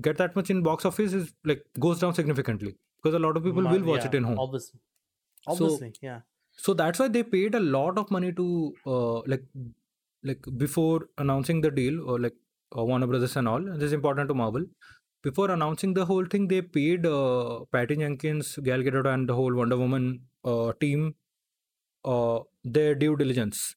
get 0.00 0.16
that 0.18 0.36
much 0.36 0.50
in 0.50 0.62
box 0.62 0.84
office 0.84 1.12
is 1.12 1.32
like 1.44 1.64
goes 1.78 1.98
down 2.00 2.14
significantly 2.14 2.76
because 3.02 3.14
a 3.14 3.18
lot 3.18 3.36
of 3.36 3.44
people 3.44 3.62
will 3.62 3.84
watch 3.92 4.02
yeah, 4.02 4.08
it 4.08 4.14
in 4.14 4.24
home 4.24 4.38
Obviously. 4.38 4.80
So- 5.48 5.52
Obviously, 5.52 5.92
yeah. 6.02 6.20
so 6.52 6.74
that's 6.74 6.98
why 6.98 7.08
they 7.08 7.22
paid 7.22 7.54
a 7.54 7.60
lot 7.60 7.98
of 7.98 8.10
money 8.10 8.32
to 8.32 8.74
uh, 8.86 9.20
like 9.20 9.44
like 10.22 10.44
before 10.58 11.08
announcing 11.18 11.62
the 11.62 11.70
deal 11.70 12.08
or 12.08 12.18
like 12.20 12.34
uh, 12.76 12.84
Warner 12.84 13.06
Brothers 13.06 13.36
and 13.36 13.48
all. 13.48 13.56
And 13.56 13.76
this 13.76 13.86
is 13.86 13.92
important 13.92 14.28
to 14.28 14.34
Marvel. 14.34 14.64
Before 15.22 15.50
announcing 15.50 15.94
the 15.94 16.04
whole 16.04 16.24
thing, 16.24 16.48
they 16.48 16.62
paid 16.62 17.06
uh, 17.06 17.60
Patty 17.72 17.96
Jenkins, 17.96 18.58
Gal 18.62 18.80
Gadot, 18.80 19.06
and 19.06 19.28
the 19.28 19.34
whole 19.34 19.54
Wonder 19.54 19.76
Woman 19.76 20.20
uh, 20.44 20.72
team 20.80 21.14
uh, 22.04 22.40
their 22.64 22.94
due 22.94 23.16
diligence. 23.16 23.76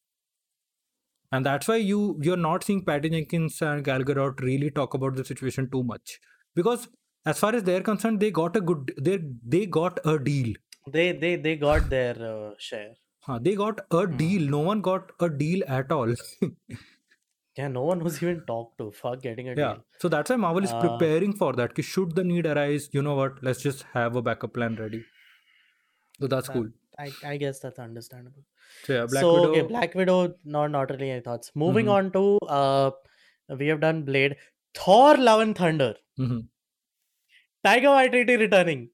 And 1.36 1.46
that's 1.50 1.68
why 1.72 1.76
you 1.92 2.00
you're 2.28 2.42
not 2.46 2.64
seeing 2.70 2.82
Patty 2.90 3.10
Jenkins 3.14 3.62
and 3.70 3.84
Gal 3.88 4.04
Gadot 4.10 4.42
really 4.48 4.70
talk 4.80 4.94
about 5.00 5.16
the 5.20 5.26
situation 5.30 5.70
too 5.76 5.84
much 5.92 6.20
because 6.62 6.88
as 7.34 7.40
far 7.44 7.56
as 7.60 7.64
they're 7.70 7.86
concerned, 7.92 8.20
they 8.26 8.32
got 8.40 8.56
a 8.56 8.62
good 8.72 8.92
they 9.10 9.18
they 9.56 9.66
got 9.80 10.00
a 10.14 10.18
deal. 10.30 10.54
They 10.98 11.08
they 11.26 11.36
they 11.48 11.56
got 11.64 11.90
their 11.96 12.16
uh, 12.34 12.52
share. 12.70 12.92
Huh, 13.30 13.40
they 13.50 13.56
got 13.64 13.82
a 14.00 14.06
Hmm. 14.06 14.18
deal. 14.24 14.50
No 14.58 14.60
one 14.72 14.82
got 14.92 15.12
a 15.28 15.30
deal 15.44 15.64
at 15.80 15.92
all. 16.00 16.16
Yeah, 17.58 17.68
no 17.68 17.82
one 17.84 18.04
was 18.04 18.16
even 18.24 18.40
talked 18.48 18.80
to. 18.80 18.92
Fuck 19.00 19.22
getting 19.22 19.48
a 19.50 19.52
yeah. 19.52 19.74
deal. 19.74 19.84
So 20.00 20.10
that's 20.10 20.32
why 20.32 20.38
Marvel 20.38 20.64
is 20.64 20.72
Uh, 20.72 20.80
preparing 20.86 21.34
for 21.42 21.50
that. 21.60 21.76
Ki 21.80 21.84
should 21.90 22.16
the 22.20 22.24
need 22.30 22.48
arise, 22.54 22.88
you 22.94 23.04
know 23.08 23.14
what? 23.20 23.44
Let's 23.50 23.62
just 23.62 23.84
have 23.98 24.16
a 24.16 24.24
backup 24.30 24.56
plan 24.56 24.76
ready. 24.84 25.04
So 26.20 26.28
that's 26.28 26.48
That- 26.48 26.54
cool. 26.54 26.70
I, 26.98 27.12
I 27.34 27.38
guess 27.38 27.60
that's 27.60 27.80
understandable. 27.80 28.44
So 28.86 28.94
yeah, 28.94 29.06
Black 29.06 29.22
so 29.22 29.34
Widow. 29.34 29.50
okay, 29.52 29.62
Black 29.74 29.96
Widow. 29.96 30.36
Not 30.44 30.72
not 30.72 30.90
really 30.92 31.10
any 31.12 31.22
thoughts. 31.22 31.52
Moving 31.56 31.86
Mhm. 31.88 31.92
on 31.98 32.12
to 32.16 32.24
uh, 32.60 32.92
we 33.62 33.68
have 33.68 33.82
done 33.82 34.04
Blade, 34.04 34.36
Thor: 34.76 35.16
Love 35.18 35.42
and 35.48 35.56
Thunder, 35.62 35.96
Mhm. 36.20 36.42
Taika 37.66 37.92
Waititi 37.98 38.38
returning, 38.40 38.90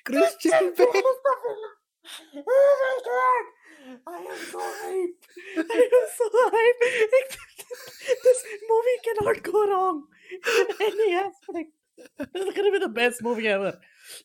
Christian 0.09 0.73
Bale 0.77 0.91
Bale. 0.93 1.11
is 1.13 1.19
the 1.27 1.35
villain. 1.43 1.71
Oh 2.55 2.73
my 2.81 2.95
god! 3.09 3.51
I 4.07 4.19
am 4.33 4.41
so 4.51 4.59
hyped. 4.81 5.23
I 5.77 5.79
am 5.99 6.05
so 6.17 6.29
hyped. 6.57 7.37
this 8.27 8.43
movie 8.69 8.97
cannot 9.07 9.41
go 9.43 9.63
wrong 9.71 10.03
any 10.81 11.13
aspect. 11.13 11.71
This 12.17 12.47
is 12.47 12.53
gonna 12.53 12.71
be 12.71 12.79
the 12.79 12.89
best 12.89 13.23
movie 13.23 13.47
ever. 13.47 13.79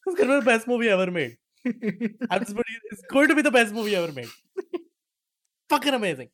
It's 0.06 0.18
gonna 0.18 0.34
be 0.34 0.40
the 0.40 0.46
best 0.46 0.66
movie 0.66 0.88
ever 0.88 1.10
made. 1.10 1.36
It's 1.64 2.52
going 3.10 3.28
to 3.28 3.34
be 3.34 3.42
the 3.42 3.50
best 3.50 3.74
movie 3.74 3.96
ever 3.96 4.12
made. 4.12 4.28
Fucking 5.68 5.94
amazing. 5.94 6.30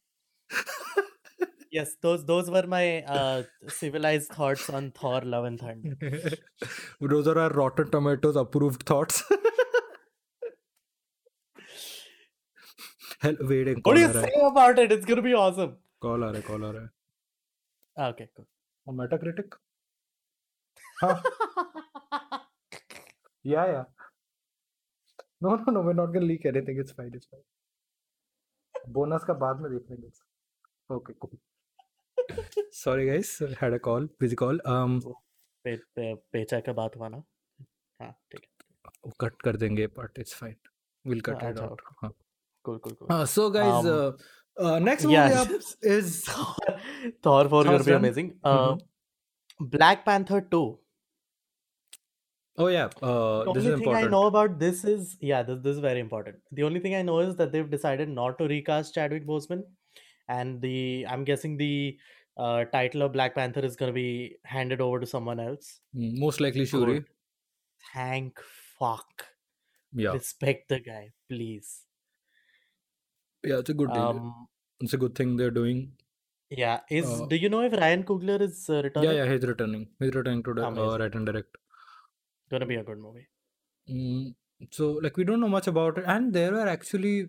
yes, 1.70 1.96
those 2.00 2.24
those 2.24 2.50
were 2.50 2.66
my 2.66 3.02
uh, 3.02 3.42
civilized 3.68 4.30
thoughts 4.30 4.70
on 4.70 4.92
Thor: 4.92 5.20
Love 5.22 5.44
and 5.44 5.60
Thunder. 5.60 5.96
those 7.00 7.26
are 7.26 7.38
our 7.38 7.50
Rotten 7.50 7.90
Tomatoes 7.90 8.36
approved 8.36 8.84
thoughts. 8.84 9.24
Hell, 13.20 13.36
wait 13.40 13.84
What 13.84 13.94
do 13.96 14.00
you 14.00 14.12
say 14.12 14.32
about 14.42 14.78
it? 14.78 14.92
It's 14.92 15.04
gonna 15.04 15.22
be 15.22 15.34
awesome. 15.34 15.76
Call 16.00 16.20
her, 16.20 16.40
call 16.42 16.58
her. 16.60 16.92
Ah, 17.98 18.08
okay, 18.08 18.28
cool. 18.36 18.46
On 18.86 18.96
Metacritic. 18.96 19.52
हाँ। 21.02 21.20
yeah, 23.44 23.66
yeah. 23.66 23.84
No, 25.40 25.56
no, 25.56 25.72
no. 25.72 25.80
We're 25.82 25.92
not 25.92 26.12
gonna 26.12 26.26
leak 26.26 26.46
anything. 26.46 26.78
It's 26.78 26.92
fine. 26.92 27.12
It's 27.14 27.26
fine. 27.26 27.44
Bonus 28.96 29.24
का 29.24 29.34
बाद 29.34 29.60
में 29.60 29.70
देख 29.72 29.90
लेंगे 29.90 30.08
okay 30.94 31.12
cool 31.12 31.38
sorry 32.74 33.06
guys 33.06 33.38
had 33.62 33.74
a 33.74 33.78
call 33.84 34.08
busy 34.20 34.36
call 34.36 34.60
um 34.74 34.98
oh. 35.06 35.14
पे, 35.64 35.76
पे, 35.76 36.14
पेचा 36.32 36.60
का 36.60 36.72
बात 36.72 36.96
हुआ 36.96 37.08
ना? 37.08 37.22
हाँ 38.00 38.10
ठीक 38.32 38.40
है। 38.40 39.10
कट 39.20 39.42
कर 39.42 39.56
देंगे 39.56 39.86
but 39.98 40.18
it's 40.18 40.34
fine 40.34 40.56
will 41.04 41.20
cut 41.20 41.42
it 41.42 41.58
out 41.58 41.82
हाँ। 42.02 42.12
Cool 42.64 42.78
cool 42.78 42.92
cool 43.00 43.24
so 43.34 43.50
guys 43.56 43.84
next 44.84 45.06
movie 45.06 45.16
up 45.16 45.84
is 45.96 46.20
Thor 47.26 47.48
for 47.48 47.72
your 47.72 47.82
be 47.82 47.92
amazing 47.92 48.30
Black 49.74 50.02
Panther 50.06 50.48
2 50.54 50.64
Oh 52.58 52.68
yeah. 52.68 52.88
Uh, 53.02 53.44
the 53.44 53.52
this 53.52 53.64
only 53.64 53.74
is 53.74 53.78
thing 53.80 53.88
I 53.94 54.02
important. 54.02 54.10
know 54.12 54.26
about 54.26 54.58
this 54.58 54.84
is 54.84 55.16
yeah 55.20 55.42
this, 55.42 55.58
this 55.62 55.74
is 55.76 55.80
very 55.80 56.00
important 56.00 56.36
the 56.52 56.62
only 56.62 56.80
thing 56.80 56.94
I 56.94 57.02
know 57.02 57.18
is 57.20 57.36
that 57.36 57.52
they've 57.52 57.70
decided 57.70 58.08
not 58.08 58.38
to 58.38 58.48
recast 58.48 58.94
Chadwick 58.94 59.26
Boseman 59.26 59.62
and 60.28 60.60
the 60.62 61.06
I'm 61.08 61.24
guessing 61.24 61.56
the 61.58 61.98
uh, 62.38 62.64
title 62.66 63.02
of 63.02 63.12
Black 63.12 63.34
Panther 63.34 63.60
is 63.64 63.76
gonna 63.76 63.92
be 63.92 64.36
handed 64.44 64.80
over 64.80 65.00
to 65.00 65.06
someone 65.06 65.40
else 65.40 65.80
Mm, 65.94 66.18
Most 66.18 66.40
likely 66.40 66.66
Shuri. 66.66 66.94
Good. 67.00 67.06
thank 67.94 68.40
fuck 68.78 69.26
Yeah. 69.92 70.12
respect 70.12 70.68
the 70.68 70.80
guy 70.80 71.12
please 71.28 71.82
Yeah, 73.44 73.58
it's 73.58 73.70
a 73.70 73.74
good 73.74 73.92
deal. 73.92 74.08
um 74.16 74.48
It's 74.80 74.92
a 74.94 74.98
good 74.98 75.14
thing 75.14 75.36
they're 75.36 75.56
doing. 75.60 75.78
yeah 76.62 76.80
is 76.96 77.06
Uh, 77.12 77.26
do 77.30 77.36
you 77.44 77.48
know 77.52 77.60
if 77.68 77.72
Ryan 77.82 78.02
Coogler 78.08 78.40
is 78.46 78.58
uh, 78.70 78.80
returning 78.86 79.10
Yeah, 79.10 79.16
yeah. 79.24 79.30
He's 79.32 79.46
returning. 79.52 79.82
He's 80.00 80.14
returning 80.18 80.42
to 80.48 80.52
uh, 80.64 80.66
Amazing. 80.68 81.00
write 81.00 81.14
and 81.20 81.26
direct. 81.30 81.56
Gonna 82.50 82.66
be 82.66 82.76
a 82.76 82.82
good 82.82 82.98
movie. 82.98 83.26
Mm, 83.90 84.34
so 84.70 84.92
like 85.02 85.16
we 85.16 85.24
don't 85.24 85.40
know 85.40 85.48
much 85.48 85.66
about 85.66 85.98
it, 85.98 86.04
and 86.06 86.32
there 86.32 86.52
were 86.52 86.68
actually 86.68 87.28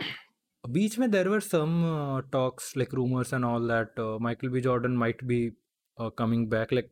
beach 0.72 0.96
there 0.96 1.30
were 1.30 1.40
some 1.40 1.84
uh, 1.84 2.22
talks 2.32 2.74
like 2.76 2.92
rumors 2.92 3.32
and 3.32 3.44
all 3.44 3.60
that 3.60 3.98
uh, 3.98 4.18
Michael 4.18 4.50
B. 4.50 4.60
Jordan 4.60 4.96
might 4.96 5.24
be 5.26 5.52
uh, 5.98 6.10
coming 6.10 6.48
back. 6.48 6.72
Like 6.72 6.90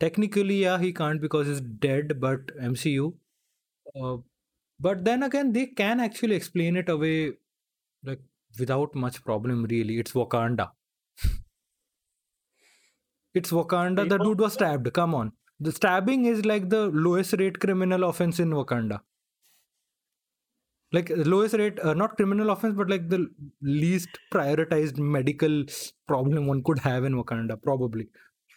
technically, 0.00 0.62
yeah, 0.62 0.78
he 0.78 0.92
can't 0.92 1.20
because 1.20 1.46
he's 1.46 1.60
dead, 1.60 2.20
but 2.20 2.50
MCU. 2.58 3.14
But 4.78 5.04
then 5.04 5.22
again, 5.22 5.52
they 5.52 5.66
can 5.66 6.00
actually 6.00 6.36
explain 6.36 6.76
it 6.76 6.88
away 6.88 7.32
like 8.04 8.20
without 8.58 8.94
much 8.94 9.22
problem. 9.24 9.64
Really, 9.64 9.98
it's 9.98 10.12
Wakanda. 10.12 10.70
it's 13.34 13.50
Wakanda. 13.50 14.08
The 14.08 14.18
dude 14.18 14.40
was 14.40 14.54
stabbed. 14.54 14.92
Come 14.92 15.14
on, 15.14 15.32
the 15.60 15.72
stabbing 15.72 16.26
is 16.26 16.44
like 16.44 16.68
the 16.70 16.88
lowest 16.88 17.34
rate 17.34 17.60
criminal 17.60 18.04
offense 18.04 18.40
in 18.40 18.50
Wakanda. 18.50 19.00
Like 20.92 21.10
lowest 21.14 21.54
rate 21.54 21.78
uh, 21.80 21.94
not 21.94 22.16
criminal 22.16 22.50
offense 22.50 22.74
but 22.76 22.90
like 22.90 23.08
the 23.08 23.28
least 23.62 24.08
prioritized 24.32 24.98
medical 24.98 25.64
problem 26.08 26.46
one 26.46 26.64
could 26.64 26.80
have 26.80 27.04
in 27.04 27.14
wakanda 27.14 27.60
probably. 27.62 28.08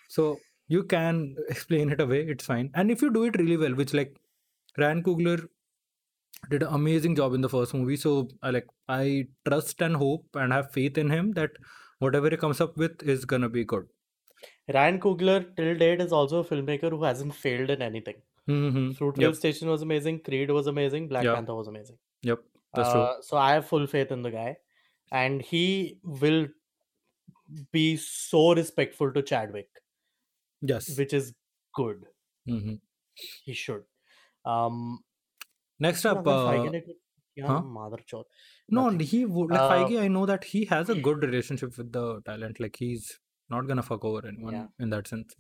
So 0.10 0.40
you 0.68 0.84
can 0.84 1.36
explain 1.50 1.92
it 1.92 2.02
away 2.02 2.22
it's 2.28 2.46
fine. 2.46 2.72
And 2.74 2.90
if 2.92 3.02
you 3.04 3.12
do 3.14 3.26
it 3.26 3.38
really 3.38 3.58
well 3.58 3.76
which 3.76 3.94
like 3.94 4.18
ryan 4.80 5.04
coogler 5.04 5.48
did 6.50 6.64
an 6.64 6.70
amazing 6.74 7.16
job 7.16 7.34
in 7.34 7.42
the 7.42 7.50
first 7.54 7.74
movie 7.74 7.96
so 8.04 8.12
i 8.42 8.50
like 8.56 8.68
i 8.90 9.28
trust 9.48 9.82
and 9.88 9.96
hope 10.04 10.26
and 10.44 10.54
have 10.54 10.72
faith 10.72 10.98
in 10.98 11.10
him 11.10 11.32
that 11.40 11.52
whatever 12.00 12.30
he 12.30 12.38
comes 12.38 12.62
up 12.62 12.76
with 12.78 13.02
is 13.16 13.26
gonna 13.26 13.50
be 13.50 13.64
good 13.66 13.88
Ryan 14.72 15.00
Coogler 15.00 15.56
till 15.56 15.78
date 15.78 16.02
is 16.02 16.14
also 16.14 16.40
a 16.40 16.44
filmmaker 16.44 16.90
who 16.90 17.04
hasn't 17.04 17.36
failed 17.36 17.70
in 17.70 17.82
anything. 17.82 18.16
Mm-hmm. 18.50 18.92
Fruitvale 18.92 19.22
yep. 19.22 19.36
Station 19.36 19.70
was 19.70 19.82
amazing. 19.82 20.20
Creed 20.20 20.52
was 20.52 20.68
amazing. 20.68 21.08
Black 21.08 21.24
yep. 21.24 21.36
Panther 21.36 21.56
was 21.56 21.68
amazing. 21.68 21.98
Yep, 22.24 22.40
that's 22.74 22.90
uh, 22.90 22.94
true. 22.94 23.08
So 23.22 23.38
I 23.38 23.54
have 23.54 23.68
full 23.68 23.88
faith 23.88 24.12
in 24.12 24.22
the 24.22 24.32
guy, 24.32 24.58
and 25.12 25.42
he 25.42 26.00
will 26.04 26.48
be 27.72 27.98
so 27.98 28.54
respectful 28.54 29.12
to 29.14 29.22
Chadwick. 29.22 29.70
Yes, 30.62 30.98
which 30.98 31.14
is 31.14 31.34
good. 31.74 32.06
Mm-hmm. 32.48 32.76
He 33.46 33.54
should. 33.54 33.84
Um, 34.46 35.00
Next 35.80 36.06
up, 36.06 36.26
uh, 36.28 36.72
yeah, 37.36 37.48
huh? 37.48 37.62
No, 38.70 38.90
he 38.90 39.26
would 39.26 39.50
like 39.50 39.60
uh, 39.60 39.70
Feige, 39.70 40.02
I 40.02 40.08
know 40.08 40.26
that 40.26 40.44
he 40.44 40.66
has 40.66 40.90
a 40.90 40.96
good 41.08 41.24
relationship 41.24 41.78
with 41.78 41.92
the 41.92 42.22
talent. 42.22 42.60
Like 42.60 42.76
he's 42.78 43.20
not 43.50 43.68
gonna 43.68 43.84
fuck 43.84 44.04
over 44.06 44.26
anyone 44.28 44.54
Yeah. 44.54 44.66
in 44.80 44.90
that 44.90 45.08
sense. 45.08 45.36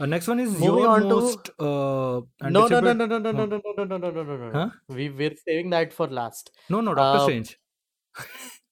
Uh, 0.00 0.06
next 0.06 0.26
one 0.26 0.40
is 0.40 0.52
Moving 0.52 0.66
your 0.78 0.88
on 0.88 1.02
to- 1.02 1.08
most 1.08 1.50
uh, 1.60 2.20
No, 2.50 2.66
no, 2.66 2.80
no, 2.80 2.92
no, 2.92 3.06
no, 3.06 3.18
no, 3.18 3.30
no, 3.30 3.44
no, 3.44 3.46
no, 3.46 3.84
no, 3.84 3.84
no, 3.84 3.96
no, 3.98 4.10
no, 4.10 4.22
no, 4.22 4.36
no. 4.36 4.52
Huh? 4.52 4.70
We 4.88 5.10
we're 5.10 5.36
saving 5.46 5.70
that 5.70 5.92
for 5.92 6.06
last. 6.08 6.50
No, 6.70 6.80
no, 6.80 6.94
Doctor 6.94 7.20
Uh, 7.20 7.24
Strange. 7.24 7.58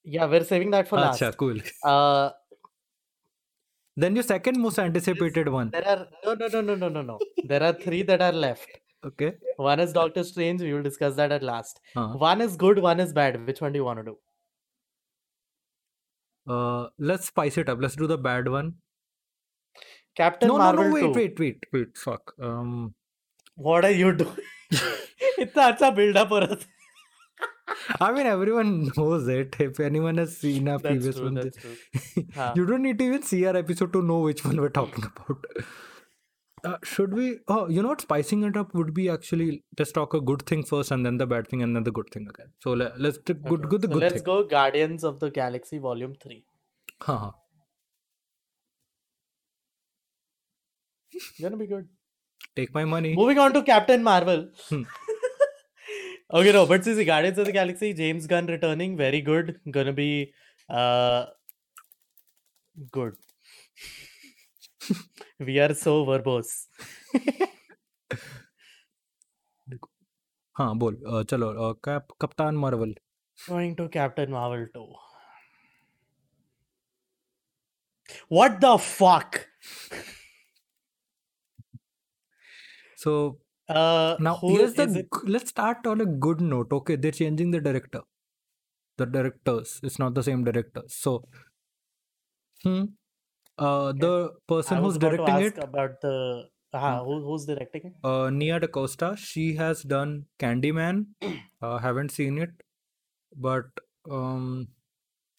Yeah, 0.03 0.27
we're 0.27 0.45
saving 0.45 0.71
that 0.71 0.89
for 0.89 0.97
last. 0.99 1.21
Acha, 1.21 1.37
cool. 1.37 1.59
Uh, 1.85 2.31
Then 3.97 4.15
your 4.17 4.23
second 4.23 4.59
most 4.61 4.79
anticipated 4.79 5.49
one. 5.49 5.71
there 5.71 5.87
are 5.87 6.07
no, 6.25 6.35
no, 6.35 6.49
no, 6.49 6.61
no, 6.63 6.75
no, 6.75 6.89
no, 6.89 7.03
no. 7.03 7.19
There 7.45 7.63
are 7.63 7.73
three 7.75 8.03
that 8.03 8.23
are 8.23 8.33
left. 8.33 8.69
Okay. 9.05 9.33
One 9.57 9.81
is 9.81 9.93
Doctor 9.93 10.25
Strange. 10.25 10.63
We 10.63 10.73
will 10.73 10.83
discuss 10.83 11.15
that 11.17 11.33
at 11.33 11.43
last. 11.43 11.81
Uh, 11.97 12.09
One 12.09 12.41
is 12.41 12.57
good. 12.57 12.79
One 12.79 13.01
is 13.01 13.13
bad. 13.13 13.47
Which 13.47 13.61
one 13.61 13.73
do 13.73 13.79
you 13.79 13.85
want 13.85 13.99
to 13.99 14.05
do? 14.05 14.17
uh, 16.50 16.88
let's 16.98 17.28
spice 17.28 17.58
it 17.58 17.70
up. 17.70 17.80
Let's 17.82 17.96
do 17.96 18.08
the 18.08 18.18
bad 18.18 18.48
one. 18.48 18.74
Captain 20.16 20.48
no, 20.48 20.58
Marvel 20.58 20.86
no, 20.86 20.90
no. 20.90 21.00
2. 21.00 21.12
Wait, 21.12 21.16
wait, 21.16 21.40
wait, 21.40 21.66
wait. 21.74 21.98
Fuck. 21.98 22.34
Um, 22.42 22.94
What 23.56 23.86
are 23.86 23.92
you 23.92 24.12
doing? 24.14 24.38
इतना 25.40 25.66
अच्छा 25.72 25.90
build 25.96 26.18
up 26.22 26.30
हो 26.30 26.40
रहा 26.40 26.56
था. 26.56 26.72
I 28.00 28.12
mean, 28.16 28.28
everyone 28.32 28.72
knows 28.98 29.28
it. 29.36 29.56
If 29.66 29.80
anyone 29.80 30.18
has 30.22 30.38
seen 30.38 30.68
our 30.74 30.80
That's 30.80 30.94
previous 30.96 31.16
true. 31.16 31.26
one, 31.26 31.36
That's 31.36 31.58
true. 31.58 32.24
हाँ. 32.36 32.56
you 32.58 32.66
don't 32.72 32.84
need 32.88 33.00
to 33.00 33.06
even 33.06 33.24
see 33.24 33.46
our 33.52 33.56
episode 33.62 33.94
to 33.94 34.02
know 34.12 34.20
which 34.20 34.44
one 34.46 34.62
we're 34.66 34.70
talking 34.78 35.06
about. 35.12 35.46
Uh, 36.65 36.77
should 36.85 37.15
we? 37.15 37.39
Oh, 37.49 37.69
you 37.69 37.83
know 37.83 37.89
what? 37.89 38.01
Spicing 38.01 38.43
it 38.45 38.57
up 38.57 38.75
would 38.75 38.93
be 38.93 39.09
actually 39.09 39.63
let's 39.79 39.93
talk 39.93 40.15
a 40.15 40.21
good 40.21 40.45
thing 40.47 40.63
first, 40.65 40.91
and 40.91 41.05
then 41.07 41.17
the 41.17 41.27
bad 41.27 41.49
thing, 41.49 41.63
and 41.63 41.75
then 41.75 41.85
the 41.85 41.91
good 41.91 42.11
thing 42.13 42.27
again. 42.29 42.53
So 42.61 42.73
let, 42.73 43.01
let's 43.01 43.19
do 43.19 43.35
good, 43.35 43.65
Okay, 43.65 43.69
good, 43.69 43.83
the 43.83 43.89
so 43.89 43.95
good 43.95 44.01
let's 44.03 44.15
thing. 44.15 44.23
go 44.25 44.45
Guardians 44.45 45.05
of 45.05 45.21
the 45.21 45.31
Galaxy 45.31 45.79
Volume 45.79 46.15
3. 46.23 46.45
Huh, 47.03 47.19
huh. 47.19 47.31
Gonna 51.41 51.57
be 51.57 51.67
good. 51.67 51.89
Take 52.57 52.75
my 52.75 52.85
money. 52.85 53.15
Moving 53.15 53.39
on 53.39 53.53
to 53.55 53.63
Captain 53.63 54.03
Marvel. 54.03 54.49
Hmm. 54.69 54.83
okay, 56.35 56.53
no, 56.53 56.67
but 56.67 56.85
see, 56.85 57.05
Guardians 57.05 57.39
of 57.39 57.47
the 57.47 57.53
Galaxy, 57.53 57.95
James 57.95 58.27
Gunn 58.27 58.47
returning, 58.47 58.97
very 58.97 59.21
good. 59.21 59.61
Gonna 59.71 59.93
be 59.93 60.33
uh 60.69 61.27
good. 62.93 63.15
we 65.40 65.60
are 65.60 65.74
so 65.74 66.06
verbose. 66.06 66.68
हाँ 70.60 70.74
बोल 70.80 70.96
uh, 71.12 71.24
चलो 71.32 71.50
uh, 71.68 71.74
cap 71.86 72.08
कप्तान 72.22 72.56
Marvel 72.66 72.94
Going 73.48 73.76
to 73.78 73.90
Captain 73.90 74.30
Marvel 74.30 74.68
2. 74.72 74.94
What 78.28 78.62
the 78.62 78.78
fuck? 78.78 79.48
so 82.96 83.40
Uh, 83.68 84.18
now 84.18 84.36
who 84.42 84.58
here's 84.58 84.76
the 84.76 84.88
is 84.88 84.96
it? 84.96 85.10
g- 85.16 85.28
let's 85.36 85.50
start 85.50 85.86
on 85.88 86.02
a 86.02 86.06
good 86.28 86.42
note 86.42 86.72
okay 86.74 86.96
they're 86.96 87.20
changing 87.24 87.52
the 87.52 87.62
director 87.62 88.02
the 88.98 89.06
directors 89.06 89.80
it's 89.84 90.00
not 90.00 90.14
the 90.16 90.24
same 90.24 90.44
directors 90.44 90.96
so 90.96 91.24
hmm 92.64 92.86
Uh, 93.61 93.93
the 93.93 94.31
person 94.49 94.79
who's 94.79 94.97
directing 94.97 95.41
it 95.47 95.59
about 95.63 96.01
the 96.01 96.49
uh, 96.73 96.99
hmm. 96.99 97.05
who, 97.05 97.25
who's 97.25 97.45
directing 97.45 97.83
it? 97.85 97.93
Uh, 98.03 98.31
Nia 98.31 98.59
DaCosta. 98.59 99.17
She 99.19 99.55
has 99.57 99.83
done 99.83 100.25
Candyman. 100.39 101.07
uh, 101.63 101.79
haven't 101.79 102.11
seen 102.11 102.39
it, 102.39 102.51
but 103.37 103.67
um, 104.11 104.69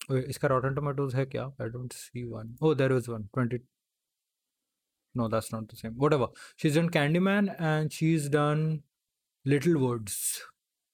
uh, 0.10 0.16
wait, 0.16 0.28
इसका 0.30 0.50
Rotten 0.50 0.76
Tomatoes 0.76 1.16
है 1.16 1.28
Yeah, 1.34 1.50
I 1.60 1.70
don't 1.70 1.92
see 1.94 2.26
one. 2.26 2.56
Oh, 2.62 2.74
there 2.76 2.92
is 2.92 3.08
one. 3.08 3.30
Twenty. 3.34 3.60
No, 5.16 5.28
that's 5.28 5.52
not 5.52 5.68
the 5.68 5.76
same. 5.76 5.94
Whatever. 5.98 6.28
She's 6.56 6.76
done 6.76 6.90
Candyman 6.90 7.56
and 7.60 7.92
she's 7.92 8.30
done 8.30 8.84
Little 9.46 9.78
Woods, 9.80 10.42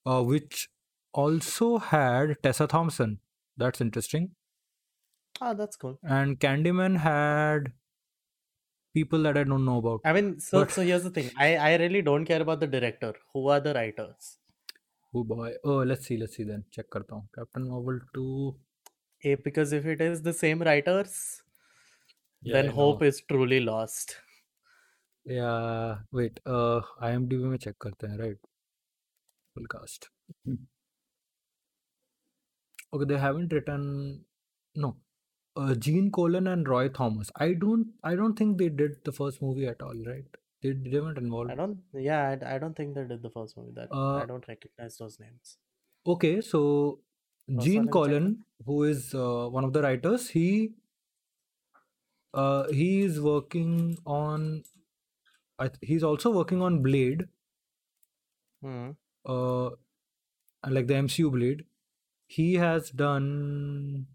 uh, 0.05 0.23
which 0.23 0.69
also 1.13 1.77
had 1.77 2.37
Tessa 2.41 2.67
Thompson. 2.67 3.19
That's 3.57 3.81
interesting. 3.81 4.31
Ah, 5.40 5.52
that's 5.54 5.76
cool. 5.76 5.98
and 6.16 6.38
Candyman 6.40 6.96
had 7.04 7.72
people 8.94 9.22
that 9.28 9.36
I 9.36 9.44
don't 9.44 9.64
know 9.64 9.78
about 9.78 10.00
I 10.04 10.12
mean, 10.18 10.30
so 10.40 10.60
But- 10.60 10.70
so 10.78 10.82
here's 10.90 11.02
the 11.08 11.10
thing. 11.18 11.30
I 11.46 11.48
I 11.68 11.76
really 11.82 12.02
don't 12.10 12.24
care 12.32 12.40
about 12.46 12.60
the 12.64 12.68
director. 12.76 13.12
Who 13.34 13.48
are 13.56 13.60
the 13.68 13.74
writers? 13.80 14.30
oh 15.20 15.22
boy 15.30 15.48
oh 15.70 15.78
let's 15.88 16.06
see 16.08 16.16
let's 16.20 16.36
see 16.38 16.44
then 16.50 16.60
check 16.74 16.86
करता 16.92 17.14
हूँ 17.16 17.28
Captain 17.38 17.64
Marvel 17.70 17.98
2 18.18 18.26
Eh, 19.30 19.34
because 19.46 19.72
if 19.78 19.84
it 19.94 20.00
is 20.04 20.22
the 20.28 20.32
same 20.36 20.62
writers, 20.68 21.16
Yeah, 22.42 22.54
then 22.54 22.70
I 22.70 22.72
hope 22.78 23.02
know. 23.02 23.08
is 23.08 23.18
truly 23.32 23.58
lost. 23.66 24.14
Yeah, 25.32 25.98
wait. 26.20 26.40
Uh, 26.54 26.80
IMDb 27.08 27.50
में 27.50 27.58
check 27.66 27.76
करते 27.86 28.06
हैं, 28.12 28.18
right? 28.22 28.40
Full 29.54 29.68
cast. 29.74 30.08
Okay, 32.92 33.04
they 33.12 33.18
haven't 33.26 33.52
written. 33.58 33.84
No, 34.86 34.96
uh, 35.57 35.75
Gene 35.75 36.11
Colan 36.11 36.47
and 36.47 36.67
Roy 36.67 36.87
Thomas. 36.89 37.31
I 37.35 37.53
don't. 37.53 37.87
I 38.03 38.15
don't 38.15 38.35
think 38.41 38.57
they 38.57 38.69
did 38.69 38.97
the 39.03 39.11
first 39.11 39.41
movie 39.41 39.67
at 39.67 39.81
all, 39.81 39.95
right? 40.05 40.25
They, 40.61 40.71
they 40.71 40.99
weren't 40.99 41.17
involved. 41.17 41.51
I 41.51 41.55
don't. 41.55 41.79
Yeah, 41.93 42.21
I, 42.29 42.55
I 42.55 42.57
don't 42.57 42.75
think 42.75 42.95
they 42.95 43.03
did 43.03 43.21
the 43.21 43.29
first 43.29 43.57
movie. 43.57 43.73
That 43.75 43.91
Uh, 43.91 44.17
I 44.17 44.25
don't 44.25 44.47
recognize 44.47 44.97
those 44.97 45.19
names. 45.19 45.57
Okay, 46.05 46.41
so 46.41 46.99
First 47.55 47.65
Gene 47.65 47.85
one, 47.85 47.85
let 47.85 47.85
me 47.85 47.85
check 47.85 47.93
Colan, 47.93 48.45
who 48.65 48.83
is 48.83 49.13
uh, 49.13 49.47
one 49.57 49.63
of 49.63 49.73
the 49.73 49.81
writers, 49.81 50.29
he 50.29 50.73
uh, 52.33 52.67
he 52.71 53.01
is 53.01 53.19
working 53.21 53.97
on. 54.05 54.63
I 55.59 55.67
th- 55.69 55.79
he's 55.81 56.03
also 56.03 56.31
working 56.31 56.61
on 56.61 56.81
Blade. 56.83 57.27
Hmm. 58.61 58.91
uh 59.25 59.69
like 60.67 60.87
the 60.87 60.95
MCU 60.95 61.29
Blade, 61.31 61.65
he 62.25 62.55
has 62.55 62.89
done 62.89 64.07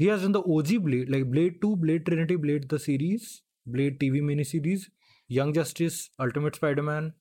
he 0.00 0.06
has 0.12 0.22
done 0.22 0.32
the 0.32 0.42
OG 0.54 0.78
Blade, 0.78 1.10
like 1.14 1.30
Blade 1.30 1.60
2, 1.62 1.76
Blade 1.76 2.06
Trinity, 2.06 2.36
Blade 2.36 2.68
the 2.68 2.78
series, 2.78 3.42
Blade 3.66 4.00
TV 4.00 4.20
miniseries, 4.30 4.88
Young 5.28 5.52
Justice, 5.60 6.10
Ultimate 6.28 6.56
Spider-Man. 6.62 7.12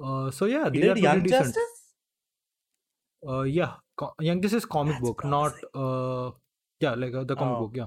Uh 0.00 0.30
so 0.30 0.46
yeah, 0.46 0.68
He 0.72 0.80
these 0.80 0.90
are 0.90 0.98
Young 0.98 1.22
decent. 1.22 1.56
Justice. 1.56 1.94
Uh 3.26 3.42
yeah, 3.42 3.76
co- 3.96 4.14
Young 4.20 4.40
Justice 4.42 4.64
comic 4.66 4.96
That's 4.96 5.00
book, 5.00 5.24
not 5.24 5.52
uh 5.74 6.30
yeah, 6.80 6.94
like 6.94 7.14
uh, 7.14 7.24
the 7.24 7.36
comic 7.36 7.56
Oh, 7.56 7.58
book, 7.58 7.76
yeah. 7.76 7.86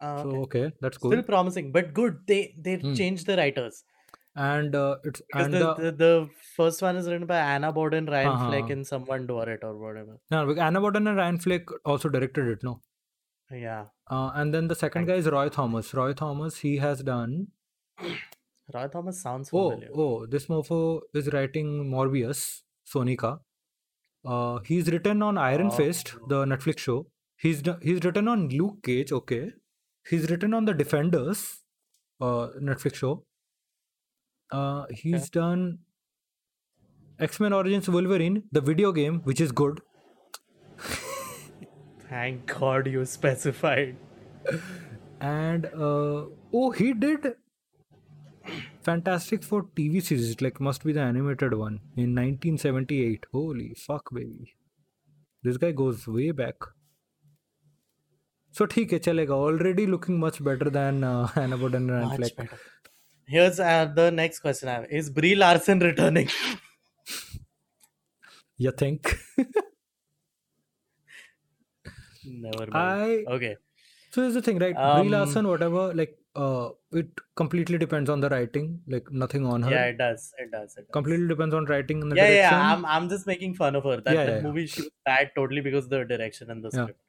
Ah, 0.00 0.20
So 0.20 0.28
okay. 0.28 0.38
okay, 0.46 0.72
that's 0.80 0.98
cool. 0.98 1.10
Still 1.10 1.22
promising, 1.24 1.72
but 1.72 1.94
good. 1.94 2.26
They 2.26 2.54
they 2.58 2.76
Hmm. 2.80 2.94
changed 2.94 3.26
the 3.26 3.36
writers. 3.36 3.84
and 4.36 4.74
uh, 4.74 4.96
it's 5.04 5.22
Because 5.28 5.46
and 5.46 5.54
the, 5.54 5.74
the, 5.74 5.92
the 5.92 6.30
first 6.56 6.82
one 6.82 6.96
is 6.96 7.08
written 7.08 7.26
by 7.26 7.38
Anna 7.38 7.72
Boden, 7.72 8.06
Ryan 8.06 8.30
Uh-huh. 8.30 8.46
Fleck, 8.46 8.70
and 8.70 8.86
someone 8.86 9.26
do 9.26 9.40
it 9.40 9.62
or 9.64 9.76
whatever. 9.78 10.18
no, 10.30 10.52
Anna 10.54 10.80
Boden 10.80 11.06
and 11.06 11.16
Ryan 11.16 11.38
Fleck 11.38 11.62
also 11.84 12.08
directed 12.08 12.46
it, 12.48 12.62
no. 12.62 12.80
Yeah. 13.50 13.86
Uh, 14.10 14.30
and 14.34 14.52
then 14.52 14.68
the 14.68 14.74
second 14.74 15.06
guy 15.06 15.14
is 15.14 15.26
Roy 15.28 15.48
Thomas. 15.48 15.92
Roy 15.94 16.12
Thomas, 16.12 16.58
he 16.58 16.78
has 16.78 17.02
done. 17.02 17.48
Roy 18.72 18.88
Thomas 18.88 19.20
sounds 19.20 19.50
Oh, 19.52 19.70
familiar. 19.70 19.90
oh, 19.94 20.02
oh 20.22 20.26
this 20.26 20.46
mofo 20.46 21.00
is 21.14 21.32
writing 21.32 21.84
Morbius, 21.90 22.62
Sonika. 22.92 23.40
Uh, 24.24 24.58
he's 24.64 24.90
written 24.90 25.22
on 25.22 25.36
Iron 25.36 25.70
Fist, 25.70 26.14
Oh. 26.22 26.26
the 26.28 26.44
Netflix 26.46 26.78
show. 26.78 27.06
He's 27.36 27.62
he's 27.82 28.02
written 28.04 28.26
on 28.28 28.48
Luke 28.48 28.82
Cage, 28.82 29.12
okay. 29.12 29.52
He's 30.08 30.30
written 30.30 30.54
on 30.54 30.64
the 30.64 30.72
Defenders, 30.74 31.60
uh, 32.20 32.48
Netflix 32.60 32.94
show. 32.96 33.24
Uh, 34.50 34.86
he's 34.90 35.28
done 35.30 35.78
X 37.18 37.38
Men 37.40 37.52
Origins 37.52 37.88
Wolverine, 37.88 38.44
the 38.52 38.60
video 38.60 38.92
game, 38.92 39.20
which 39.24 39.40
is 39.40 39.52
good. 39.52 39.80
Thank 42.09 42.45
God 42.59 42.87
you 42.87 43.05
specified. 43.05 43.95
and 45.21 45.65
uh, 45.67 46.25
oh 46.53 46.71
he 46.71 46.93
did 46.93 47.33
fantastic 48.81 49.43
four 49.43 49.63
tv 49.79 50.01
series 50.01 50.41
like 50.41 50.59
must 50.59 50.83
be 50.83 50.93
the 50.93 51.01
animated 51.01 51.53
one 51.53 51.79
in 51.97 52.15
1978 52.15 53.25
holy 53.33 53.73
fuck 53.77 54.13
baby 54.13 54.53
this 55.43 55.57
guy 55.57 55.71
goes 55.71 56.07
way 56.07 56.31
back 56.31 56.69
so 58.57 58.65
ठीक 58.67 58.93
है 58.93 58.99
चलेगा 58.99 59.35
already 59.47 59.85
looking 59.85 60.19
much 60.21 60.37
better 60.45 60.71
than 60.77 61.03
uh, 61.03 61.27
Hannah 61.33 61.57
Boden 61.63 61.89
and 61.97 62.05
Much 62.05 62.15
Fleck 62.15 62.35
better. 62.37 62.59
Here's 63.33 63.59
uh, 63.59 63.85
the 63.99 64.09
next 64.09 64.39
question 64.39 64.69
I 64.69 64.73
have. 64.73 64.85
Is 64.99 65.11
Brie 65.11 65.35
Larson 65.35 65.79
returning? 65.87 66.29
you 68.57 68.71
think 68.71 69.15
Never 72.24 72.66
mind. 72.70 72.74
I 72.74 73.24
Okay. 73.36 73.56
so 74.10 74.22
here's 74.22 74.34
the 74.34 74.42
thing 74.42 74.58
right 74.58 74.76
Um, 74.76 75.00
Brie 75.00 75.10
Larson 75.14 75.46
whatever 75.48 75.82
like 75.94 76.18
uh 76.36 76.70
it 76.92 77.08
completely 77.36 77.78
depends 77.78 78.10
on 78.10 78.20
the 78.20 78.28
writing 78.28 78.82
like 78.94 79.10
nothing 79.10 79.46
on 79.46 79.62
her 79.62 79.70
Yeah, 79.70 79.86
it 79.86 79.98
does. 79.98 80.32
It 80.38 80.50
does. 80.50 80.76
It 80.76 80.86
does. 80.86 80.92
completely 80.92 81.28
depends 81.28 81.54
on 81.54 81.64
writing 81.66 82.02
and 82.02 82.10
the 82.12 82.16
yeah, 82.16 82.26
direction 82.26 82.58
yeah. 82.58 82.72
I'm, 82.72 82.84
I'm 82.86 83.08
just 83.08 83.26
making 83.26 83.54
fun 83.54 83.76
of 83.76 83.84
her. 83.84 84.00
That, 84.00 84.14
Yeah, 84.14 84.24
that 84.24 84.32
yeah, 84.32 84.36
yeah. 84.38 84.42
movie 84.48 84.66
she 84.66 84.82
was 84.82 84.90
bad 85.04 85.32
totally 85.36 85.60
because 85.60 85.84
of 85.84 85.90
the 85.90 86.04
direction 86.04 86.50
and 86.50 86.62
the 86.64 86.70
Yeah. 86.72 86.82
script. 86.84 87.00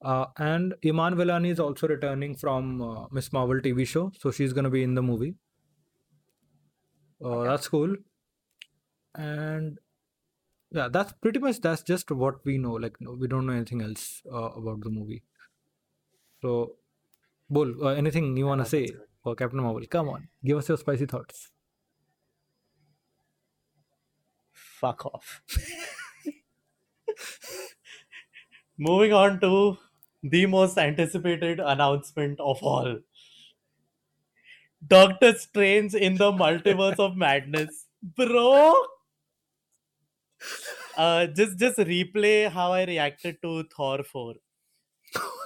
Uh, 0.00 0.26
and 0.38 0.74
Iman 0.86 1.14
Vellani 1.16 1.50
is 1.50 1.60
also 1.60 1.88
returning 1.88 2.36
from 2.36 2.80
uh, 2.82 3.06
Miss 3.10 3.32
Marvel 3.32 3.60
TV 3.60 3.84
show, 3.84 4.12
so 4.18 4.30
she's 4.30 4.52
gonna 4.52 4.70
be 4.70 4.82
in 4.82 4.94
the 4.94 5.02
movie. 5.02 5.34
Uh, 7.24 7.44
That's 7.44 7.68
cool. 7.68 7.96
And 9.14 9.78
yeah, 10.70 10.88
that's 10.90 11.12
pretty 11.12 11.38
much 11.40 11.60
that's 11.60 11.82
just 11.82 12.10
what 12.10 12.44
we 12.44 12.58
know. 12.58 12.72
Like 12.72 13.00
no, 13.00 13.12
we 13.12 13.26
don't 13.28 13.46
know 13.46 13.52
anything 13.54 13.82
else 13.82 14.22
uh, 14.30 14.50
about 14.60 14.80
the 14.82 14.90
movie. 14.90 15.22
So, 16.42 16.76
Bull, 17.48 17.86
uh, 17.86 17.94
anything 17.94 18.36
you 18.36 18.46
wanna 18.46 18.66
say 18.66 18.88
for 19.22 19.34
Captain 19.34 19.60
Marvel? 19.62 19.86
Come 19.90 20.08
on, 20.08 20.28
give 20.44 20.58
us 20.58 20.68
your 20.68 20.78
spicy 20.78 21.06
thoughts. 21.06 21.50
Fuck 24.52 25.06
off. 25.06 25.42
Moving 28.78 29.12
on 29.12 29.40
to 29.40 29.78
the 30.22 30.46
most 30.46 30.78
anticipated 30.78 31.58
announcement 31.60 32.38
of 32.38 32.62
all. 32.62 32.98
Doctor 34.86 35.32
Strange 35.34 35.94
in 35.94 36.16
the 36.16 36.30
Multiverse 36.30 37.00
of 37.00 37.16
Madness. 37.16 37.86
Bro! 38.02 38.74
Uh, 40.96 41.26
just 41.26 41.58
just 41.58 41.78
replay 41.78 42.50
how 42.50 42.72
I 42.72 42.84
reacted 42.84 43.40
to 43.42 43.64
Thor 43.74 44.02
4. 44.02 44.34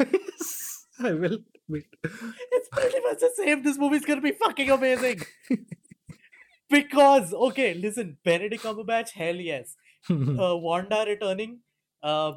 yes, 0.01 0.87
I 1.01 1.13
will. 1.13 1.39
Wait. 1.69 1.87
It's 2.05 2.69
pretty 2.71 3.01
much 3.01 3.19
the 3.21 3.31
same. 3.37 3.63
This 3.63 3.79
movie's 3.79 4.05
gonna 4.05 4.21
be 4.21 4.33
fucking 4.33 4.71
amazing. 4.71 5.21
because, 6.71 7.33
okay, 7.33 7.75
listen, 7.75 8.17
Benedict 8.25 8.63
Cumberbatch, 8.63 9.11
hell 9.11 9.37
yes. 9.37 9.77
uh, 10.11 10.57
Wanda 10.67 11.05
returning, 11.07 11.61
uh, 12.03 12.33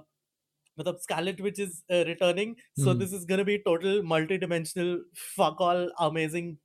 matlab 0.80 1.00
Scarlet 1.00 1.40
Witch 1.42 1.60
is 1.60 1.84
uh, 1.92 2.04
returning. 2.06 2.56
So 2.78 2.94
Hmm. 2.94 3.00
this 3.00 3.14
is 3.14 3.26
gonna 3.26 3.46
be 3.46 3.60
total 3.66 4.04
multi-dimensional, 4.04 5.00
fuck 5.16 5.60
all, 5.62 5.90
amazing, 6.00 6.58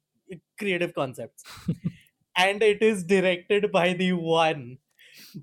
creative 0.58 0.94
concepts. 0.94 1.44
and 2.36 2.62
it 2.62 2.82
is 2.82 3.04
directed 3.04 3.70
by 3.72 3.92
the 3.94 4.12
one, 4.12 4.78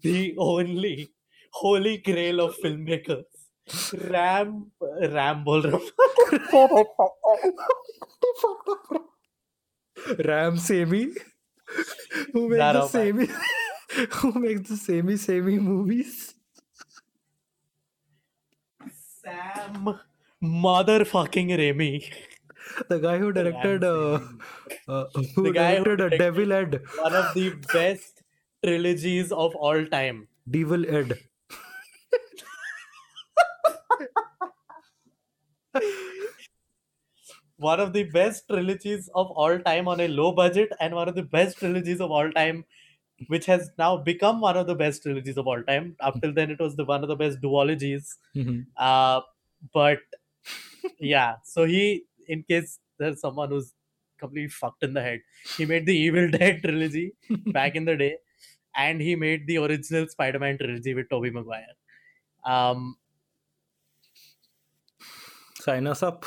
the 0.01 0.35
only, 0.37 1.09
holy 1.51 1.97
grail 1.97 2.41
of 2.41 2.55
filmmakers, 2.57 3.23
Ram 4.09 4.71
Ram 4.81 5.43
bol 5.43 5.61
raha 5.61 5.89
Ram 10.25 10.57
Semi, 10.57 11.07
who 12.33 12.49
makes 12.49 12.59
the 12.59 12.87
semi, 12.87 13.27
who 14.11 14.31
makes 14.39 14.69
the 14.69 14.77
semi 14.77 15.17
semi 15.17 15.59
movies. 15.59 16.33
Sam 19.23 19.99
motherfucking 20.43 21.49
Raimi. 21.57 22.03
The 22.89 22.99
guy 22.99 23.17
who 23.17 23.31
directed, 23.33 23.83
uh, 23.83 24.19
uh, 24.87 25.05
who 25.35 25.43
The 25.43 25.51
guy 25.51 25.77
who 25.77 25.95
directed 25.95 26.01
uh, 26.01 26.09
directed- 26.09 26.37
Evil 26.37 26.49
Dead, 26.49 26.81
One 26.99 27.15
of 27.15 27.33
the 27.33 27.49
best 27.73 28.16
trilogies 28.63 29.31
of 29.31 29.55
all 29.55 29.85
time. 29.87 30.27
Evil 30.53 30.83
Dead. 30.83 31.17
One 37.57 37.79
of 37.79 37.93
the 37.93 38.03
best 38.03 38.47
trilogies 38.47 39.09
of 39.15 39.31
all 39.31 39.57
time 39.59 39.87
on 39.87 39.99
a 39.99 40.07
low 40.07 40.31
budget, 40.31 40.69
and 40.79 40.93
one 40.93 41.09
of 41.09 41.15
the 41.15 41.23
best 41.23 41.57
trilogies 41.57 41.99
of 41.99 42.11
all 42.11 42.31
time, 42.31 42.65
which 43.27 43.45
has 43.47 43.71
now 43.79 43.97
become 43.97 44.41
one 44.41 44.55
of 44.57 44.67
the 44.67 44.75
best 44.75 45.01
trilogies 45.01 45.37
of 45.37 45.47
all 45.47 45.63
time. 45.63 45.95
Up 45.99 46.21
till 46.21 46.33
then, 46.33 46.51
it 46.51 46.59
was 46.59 46.75
the 46.75 46.85
one 46.85 47.01
of 47.01 47.09
the 47.09 47.15
best 47.15 47.41
duologies. 47.41 48.15
Mhm. 48.35 48.67
Uh, 48.77 49.21
but 49.73 49.99
yeah, 50.99 51.35
so 51.43 51.65
he, 51.65 52.03
in 52.27 52.43
case 52.43 52.79
there's 52.99 53.19
someone 53.19 53.49
who's 53.49 53.73
completely 54.19 54.49
fucked 54.49 54.83
in 54.83 54.93
the 54.93 55.01
head, 55.01 55.21
he 55.57 55.65
made 55.65 55.87
the 55.87 55.97
Evil 55.97 56.29
Dead 56.29 56.61
trilogy 56.61 57.13
back 57.47 57.75
in 57.75 57.85
the 57.85 57.95
day, 57.95 58.17
and 58.77 59.01
he 59.01 59.15
made 59.15 59.47
the 59.47 59.57
original 59.57 60.07
Spider-Man 60.07 60.57
trilogy 60.57 60.93
with 60.93 61.09
Tobey 61.09 61.31
Maguire. 61.31 61.75
Um, 62.45 62.95
Sign 65.59 65.87
us 65.87 66.03
up. 66.03 66.25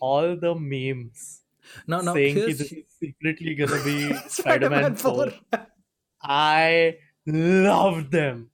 all 0.00 0.36
the 0.36 0.54
memes 0.54 1.40
no, 1.86 2.00
no. 2.00 2.14
saying 2.14 2.34
this 2.36 2.60
is 2.60 2.84
secretly 3.00 3.54
gonna 3.54 3.82
be 3.84 4.12
Spider-Man 4.28 4.96
Spider-Man 4.96 4.96
4. 4.96 5.30
4. 5.50 5.66
I 6.22 6.96
love 7.26 8.10
them. 8.10 8.50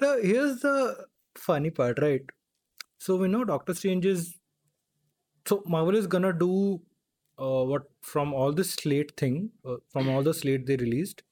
Now, 0.00 0.16
here's 0.20 0.60
the 0.60 1.06
funny 1.34 1.70
part, 1.70 1.98
right? 2.00 2.22
So 2.98 3.16
we 3.16 3.28
know 3.28 3.44
Doctor 3.44 3.74
Strange 3.74 4.06
is. 4.06 4.34
So 5.46 5.62
Marvel 5.66 5.94
is 5.94 6.06
gonna 6.06 6.32
do 6.32 6.80
uh, 7.38 7.64
what 7.64 7.82
from 8.00 8.32
all 8.32 8.52
the 8.52 8.64
slate 8.64 9.16
thing, 9.16 9.50
uh, 9.64 9.76
from 9.90 10.08
all 10.08 10.22
the 10.22 10.34
slate 10.34 10.66
they 10.66 10.76
released. 10.76 11.22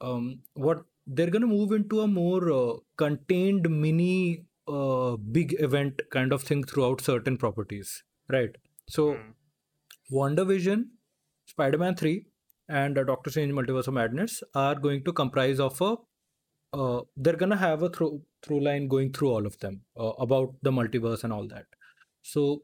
Um, 0.00 0.40
what 0.54 0.84
they're 1.06 1.30
gonna 1.30 1.46
move 1.46 1.72
into 1.72 2.00
a 2.00 2.06
more 2.06 2.52
uh, 2.52 2.74
contained 2.96 3.68
mini 3.70 4.44
uh, 4.68 5.16
big 5.16 5.56
event 5.60 6.02
kind 6.10 6.32
of 6.32 6.42
thing 6.42 6.64
throughout 6.64 7.00
certain 7.00 7.36
properties, 7.36 8.02
right? 8.28 8.50
So 8.88 9.16
WandaVision, 10.12 10.84
Spider-Man 11.46 11.96
3, 11.96 12.26
and 12.68 12.98
uh, 12.98 13.04
Doctor 13.04 13.30
Strange 13.30 13.52
Multiverse 13.52 13.88
of 13.88 13.94
Madness 13.94 14.42
are 14.54 14.74
going 14.74 15.04
to 15.04 15.12
comprise 15.12 15.60
of 15.60 15.80
a 15.80 15.96
uh, 16.72 17.00
they're 17.16 17.36
gonna 17.36 17.56
have 17.56 17.82
a 17.82 17.88
through 17.88 18.20
through 18.42 18.60
line 18.60 18.88
going 18.88 19.12
through 19.12 19.30
all 19.30 19.46
of 19.46 19.58
them 19.60 19.80
uh, 19.98 20.12
about 20.18 20.54
the 20.62 20.70
multiverse 20.70 21.24
and 21.24 21.32
all 21.32 21.46
that. 21.48 21.66
So 22.22 22.62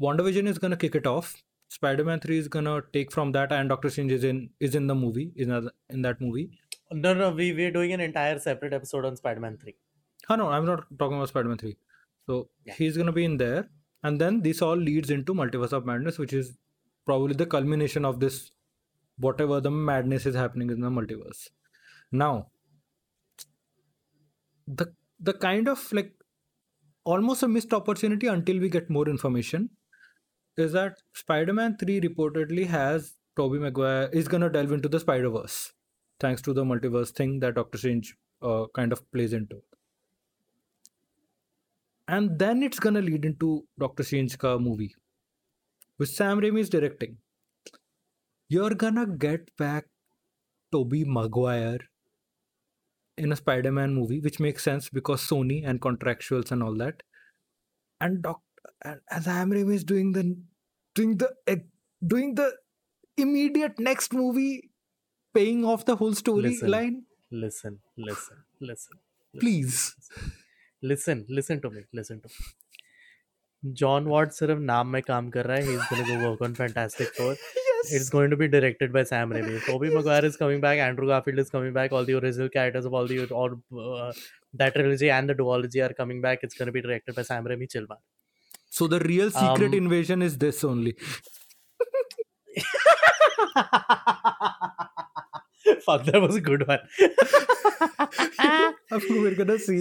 WandaVision 0.00 0.46
is 0.46 0.58
gonna 0.58 0.76
kick 0.76 0.94
it 0.94 1.06
off. 1.06 1.34
Spider-Man 1.68 2.20
3 2.20 2.38
is 2.38 2.48
gonna 2.48 2.82
take 2.92 3.12
from 3.12 3.32
that, 3.32 3.52
and 3.52 3.68
Doctor 3.68 3.90
Strange 3.90 4.12
is 4.12 4.24
in 4.24 4.50
is 4.60 4.74
in 4.74 4.86
the 4.86 4.94
movie, 4.94 5.32
in 5.36 5.50
a, 5.50 5.62
in 5.90 6.02
that 6.02 6.20
movie. 6.20 6.50
No, 6.90 7.12
no, 7.14 7.30
we 7.30 7.52
we're 7.52 7.70
doing 7.70 7.92
an 7.92 8.00
entire 8.00 8.38
separate 8.38 8.72
episode 8.72 9.04
on 9.04 9.16
Spider-Man 9.16 9.58
3. 9.58 9.76
Oh 10.30 10.36
no, 10.36 10.48
I'm 10.48 10.64
not 10.66 10.86
talking 10.98 11.16
about 11.16 11.28
Spider-Man 11.28 11.58
3. 11.58 11.76
So 12.26 12.48
Yeah. 12.64 12.74
he's 12.74 12.96
gonna 12.96 13.12
be 13.12 13.24
in 13.24 13.36
there, 13.36 13.68
and 14.02 14.20
then 14.20 14.40
this 14.42 14.62
all 14.62 14.76
leads 14.76 15.10
into 15.10 15.34
Multiverse 15.34 15.72
of 15.72 15.84
Madness, 15.86 16.18
which 16.18 16.32
is 16.32 16.56
probably 17.04 17.34
the 17.34 17.46
culmination 17.46 18.04
of 18.04 18.20
this 18.20 18.50
whatever 19.18 19.60
the 19.60 19.70
madness 19.70 20.26
is 20.26 20.34
happening 20.34 20.70
in 20.70 20.80
the 20.80 20.90
multiverse. 20.90 21.48
Now, 22.12 22.50
the 24.66 24.86
the 25.20 25.32
kind 25.32 25.68
of 25.68 25.92
like 25.92 26.12
almost 27.04 27.42
a 27.42 27.48
missed 27.48 27.72
opportunity 27.72 28.26
until 28.26 28.58
we 28.58 28.68
get 28.68 28.90
more 28.90 29.08
information 29.08 29.70
is 30.58 30.72
that 30.72 30.98
Spider-Man 31.14 31.76
3 31.76 32.00
reportedly 32.00 32.66
has 32.66 33.14
Tobey 33.36 33.58
Maguire 33.58 34.08
is 34.12 34.26
gonna 34.26 34.50
delve 34.50 34.72
into 34.72 34.88
the 34.88 34.98
Spider 34.98 35.30
Verse, 35.30 35.72
thanks 36.18 36.42
to 36.42 36.52
the 36.52 36.64
multiverse 36.64 37.10
thing 37.10 37.38
that 37.40 37.54
Doctor 37.54 37.78
Strange 37.78 38.16
uh, 38.42 38.66
kind 38.74 38.92
of 38.92 39.10
plays 39.12 39.32
into. 39.32 39.62
And 42.08 42.38
then 42.38 42.62
it's 42.62 42.80
gonna 42.80 43.02
lead 43.02 43.24
into 43.24 43.66
Doctor 43.78 44.02
Strange 44.02 44.36
ka 44.38 44.58
movie, 44.58 44.94
which 45.98 46.10
Sam 46.10 46.40
Raimi 46.40 46.60
is 46.60 46.68
directing. 46.68 47.18
You're 48.48 48.74
gonna 48.74 49.06
get 49.06 49.56
back 49.56 49.84
Tobey 50.72 51.04
Maguire 51.04 51.78
in 53.16 53.30
a 53.30 53.36
Spider-Man 53.36 53.94
movie, 53.94 54.20
which 54.20 54.40
makes 54.40 54.64
sense 54.64 54.88
because 54.88 55.20
Sony 55.22 55.62
and 55.64 55.80
contractuals 55.80 56.50
and 56.50 56.62
all 56.62 56.74
that. 56.78 57.02
And 58.00 58.22
Doc 58.22 58.40
and, 58.83 58.99
and 59.09 59.23
Sam 59.23 59.51
Raimi 59.51 59.75
is 59.75 59.83
doing 59.83 60.11
the 60.13 60.37
doing 60.95 61.17
the 61.17 61.29
eh, 61.47 61.57
doing 62.05 62.35
the 62.35 62.51
immediate 63.17 63.79
next 63.79 64.13
movie, 64.13 64.69
paying 65.33 65.65
off 65.65 65.85
the 65.85 65.95
whole 65.95 66.09
Listen. 66.09 66.69
storyline. 66.69 67.01
listen 67.41 67.79
listen 67.97 68.35
listen 68.69 68.97
Please. 69.43 69.95
listen 70.91 71.25
listen 71.37 71.61
to 71.61 71.69
me 71.75 71.81
listen 71.99 72.19
to 72.25 72.29
me 72.33 73.73
John 73.81 74.09
Watt 74.11 74.33
सिर्फ 74.37 74.59
नाम 74.69 74.87
में 74.95 75.01
काम 75.07 75.29
कर 75.35 75.45
रहा 75.47 75.57
है 75.57 75.63
he's 75.69 75.87
gonna 75.91 76.07
go 76.09 76.17
work 76.29 76.41
on 76.47 76.55
Fantastic 76.59 77.13
Four 77.19 77.29
yes. 77.31 77.93
it's 77.99 78.09
going 78.15 78.29
to 78.35 78.37
be 78.41 78.47
directed 78.55 78.93
by 78.97 79.03
Sam 79.11 79.33
Raimi 79.37 79.61
Tobey 79.67 79.89
Maguire 79.95 80.25
is 80.31 80.37
coming 80.43 80.61
back 80.65 80.83
Andrew 80.87 81.07
Garfield 81.13 81.39
is 81.45 81.49
coming 81.55 81.73
back 81.79 81.91
all 81.99 82.05
the 82.11 82.17
original 82.19 82.49
characters 82.57 82.89
of 82.91 82.93
all 82.99 83.07
the 83.13 83.19
all 83.41 83.55
uh, 83.85 84.11
that 84.63 84.75
trilogy 84.79 85.09
and 85.19 85.33
the 85.33 85.35
duology 85.41 85.83
are 85.89 85.93
coming 86.01 86.21
back 86.27 86.43
it's 86.49 86.59
going 86.61 86.67
to 86.73 86.77
be 86.79 86.85
directed 86.89 87.15
by 87.21 87.23
Sam 87.31 87.45
Raimi 87.53 87.71
chill 87.75 87.87
man 87.93 88.03
So 88.71 88.87
the 88.87 88.99
real 89.01 89.29
secret 89.31 89.67
Um, 89.69 89.73
invasion 89.75 90.21
is 90.23 90.37
this 90.37 90.63
only. 90.63 90.95
fuck 95.85 96.05
that 96.05 96.21
was 96.21 96.35
a 96.35 96.41
good 96.41 96.63
one 96.67 96.79
अब 98.93 99.01
we're 99.09 99.35
gonna 99.35 99.57
see 99.67 99.79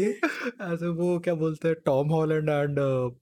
ऐसे 0.68 0.88
वो 1.00 1.18
क्या 1.24 1.34
बोलते 1.42 1.68
हैं 1.68 1.76
Tom 1.86 2.08
Holland 2.12 2.48
and 2.48 2.78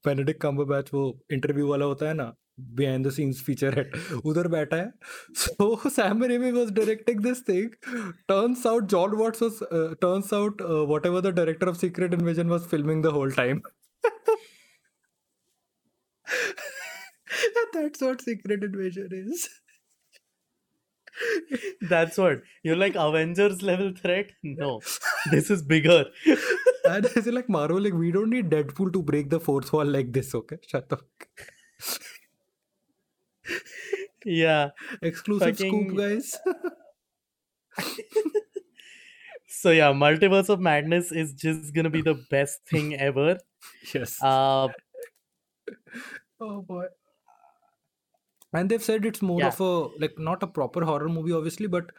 Benedict 0.06 0.40
Cumberbatch 0.42 0.90
वो 0.94 1.02
interview 1.32 1.66
वाला 1.68 1.84
होता 1.92 2.06
है 2.08 2.14
ना 2.14 2.32
behind 2.78 3.06
the 3.06 3.10
scenes 3.12 3.42
feature 3.44 3.78
head 3.78 3.96
उधर 4.26 4.48
बैठा 4.54 4.76
है 4.76 4.92
so 5.42 5.88
Sam 5.90 6.24
Raimi 6.32 6.50
was 6.52 6.70
directing 6.78 7.20
this 7.24 7.42
thing 7.48 7.70
turns 8.28 8.66
out 8.66 8.84
Jon 8.94 9.14
Watts 9.22 9.42
was 9.42 9.58
turns 10.00 10.32
out 10.34 10.62
whatever 10.62 11.20
the 11.30 11.34
director 11.36 11.68
of 11.68 11.76
Secret 11.80 12.14
Invasion 12.14 12.48
was 12.48 12.66
filming 12.70 13.02
the 13.04 13.14
whole 13.18 13.32
time 13.34 13.60
that's 17.73 18.01
what 18.01 18.21
secret 18.21 18.63
invasion 18.63 19.09
is 19.11 19.49
that's 21.89 22.17
what 22.17 22.41
you're 22.63 22.75
like 22.75 22.95
Avengers 22.95 23.61
level 23.61 23.93
threat 24.01 24.31
no 24.43 24.81
this 25.31 25.49
is 25.49 25.61
bigger 25.61 26.05
and 26.85 27.05
it's 27.05 27.27
like 27.27 27.49
Marvel, 27.49 27.81
like 27.81 27.93
we 27.93 28.11
don't 28.11 28.29
need 28.29 28.49
Deadpool 28.49 28.93
to 28.93 29.01
break 29.01 29.29
the 29.29 29.39
fourth 29.39 29.71
wall 29.73 29.85
like 29.85 30.13
this, 30.13 30.33
okay? 30.35 30.57
Shut 30.67 30.89
fuck. 30.89 31.03
yeah 34.25 34.69
Exclusive 35.01 35.57
Fucking- 35.57 35.89
scoop, 35.89 35.97
guys. 35.97 36.37
so 39.47 39.71
yeah 39.71 39.91
multiverse 39.91 40.49
of 40.49 40.59
madness 40.59 41.11
is 41.11 41.33
just 41.33 41.73
gonna 41.73 41.89
be 41.89 42.01
the 42.01 42.13
best 42.29 42.59
thing 42.69 42.95
ever 42.95 43.37
yes. 43.93 44.17
uh 44.21 44.67
oh 46.44 46.62
boy. 46.62 46.84
And 48.52 48.68
they've 48.68 48.82
said 48.82 49.04
it's 49.06 49.22
more 49.22 49.40
Yeah. 49.40 49.48
of 49.48 49.60
a 49.60 49.72
like 50.04 50.18
not 50.18 50.42
a 50.42 50.46
proper 50.46 50.84
horror 50.84 51.08
movie, 51.08 51.32
obviously, 51.32 51.66
but 51.68 51.92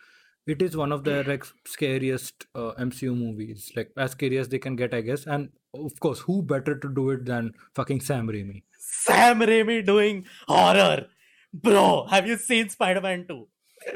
it 0.48 0.62
is 0.62 0.76
one 0.76 0.92
of 0.92 1.04
the 1.06 1.24
like 1.28 1.46
scariest 1.66 2.46
uh, 2.56 2.72
MCU 2.80 3.16
movies, 3.16 3.72
like 3.76 3.92
as 3.98 4.12
scary 4.12 4.38
as 4.38 4.50
they 4.50 4.60
can 4.60 4.76
get, 4.76 4.94
I 4.94 5.02
guess. 5.02 5.26
And 5.26 5.50
of 5.74 5.98
course, 6.00 6.20
who 6.20 6.42
better 6.42 6.78
to 6.78 6.90
do 6.94 7.10
it 7.12 7.26
than 7.26 7.54
fucking 7.76 8.02
Sam 8.02 8.28
Raimi? 8.28 8.64
Sam 8.80 9.40
Raimi 9.40 9.86
doing 9.86 10.26
horror. 10.48 11.06
Bro, 11.54 12.08
have 12.10 12.28
you 12.28 12.38
seen 12.38 12.70
Spider 12.70 13.02
Man 13.02 13.26
2? 13.30 13.48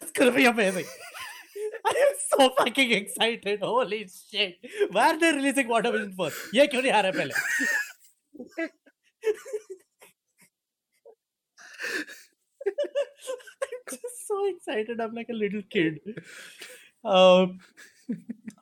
it's 0.00 0.10
gonna 0.12 0.32
be 0.32 0.44
amazing. 0.46 0.86
I 1.84 1.90
am 2.08 2.14
so 2.38 2.50
fucking 2.58 2.90
excited. 2.92 3.60
Holy 3.60 4.08
shit. 4.08 4.56
Why 4.90 5.10
are 5.10 5.18
they 5.18 5.32
releasing 5.32 5.68
WandaVision 5.68 6.14
first? 6.16 6.36
ये 6.54 6.66
क्यों 6.74 6.82
नहीं 6.82 6.92
आ 6.92 7.00
रहा 7.00 7.12
है 7.12 7.18
पहले? 7.18 7.34
excited. 14.67 14.99
I'm 14.99 15.13
like 15.13 15.29
a 15.29 15.33
little 15.33 15.61
kid. 15.69 15.99
Um, 17.03 17.59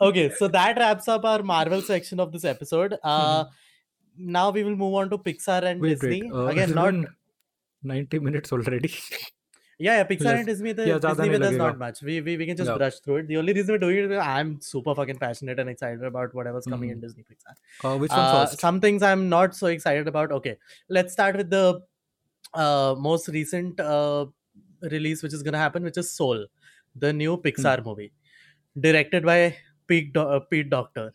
okay, 0.01 0.31
so 0.31 0.47
that 0.47 0.77
wraps 0.77 1.07
up 1.07 1.25
our 1.25 1.43
Marvel 1.43 1.81
section 1.81 2.19
of 2.19 2.31
this 2.31 2.45
episode. 2.45 2.97
Uh, 3.03 3.45
mm-hmm. 3.45 4.31
Now 4.31 4.49
we 4.51 4.63
will 4.63 4.75
move 4.75 4.93
on 4.95 5.09
to 5.09 5.17
Pixar 5.17 5.63
and 5.63 5.81
wait, 5.81 5.99
Disney. 5.99 6.23
Wait. 6.23 6.31
Uh, 6.31 6.45
Again, 6.55 6.73
not 6.73 6.93
90 7.83 8.19
minutes 8.19 8.51
already. 8.51 8.93
yeah, 9.77 9.97
yeah, 9.97 10.03
Pixar 10.03 10.21
yes. 10.21 10.37
and 10.37 10.45
Disney, 10.45 10.71
the, 10.71 10.87
yeah, 10.87 10.97
Disney 10.99 11.29
with 11.29 11.41
us 11.41 11.53
not 11.53 11.77
much. 11.77 12.01
We, 12.01 12.21
we, 12.21 12.37
we 12.37 12.45
can 12.45 12.55
just 12.55 12.69
yeah. 12.69 12.77
brush 12.77 12.99
through 12.99 13.17
it. 13.17 13.27
The 13.27 13.37
only 13.37 13.53
reason 13.53 13.73
we're 13.73 13.79
doing 13.79 14.11
it, 14.11 14.17
I'm 14.17 14.61
super 14.61 14.95
fucking 14.95 15.17
passionate 15.17 15.59
and 15.59 15.69
excited 15.69 16.03
about 16.03 16.33
whatever's 16.33 16.63
mm-hmm. 16.63 16.73
coming 16.73 16.89
in 16.91 16.97
mm-hmm. 16.97 17.07
Disney 17.07 17.23
Pixar. 17.23 17.93
Uh, 17.95 17.97
which 17.97 18.11
one 18.11 18.19
uh, 18.19 18.45
first? 18.45 18.59
Some 18.59 18.79
things 18.79 19.03
I'm 19.03 19.27
not 19.27 19.55
so 19.55 19.67
excited 19.67 20.07
about. 20.07 20.31
Okay, 20.31 20.57
let's 20.89 21.13
start 21.13 21.35
with 21.35 21.49
the 21.49 21.81
uh, 22.53 22.95
most 22.97 23.27
recent 23.27 23.79
uh, 23.79 24.27
release 24.81 25.23
which 25.23 25.33
is 25.33 25.43
going 25.43 25.53
to 25.53 25.59
happen, 25.59 25.83
which 25.83 25.97
is 25.97 26.11
Soul, 26.11 26.45
the 26.95 27.11
new 27.13 27.35
hmm. 27.35 27.41
Pixar 27.47 27.79
hmm. 27.79 27.89
movie, 27.89 28.11
directed 28.79 29.25
by 29.25 29.55
Pete, 29.87 30.13
Do- 30.13 30.21
uh, 30.21 30.39
Pete 30.39 30.69
Docter. 30.69 31.13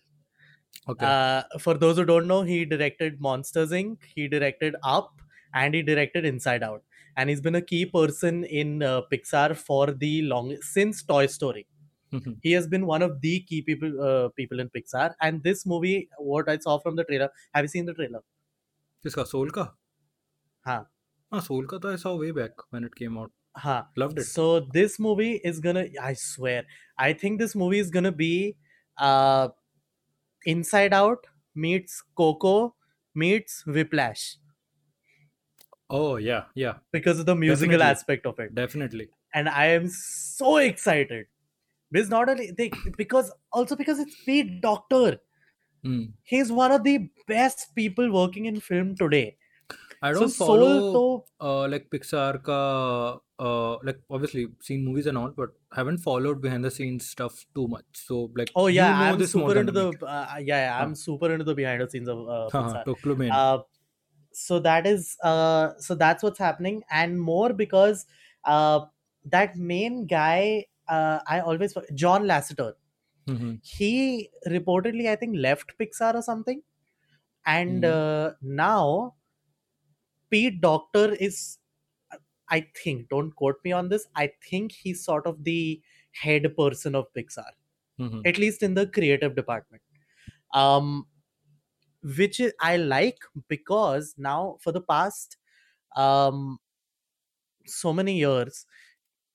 Okay. 0.88 1.06
Uh, 1.06 1.42
for 1.58 1.74
those 1.74 1.96
who 1.96 2.04
don't 2.04 2.26
know, 2.26 2.42
he 2.42 2.64
directed 2.64 3.20
Monsters 3.20 3.70
Inc., 3.70 3.98
he 4.14 4.28
directed 4.28 4.76
Up, 4.82 5.20
and 5.54 5.74
he 5.74 5.82
directed 5.82 6.24
Inside 6.24 6.62
Out. 6.62 6.82
And 7.16 7.28
he's 7.28 7.40
been 7.40 7.56
a 7.56 7.62
key 7.62 7.86
person 7.86 8.44
in 8.44 8.82
uh, 8.82 9.02
Pixar 9.12 9.56
for 9.56 9.90
the 9.90 10.22
long 10.22 10.56
since 10.62 11.02
Toy 11.02 11.26
Story. 11.26 11.66
Mm-hmm. 12.12 12.32
He 12.42 12.52
has 12.52 12.66
been 12.66 12.86
one 12.86 13.02
of 13.02 13.20
the 13.20 13.40
key 13.40 13.62
people 13.62 14.00
uh, 14.02 14.28
people 14.30 14.60
in 14.60 14.68
Pixar. 14.70 15.14
And 15.20 15.42
this 15.42 15.66
movie, 15.66 16.08
what 16.18 16.48
I 16.48 16.58
saw 16.58 16.78
from 16.78 16.96
the 16.96 17.04
trailer, 17.04 17.30
have 17.54 17.64
you 17.64 17.68
seen 17.68 17.86
the 17.86 17.94
trailer? 17.94 18.20
This 19.02 19.14
Soul 19.14 19.26
Soul 19.26 19.50
हाँ 20.66 20.86
Ah, 21.32 21.40
Soul 21.40 21.66
का 21.66 21.92
I 21.92 21.96
saw 21.96 22.16
way 22.16 22.32
back 22.32 22.50
when 22.70 22.84
it 22.84 22.94
came 22.94 23.16
out. 23.16 23.30
Huh. 23.56 23.84
Loved 23.96 24.18
it. 24.18 24.24
So 24.24 24.60
this 24.60 24.98
movie 24.98 25.40
is 25.44 25.60
gonna. 25.60 25.86
I 26.00 26.14
swear, 26.14 26.64
I 26.98 27.12
think 27.12 27.40
this 27.40 27.54
movie 27.54 27.78
is 27.78 27.90
gonna 27.90 28.12
be 28.12 28.56
uh, 28.98 29.48
Inside 30.46 30.92
Out 30.92 31.26
meets 31.54 32.02
Coco 32.16 32.74
meets 33.14 33.66
Whiplash 33.66 34.36
Oh 35.90 36.16
yeah, 36.16 36.44
yeah, 36.54 36.74
because 36.92 37.18
of 37.18 37.26
the 37.26 37.34
musical 37.34 37.78
Definitely. 37.78 37.90
aspect 37.90 38.26
of 38.26 38.38
it. 38.38 38.54
definitely. 38.54 39.08
and 39.34 39.48
I 39.48 39.66
am 39.66 39.88
so 39.88 40.56
excited. 40.58 41.26
Because 41.90 42.08
not 42.08 42.28
only 42.28 42.52
they, 42.56 42.70
because 42.96 43.32
also 43.52 43.74
because 43.74 43.98
it's 43.98 44.14
Pete 44.24 44.60
Docter. 44.60 45.18
Hmm. 45.82 46.04
He's 46.22 46.52
one 46.52 46.70
of 46.70 46.84
the 46.84 47.08
best 47.26 47.74
people 47.74 48.12
working 48.12 48.46
in 48.46 48.60
film 48.60 48.94
today. 48.94 49.36
I 50.02 50.12
don't 50.12 50.28
Soul 50.28 50.46
follow 50.46 50.92
to 50.94 51.44
uh, 51.44 51.68
like 51.68 51.90
Pixar 51.90 52.42
ka 52.44 53.18
uh, 53.40 53.78
like 53.82 54.00
obviously 54.10 54.48
seen 54.60 54.84
movies 54.84 55.06
and 55.06 55.18
all, 55.18 55.30
but 55.30 55.50
haven't 55.72 55.98
followed 55.98 56.40
behind 56.42 56.64
the 56.64 56.70
scenes 56.70 57.08
stuff 57.10 57.46
too 57.54 57.68
much. 57.68 57.86
So 57.94 58.30
like 58.36 58.54
oh 58.54 58.66
you 58.68 58.76
yeah, 58.76 58.94
know 58.94 59.12
I'm 59.12 59.22
super 59.22 59.56
into 59.58 59.72
the 59.72 59.88
uh, 60.06 60.36
yeah, 60.38 60.66
yeah, 60.66 60.80
I'm 60.80 60.94
Huh. 60.94 60.94
super 60.94 61.30
into 61.32 61.44
the 61.44 61.54
behind 61.54 61.80
the 61.82 61.88
scenes 61.90 62.08
of 62.08 62.28
uh, 62.28 62.50
हाँ, 62.52 62.62
Pixar. 62.62 62.84
हाँ, 62.84 62.84
to 62.84 62.94
clue 62.96 63.16
me 63.16 63.28
in. 63.28 63.34
uh, 63.36 63.58
so 64.32 64.60
that 64.60 64.86
is 64.86 65.16
uh 65.24 65.74
so 65.78 65.94
that's 65.94 66.22
what's 66.22 66.38
happening 66.38 66.82
and 66.90 67.20
more 67.20 67.52
because 67.52 68.06
uh 68.44 68.80
that 69.24 69.56
main 69.56 70.06
guy 70.06 70.66
uh 70.88 71.20
i 71.28 71.40
always 71.40 71.74
john 71.94 72.24
lasseter 72.24 72.74
Mhm. 73.26 73.60
he 73.62 74.30
reportedly 74.48 75.08
i 75.08 75.16
think 75.16 75.36
left 75.36 75.74
pixar 75.78 76.14
or 76.14 76.22
something 76.22 76.62
and 77.46 77.84
Mhm. 77.84 77.84
uh, 77.84 78.32
now 78.42 79.14
pete 80.30 80.60
docter 80.60 81.12
is 81.14 81.58
i 82.50 82.60
think 82.82 83.08
don't 83.08 83.34
quote 83.36 83.60
me 83.64 83.72
on 83.72 83.88
this 83.88 84.06
i 84.16 84.26
think 84.48 84.72
he's 84.72 85.04
sort 85.04 85.26
of 85.26 85.44
the 85.44 85.82
head 86.22 86.48
person 86.56 86.94
of 86.94 87.12
pixar 87.14 87.50
Mhm. 87.98 88.28
at 88.32 88.38
least 88.38 88.62
in 88.62 88.74
the 88.74 88.86
creative 88.98 89.36
department 89.36 89.82
um 90.54 91.06
which 92.02 92.40
is, 92.40 92.52
i 92.60 92.76
like 92.76 93.18
because 93.48 94.14
now 94.18 94.56
for 94.60 94.72
the 94.72 94.80
past 94.80 95.36
um 95.96 96.58
so 97.66 97.92
many 97.98 98.14
years 98.18 98.66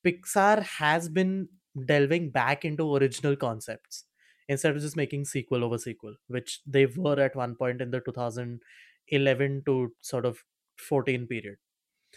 pixar 0.06 0.62
has 0.64 1.10
been 1.10 1.50
delving 1.92 2.30
back 2.32 2.66
into 2.66 2.96
original 2.96 3.36
concepts 3.36 4.06
instead 4.48 4.76
of 4.76 4.82
just 4.82 4.96
making 4.96 5.26
sequel 5.26 5.64
over 5.64 5.78
sequel 5.78 6.16
which 6.28 6.62
they 6.66 6.86
were 6.86 7.20
at 7.20 7.36
one 7.36 7.56
point 7.56 7.82
in 7.82 7.92
the 7.92 8.00
2011 8.02 9.64
to 9.66 9.94
sort 10.02 10.26
of 10.26 10.44
14 10.78 11.28
period 11.28 11.58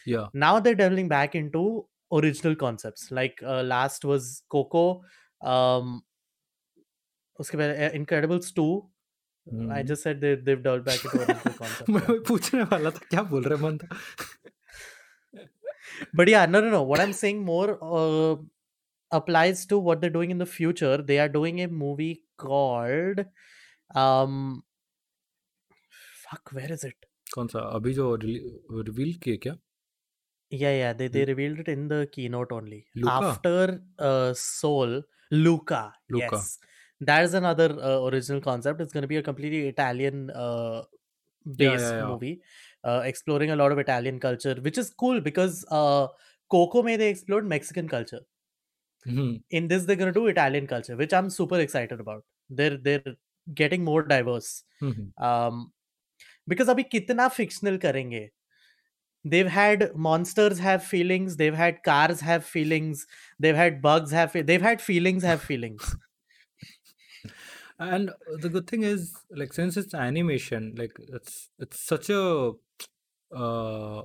Yeah. 0.05 0.27
Now 0.33 0.59
they're 0.59 0.75
delving 0.75 1.07
back 1.07 1.35
into 1.35 1.85
original 2.11 2.55
concepts. 2.55 3.11
Like 3.11 3.41
uh, 3.43 3.63
last 3.63 4.05
was 4.05 4.43
Coco. 4.49 5.01
Um, 5.41 6.01
उसके 7.39 7.57
पहले 7.57 7.87
uh, 7.87 7.91
Incredibles 7.99 8.51
2. 8.53 8.89
I 9.45 9.53
hmm. 9.53 9.87
just 9.87 10.03
said 10.03 10.21
they, 10.21 10.35
they've 10.35 10.63
delved 10.63 10.85
back 10.85 11.03
into 11.03 11.17
original 11.17 11.53
concepts. 11.53 11.89
मैं 11.89 12.01
yeah. 12.01 12.09
वही 12.09 12.19
पूछने 12.27 12.63
वाला 12.63 12.89
था 12.89 13.07
क्या 13.09 13.23
बोल 13.31 13.43
रहे 13.43 13.61
मन 13.63 13.77
था 13.77 13.97
But 16.19 16.29
yeah, 16.29 16.45
no, 16.45 16.59
no, 16.61 16.69
no. 16.69 16.81
What 16.83 17.01
I'm 17.01 17.13
saying 17.13 17.41
more 17.45 17.77
uh, 17.81 18.35
applies 19.11 19.65
to 19.71 19.77
what 19.77 20.01
they're 20.01 20.15
doing 20.17 20.31
in 20.31 20.39
the 20.43 20.45
future. 20.45 20.97
They 20.97 21.19
are 21.19 21.29
doing 21.29 21.61
a 21.61 21.67
movie 21.67 22.23
called 22.37 23.25
um 24.03 24.63
fuck, 26.23 26.53
where 26.59 26.71
is 26.77 26.83
it? 26.91 27.09
कौन 27.33 27.47
सा 27.47 27.59
अभी 27.75 27.93
जो 27.93 28.15
रिवील 28.23 29.13
किए 29.23 29.37
क्या 29.43 29.53
Yeah, 30.49 30.75
yeah, 30.77 30.93
they 30.93 31.07
they 31.07 31.21
Lu- 31.21 31.25
revealed 31.25 31.59
it 31.59 31.67
in 31.67 31.87
the 31.87 32.07
keynote 32.11 32.51
only. 32.51 32.85
Luca? 32.95 33.19
After 33.19 33.81
uh 33.99 34.33
Soul, 34.33 35.01
Luca. 35.31 35.93
Luca. 36.09 36.37
Yes. 36.37 36.59
That 37.01 37.23
is 37.23 37.33
another 37.33 37.69
uh, 37.81 38.01
original 38.09 38.39
concept. 38.39 38.79
It's 38.79 38.93
going 38.93 39.01
to 39.01 39.07
be 39.07 39.17
a 39.17 39.23
completely 39.23 39.67
Italian 39.67 40.29
uh 40.31 40.83
based 41.57 41.93
yeah, 41.93 41.97
yeah. 41.97 42.07
movie 42.07 42.41
uh, 42.83 43.01
exploring 43.03 43.51
a 43.51 43.55
lot 43.55 43.71
of 43.71 43.79
Italian 43.79 44.19
culture, 44.19 44.55
which 44.61 44.77
is 44.77 44.93
cool 44.93 45.19
because 45.21 45.65
uh 45.71 46.07
Coco 46.49 46.83
may 46.83 46.95
they 46.97 47.09
explored 47.09 47.45
Mexican 47.45 47.89
culture. 47.89 48.21
Hmm 49.07 49.39
in 49.49 49.67
this 49.67 49.85
they're 49.85 49.95
going 50.01 50.13
to 50.13 50.19
do 50.19 50.27
italian 50.27 50.67
culture 50.67 50.95
which 50.95 51.13
i'm 51.13 51.29
super 51.29 51.59
excited 51.59 51.99
about 51.99 52.23
they're 52.49 52.77
they're 52.77 53.15
getting 53.61 53.83
more 53.83 54.01
diverse 54.03 54.63
hmm 54.81 55.11
um 55.29 55.71
because 56.53 56.71
abhi 56.73 56.85
kitna 56.93 57.27
fictional 57.39 57.77
karenge 57.85 58.21
they've 59.30 59.48
had 59.48 59.94
monsters 59.94 60.58
have 60.58 60.82
feelings 60.82 61.36
they've 61.36 61.54
had 61.54 61.82
cars 61.82 62.20
have 62.20 62.44
feelings 62.44 63.06
they've 63.38 63.56
had 63.56 63.80
bugs 63.82 64.10
have 64.10 64.32
fe- 64.32 64.42
they've 64.42 64.62
had 64.62 64.80
feelings 64.80 65.22
have 65.22 65.40
feelings 65.40 65.96
and 67.78 68.10
the 68.40 68.48
good 68.48 68.66
thing 68.66 68.82
is 68.82 69.14
like 69.30 69.52
since 69.52 69.76
it's 69.76 69.94
animation 69.94 70.74
like 70.76 70.92
it's 71.08 71.48
it's 71.58 71.80
such 71.80 72.10
a 72.10 72.52
uh 73.34 74.02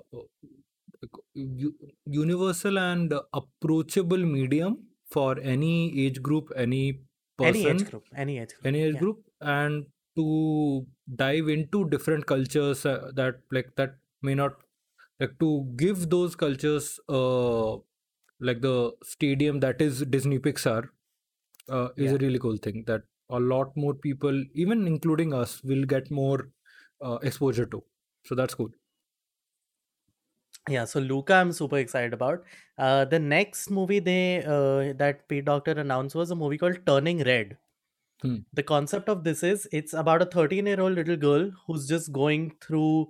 universal 2.05 2.77
and 2.77 3.13
approachable 3.33 4.17
medium 4.17 4.77
for 5.09 5.37
any 5.41 6.05
age 6.05 6.21
group 6.21 6.51
any 6.55 6.99
person 7.37 7.61
any 7.61 7.69
age 7.69 7.89
group 7.89 8.03
any 8.15 8.39
age 8.39 8.49
group 8.49 8.65
any 8.65 8.83
age 8.83 8.93
yeah. 8.93 8.99
group 8.99 9.23
and 9.41 9.85
to 10.15 10.85
dive 11.15 11.47
into 11.49 11.89
different 11.89 12.25
cultures 12.25 12.85
uh, 12.85 13.11
that 13.15 13.39
like 13.51 13.75
that 13.75 13.95
may 14.21 14.35
not 14.35 14.53
like 15.19 15.38
to 15.40 15.49
give 15.76 16.10
those 16.10 16.35
cultures 16.35 16.99
uh 17.10 17.73
like 18.49 18.61
the 18.61 18.76
stadium 19.03 19.60
that 19.60 19.81
is 19.81 20.02
disney 20.15 20.40
pixar 20.40 20.90
uh, 21.69 21.90
is 21.98 22.11
Yeah. 22.11 22.14
a 22.14 22.18
really 22.18 22.40
cool 22.40 22.57
thing 22.57 22.84
that 22.88 23.03
a 23.30 23.40
lot 23.40 23.76
more 23.77 23.94
people 23.95 24.44
even 24.53 24.88
including 24.88 25.34
us 25.34 25.64
will 25.64 25.85
get 25.85 26.11
more 26.11 26.52
uh, 27.02 27.19
exposure 27.23 27.65
to 27.65 27.84
so 28.26 28.35
that's 28.35 28.56
cool 28.56 28.69
yeah 30.69 30.85
so 30.85 30.99
luca 30.99 31.34
i'm 31.35 31.52
super 31.52 31.77
excited 31.77 32.14
about 32.14 32.44
uh 32.77 33.03
the 33.06 33.19
next 33.19 33.69
movie 33.69 33.99
they 33.99 34.44
uh 34.44 34.94
that 35.02 35.27
pete 35.27 35.45
docter 35.45 35.72
announced 35.72 36.15
was 36.15 36.31
a 36.31 36.35
movie 36.35 36.57
called 36.57 36.77
turning 36.85 37.22
red 37.23 37.57
Hmm. 38.22 38.44
the 38.53 38.64
concept 38.64 39.10
of 39.10 39.23
this 39.23 39.44
is 39.44 39.68
it's 39.72 39.94
about 39.94 40.22
a 40.22 40.26
13 40.26 40.65
year 40.65 40.80
old 40.81 40.94
little 40.95 41.18
girl 41.18 41.49
who's 41.68 41.88
just 41.88 42.11
going 42.11 42.52
through 42.61 43.07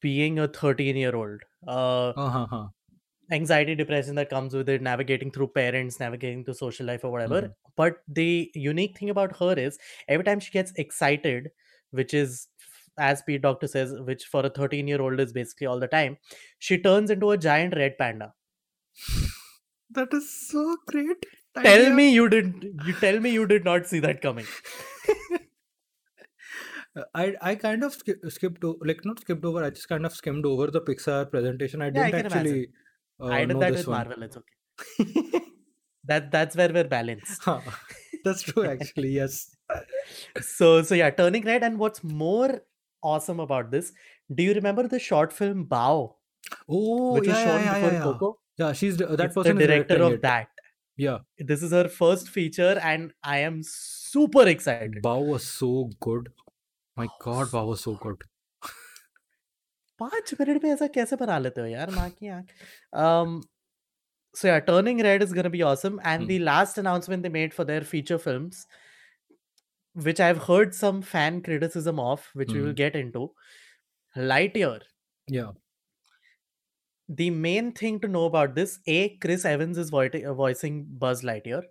being 0.00 0.38
a 0.38 0.48
13 0.48 0.96
year 0.96 1.14
old 1.16 1.42
uh 1.66 2.12
uh-huh. 2.16 2.68
anxiety 3.30 3.74
depression 3.74 4.14
that 4.16 4.28
comes 4.30 4.54
with 4.54 4.68
it 4.68 4.82
navigating 4.82 5.30
through 5.30 5.48
parents 5.48 5.98
navigating 6.00 6.44
through 6.44 6.54
social 6.54 6.86
life 6.86 7.04
or 7.04 7.10
whatever 7.10 7.40
Mhm. 7.42 7.54
but 7.76 8.02
the 8.08 8.50
unique 8.54 8.98
thing 8.98 9.10
about 9.10 9.36
her 9.38 9.52
is 9.66 9.78
every 10.08 10.24
time 10.24 10.40
she 10.40 10.52
gets 10.58 10.72
excited 10.84 11.50
which 11.90 12.12
is 12.14 12.48
as 12.98 13.22
pete 13.22 13.42
docter 13.42 13.66
says 13.66 13.94
which 14.10 14.24
for 14.26 14.44
a 14.46 14.50
13 14.50 14.88
year 14.88 15.00
old 15.00 15.20
is 15.20 15.32
basically 15.32 15.66
all 15.66 15.80
the 15.80 15.88
time 15.88 16.18
she 16.58 16.78
turns 16.88 17.10
into 17.10 17.30
a 17.30 17.38
giant 17.38 17.74
red 17.82 17.96
panda 17.98 18.34
that 19.90 20.12
is 20.12 20.28
so 20.48 20.76
great 20.86 21.24
tell 21.62 21.82
idea. 21.82 21.94
me 21.98 22.04
you 22.12 22.28
did 22.28 22.64
you 22.86 22.94
tell 23.00 23.20
me 23.20 23.30
you 23.30 23.46
did 23.46 23.64
not 23.64 23.86
see 23.86 24.00
that 24.00 24.20
coming 24.22 24.46
I 27.14 27.34
I 27.40 27.54
kind 27.54 27.84
of 27.84 27.92
sk- 27.94 28.24
skipped 28.28 28.64
o- 28.64 28.78
like 28.84 29.04
not 29.04 29.20
skipped 29.20 29.44
over. 29.44 29.64
I 29.64 29.70
just 29.70 29.88
kind 29.88 30.04
of 30.06 30.12
skimmed 30.14 30.44
over 30.46 30.66
the 30.70 30.80
Pixar 30.80 31.30
presentation. 31.30 31.80
I 31.82 31.86
Yeah, 31.86 31.92
didn't 32.10 32.26
imagine. 32.26 32.36
actually 32.36 32.68
uh, 33.20 33.26
i 33.26 33.40
did 33.44 33.48
know 33.54 33.60
that 33.60 33.72
with 33.74 33.86
one. 33.88 33.96
marvel 33.96 34.22
it's 34.26 34.36
okay 34.36 35.40
that 36.10 36.30
that's 36.30 36.56
where 36.56 36.72
we're 36.76 36.88
balanced 36.92 37.42
Huh. 37.44 37.60
That's 38.24 38.42
true, 38.42 38.64
actually. 38.64 39.10
Yes. 39.20 39.34
so 40.40 40.82
so 40.82 40.94
yeah 40.94 41.10
turning 41.10 41.44
red 41.44 41.62
and 41.68 41.78
what's 41.78 42.02
more 42.04 42.62
awesome 43.02 43.40
about 43.44 43.70
this 43.70 43.92
do 44.34 44.42
you 44.48 44.54
remember 44.54 44.86
the 44.88 44.98
short 44.98 45.32
film 45.32 45.66
Bao 45.66 46.14
Oh, 46.68 47.12
which 47.14 47.28
was 47.28 47.36
yeah, 47.36 47.44
shown 47.44 47.60
yeah, 47.60 47.64
yeah, 47.66 47.74
before 47.74 47.92
yeah, 47.92 48.02
coco 48.02 48.38
Yeah, 48.58 48.72
she's 48.72 48.96
the- 48.96 49.06
that 49.06 49.26
it's 49.26 49.34
person 49.34 49.56
is 49.60 49.66
director 49.66 50.02
of 50.08 50.12
it. 50.18 50.22
that 50.22 50.48
Yeah, 50.96 51.18
this 51.38 51.62
is 51.62 51.70
her 51.78 51.88
first 51.88 52.28
feature 52.28 52.74
and 52.92 53.12
i 53.22 53.38
am 53.50 53.60
super 53.62 54.46
excited 54.56 55.02
Bao 55.02 55.24
was 55.34 55.44
so 55.44 55.90
good. 56.00 56.28
My 56.95 57.07
God, 57.21 57.47
Bao 57.47 57.67
was 57.67 57.81
so 57.83 57.95
good. 57.95 58.23
पांच 59.99 60.33
minute 60.39 60.63
में 60.63 60.69
ऐसा 60.71 60.87
कैसे 60.95 61.15
बना 61.15 61.37
लेते 61.39 61.61
हो 61.61 61.67
यार 61.67 61.89
माँ 61.95 62.09
की 62.09 62.27
आंख 62.37 62.49
um 63.03 63.37
so 64.41 64.47
yeah 64.49 64.59
turning 64.67 64.99
red 65.07 65.23
is 65.25 65.33
going 65.37 65.47
to 65.49 65.53
be 65.55 65.61
awesome 65.69 65.99
and 66.13 66.23
Hmm. 66.23 66.27
the 66.31 66.39
last 66.49 66.77
announcement 66.83 67.23
they 67.27 67.33
made 67.37 67.55
for 67.59 67.65
their 67.71 67.85
feature 67.93 68.19
films 68.25 68.65
which 70.07 70.19
i've 70.27 70.41
heard 70.47 70.73
some 70.75 71.01
fan 71.11 71.41
criticism 71.47 71.99
of 71.99 72.27
which 72.41 72.53
we 72.53 72.61
will 72.61 72.73
Hmm. 72.73 72.81
get 72.83 72.95
into 73.03 73.23
lightyear 74.33 74.79
Yeah. 75.27 75.51
the 77.09 77.29
main 77.29 77.71
thing 77.71 77.99
to 77.99 78.07
know 78.07 78.25
about 78.25 78.55
this 78.55 78.79
a 78.87 79.17
chris 79.25 79.45
evans 79.45 79.77
is 79.77 79.89
voi- 79.89 80.23
uh, 80.25 80.33
voicing 80.33 80.83
buzz 81.03 81.21
lightyear 81.23 81.61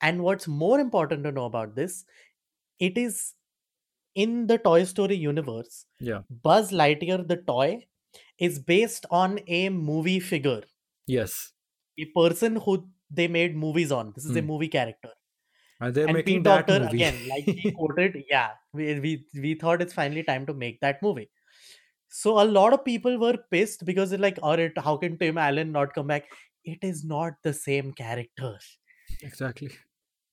and 0.00 0.22
what's 0.22 0.48
more 0.48 0.78
important 0.80 1.24
to 1.24 1.32
know 1.32 1.44
about 1.46 1.74
this 1.76 2.04
it 2.80 2.98
is 2.98 3.20
in 4.15 4.47
the 4.47 4.57
toy 4.57 4.83
story 4.83 5.15
universe 5.15 5.85
Yeah. 5.99 6.23
buzz 6.47 6.71
lightyear 6.71 7.19
the 7.27 7.37
toy 7.51 7.85
is 8.39 8.59
based 8.59 9.05
on 9.11 9.39
a 9.47 9.69
movie 9.69 10.19
figure 10.19 10.63
Yes. 11.05 11.53
a 11.97 12.05
person 12.15 12.55
who 12.57 12.89
they 13.09 13.27
made 13.27 13.55
movies 13.55 13.91
on 13.91 14.11
this 14.15 14.25
is 14.25 14.35
a 14.35 14.41
Hmm. 14.41 14.47
movie 14.51 14.67
character 14.67 15.11
And 15.81 15.93
they're 15.93 16.07
and 16.07 16.19
making 16.19 16.43
Pete 16.43 16.43
that 16.43 16.69
Docter 16.69 16.77
movie. 16.77 17.03
again, 17.03 17.27
like 17.27 17.45
he 17.55 17.69
quoted, 17.75 18.23
yeah, 18.29 18.51
we, 18.73 18.99
we 18.99 19.27
we 19.35 19.55
thought 19.55 19.81
it's 19.81 19.93
finally 19.93 20.23
time 20.23 20.45
to 20.47 20.53
make 20.53 20.81
that 20.81 21.01
movie. 21.03 21.29
So 22.09 22.41
a 22.41 22.45
lot 22.45 22.73
of 22.73 22.85
people 22.85 23.19
were 23.19 23.37
pissed 23.51 23.85
because 23.85 24.11
they're 24.11 24.19
like, 24.19 24.39
all 24.43 24.57
right, 24.57 24.77
how 24.77 24.97
can 24.97 25.17
Tim 25.17 25.37
Allen 25.37 25.71
not 25.71 25.93
come 25.95 26.07
back? 26.07 26.25
It 26.65 26.79
is 26.83 27.05
not 27.05 27.33
the 27.43 27.53
same 27.53 27.93
character. 27.93 28.59
exactly. 29.21 29.71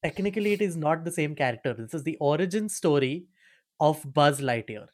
Technically, 0.02 0.52
it 0.52 0.62
is 0.62 0.76
not 0.76 1.04
the 1.04 1.12
same 1.12 1.34
character. 1.36 1.72
This 1.74 1.94
is 1.94 2.02
the 2.04 2.16
origin 2.20 2.68
story 2.68 3.26
of 3.80 4.02
Buzz 4.12 4.40
Lightyear. 4.40 4.88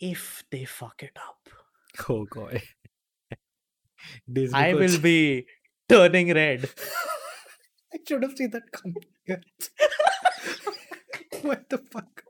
If 0.00 0.44
they 0.50 0.64
fuck 0.64 1.02
it 1.02 1.16
up, 1.16 1.48
Oh 2.08 2.24
God. 2.24 2.62
Disney 4.30 4.58
I 4.58 4.74
will 4.74 4.98
be 4.98 5.46
turning 5.88 6.32
red. 6.34 6.68
I 7.94 7.98
should 8.06 8.22
have 8.22 8.36
seen 8.36 8.50
that 8.50 8.70
coming. 8.72 9.04
what 11.42 11.68
the 11.68 11.78
fuck? 11.78 12.24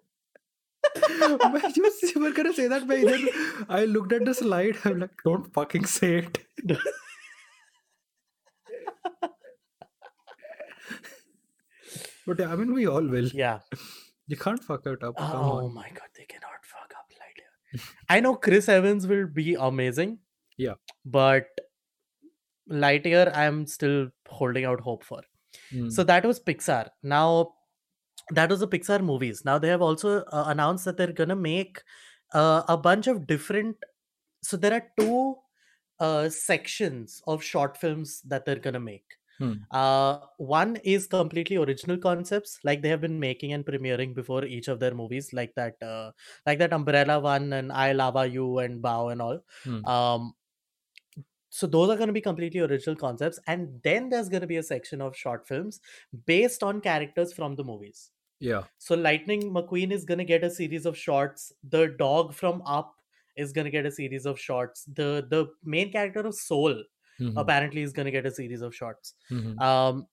Man, 1.08 1.38
you 1.74 2.20
were 2.20 2.32
gonna 2.32 2.52
say 2.52 2.66
that, 2.68 2.86
then 2.86 3.28
I 3.68 3.84
looked 3.84 4.12
at 4.12 4.24
the 4.24 4.34
slide. 4.34 4.76
I'm 4.84 5.00
like, 5.00 5.10
don't 5.24 5.52
fucking 5.54 5.86
say 5.86 6.26
it. 6.26 6.38
But 12.26 12.38
yeah, 12.38 12.52
I 12.52 12.56
mean, 12.56 12.72
we 12.72 12.86
all 12.86 13.02
will. 13.02 13.28
Yeah. 13.28 13.60
You 14.28 14.36
can't 14.36 14.62
fuck 14.62 14.86
it 14.86 15.02
up. 15.02 15.16
Oh 15.18 15.68
my 15.68 15.88
god, 15.88 16.08
they 16.16 16.24
cannot 16.24 16.64
fuck 16.64 16.92
up 16.96 17.10
Lightyear. 17.20 17.84
I 18.08 18.20
know 18.20 18.36
Chris 18.36 18.68
Evans 18.68 19.06
will 19.06 19.26
be 19.26 19.54
amazing. 19.54 20.20
Yeah. 20.56 20.74
But 21.04 21.46
Lightyear, 22.70 23.36
I'm 23.36 23.66
still 23.66 24.08
holding 24.28 24.64
out 24.64 24.80
hope 24.80 25.04
for. 25.04 25.22
Mm. 25.72 25.92
So 25.92 26.04
that 26.04 26.24
was 26.24 26.40
Pixar. 26.40 26.88
Now, 27.02 27.54
that 28.30 28.48
was 28.48 28.60
the 28.60 28.68
Pixar 28.68 29.02
movies. 29.02 29.44
Now 29.44 29.58
they 29.58 29.68
have 29.68 29.82
also 29.82 30.22
uh, 30.22 30.44
announced 30.46 30.84
that 30.84 30.96
they're 30.96 31.12
gonna 31.12 31.36
make 31.36 31.82
uh, 32.32 32.62
a 32.68 32.76
bunch 32.76 33.08
of 33.08 33.26
different. 33.26 33.76
So 34.42 34.56
there 34.56 34.72
are 34.72 34.86
two 34.98 35.36
uh, 35.98 36.28
sections 36.28 37.22
of 37.26 37.42
short 37.42 37.76
films 37.76 38.22
that 38.22 38.44
they're 38.44 38.58
gonna 38.58 38.80
make. 38.80 39.16
Hmm. 39.42 39.54
Uh, 39.72 40.18
one 40.36 40.76
is 40.84 41.08
completely 41.08 41.56
original 41.56 41.98
concepts, 41.98 42.58
like 42.62 42.80
they 42.80 42.88
have 42.88 43.00
been 43.00 43.18
making 43.18 43.52
and 43.52 43.66
premiering 43.66 44.14
before 44.14 44.44
each 44.44 44.68
of 44.68 44.78
their 44.78 44.94
movies, 44.94 45.32
like 45.32 45.52
that, 45.56 45.82
uh, 45.82 46.12
like 46.46 46.60
that 46.60 46.72
Umbrella 46.72 47.18
one 47.18 47.52
and 47.52 47.72
I 47.72 47.90
Lava 47.90 48.28
You 48.28 48.58
and 48.58 48.80
Bao 48.80 49.10
and 49.10 49.20
all. 49.20 49.40
Hmm. 49.64 49.84
Um, 49.84 50.34
so 51.50 51.66
those 51.66 51.90
are 51.90 51.96
going 51.96 52.06
to 52.06 52.12
be 52.12 52.20
completely 52.20 52.60
original 52.60 52.94
concepts, 52.94 53.40
and 53.48 53.80
then 53.82 54.08
there's 54.08 54.28
going 54.28 54.42
to 54.42 54.46
be 54.46 54.58
a 54.58 54.62
section 54.62 55.00
of 55.00 55.16
short 55.16 55.46
films 55.46 55.80
based 56.24 56.62
on 56.62 56.80
characters 56.80 57.32
from 57.32 57.56
the 57.56 57.64
movies. 57.64 58.10
Yeah. 58.38 58.62
So 58.78 58.94
Lightning 58.94 59.52
McQueen 59.52 59.90
is 59.90 60.04
going 60.04 60.18
to 60.18 60.24
get 60.24 60.44
a 60.44 60.50
series 60.50 60.86
of 60.86 60.96
shorts. 60.96 61.52
The 61.68 61.88
dog 61.98 62.32
from 62.32 62.62
Up 62.64 62.94
is 63.36 63.52
going 63.52 63.64
to 63.64 63.70
get 63.72 63.86
a 63.86 63.90
series 63.90 64.24
of 64.24 64.38
shorts. 64.38 64.84
The 64.84 65.26
the 65.28 65.46
main 65.64 65.90
character 65.90 66.20
of 66.20 66.34
Soul 66.34 66.84
Mhm. 67.22 67.36
apparently 67.36 67.82
is 67.82 67.92
going 67.92 68.06
to 68.06 68.12
get 68.12 68.26
a 68.26 68.30
series 68.30 68.62
of 68.62 68.74
shorts. 68.74 69.14
Mhm. 69.30 69.60
Um, 69.60 70.06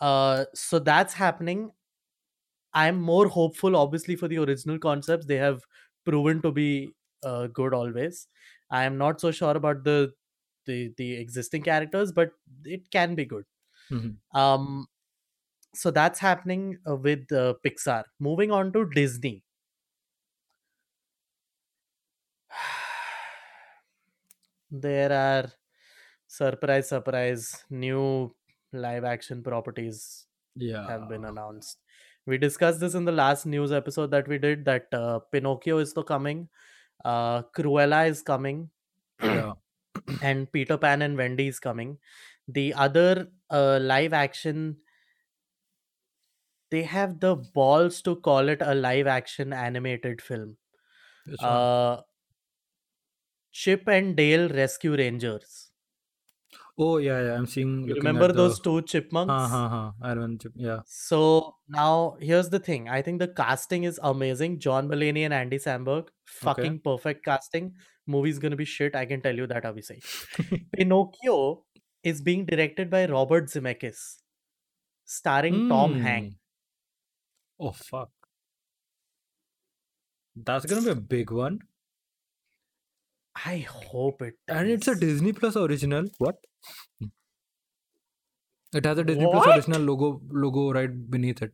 uh, 0.00 0.46
so 0.54 0.78
that's 0.78 1.14
happening. 1.14 1.72
I'm 2.74 3.00
more 3.00 3.28
hopeful, 3.28 3.76
obviously, 3.76 4.16
for 4.16 4.28
the 4.28 4.38
original 4.38 4.78
concepts. 4.78 5.26
They 5.26 5.36
have 5.36 5.62
proven 6.04 6.42
to 6.42 6.52
be 6.52 6.90
uh, 7.24 7.46
good 7.48 7.72
always. 7.74 8.28
I 8.70 8.84
am 8.84 8.98
not 8.98 9.20
so 9.20 9.30
sure 9.30 9.56
about 9.56 9.84
the 9.84 10.12
the 10.66 10.92
the 10.96 11.14
existing 11.16 11.62
characters, 11.62 12.12
but 12.12 12.32
it 12.64 12.90
can 12.90 13.14
be 13.14 13.24
good. 13.24 13.44
Mhm. 13.90 14.16
Um, 14.34 14.86
so 15.74 15.90
that's 15.90 16.20
happening 16.20 16.78
uh, 16.88 16.96
with 16.96 17.32
uh, 17.32 17.54
Pixar. 17.64 18.04
Moving 18.20 18.52
on 18.52 18.72
to 18.74 18.86
Disney. 18.90 19.44
There 24.70 25.12
are 25.12 25.50
surprise, 26.36 26.88
surprise, 26.88 27.64
new 27.70 28.34
live 28.72 29.04
action 29.04 29.42
properties 29.42 30.26
Yeah. 30.54 30.86
have 30.88 31.08
been 31.08 31.24
announced. 31.24 31.82
We 32.26 32.38
discussed 32.38 32.80
this 32.80 32.94
in 32.94 33.04
the 33.04 33.12
last 33.12 33.46
news 33.46 33.72
episode 33.72 34.10
that 34.10 34.28
we 34.28 34.38
did 34.38 34.64
that 34.64 34.92
uh, 34.92 35.20
Pinocchio 35.32 35.78
is 35.78 35.90
still 35.90 36.04
coming, 36.04 36.48
uh, 37.04 37.42
Cruella 37.58 38.08
is 38.08 38.22
coming, 38.22 38.70
Yeah. 39.20 39.54
and 40.22 40.50
Peter 40.52 40.76
Pan 40.78 41.02
and 41.02 41.16
Wendy 41.16 41.48
is 41.48 41.60
coming. 41.60 41.98
The 42.48 42.74
other 42.74 43.28
uh, 43.50 43.78
live 43.80 44.12
action, 44.12 44.78
they 46.70 46.82
have 46.84 47.18
the 47.20 47.34
balls 47.34 48.00
to 48.02 48.14
call 48.16 48.48
it 48.48 48.62
a 48.62 48.74
live 48.74 49.06
action 49.06 49.52
animated 49.52 50.20
film. 50.22 50.56
Which 51.24 51.46
one? 51.46 51.60
Uh, 51.60 52.02
Chip 53.50 53.88
and 53.88 54.16
Dale 54.16 54.48
Rescue 54.48 54.94
Rangers. 54.96 55.65
Oh 56.78 56.98
yeah, 56.98 57.20
yeah. 57.22 57.34
I'm 57.34 57.46
seeing. 57.46 57.80
You 57.82 57.94
looking 57.94 58.04
remember 58.04 58.26
at 58.26 58.36
those 58.36 58.56
the. 58.58 58.64
two 58.64 58.82
chipmunks? 58.82 59.30
Ha 59.32 59.48
ha 59.48 59.68
ha. 59.68 59.92
I 60.02 60.12
remember. 60.12 60.50
Yeah. 60.54 60.80
So 60.86 61.54
now 61.68 62.16
here's 62.20 62.48
the 62.50 62.58
thing. 62.58 62.88
I 62.88 63.02
think 63.02 63.18
the 63.18 63.28
casting 63.28 63.84
is 63.84 64.00
amazing. 64.02 64.58
John 64.60 64.88
Mulaney 64.88 65.24
and 65.24 65.34
Andy 65.34 65.58
Samberg, 65.58 66.08
fucking 66.24 66.80
perfect 66.84 67.24
casting. 67.24 67.74
Movie's 68.06 68.38
gonna 68.38 68.56
be 68.56 68.64
shit. 68.64 68.94
I 68.94 69.04
can 69.06 69.20
tell 69.20 69.34
you 69.36 69.46
that, 69.48 69.64
Abhishek. 69.64 70.04
Pinocchio 70.76 71.64
is 72.04 72.20
being 72.20 72.44
directed 72.46 72.88
by 72.90 73.06
Robert 73.06 73.46
Zemeckis, 73.46 74.16
starring 75.04 75.68
Tom 75.68 75.94
Hanks. 76.00 76.36
Hmm. 77.58 77.66
Oh 77.66 77.72
fuck. 77.72 78.10
That's 80.36 80.66
gonna 80.66 80.82
be 80.82 80.90
a 80.90 80.94
big 80.94 81.30
one, 81.30 81.58
I 83.44 83.58
hope 83.58 84.22
it. 84.22 84.34
and 84.48 84.68
it's 84.68 84.88
a 84.88 84.92
is. 84.92 85.00
Disney 85.00 85.32
Plus 85.32 85.56
original. 85.56 86.06
What? 86.18 86.36
It 88.72 88.84
has 88.84 88.98
a 88.98 89.04
Disney 89.04 89.26
Plus 89.30 89.46
original 89.46 89.80
logo 89.82 90.20
logo 90.30 90.72
right 90.72 91.10
beneath 91.10 91.42
it. 91.42 91.52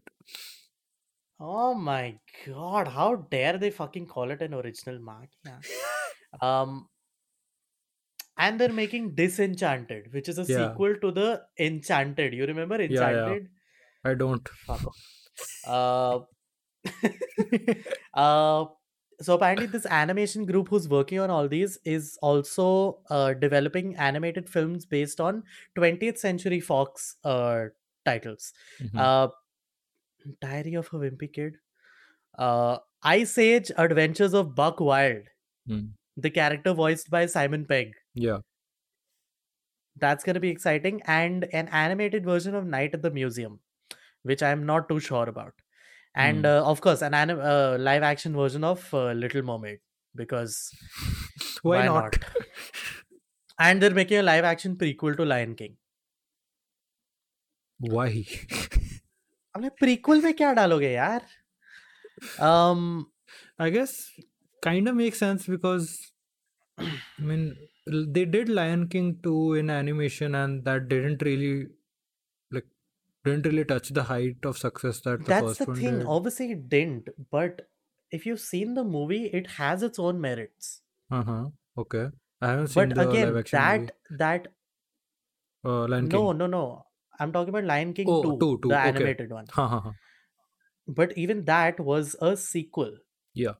Oh 1.40 1.74
my 1.74 2.18
god! 2.46 2.88
How 2.88 3.14
dare 3.16 3.58
they 3.58 3.70
fucking 3.70 4.06
call 4.06 4.30
it 4.30 4.42
an 4.42 4.54
original 4.54 4.98
mark? 5.00 5.28
Yeah. 5.44 5.60
Um, 6.40 6.88
and 8.38 8.58
they're 8.60 8.72
making 8.72 9.14
Disenchanted, 9.14 10.12
which 10.12 10.28
is 10.28 10.38
a 10.38 10.44
Yeah. 10.44 10.70
sequel 10.70 10.96
to 10.96 11.10
the 11.12 11.46
Enchanted. 11.58 12.32
You 12.34 12.46
remember 12.46 12.80
Yeah, 12.88 13.10
yeah. 13.10 13.32
Enchanted? 13.32 13.48
I 14.04 14.14
don't. 14.14 14.48
Fuck 14.66 14.86
off. 14.86 14.96
Uh, 15.66 16.20
uh, 18.14 18.66
so 19.24 19.34
apparently, 19.34 19.66
this 19.66 19.86
animation 19.86 20.44
group 20.46 20.68
who's 20.68 20.88
working 20.88 21.18
on 21.20 21.30
all 21.30 21.48
these 21.48 21.78
is 21.84 22.18
also 22.22 23.00
uh, 23.10 23.34
developing 23.34 23.96
animated 23.96 24.48
films 24.48 24.86
based 24.86 25.20
on 25.20 25.42
20th 25.76 26.18
Century 26.18 26.60
Fox 26.60 27.16
uh, 27.24 27.66
titles. 28.04 28.52
Mhm. 28.80 28.98
Uh, 28.98 29.28
Diary 30.40 30.74
of 30.74 30.86
a 30.92 30.96
Wimpy 30.98 31.32
Kid, 31.32 31.56
uh, 32.38 32.78
Ice 33.02 33.36
Age 33.38 33.70
Adventures 33.76 34.34
of 34.34 34.54
Buck 34.54 34.80
Wild, 34.80 35.24
Hmm. 35.66 35.86
the 36.16 36.30
character 36.30 36.72
voiced 36.74 37.10
by 37.10 37.26
Simon 37.26 37.66
Pegg. 37.66 37.94
Yeah. 38.14 38.38
That's 39.96 40.24
going 40.24 40.34
to 40.34 40.40
be 40.40 40.48
exciting, 40.50 41.02
and 41.06 41.44
an 41.52 41.68
animated 41.68 42.24
version 42.24 42.54
of 42.54 42.66
Night 42.66 42.94
at 42.94 43.02
the 43.02 43.10
Museum, 43.10 43.60
which 44.22 44.42
I'm 44.42 44.64
not 44.66 44.88
too 44.88 45.00
sure 45.00 45.28
about. 45.28 45.54
And 46.15 46.45
Hmm. 46.45 46.45
uh, 46.45 46.63
of 46.63 46.81
course, 46.81 47.01
an 47.01 47.13
anim- 47.13 47.39
uh, 47.39 47.77
live 47.79 48.03
action 48.03 48.35
version 48.35 48.63
of 48.63 48.93
uh, 48.93 49.11
Little 49.13 49.43
Mermaid 49.43 49.79
because 50.15 50.71
Why, 51.61 51.77
why 51.79 51.85
not? 51.87 52.15
not? 52.15 52.17
and 53.59 53.81
they're 53.81 53.93
making 53.93 54.17
a 54.17 54.23
live 54.23 54.43
action 54.43 54.75
prequel 54.75 55.15
to 55.17 55.25
Lion 55.25 55.55
King. 55.55 55.77
Why? 57.79 58.09
हमने 59.55 59.69
prequel 59.83 60.23
में 60.23 60.33
क्या 60.33 60.53
डालोगे 60.53 60.91
यार? 60.91 61.21
Um, 62.39 63.11
I 63.59 63.69
guess 63.69 64.11
kind 64.63 64.87
of 64.87 64.95
makes 64.95 65.19
sense 65.19 65.45
because 65.47 66.11
I 66.79 66.91
mean 67.31 67.55
l- 67.91 68.07
they 68.17 68.25
did 68.25 68.49
Lion 68.49 68.87
King 68.87 69.19
2 69.23 69.53
in 69.55 69.69
animation 69.69 70.35
and 70.35 70.63
that 70.65 70.87
didn't 70.89 71.21
really 71.21 71.53
like 71.59 71.71
didn't 73.24 73.46
really 73.46 73.64
touch 73.64 73.88
the 73.90 74.04
height 74.04 74.44
of 74.44 74.58
success 74.58 75.00
that 75.02 75.24
the 75.24 75.32
that's 75.32 75.58
the 75.58 75.66
thing. 75.66 75.98
did. 75.98 76.06
Obviously, 76.06 76.52
it 76.52 76.68
didn't, 76.68 77.08
but 77.30 77.68
if 78.10 78.26
you've 78.26 78.40
seen 78.40 78.74
the 78.74 78.84
movie, 78.84 79.26
it 79.26 79.46
has 79.52 79.82
its 79.82 79.98
own 79.98 80.20
merits. 80.20 80.82
Uh-huh. 81.10 81.50
Okay. 81.78 82.08
I 82.40 82.48
haven't 82.48 82.68
seen 82.68 82.88
But 82.88 82.94
the 82.94 83.04
live 83.04 83.08
again, 83.08 83.36
action 83.36 83.58
that 83.58 83.70
movie. 83.70 83.92
that 84.10 84.48
Uh, 85.64 85.86
Lion 85.88 86.08
no 86.08 86.08
King. 86.08 86.32
no 86.32 86.46
no, 86.46 86.46
no 86.46 86.86
I'm 87.18 87.32
talking 87.32 87.48
about 87.50 87.64
Lion 87.64 87.94
King 87.94 88.06
Oh, 88.08 88.22
2, 88.22 88.36
two, 88.38 88.58
two. 88.62 88.68
the 88.68 88.74
Okay. 88.74 88.88
animated 88.88 89.30
one. 89.30 89.50
Ha 89.52 89.68
ha 89.68 89.80
ha. 89.80 89.92
But 90.86 91.18
even 91.18 91.44
that 91.46 91.80
was 91.80 92.14
a 92.20 92.36
sequel. 92.36 92.98
Yeah. 93.34 93.54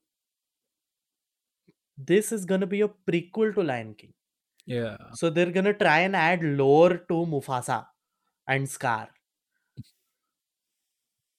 This 1.97 2.32
is 2.32 2.44
gonna 2.44 2.66
be 2.66 2.82
a 2.82 2.89
prequel 2.89 3.55
to 3.55 3.62
Lion 3.62 3.94
King. 3.94 4.12
Yeah. 4.66 4.97
So 5.12 5.30
they're 5.30 5.52
gonna 5.52 5.74
try 5.74 6.01
and 6.01 6.16
add 6.16 6.43
lore 6.43 6.98
to 6.98 7.14
Mufasa 7.34 7.89
and 8.47 8.68
Scar. 8.68 9.10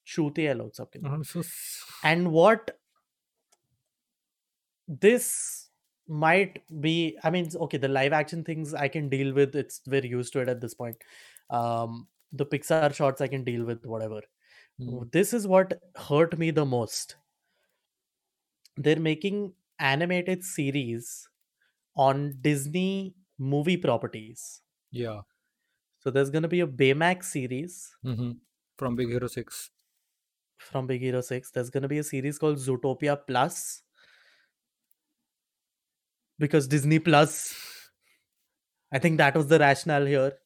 Shooty 0.05 0.47
hai 0.47 0.53
log 0.53 0.73
sabke. 0.73 1.01
I'm 1.05 1.23
so 1.23 1.39
s- 1.39 1.83
And 2.03 2.31
what 2.31 2.77
this 4.87 5.69
might 6.07 6.61
be, 6.81 7.17
I 7.23 7.29
mean, 7.29 7.49
okay, 7.55 7.77
the 7.77 7.87
live 7.87 8.13
action 8.13 8.43
things 8.43 8.73
I 8.73 8.87
can 8.87 9.09
deal 9.09 9.33
with. 9.33 9.55
It's 9.55 9.81
we're 9.87 10.05
used 10.05 10.33
to 10.33 10.41
it 10.41 10.49
at 10.49 10.61
this 10.61 10.73
point. 10.73 10.97
Um, 11.49 12.07
the 12.31 12.45
Pixar 12.45 12.93
shots 12.93 13.21
I 13.21 13.27
can 13.27 13.43
deal 13.43 13.63
with, 13.65 13.85
whatever. 13.85 14.21
Hmm. 14.79 15.03
This 15.11 15.33
is 15.33 15.47
what 15.47 15.81
hurt 15.95 16.37
me 16.37 16.51
the 16.51 16.65
most. 16.65 17.15
They're 18.77 18.99
making 18.99 19.55
animated 19.79 20.43
series 20.43 21.27
on 21.95 22.39
Disney 22.41 23.15
movie 23.37 23.77
properties. 23.77 24.61
Yeah. 24.91 25.21
So 25.99 26.11
there's 26.11 26.29
gonna 26.29 26.47
be 26.47 26.59
a 26.61 26.67
Baymax 26.67 27.25
series 27.25 27.95
hmm 28.03 28.33
From 28.77 28.95
Big 28.95 29.09
Hero 29.09 29.27
6. 29.27 29.71
From 30.57 30.87
Big 30.87 31.01
Hero 31.01 31.21
6. 31.21 31.51
There's 31.51 31.69
gonna 31.69 31.87
be 31.87 31.99
a 31.99 32.03
series 32.03 32.39
called 32.39 32.57
Zootopia 32.57 33.19
Plus. 33.27 33.83
Because 36.39 36.67
Disney 36.67 36.99
Plus. 36.99 37.89
I 38.91 38.99
think 38.99 39.17
that 39.17 39.35
was 39.35 39.47
the 39.47 39.59
rationale 39.59 40.05
here. 40.05 40.37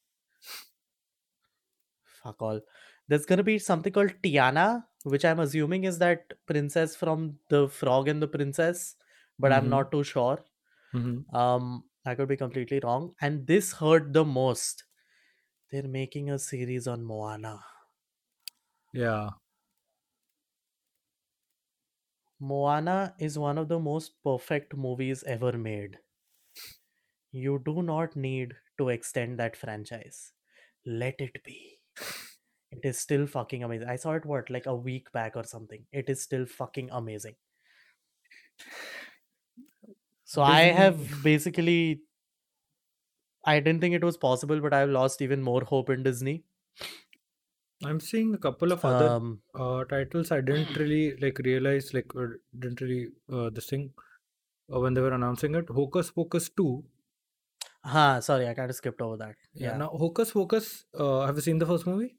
Fuck 2.03 2.41
all. 2.41 2.61
There's 3.07 3.25
gonna 3.25 3.43
be 3.43 3.59
something 3.59 3.93
called 3.93 4.13
Tiana, 4.23 4.85
which 5.03 5.23
I'm 5.25 5.39
assuming 5.39 5.83
is 5.85 5.99
that 5.99 6.33
princess 6.45 6.95
from 6.95 7.39
the 7.49 7.67
Frog 7.69 8.07
and 8.07 8.21
the 8.21 8.27
Princess, 8.27 8.95
but 9.39 9.51
I'm 9.53 9.65
Mhm. 9.65 9.69
not 9.69 9.91
too 9.91 10.03
sure. 10.03 10.43
hmm 10.91 11.19
Um, 11.33 11.89
I 12.05 12.15
could 12.15 12.29
be 12.29 12.37
completely 12.37 12.79
wrong. 12.83 13.15
And 13.21 13.47
this 13.47 13.73
hurt 13.73 14.13
the 14.13 14.25
most. 14.25 14.85
They're 15.71 15.87
making 15.87 16.29
a 16.31 16.39
series 16.39 16.87
on 16.87 17.03
Moana. 17.05 17.63
Yeah. 18.93 19.29
Moana 22.39 23.15
is 23.19 23.37
one 23.37 23.59
of 23.59 23.67
the 23.67 23.77
most 23.79 24.23
perfect 24.23 24.75
movies 24.75 25.23
ever 25.25 25.55
made. 25.55 25.99
You 27.31 27.59
do 27.63 27.81
not 27.83 28.17
need 28.17 28.57
to 28.77 28.89
extend 28.89 29.39
that 29.39 29.55
franchise. 29.55 30.33
let 30.85 31.21
it 31.21 31.43
be. 31.43 31.81
It 32.71 32.85
is 32.85 32.99
still 32.99 33.27
fucking 33.27 33.63
amazing. 33.63 33.89
I 33.89 33.97
saw 33.97 34.13
it 34.13 34.25
what 34.25 34.49
like 34.49 34.65
a 34.67 34.75
week 34.75 35.11
back 35.11 35.35
or 35.35 35.43
something. 35.43 35.87
It 35.91 36.09
is 36.09 36.21
still 36.23 36.45
fucking 36.45 36.89
amazing. 36.91 37.35
So 40.25 40.41
I 40.41 40.63
have 40.65 41.23
basically 41.23 42.03
I 43.43 43.59
didn't 43.59 43.81
think 43.81 43.95
it 43.95 44.03
was 44.03 44.15
possible, 44.15 44.61
but 44.61 44.73
I've 44.75 44.89
lost 44.89 45.21
even 45.23 45.41
more 45.41 45.61
hope 45.63 45.89
in 45.89 46.03
Disney. 46.03 46.45
I'm 47.83 47.99
seeing 47.99 48.35
a 48.35 48.37
couple 48.37 48.71
of 48.71 48.85
other 48.85 49.09
Um 49.09 49.41
uh, 49.55 49.83
titles 49.85 50.31
I 50.31 50.41
didn't 50.41 50.75
really 50.77 51.17
like 51.17 51.39
realize 51.39 51.91
like 51.93 52.15
uh, 52.15 52.27
didn't 52.59 52.81
really 52.81 53.11
uh, 53.31 53.49
this 53.49 53.67
thing 53.69 53.93
uh, 54.73 54.79
when 54.79 54.93
they 54.95 55.01
were 55.01 55.13
announcing 55.13 55.55
it. 55.55 55.69
Hocus 55.69 56.11
Pocus 56.11 56.49
2. 56.49 56.85
huh, 57.83 58.21
sorry, 58.21 58.47
I 58.47 58.53
kind 58.53 58.69
of 58.69 58.75
skipped 58.75 59.01
over 59.01 59.17
that. 59.17 59.35
Yeah. 59.53 59.71
Yeah. 59.71 59.77
Now 59.77 59.89
Hocus 59.89 60.31
Pocus. 60.31 60.85
Uh, 60.93 61.25
have 61.25 61.35
you 61.35 61.41
seen 61.41 61.57
the 61.59 61.65
first 61.65 61.85
movie? 61.87 62.17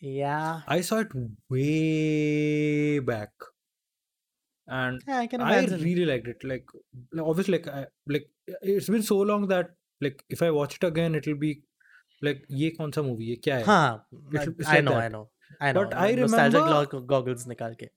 Yeah. 0.00 0.62
I 0.68 0.82
saw 0.82 0.98
it 1.00 1.08
way 1.48 3.00
back, 3.00 3.32
and 4.66 5.02
Yeah, 5.06 5.18
I 5.18 5.26
can 5.26 5.40
I 5.40 5.64
imagine. 5.64 5.80
really 5.80 6.04
liked 6.04 6.26
it. 6.28 6.42
Like, 6.44 6.66
like, 7.12 7.26
obviously, 7.26 7.58
like, 7.58 7.68
I, 7.68 7.86
like 8.06 8.30
it's 8.62 8.88
been 8.88 9.02
so 9.02 9.18
long 9.18 9.48
that 9.48 9.70
like 10.00 10.22
if 10.28 10.42
I 10.42 10.50
watch 10.50 10.76
it 10.76 10.84
again, 10.84 11.14
it'll 11.14 11.36
be 11.36 11.62
like, 12.21 12.41
ये 12.51 12.69
कौन 12.79 12.91
सा 12.91 13.01
movie? 13.09 13.27
ये 13.29 13.35
क्या 13.47 13.57
है? 13.57 13.65
Huh. 13.65 13.99
It's, 14.31 14.47
I, 14.47 14.51
it's 14.59 14.67
I 14.67 14.75
like 14.75 14.85
know, 14.85 14.95
I 14.95 15.01
that. 15.01 15.11
know. 15.17 15.27
I 15.61 15.71
know. 15.73 15.83
But 15.83 15.93
I 16.05 16.15
nostalgic 16.15 16.61
remember- 16.61 16.85
gog- 16.93 17.07
goggles 17.07 17.45
nikal 17.53 17.75
ke. 17.83 17.89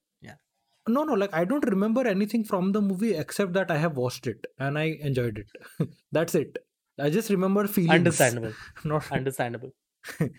No, 0.95 1.03
no, 1.07 1.15
like 1.21 1.33
I 1.37 1.45
don't 1.51 1.65
remember 1.69 2.03
anything 2.09 2.43
from 2.49 2.67
the 2.75 2.81
movie 2.89 3.09
except 3.21 3.55
that 3.55 3.71
I 3.75 3.77
have 3.85 3.97
watched 4.01 4.29
it 4.33 4.45
and 4.67 4.79
I 4.79 4.85
enjoyed 5.09 5.39
it. 5.41 5.89
That's 6.19 6.37
it. 6.41 6.59
I 7.07 7.09
just 7.17 7.29
remember 7.35 7.65
feelings. 7.67 7.95
Understandable. 7.97 8.53
Not 8.85 9.09
Understandable. 9.17 9.73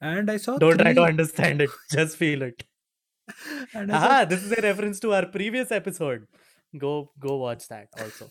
and 0.00 0.30
I 0.30 0.38
saw 0.38 0.56
Don't 0.56 0.78
try 0.78 0.94
to 0.94 1.00
three- 1.00 1.04
understand 1.10 1.60
it. 1.66 1.68
Just 1.96 2.16
feel 2.16 2.46
it. 2.48 2.64
and 3.74 3.92
I 3.92 4.00
saw 4.00 4.14
Ah, 4.20 4.24
this 4.24 4.42
is 4.42 4.52
a 4.52 4.62
reference 4.68 5.00
to 5.00 5.12
our 5.18 5.26
previous 5.36 5.70
episode. 5.80 6.24
Go 6.86 6.94
go 7.28 7.36
watch 7.44 7.68
that 7.68 7.88
also. 8.06 8.30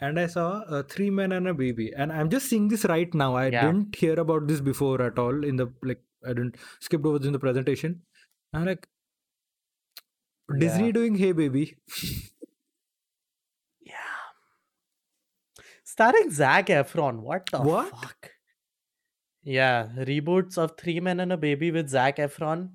and 0.00 0.18
I 0.20 0.26
saw 0.26 0.60
uh, 0.68 0.82
Three 0.82 1.10
Men 1.10 1.32
and 1.32 1.48
a 1.48 1.54
Baby, 1.54 1.92
and 1.96 2.12
I'm 2.12 2.30
just 2.30 2.48
seeing 2.48 2.68
this 2.68 2.84
right 2.84 3.12
now. 3.14 3.34
I 3.36 3.48
Yeah. 3.48 3.66
didn't 3.66 3.94
hear 3.96 4.18
about 4.20 4.46
this 4.48 4.60
before 4.60 5.00
at 5.02 5.18
all 5.18 5.44
in 5.44 5.56
the 5.56 5.68
like. 5.82 6.02
I 6.24 6.28
didn't 6.28 6.56
skipped 6.80 7.04
over 7.04 7.18
this 7.18 7.26
in 7.26 7.32
the 7.34 7.38
presentation. 7.38 8.02
I'm 8.52 8.64
like, 8.64 8.88
Disney 10.58 10.86
Yeah. 10.86 10.92
doing 10.92 11.14
Hey 11.16 11.32
Baby. 11.32 11.76
Yeah. 13.80 14.20
Starring 15.84 16.30
Zac 16.30 16.66
Efron. 16.68 17.20
What 17.20 17.50
the 17.50 17.60
What? 17.60 17.90
fuck? 17.90 18.30
Yeah, 19.42 19.88
reboots 19.98 20.56
of 20.56 20.76
Three 20.78 21.00
Men 21.00 21.20
and 21.20 21.32
a 21.32 21.36
Baby 21.36 21.70
with 21.70 21.88
Zac 21.90 22.16
Efron. 22.16 22.70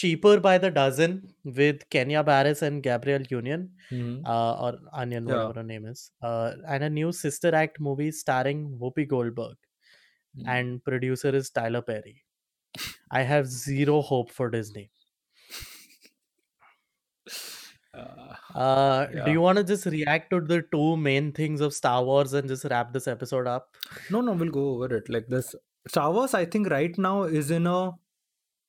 Cheaper 0.00 0.32
by 0.40 0.56
the 0.64 0.70
dozen 0.70 1.12
with 1.60 1.84
Kenya 1.94 2.22
Barris 2.28 2.60
and 2.66 2.82
Gabrielle 2.88 3.24
Union, 3.30 3.62
Mhm. 3.92 4.10
uh, 4.34 4.52
or 4.66 4.72
Onion, 5.04 5.26
Yeah. 5.28 5.34
whatever 5.36 5.60
her 5.60 5.66
name 5.70 5.86
is. 5.92 6.02
Uh, 6.22 6.52
and 6.74 6.84
a 6.88 6.90
new 6.98 7.10
Sister 7.20 7.54
Act 7.62 7.80
movie 7.88 8.10
starring 8.18 8.62
Whoopi 8.82 9.06
Goldberg. 9.14 9.56
Mm. 10.38 10.46
And 10.56 10.84
producer 10.84 11.34
is 11.40 11.50
Tyler 11.50 11.82
Perry. 11.90 12.16
I 13.10 13.22
have 13.32 13.46
zero 13.56 14.00
hope 14.12 14.30
for 14.38 14.50
Disney. 14.58 14.90
Uh, 17.94 18.34
Uh, 18.54 19.06
Do 19.24 19.30
you 19.32 19.40
want 19.40 19.58
to 19.58 19.64
just 19.64 19.86
react 19.86 20.30
to 20.30 20.40
the 20.40 20.62
two 20.72 20.96
main 20.96 21.32
things 21.32 21.60
of 21.60 21.72
Star 21.74 22.04
Wars 22.04 22.32
and 22.32 22.48
just 22.48 22.64
wrap 22.72 22.92
this 22.92 23.06
episode 23.12 23.46
up? 23.46 23.68
No, 24.10 24.20
no, 24.20 24.32
we'll 24.32 24.50
go 24.50 24.64
over 24.74 24.94
it. 24.96 25.08
Like 25.08 25.26
this, 25.28 25.54
Star 25.86 26.12
Wars, 26.12 26.34
I 26.34 26.44
think 26.44 26.70
right 26.70 26.96
now 27.06 27.22
is 27.24 27.50
in 27.50 27.66
a 27.66 27.92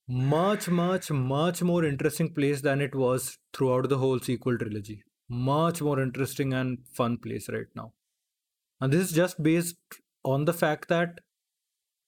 much, 0.10 0.68
much, 0.68 1.12
much 1.12 1.62
more 1.62 1.86
interesting 1.86 2.34
place 2.34 2.62
than 2.62 2.82
it 2.82 2.96
was 2.96 3.38
throughout 3.54 3.90
the 3.90 3.98
whole 4.00 4.20
sequel 4.20 4.58
trilogy. 4.58 5.04
Much 5.30 5.82
more 5.84 6.02
interesting 6.02 6.52
and 6.52 6.80
fun 6.92 7.18
place 7.18 7.48
right 7.48 7.68
now. 7.76 7.94
And 8.82 8.92
this 8.92 9.10
is 9.10 9.16
just 9.16 9.42
based 9.44 9.76
on 10.24 10.46
the 10.46 10.54
fact 10.54 10.90
that 10.90 11.20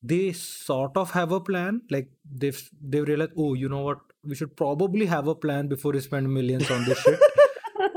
they 0.02 0.32
sort 0.32 0.98
of 0.98 1.12
have 1.12 1.32
a 1.32 1.40
plan. 1.40 1.82
Like 1.92 2.10
they've 2.26 2.70
they've 2.82 3.08
realized, 3.08 3.34
oh, 3.38 3.54
you 3.54 3.70
know 3.70 3.82
what, 3.82 4.00
we 4.24 4.34
should 4.34 4.56
probably 4.58 5.06
have 5.06 5.28
a 5.28 5.36
plan 5.36 5.68
before 5.68 5.92
we 5.92 6.00
spend 6.00 6.34
millions 6.34 6.72
on 6.72 6.86
this 6.86 7.00
shit. 7.02 7.20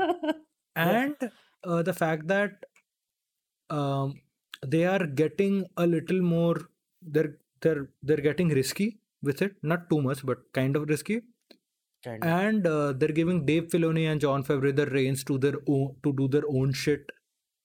and 0.75 1.15
uh, 1.63 1.81
the 1.81 1.93
fact 1.93 2.27
that 2.27 2.51
um, 3.71 4.21
they 4.63 4.85
are 4.85 5.07
getting 5.07 5.65
a 5.77 5.87
little 5.87 6.21
more 6.21 6.57
they're 7.01 7.37
they're 7.61 7.89
they're 8.03 8.17
getting 8.17 8.49
risky 8.49 8.99
with 9.25 9.41
it 9.41 9.55
not 9.63 9.89
too 9.89 10.01
much 10.01 10.25
but 10.25 10.39
kind 10.53 10.75
of 10.75 10.87
risky 10.89 11.21
kind 12.03 12.23
of. 12.23 12.29
and 12.29 12.67
uh, 12.67 12.93
they're 12.93 13.17
giving 13.19 13.45
Dave 13.45 13.67
Filoni 13.67 14.09
and 14.11 14.21
Jon 14.21 14.43
Favreau 14.43 14.75
the 14.75 14.85
reins 14.85 15.23
to 15.25 15.37
their 15.37 15.59
own 15.67 15.95
to 16.03 16.13
do 16.13 16.27
their 16.27 16.47
own 16.47 16.73
shit 16.73 17.11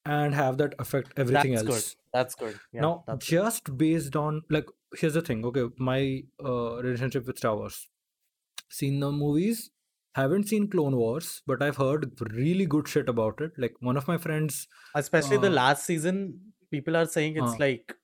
and 0.05 0.35
have 0.35 0.57
that 0.59 0.75
affect 0.79 1.13
everything 1.17 1.55
else. 1.55 1.63
That's 1.63 1.77
else 1.77 1.95
good. 1.95 1.97
That's 2.13 2.35
good. 2.35 2.61
Yeah, 2.73 2.81
now 2.81 3.05
that's 3.07 3.29
good. 3.29 3.37
just 3.37 3.77
based 3.77 4.17
on 4.17 4.43
like 4.51 4.67
here's 4.97 5.15
the 5.15 5.23
thing 5.23 5.45
okay 5.47 5.67
my 5.79 6.23
uh, 6.45 6.83
relationship 6.83 7.27
with 7.27 7.39
Star 7.39 7.57
Wars 7.57 7.89
seen 8.69 9.01
the 9.01 9.13
movies 9.13 9.71
haven't 10.15 10.49
seen 10.49 10.69
Clone 10.69 10.97
Wars 10.97 11.43
but 11.47 11.63
I've 11.63 11.77
heard 11.77 12.11
really 12.33 12.67
good 12.67 12.89
shit 12.89 13.09
about 13.09 13.41
it 13.41 13.53
like 13.57 13.75
one 13.81 13.97
of 13.97 14.09
my 14.09 14.19
friends 14.19 14.67
especially 14.95 15.37
the 15.37 15.47
uh, 15.47 15.51
last 15.51 15.85
season, 15.85 16.41
people 16.71 16.97
are 16.97 17.07
saying 17.07 17.37
it's 17.37 17.53
uh, 17.53 17.57
like 17.61 17.95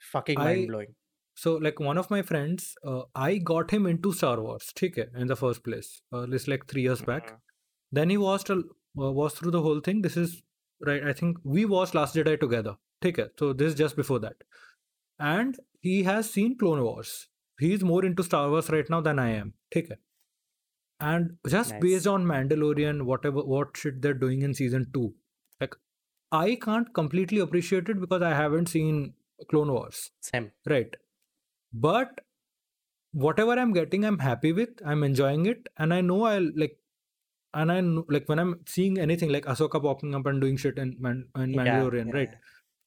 fucking 0.00 0.38
mind 0.38 0.68
blowing 0.68 0.94
so 1.34 1.54
like 1.56 1.80
one 1.80 1.98
of 1.98 2.10
my 2.10 2.22
friends 2.22 2.74
uh, 2.86 3.02
i 3.14 3.38
got 3.38 3.70
him 3.70 3.86
into 3.86 4.12
star 4.12 4.40
wars 4.40 4.70
okay, 4.82 5.06
in 5.16 5.26
the 5.26 5.36
first 5.36 5.64
place 5.64 6.02
uh, 6.12 6.26
it's 6.30 6.48
like 6.48 6.66
three 6.66 6.82
years 6.82 7.02
back. 7.02 7.26
Mm-hmm. 7.26 7.36
then 7.92 8.10
he 8.10 8.16
watched 8.16 8.50
a, 8.50 8.54
uh, 8.54 9.10
watched 9.10 9.36
through 9.36 9.50
the 9.52 9.62
whole 9.62 9.80
thing. 9.80 10.02
This 10.02 10.16
is 10.16 10.42
right 10.80 11.02
i 11.04 11.12
think 11.12 11.38
we 11.44 11.64
watched 11.64 11.94
last 11.94 12.14
jedi 12.14 12.38
together 12.38 12.76
okay 13.04 13.26
so 13.38 13.52
this 13.52 13.72
is 13.72 13.78
just 13.78 13.96
before 13.96 14.18
that. 14.20 14.36
And 15.18 15.56
he 15.80 16.02
has 16.02 16.28
seen 16.28 16.58
clone 16.58 16.82
wars. 16.82 17.28
He's 17.60 17.84
more 17.84 18.04
into 18.04 18.24
star 18.24 18.50
wars 18.50 18.70
right 18.70 18.88
now 18.90 19.00
than 19.00 19.18
i 19.18 19.28
am 19.30 19.54
okay 19.76 19.96
and 21.00 21.36
just 21.48 21.72
nice. 21.72 21.80
based 21.80 22.06
on 22.06 22.24
mandalorian 22.24 23.02
whatever 23.02 23.42
what 23.52 23.76
shit 23.76 24.00
they're 24.02 24.20
doing 24.22 24.42
in 24.42 24.54
season 24.54 24.86
2 24.94 25.12
like 25.60 25.74
i 26.40 26.56
can't 26.64 26.92
completely 26.94 27.40
appreciate 27.44 27.88
it 27.88 28.00
because 28.00 28.22
i 28.22 28.34
haven't 28.34 28.66
seen 28.66 29.14
clone 29.48 29.72
wars. 29.72 30.10
Same. 30.20 30.52
Right. 30.68 30.94
But 31.72 32.20
whatever 33.12 33.52
I'm 33.52 33.72
getting, 33.72 34.04
I'm 34.04 34.18
happy 34.18 34.52
with. 34.52 34.70
I'm 34.84 35.02
enjoying 35.04 35.46
it. 35.46 35.68
And 35.78 35.92
I 35.94 36.00
know 36.00 36.24
I'll 36.24 36.50
like, 36.56 36.78
and 37.54 37.70
I 37.72 37.80
know, 37.80 38.04
like 38.08 38.28
when 38.28 38.38
I'm 38.38 38.60
seeing 38.66 38.98
anything 38.98 39.30
like 39.30 39.44
Ahsoka 39.44 39.82
popping 39.82 40.14
up 40.14 40.26
and 40.26 40.40
doing 40.40 40.56
shit 40.56 40.78
in, 40.78 40.96
Man- 41.00 41.28
in 41.36 41.52
Yeah, 41.52 41.56
Mandalorian, 41.56 42.08
yeah, 42.08 42.14
right? 42.14 42.30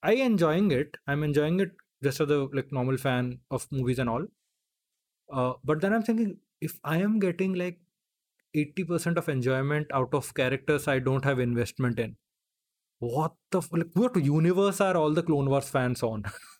I 0.04 0.14
enjoying 0.14 0.72
it. 0.72 0.98
I'm 1.08 1.24
enjoying 1.24 1.60
it 1.60 1.72
just 2.04 2.22
as 2.22 2.30
a 2.30 2.48
like 2.54 2.72
normal 2.72 2.98
fan 2.98 3.40
of 3.52 3.68
movies 3.72 4.00
and 4.00 4.10
all. 4.10 4.26
Uh, 5.32 5.54
but 5.64 5.82
then 5.82 5.94
I'm 5.94 6.04
thinking 6.04 6.38
if 6.62 6.80
I 6.84 6.98
am 6.98 7.20
getting 7.20 7.54
like 7.54 7.80
80% 8.54 9.18
of 9.18 9.28
enjoyment 9.30 9.88
out 9.94 10.14
of 10.14 10.34
characters 10.34 10.88
I 10.88 11.00
don't 11.00 11.26
have 11.26 11.40
investment 11.40 12.00
in, 12.00 12.18
what 13.00 13.36
the 13.52 13.60
f- 13.60 13.70
like 13.74 13.92
what 13.94 14.16
universe 14.18 14.82
are 14.82 14.98
all 14.98 15.14
the 15.14 15.24
Clone 15.24 15.50
Wars 15.50 15.70
fans 15.70 16.04
on? 16.04 16.26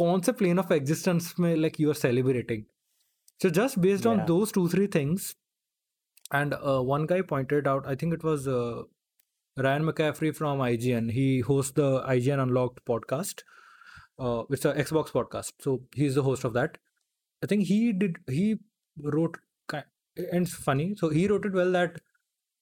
कौन 0.00 0.20
से 0.26 0.32
plane 0.42 0.58
of 0.58 0.72
existence 0.72 1.34
में 1.40 1.54
like 1.56 1.80
you 1.80 1.88
are 1.88 1.94
celebrating 1.94 2.62
so 3.42 3.50
just 3.60 3.78
based 3.78 4.06
on 4.06 4.24
those 4.26 4.52
two 4.52 4.68
three 4.68 4.86
and 6.36 6.54
uh, 6.54 6.80
one 6.90 7.02
guy 7.08 7.16
pointed 7.30 7.66
out 7.70 7.86
i 7.86 7.94
think 7.94 8.14
it 8.14 8.22
was 8.26 8.46
uh, 8.48 8.82
ryan 9.56 9.84
mccaffrey 9.88 10.30
from 10.38 10.62
ign 10.66 11.10
he 11.16 11.26
hosts 11.48 11.72
the 11.72 11.88
ign 12.12 12.42
unlocked 12.44 12.84
podcast. 12.84 13.44
Uh, 14.18 14.42
it's 14.50 14.64
an 14.64 14.76
xbox 14.78 15.10
podcast. 15.10 15.52
So 15.60 15.82
he's 15.94 16.14
the 16.14 16.22
host 16.22 16.44
of 16.44 16.52
that. 16.54 16.78
I 17.42 17.46
think 17.46 17.64
he 17.64 17.92
did 17.92 18.18
he 18.28 18.56
wrote 18.96 19.38
it's 20.16 20.54
funny. 20.54 20.94
So 20.96 21.08
he 21.08 21.26
wrote 21.26 21.44
it 21.44 21.52
well 21.52 21.72
that 21.72 22.00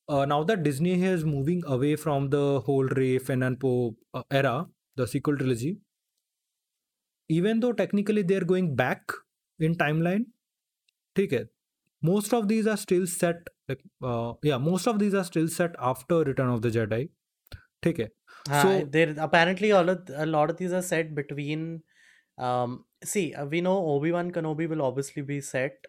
uh, 0.08 0.24
now 0.24 0.42
that 0.44 0.62
disney 0.62 1.02
is 1.04 1.24
moving 1.24 1.62
away 1.66 1.96
from 1.96 2.30
the 2.30 2.60
whole 2.60 2.84
Rey 2.84 3.18
Finn 3.18 3.42
and 3.42 3.60
Poe 3.60 3.96
era 4.30 4.66
the 4.96 5.06
sequel 5.06 5.36
trilogy 5.36 5.78
even 7.31 7.59
though 7.59 7.71
technically 7.73 8.23
they're 8.23 8.47
going 8.53 8.75
back 8.75 9.13
in 9.59 9.75
timeline, 9.75 10.25
ठीक 11.15 11.33
है, 11.33 11.45
most 12.03 12.33
of 12.33 12.47
these 12.47 12.67
are 12.67 12.77
still 12.77 13.05
set 13.07 13.49
like 13.69 13.81
uh, 14.03 14.33
yeah, 14.43 14.57
most 14.57 14.87
of 14.87 14.99
these 14.99 15.13
are 15.13 15.23
still 15.23 15.47
set 15.47 15.75
after 15.91 16.19
Return 16.23 16.49
of 16.49 16.61
the 16.61 16.69
Jedi. 16.69 17.07
ठीक 17.83 17.99
है. 17.99 18.09
Uh, 18.49 18.61
So- 18.61 18.85
there 18.97 19.13
apparently 19.27 19.71
all 19.71 19.89
of, 19.89 20.09
a 20.15 20.25
lot 20.25 20.49
of 20.49 20.57
these 20.57 20.73
are 20.73 20.81
set 20.81 21.15
between. 21.15 21.65
Um, 22.37 22.85
see, 23.03 23.33
uh, 23.33 23.45
we 23.45 23.61
know 23.61 23.77
Obi 23.95 24.11
Wan 24.11 24.31
Kenobi 24.31 24.69
will 24.69 24.81
obviously 24.81 25.21
be 25.21 25.41
set 25.41 25.87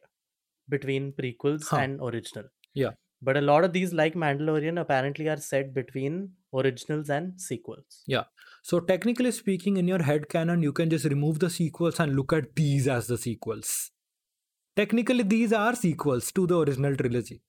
between 0.68 1.12
prequels 1.12 1.68
Huh. 1.70 1.76
and 1.82 2.01
original. 2.12 2.48
Yeah. 2.74 2.97
but 3.26 3.36
a 3.39 3.40
lot 3.40 3.64
of 3.66 3.72
these, 3.74 3.93
like 3.98 4.14
Mandalorian, 4.22 4.76
apparently 4.80 5.28
are 5.28 5.36
set 5.44 5.70
between 5.74 6.18
originals 6.53 7.09
and 7.09 7.39
sequels. 7.39 8.03
Yeah. 8.07 8.23
So 8.63 8.80
technically 8.80 9.31
speaking, 9.31 9.77
in 9.77 9.88
your 9.88 10.01
head 10.03 10.30
canon, 10.30 10.63
you 10.63 10.71
can 10.71 10.89
just 10.89 11.05
remove 11.05 11.39
the 11.39 11.49
sequels 11.49 11.99
and 11.99 12.15
look 12.15 12.34
at 12.34 12.55
these 12.55 12.88
as 12.88 13.07
the 13.07 13.17
sequels. 13.17 13.91
Technically, 14.75 15.23
these 15.23 15.51
are 15.53 15.75
sequels 15.75 16.31
to 16.31 16.47
the 16.47 16.57
original 16.59 16.95
trilogy. 16.95 17.41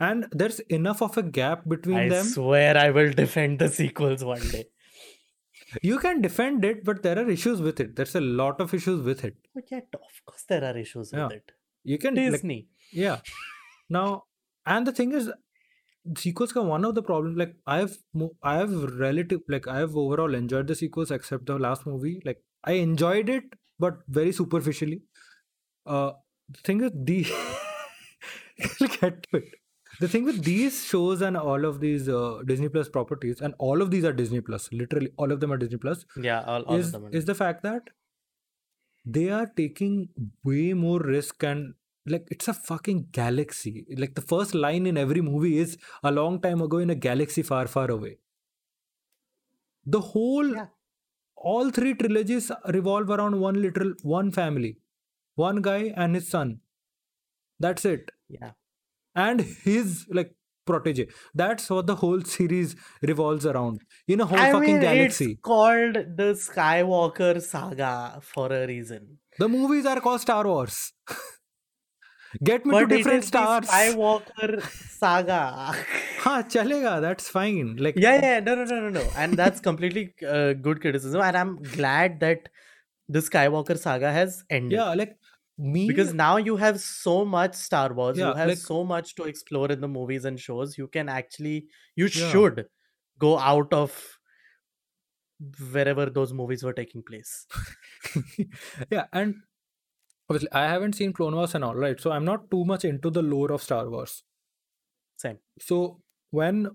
And 0.00 0.26
there's 0.32 0.60
enough 0.60 1.00
of 1.02 1.16
a 1.16 1.22
gap 1.22 1.68
between 1.68 1.96
I 1.96 2.08
them. 2.08 2.26
I 2.26 2.28
swear 2.28 2.76
I 2.76 2.90
will 2.90 3.12
defend 3.12 3.58
the 3.60 3.68
sequels 3.68 4.24
one 4.24 4.40
day. 4.48 4.64
You 5.82 5.98
can 5.98 6.20
defend 6.20 6.66
it, 6.66 6.84
but 6.84 7.02
there 7.02 7.18
are 7.18 7.30
issues 7.30 7.62
with 7.62 7.80
it. 7.80 7.96
There's 7.96 8.14
a 8.14 8.20
lot 8.20 8.60
of 8.60 8.74
issues 8.74 9.02
with 9.02 9.24
it. 9.24 9.36
But 9.54 9.64
yeah, 9.70 9.78
of 9.94 10.24
course 10.26 10.42
there 10.46 10.62
are 10.62 10.76
issues 10.76 11.12
Yeah. 11.14 11.24
with 11.28 11.32
it. 11.36 11.52
You 11.82 11.96
can 11.98 12.14
like, 12.14 12.30
Disney. 12.32 12.68
yeah. 12.92 13.20
Now, 13.88 14.24
and 14.66 14.86
the 14.86 14.92
thing 14.92 15.12
is, 15.12 15.30
sequels 16.16 16.52
ka 16.52 16.62
one 16.62 16.84
of 16.84 16.94
the 16.94 17.02
problems 17.02 17.36
like 17.36 17.54
I've 17.66 17.96
mo- 18.12 18.36
I 18.42 18.56
have 18.56 18.72
relative 18.98 19.40
like 19.48 19.68
I 19.68 19.78
have 19.78 19.96
overall 19.96 20.34
enjoyed 20.34 20.66
the 20.66 20.74
sequels 20.74 21.10
except 21.10 21.46
the 21.46 21.58
last 21.58 21.86
movie. 21.86 22.20
Like 22.24 22.42
I 22.64 22.72
enjoyed 22.72 23.28
it, 23.28 23.44
but 23.78 23.98
very 24.08 24.32
superficially. 24.32 25.02
Uh, 25.86 26.12
the 26.48 26.60
thing 26.60 26.82
is 26.82 26.92
the 26.94 27.22
get 29.00 29.22
to 29.30 29.36
it. 29.38 29.54
The 30.00 30.08
thing 30.08 30.24
with 30.24 30.42
these 30.42 30.84
shows 30.84 31.20
and 31.20 31.36
all 31.36 31.64
of 31.64 31.80
these 31.80 32.08
uh, 32.08 32.40
Disney 32.46 32.68
Plus 32.68 32.88
properties, 32.88 33.40
and 33.40 33.54
all 33.58 33.82
of 33.82 33.90
these 33.90 34.04
are 34.04 34.12
Disney 34.12 34.40
Plus. 34.40 34.68
Literally, 34.72 35.10
all 35.16 35.30
of 35.30 35.40
them 35.40 35.52
are 35.52 35.58
Disney 35.58 35.78
Plus. 35.78 36.04
Yeah, 36.16 36.42
all, 36.42 36.62
all 36.62 36.76
is 36.76 36.86
of 36.86 36.92
them. 36.92 37.04
are 37.06 37.10
is 37.10 37.26
the 37.26 37.34
fact 37.34 37.62
that 37.62 37.82
they 39.04 39.28
are 39.30 39.46
taking 39.56 40.08
way 40.44 40.72
more 40.72 41.00
risk 41.00 41.42
and 41.42 41.74
like 42.06 42.26
it's 42.30 42.48
a 42.48 42.54
fucking 42.54 43.06
galaxy 43.12 43.86
like 43.96 44.14
the 44.14 44.22
first 44.32 44.54
line 44.54 44.86
in 44.86 44.96
every 44.96 45.20
movie 45.20 45.58
is 45.58 45.76
a 46.02 46.10
long 46.10 46.40
time 46.40 46.60
ago 46.62 46.78
in 46.78 46.90
a 46.90 46.94
galaxy 46.94 47.42
far 47.42 47.66
far 47.66 47.90
away 47.90 48.16
the 49.84 50.00
whole 50.00 50.50
Yeah. 50.56 50.66
all 51.36 51.70
three 51.70 51.94
trilogies 51.94 52.50
revolve 52.76 53.10
around 53.10 53.40
one 53.40 53.60
literal 53.62 53.92
one 54.02 54.30
family 54.30 54.72
one 55.34 55.60
guy 55.68 55.80
and 55.96 56.14
his 56.14 56.28
son 56.28 56.60
that's 57.58 57.84
it 57.84 58.10
yeah. 58.28 58.52
and 59.14 59.40
his 59.64 60.06
like 60.18 60.34
protege 60.64 61.06
that's 61.34 61.68
what 61.70 61.86
the 61.86 61.96
whole 61.96 62.20
series 62.36 62.76
revolves 63.10 63.46
around 63.46 63.80
in 64.06 64.20
a 64.20 64.26
whole 64.26 64.38
I 64.38 64.52
fucking 64.52 64.74
mean, 64.74 64.80
galaxy 64.80 65.30
it's 65.32 65.40
called 65.40 65.94
the 66.20 66.28
Skywalker 66.46 67.42
saga 67.42 68.20
for 68.22 68.52
a 68.52 68.66
reason. 68.66 69.18
The 69.38 69.48
movies 69.48 69.86
are 69.86 70.00
called 70.00 70.20
Star 70.20 70.46
Wars. 70.46 70.92
Get 72.42 72.64
me 72.64 72.78
to 72.78 72.86
different 72.86 73.24
stars. 73.24 73.66
Skywalker 73.68 74.62
saga. 74.90 75.74
Ha, 76.20 76.42
chalega, 76.44 77.00
that's 77.00 77.28
fine. 77.28 77.76
Like 77.76 77.96
yeah, 77.96 78.20
yeah, 78.22 78.40
no, 78.40 78.54
no, 78.54 78.64
no, 78.64 78.80
no, 78.80 78.88
no. 78.90 79.06
And 79.16 79.34
that's 79.34 79.60
completely 79.60 80.14
uh, 80.26 80.52
good 80.54 80.80
criticism. 80.80 81.20
And 81.20 81.36
I'm 81.36 81.56
glad 81.62 82.20
that 82.20 82.48
the 83.08 83.18
Skywalker 83.18 83.78
saga 83.78 84.10
has 84.12 84.44
ended. 84.48 84.72
yeah, 84.72 84.94
like 84.94 85.16
me 85.58 85.86
because 85.86 86.14
now 86.14 86.36
you 86.38 86.56
have 86.56 86.80
so 86.80 87.24
much 87.24 87.54
Star 87.54 87.92
Wars, 87.92 88.16
Yeah, 88.18 88.28
you 88.30 88.34
have 88.34 88.48
like- 88.48 88.58
so 88.58 88.82
much 88.84 89.14
to 89.16 89.24
explore 89.24 89.70
in 89.70 89.80
the 89.80 89.88
movies 89.88 90.24
and 90.24 90.40
shows. 90.40 90.78
You 90.78 90.88
can 90.88 91.08
actually, 91.08 91.66
you 91.96 92.06
Yeah. 92.06 92.30
should 92.30 92.66
go 93.18 93.38
out 93.38 93.72
of 93.72 94.18
wherever 95.72 96.06
those 96.06 96.32
movies 96.32 96.62
were 96.62 96.72
taking 96.72 97.02
place. 97.02 97.46
yeah, 98.90 99.06
and 99.12 99.34
obviously 100.32 100.52
I 100.60 100.66
haven't 100.68 100.94
seen 101.00 101.12
Clone 101.12 101.36
Wars 101.36 101.54
and 101.54 101.64
all, 101.64 101.74
right? 101.74 102.00
So 102.00 102.12
I'm 102.12 102.24
not 102.24 102.50
too 102.50 102.64
much 102.64 102.84
into 102.84 103.10
the 103.10 103.22
lore 103.22 103.52
of 103.52 103.62
Star 103.62 103.88
Wars. 103.94 104.22
Same. 105.16 105.38
So 105.60 106.00
when 106.30 106.68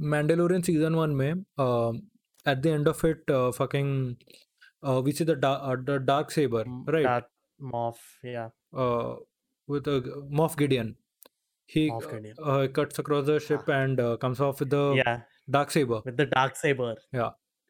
Mandalorian 0.00 0.64
season 0.64 0.96
one 0.96 1.14
में 1.14 1.44
um, 1.58 2.02
at 2.44 2.62
the 2.62 2.70
end 2.70 2.88
of 2.88 3.02
it, 3.04 3.30
uh, 3.30 3.52
fucking 3.52 4.16
uh, 4.82 5.00
we 5.04 5.12
see 5.12 5.24
the 5.24 5.36
da- 5.36 5.62
uh, 5.72 5.76
the 5.90 5.98
dark 5.98 6.30
saber, 6.30 6.64
right? 6.86 7.04
Darth 7.04 7.24
Moff, 7.72 7.96
yeah. 8.22 8.48
uh, 8.74 9.16
with 9.66 9.86
a 9.86 10.00
Moff 10.30 10.56
Gideon. 10.56 10.96
He 11.66 11.90
Moff 11.90 12.10
Gideon. 12.10 12.36
uh, 12.42 12.66
cuts 12.72 12.98
across 12.98 13.26
the 13.26 13.40
ship 13.40 13.68
and 13.68 14.00
uh, 14.00 14.16
comes 14.16 14.40
off 14.40 14.60
with 14.60 14.70
the 14.70 15.02
yeah, 15.04 15.20
dark 15.50 15.70
saber. 15.70 16.00
with 16.04 16.16
the 16.16 16.26
dark 16.26 16.56
saber. 16.56 16.94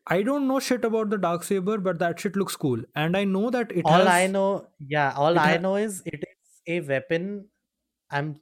I 0.08 0.22
don't 0.22 0.46
know 0.46 0.60
shit 0.60 0.84
about 0.84 1.10
the 1.10 1.18
dark 1.18 1.42
saber, 1.42 1.78
but 1.78 1.98
that 1.98 2.20
shit 2.20 2.36
looks 2.36 2.54
cool, 2.56 2.80
and 2.94 3.16
I 3.16 3.24
know 3.24 3.50
that 3.50 3.72
it 3.72 3.84
all 3.84 4.04
has. 4.04 4.06
I 4.06 4.26
know, 4.28 4.68
yeah, 4.78 5.12
all 5.16 5.36
I 5.38 5.54
ha- 5.54 5.58
know 5.58 5.76
is 5.76 6.02
it 6.06 6.22
is 6.22 6.62
a 6.68 6.80
weapon. 6.88 7.48
I'm, 8.10 8.40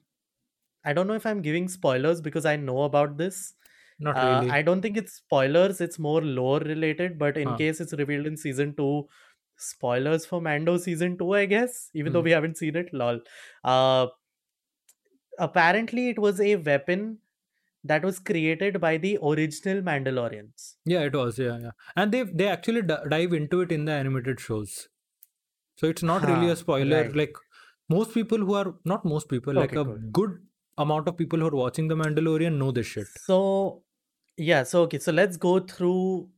I 0.85 0.93
don't 0.93 1.07
know 1.07 1.15
if 1.15 1.27
I'm 1.27 1.43
giving 1.43 1.69
spoilers 1.69 2.21
because 2.21 2.47
I 2.47 2.57
know 2.57 2.83
about 2.85 3.17
this. 3.17 3.55
Not 3.99 4.17
Uh, 4.17 4.27
really. 4.27 4.51
I 4.51 4.63
don't 4.63 4.83
think 4.83 4.97
it's 4.97 5.15
spoilers. 5.15 5.81
It's 5.81 5.99
more 5.99 6.21
lore 6.23 6.61
related. 6.61 7.19
But 7.19 7.37
in 7.39 7.49
Huh. 7.49 7.57
case 7.57 7.81
it's 7.81 7.93
revealed 7.95 8.27
in 8.27 8.37
season 8.37 8.75
two, 8.77 9.09
spoilers 9.57 10.27
for 10.27 10.41
Mando 10.43 10.77
season 10.79 11.17
two, 11.19 11.33
I 11.35 11.47
guess. 11.47 11.91
Even 11.95 12.13
though 12.13 12.21
Hmm. 12.21 12.25
we 12.25 12.33
haven't 12.33 12.59
seen 12.59 12.77
it, 12.77 12.93
lol. 12.93 13.21
Uh, 13.65 14.09
apparently, 15.39 16.09
it 16.09 16.19
was 16.19 16.41
a 16.41 16.57
weapon 16.57 17.19
that 17.85 18.05
was 18.05 18.19
created 18.19 18.81
by 18.81 18.97
the 18.97 19.19
original 19.23 19.83
Mandalorians. 19.83 20.75
Yeah, 20.85 21.01
it 21.01 21.15
was. 21.15 21.39
Yeah, 21.39 21.59
yeah, 21.59 21.71
and 21.97 22.13
they 22.13 22.23
they 22.23 22.49
actually 22.49 22.83
d- 22.83 22.97
dive 23.09 23.33
into 23.33 23.61
it 23.61 23.73
in 23.73 23.85
the 23.85 23.93
animated 23.93 24.41
shows, 24.41 24.89
so 25.77 25.87
it's 25.87 26.03
not 26.03 26.27
really 26.27 26.51
a 26.51 26.57
spoiler. 26.57 27.03
right. 27.03 27.17
Like 27.17 27.37
most 27.89 28.15
people 28.15 28.39
who 28.39 28.55
are 28.55 28.75
not 28.85 29.05
most 29.05 29.29
people, 29.29 29.55
like 29.55 29.73
a 29.73 29.85
cool. 29.85 29.99
good 30.13 30.39
amount 30.79 31.09
of 31.09 31.17
people 31.17 31.39
who 31.39 31.47
are 31.47 31.57
watching 31.57 31.89
the 31.89 31.95
Mandalorian 31.95 32.59
know 32.59 32.71
this 32.73 32.87
shit. 32.87 33.07
So, 33.25 33.83
yeah. 34.37 34.63
So 34.63 34.83
okay. 34.83 34.99
So 34.99 35.13
let's 35.13 35.37
go 35.37 35.61
through 35.61 36.29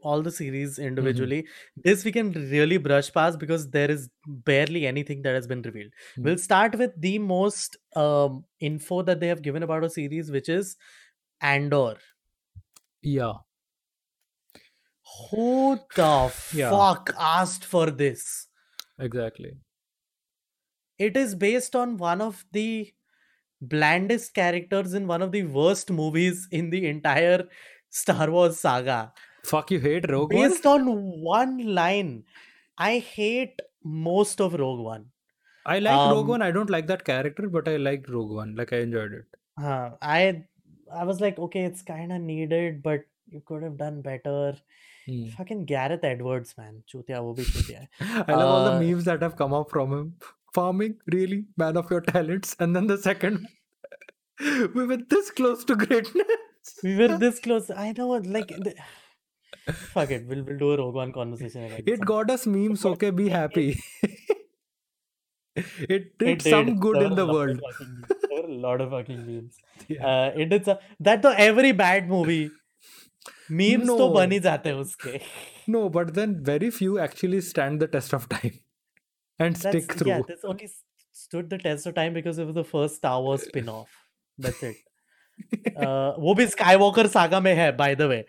all 0.00 0.22
the 0.22 0.30
series 0.30 0.78
individually. 0.78 1.46
This 1.76 2.04
we 2.04 2.12
can 2.12 2.32
really 2.32 2.76
brush 2.78 3.12
past 3.12 3.38
because 3.38 3.70
there 3.70 3.90
is 3.90 4.08
barely 4.26 4.86
anything 4.86 5.22
that 5.22 5.34
has 5.34 5.46
been 5.46 5.62
revealed. 5.62 5.92
Mm. 6.16 6.24
We'll 6.24 6.38
start 6.38 6.76
with 6.76 6.92
the 7.00 7.18
most 7.18 7.76
um, 7.94 8.44
info 8.60 9.02
that 9.02 9.20
they 9.20 9.28
have 9.28 9.42
given 9.42 9.62
about 9.62 9.84
a 9.84 9.90
series, 9.90 10.30
which 10.30 10.48
is 10.48 10.76
Andor. 11.40 11.96
Yeah, 13.02 13.38
Who 15.30 15.80
the 15.94 16.28
Yeah. 16.50 16.70
fuck 16.70 17.10
asked 17.18 17.64
for 17.64 17.90
this? 17.90 18.48
exactly. 18.98 19.56
It 20.98 21.16
is 21.16 21.34
based 21.34 21.74
on 21.76 21.96
one 21.96 22.20
of 22.20 22.44
the 22.52 22.94
blandest 23.60 24.34
characters 24.34 24.94
in 24.94 25.06
one 25.06 25.22
of 25.22 25.32
the 25.32 25.44
worst 25.44 25.90
movies 25.90 26.48
in 26.50 26.70
the 26.70 26.86
entire 26.88 27.48
Star 27.90 28.30
Wars 28.30 28.60
saga. 28.60 29.12
Fuck, 29.50 29.70
you 29.70 29.80
hate 29.80 30.10
Rogue 30.10 30.32
One? 30.32 30.48
Based 30.50 30.66
on 30.66 30.86
one 31.32 31.58
line. 31.80 32.24
I 32.78 32.98
hate 32.98 33.60
most 33.84 34.40
of 34.40 34.54
Rogue 34.54 34.80
One. 34.80 35.06
I 35.74 35.78
like 35.78 36.10
Rogue 36.10 36.24
Um, 36.24 36.28
One. 36.28 36.42
I 36.42 36.50
don't 36.56 36.70
like 36.70 36.86
that 36.88 37.04
character, 37.04 37.48
but 37.48 37.68
I 37.68 37.76
liked 37.76 38.08
Rogue 38.08 38.30
One. 38.30 38.54
Like 38.56 38.72
I 38.72 38.78
enjoyed 38.88 39.12
it. 39.12 39.24
Uh, 39.62 39.90
I 40.02 40.44
I 41.02 41.04
was 41.04 41.20
like, 41.20 41.38
okay, 41.46 41.62
it's 41.64 41.82
kind 41.82 42.12
of 42.12 42.20
needed, 42.20 42.82
but 42.82 43.04
you 43.36 43.42
could 43.46 43.62
have 43.68 43.76
done 43.78 44.00
better. 44.02 44.56
Hmm. 45.06 45.26
Fucking 45.36 45.64
Gareth 45.70 46.04
Edwards, 46.10 46.54
man. 46.58 46.82
Chutiya, 46.92 47.22
wo 47.28 47.34
bhi 47.40 47.46
chutiya 47.54 47.80
hai. 48.00 48.24
I 48.28 48.36
love 48.40 48.50
all 48.56 48.64
the 48.66 48.74
Uh, 48.76 48.80
memes 48.80 49.04
that 49.10 49.22
have 49.26 49.36
come 49.42 49.54
up 49.60 49.70
from 49.70 49.92
him. 49.96 50.14
Farming, 50.58 50.94
really, 51.14 51.40
man 51.62 51.76
of 51.76 51.90
your 51.90 52.00
talents. 52.12 52.54
And 52.66 52.74
then 52.74 52.86
the 52.92 52.98
second, 52.98 53.46
we 54.74 54.86
were 54.92 54.98
this 55.16 55.30
close 55.40 55.64
to 55.72 55.76
greatness. 55.76 56.78
We 56.82 56.96
were 56.96 57.18
this 57.24 57.40
close. 57.40 57.70
I 57.70 57.92
know, 57.92 58.08
like, 58.38 58.48
the... 58.68 58.74
fuck 59.72 60.10
it. 60.10 60.26
We'll, 60.26 60.42
we'll 60.44 60.58
do 60.58 60.72
a 60.72 60.76
Rogue 60.78 60.94
One 60.94 61.12
conversation 61.12 61.64
again. 61.64 61.82
It 61.86 62.00
got 62.00 62.30
us 62.30 62.46
memes, 62.46 62.84
okay? 62.84 63.10
Be 63.10 63.28
happy. 63.28 63.80
it 65.56 66.18
did 66.18 66.28
It 66.28 66.42
some 66.42 66.66
did. 66.66 66.80
good 66.80 67.02
in 67.02 67.14
the 67.14 67.26
world. 67.26 67.60
There 68.08 68.42
were 68.42 68.48
a 68.48 68.54
lot 68.66 68.80
of 68.80 68.90
fucking 68.90 69.26
memes. 69.26 69.56
Yeah. 69.88 70.06
Uh, 70.06 70.32
it 70.36 70.46
did 70.50 70.64
some, 70.64 70.78
that 71.00 71.22
तो 71.22 71.34
every 71.36 71.72
bad 71.72 72.08
movie 72.08 72.50
memes 73.50 73.86
तो 73.88 73.96
No. 73.98 74.08
बन 74.14 74.32
ही 74.32 74.40
जाते 74.40 74.68
हैं 74.68 74.76
उसके 74.84 75.20
No, 75.68 75.88
but 75.88 76.12
then 76.14 76.34
very 76.44 76.70
few 76.70 76.98
actually 76.98 77.40
stand 77.40 77.80
the 77.80 77.86
test 77.88 78.12
of 78.14 78.28
time 78.28 78.58
and 79.38 79.56
That's, 79.56 79.68
stick 79.68 79.92
through. 79.98 80.10
yeah 80.10 80.20
this 80.28 80.44
only 80.44 80.68
stood 81.12 81.48
the 81.50 81.58
test 81.58 81.86
of 81.86 81.94
time 81.94 82.12
because 82.18 82.38
it 82.38 82.44
was 82.50 82.54
the 82.54 82.64
first 82.64 82.96
Star 82.96 83.20
Wars 83.22 83.42
spin-off 83.48 83.96
that's 84.38 84.62
it 84.62 84.76
uh, 85.76 86.12
वो 86.26 86.34
भी 86.36 86.46
Skywalker 86.52 87.06
saga 87.16 87.40
में 87.46 87.54
है 87.62 87.76
by 87.80 87.88
the 88.02 88.08
way 88.12 88.20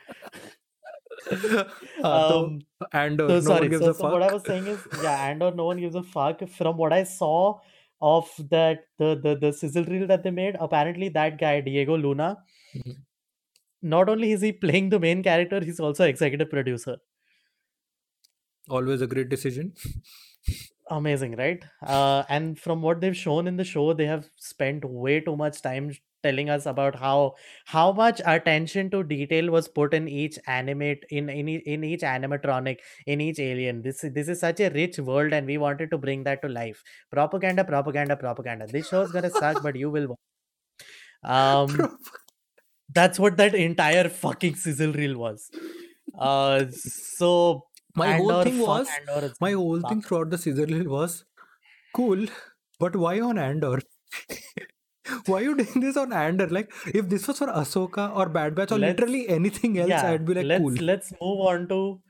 तो 2.04 2.04
um, 2.04 2.60
and 2.94 3.20
uh, 3.22 3.28
so 3.28 3.40
no 3.40 3.40
sorry 3.40 3.70
so, 3.74 3.90
a 3.90 3.94
so 3.94 3.94
fuck. 3.94 4.12
what 4.12 4.24
I 4.24 4.30
was 4.30 4.46
saying 4.46 4.68
is 4.68 4.88
yeah 4.94 5.26
and 5.30 5.42
or 5.44 5.52
no 5.52 5.66
one 5.66 5.80
gives 5.80 5.96
a 5.96 6.04
fuck 6.04 6.48
from 6.50 6.78
what 6.78 6.94
I 6.94 7.04
saw 7.04 7.60
of 8.02 8.30
that 8.52 8.86
the 8.98 9.16
the 9.24 9.36
the 9.36 9.52
sizzle 9.54 9.86
reel 9.86 10.08
that 10.08 10.24
they 10.24 10.32
made 10.32 10.56
apparently 10.60 11.10
that 11.10 11.40
guy 11.40 11.62
Diego 11.62 11.98
Luna 11.98 12.30
Mhm. 12.76 12.98
not 13.82 14.10
only 14.10 14.32
is 14.34 14.42
he 14.42 14.52
playing 14.52 14.90
the 14.90 15.00
main 15.00 15.24
character 15.24 15.64
he's 15.64 15.80
also 15.80 16.06
executive 16.06 16.50
producer 16.50 16.98
Always 18.70 19.02
a 19.02 19.08
great 19.08 19.30
decision. 19.30 19.74
amazing 20.90 21.36
right 21.36 21.64
uh, 21.86 22.24
and 22.30 22.58
from 22.60 22.82
what 22.82 23.02
they've 23.02 23.18
shown 23.18 23.48
in 23.48 23.58
the 23.58 23.64
show 23.64 23.94
they 23.94 24.06
have 24.06 24.30
spent 24.36 24.86
way 24.86 25.20
too 25.20 25.36
much 25.36 25.62
time 25.62 25.92
telling 26.24 26.50
us 26.50 26.66
about 26.66 26.96
how 26.96 27.36
how 27.66 27.92
much 27.92 28.22
attention 28.26 28.90
to 28.92 29.04
detail 29.04 29.50
was 29.52 29.68
put 29.68 29.94
in 29.94 30.08
each 30.08 30.38
animate 30.48 31.06
in 31.10 31.30
in, 31.30 31.48
e- 31.50 31.64
in 31.66 31.84
each 31.84 32.02
animatronic 32.02 32.78
in 33.06 33.22
each 33.22 33.40
alien. 33.40 33.82
This 33.82 34.04
is- 34.04 34.14
this 34.14 34.28
is 34.28 34.40
such 34.40 34.60
a 34.60 34.70
rich 34.70 35.00
world 35.00 35.34
and 35.34 35.46
we 35.48 35.58
wanted 35.58 35.92
to 35.92 35.98
bring 35.98 36.24
that 36.24 36.42
to 36.44 36.50
life. 36.50 36.84
Propaganda 37.12 37.64
propaganda 37.64 38.16
propaganda. 38.18 38.68
This 38.68 38.88
show 38.90 39.02
is 39.02 39.12
gonna 39.12 39.30
suck 39.30 39.62
but 39.64 39.76
you 39.76 39.90
will 39.90 40.08
watch. 40.08 40.20
um 41.24 41.98
that's 42.94 43.20
what 43.20 43.38
that 43.38 43.56
entire 43.56 44.10
fucking 44.10 44.56
sizzle 44.56 44.94
reel 44.94 45.18
was. 45.18 45.50
Uh 46.18 46.66
so 46.72 47.66
my 47.96 48.08
whole 48.18 48.44
thing 48.44 48.60
was 48.60 48.88
Andor, 49.00 49.34
my 49.42 49.52
whole 49.54 49.82
thing 49.82 50.02
throughout 50.02 50.30
the 50.30 50.38
season 50.38 50.74
reel 50.74 50.90
was 50.90 51.26
cool, 51.94 52.26
but 52.80 52.96
why 52.96 53.20
on 53.20 53.38
Andor? 53.38 53.80
why 55.28 55.42
you 55.42 55.56
doing 55.58 55.80
this 55.80 55.98
on 55.98 56.14
Andor? 56.14 56.48
Like 56.48 56.72
if 56.94 57.08
this 57.10 57.28
was 57.28 57.38
for 57.40 57.48
Ahsoka 57.48 58.16
or 58.16 58.28
Bad 58.30 58.56
Batch 58.56 58.72
or 58.72 58.80
Let's- 58.80 59.00
literally 59.00 59.28
anything 59.30 59.78
else, 59.80 59.90
yeah 59.90 60.10
I'd 60.12 60.26
be 60.26 60.34
like 60.34 60.46
let's 60.46 60.62
cool. 60.62 60.74
let's 60.92 61.12
move 61.22 61.40
on 61.52 61.68
to 61.70 62.02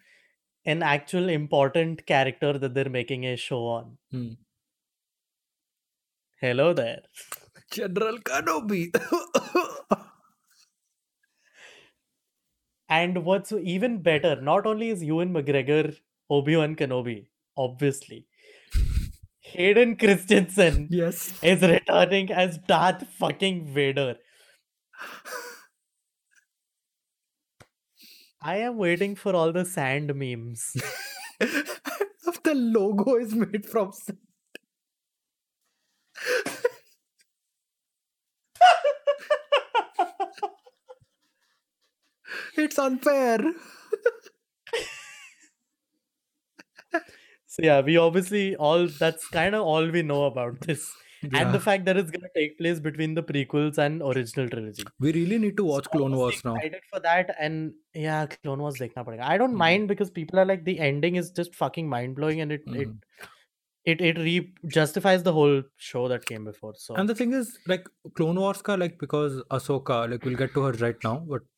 an 0.65 0.83
actual 0.83 1.29
important 1.29 2.05
character 2.05 2.57
that 2.57 2.73
they're 2.73 2.89
making 2.89 3.25
a 3.25 3.35
show 3.37 3.65
on 3.67 3.97
Hmm. 4.11 4.31
hello 6.41 6.73
there 6.73 7.01
General 7.71 8.17
Kenobi. 8.19 8.81
and 12.89 13.23
what's 13.25 13.51
even 13.51 14.01
better 14.01 14.39
not 14.41 14.65
only 14.65 14.89
is 14.89 15.03
ewan 15.03 15.33
mcgregor 15.33 15.95
obi-wan 16.29 16.75
kenobi 16.75 17.17
obviously 17.57 18.26
hayden 19.53 19.95
christensen 19.95 20.87
yes. 20.91 21.33
is 21.41 21.61
returning 21.61 22.31
as 22.31 22.57
darth 22.67 23.03
fucking 23.19 23.65
vader 23.73 24.15
i 28.41 28.57
am 28.57 28.77
waiting 28.77 29.15
for 29.15 29.35
all 29.35 29.51
the 29.51 29.65
sand 29.65 30.13
memes 30.15 30.73
if 31.39 32.37
the 32.43 32.55
logo 32.55 33.15
is 33.15 33.33
made 33.35 33.65
from 33.65 33.91
sand. 33.91 34.17
it's 42.57 42.79
unfair. 42.79 43.39
So 47.57 47.65
yeah, 47.65 47.81
we 47.81 47.97
obviously 47.97 48.55
all 48.55 48.87
that's 48.87 49.27
kind 49.29 49.55
of 49.55 49.63
all 49.63 49.89
we 49.89 50.03
know 50.03 50.25
about 50.25 50.59
this. 50.67 50.93
And 51.33 51.53
the 51.53 51.59
fact 51.59 51.85
that 51.85 51.97
it's 51.97 52.11
gonna 52.11 52.29
take 52.35 52.57
place 52.59 52.79
between 52.79 53.15
the 53.15 53.23
prequels 53.23 53.79
and 53.79 54.03
original 54.03 54.47
trilogy. 54.47 54.83
we 54.99 55.11
really 55.13 55.39
need 55.39 55.57
to 55.57 55.63
watch 55.63 55.85
So 55.85 55.89
Clone 55.97 56.15
Wars 56.15 56.43
now. 56.45 56.55
Excited 56.55 56.83
for 56.93 56.99
that, 56.99 57.35
and 57.39 57.73
yeah, 57.95 58.27
Clone 58.27 58.59
Wars 58.65 58.75
dekhna 58.81 59.03
padega. 59.07 59.23
I 59.33 59.37
don't 59.43 59.55
Mhm. 59.55 59.63
mind 59.65 59.87
because 59.93 60.11
people 60.11 60.39
are 60.39 60.45
like 60.51 60.63
the 60.69 60.79
ending 60.89 61.15
is 61.15 61.31
just 61.41 61.55
fucking 61.55 61.89
mind 61.95 62.15
blowing, 62.21 62.41
and 62.45 62.51
it 62.57 62.69
it 62.83 62.87
Mhm. 62.87 63.01
it 63.95 64.01
it 64.11 64.21
re 64.27 64.35
justifies 64.77 65.23
the 65.29 65.33
whole 65.39 65.57
show 65.89 66.07
that 66.13 66.25
came 66.31 66.45
before. 66.51 66.73
So 66.85 66.95
And 67.01 67.09
the 67.09 67.15
thing 67.15 67.33
is, 67.41 67.51
like 67.73 67.89
Clone 68.21 68.39
Wars 68.45 68.61
ka, 68.69 68.75
like 68.85 68.99
because 69.05 69.41
Ahsoka, 69.59 69.99
like 70.13 70.23
we'll 70.29 70.41
get 70.45 70.53
to 70.59 70.67
her 70.69 70.73
right 70.85 71.03
now, 71.09 71.15
but 71.35 71.49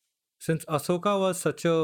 since 0.48 0.64
Ahsoka 0.80 1.18
was 1.26 1.40
such 1.48 1.64
a 1.66 1.76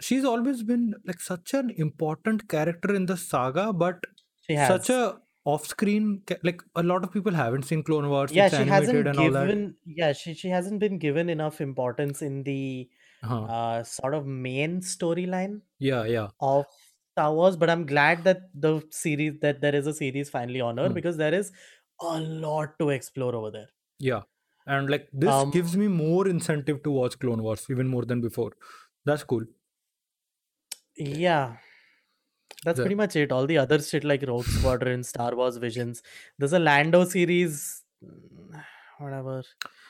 she's 0.00 0.24
always 0.24 0.62
been 0.62 0.94
like 1.06 1.20
such 1.20 1.54
an 1.54 1.70
important 1.76 2.48
character 2.48 2.94
in 2.94 3.06
the 3.06 3.16
saga, 3.16 3.72
but 3.72 4.04
she 4.46 4.54
has 4.54 4.68
such 4.68 4.90
a 4.90 5.18
off-screen 5.44 6.22
ca- 6.26 6.36
like 6.44 6.62
a 6.76 6.82
lot 6.84 7.02
of 7.02 7.12
people 7.12 7.32
haven't 7.34 7.64
seen 7.64 7.82
Clone 7.82 8.08
Wars. 8.08 8.30
yeah 8.32 8.48
she 8.48 8.64
hasn't 8.64 9.16
given 9.16 9.74
yeah 9.84 10.12
she 10.12 10.34
she 10.34 10.48
hasn't 10.48 10.78
been 10.78 10.98
given 10.98 11.28
enough 11.28 11.60
importance 11.60 12.22
in 12.22 12.42
the 12.44 12.88
Huh. 13.24 13.40
uh 13.56 13.82
sort 13.84 14.14
of 14.14 14.24
main 14.26 14.80
storyline 14.80 15.60
Yeah, 15.78 16.04
yeah. 16.04 16.28
of 16.40 16.64
Star 17.12 17.32
Wars, 17.34 17.56
but 17.56 17.70
I'm 17.70 17.84
glad 17.86 18.24
that 18.24 18.40
the 18.54 18.82
series 18.90 19.34
that 19.42 19.60
there 19.60 19.74
is 19.80 19.86
a 19.86 19.94
series 19.94 20.30
finally 20.30 20.60
on 20.60 20.78
her 20.78 20.88
Hmm. 20.88 20.94
because 20.94 21.16
there 21.18 21.34
is 21.40 21.50
a 22.00 22.20
lot 22.20 22.78
to 22.80 22.88
explore 22.90 23.34
over 23.40 23.50
there. 23.56 23.68
Yeah. 23.98 24.22
And 24.66 24.90
like 24.90 25.08
this 25.12 25.30
Um, 25.30 25.50
gives 25.50 25.76
me 25.76 25.88
more 25.88 26.26
incentive 26.28 26.82
to 26.84 26.90
watch 26.90 27.18
Clone 27.18 27.42
Wars 27.42 27.66
even 27.76 27.88
more 27.96 28.04
than 28.04 28.20
before. 28.20 28.50
That's 29.04 29.22
cool. 29.24 29.44
Yeah. 31.08 31.56
That's 32.64 32.76
The- 32.76 32.82
pretty 32.84 32.94
much 32.94 33.16
it. 33.16 33.32
All 33.32 33.46
the 33.46 33.58
other 33.58 33.80
shit 33.80 34.04
like 34.04 34.24
Rogue 34.26 34.44
Squadron, 34.44 35.02
Star 35.02 35.34
Wars 35.34 35.56
Visions. 35.56 36.02
There's 36.38 36.52
a 36.52 36.58
Lando 36.58 37.04
series. 37.04 37.82
mm, 38.04 38.62
Whatever. 38.98 39.42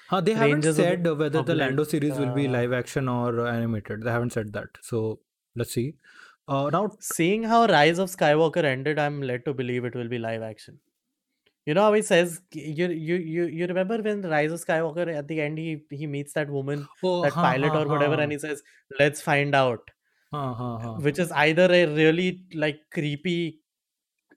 Huh, 0.08 0.20
they 0.20 0.34
haven't 0.34 0.50
Rangers 0.52 0.78
of 0.78 0.84
the 0.84 0.90
said 0.90 1.04
whether 1.04 1.42
the 1.42 1.54
Lando 1.54 1.82
Republic, 1.82 1.90
series 1.90 2.18
will 2.18 2.34
be 2.34 2.46
uh, 2.46 2.50
live 2.50 2.72
action 2.72 3.08
or 3.08 3.46
animated. 3.46 4.02
They 4.02 4.10
haven't 4.10 4.32
said 4.32 4.52
that. 4.54 4.68
So 4.82 5.20
let's 5.56 5.72
see. 5.72 5.94
Uh, 6.48 6.70
now, 6.70 6.90
Seeing 7.00 7.42
how 7.44 7.66
Rise 7.66 7.98
of 7.98 8.10
Skywalker 8.10 8.64
ended, 8.64 8.98
I'm 8.98 9.22
led 9.22 9.44
to 9.44 9.54
believe 9.54 9.84
it 9.84 9.94
will 9.94 10.08
be 10.08 10.18
live 10.18 10.42
action. 10.42 10.78
You 11.64 11.74
know 11.74 11.82
how 11.82 11.92
he 11.92 12.02
says 12.02 12.40
you 12.52 12.88
you 12.88 13.14
you 13.14 13.44
you 13.44 13.66
remember 13.66 14.02
when 14.02 14.22
Rise 14.22 14.50
of 14.50 14.64
Skywalker 14.64 15.06
at 15.16 15.28
the 15.28 15.40
end 15.40 15.58
he 15.58 15.84
he 15.90 16.06
meets 16.08 16.32
that 16.32 16.50
woman, 16.50 16.88
oh, 17.02 17.22
that 17.22 17.32
huh, 17.32 17.42
pilot 17.42 17.72
huh, 17.72 17.82
or 17.82 17.88
whatever, 17.88 18.16
huh, 18.16 18.22
and 18.22 18.32
he 18.32 18.38
says, 18.38 18.62
Let's 18.98 19.20
find 19.20 19.54
out. 19.54 19.90
Huh, 20.32 20.54
huh, 20.54 20.78
huh. 20.78 20.92
which 21.06 21.18
is 21.18 21.32
either 21.32 21.68
a 21.72 21.86
really 21.86 22.42
like 22.54 22.80
creepy 22.92 23.60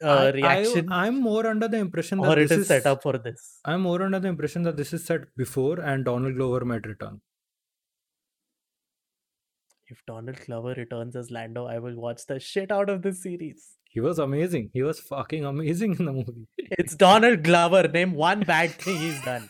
uh, 0.02 0.32
reaction 0.34 0.92
I, 0.92 1.08
I'm 1.08 1.22
more 1.22 1.48
under 1.48 1.68
the 1.68 1.78
impression 1.78 2.20
that 2.20 2.38
or 2.38 2.40
it 2.40 2.50
this 2.50 2.60
is 2.60 2.68
set 2.68 2.86
up 2.86 3.02
for 3.04 3.18
this. 3.18 3.60
I'm 3.64 3.82
more 3.82 4.02
under 4.02 4.20
the 4.20 4.28
impression 4.28 4.64
that 4.64 4.78
this 4.78 4.94
is 4.94 5.06
set 5.06 5.22
before 5.38 5.80
and 5.80 6.04
Donald 6.06 6.36
Glover 6.36 6.66
might 6.66 6.86
return. 6.86 7.22
If 9.88 10.00
Donald 10.08 10.40
Glover 10.46 10.74
returns 10.76 11.16
as 11.16 11.30
Lando, 11.30 11.68
I 11.68 11.78
will 11.80 11.96
watch 11.96 12.26
the 12.28 12.40
shit 12.40 12.72
out 12.72 12.90
of 12.90 13.04
this 13.04 13.22
series. 13.22 13.78
He 13.88 14.00
was 14.02 14.18
amazing. 14.20 14.72
He 14.74 14.82
was 14.82 15.00
fucking 15.00 15.46
amazing 15.46 15.96
in 16.00 16.06
the 16.06 16.12
movie. 16.12 16.48
It's 16.58 16.96
Donald 16.96 17.44
Glover. 17.44 17.88
Name 17.88 18.14
one 18.14 18.42
bad 18.42 18.72
thing 18.72 18.98
he's 18.98 19.24
done 19.24 19.50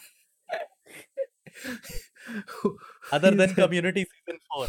other 3.12 3.32
than 3.32 3.54
Community 3.54 4.06
season 4.06 4.40
four. 4.54 4.68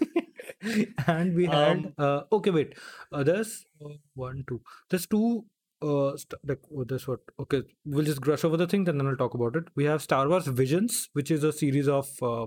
and 1.06 1.34
we 1.34 1.46
had 1.46 1.78
Um, 1.78 1.94
uh, 1.98 2.20
okay 2.32 2.50
wait. 2.50 2.74
Uh, 3.12 3.22
there's 3.22 3.64
uh, 3.84 3.88
one 4.14 4.44
two. 4.48 4.60
There's 4.90 5.06
two 5.06 5.44
uh 5.82 6.16
st- 6.16 6.40
like 6.46 6.60
oh, 6.76 6.84
this 6.84 7.08
what 7.08 7.20
okay 7.40 7.60
we'll 7.84 8.04
just 8.04 8.20
brush 8.20 8.44
over 8.44 8.56
the 8.56 8.66
thing 8.68 8.88
and 8.88 9.00
then 9.00 9.06
i'll 9.08 9.16
talk 9.16 9.34
about 9.34 9.56
it. 9.56 9.64
We 9.74 9.84
have 9.84 10.02
star 10.02 10.28
wars 10.28 10.46
visions 10.46 11.08
which 11.12 11.30
is 11.30 11.42
a 11.44 11.52
series 11.52 11.88
of 11.88 12.08
uh, 12.22 12.46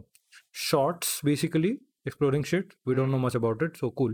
shorts 0.52 1.22
basically 1.22 1.80
exploring 2.06 2.44
shit. 2.44 2.76
We 2.86 2.96
don't 2.96 3.12
know 3.12 3.20
much 3.20 3.36
about 3.36 3.62
it 3.62 3.78
so 3.78 3.92
cool. 3.92 4.14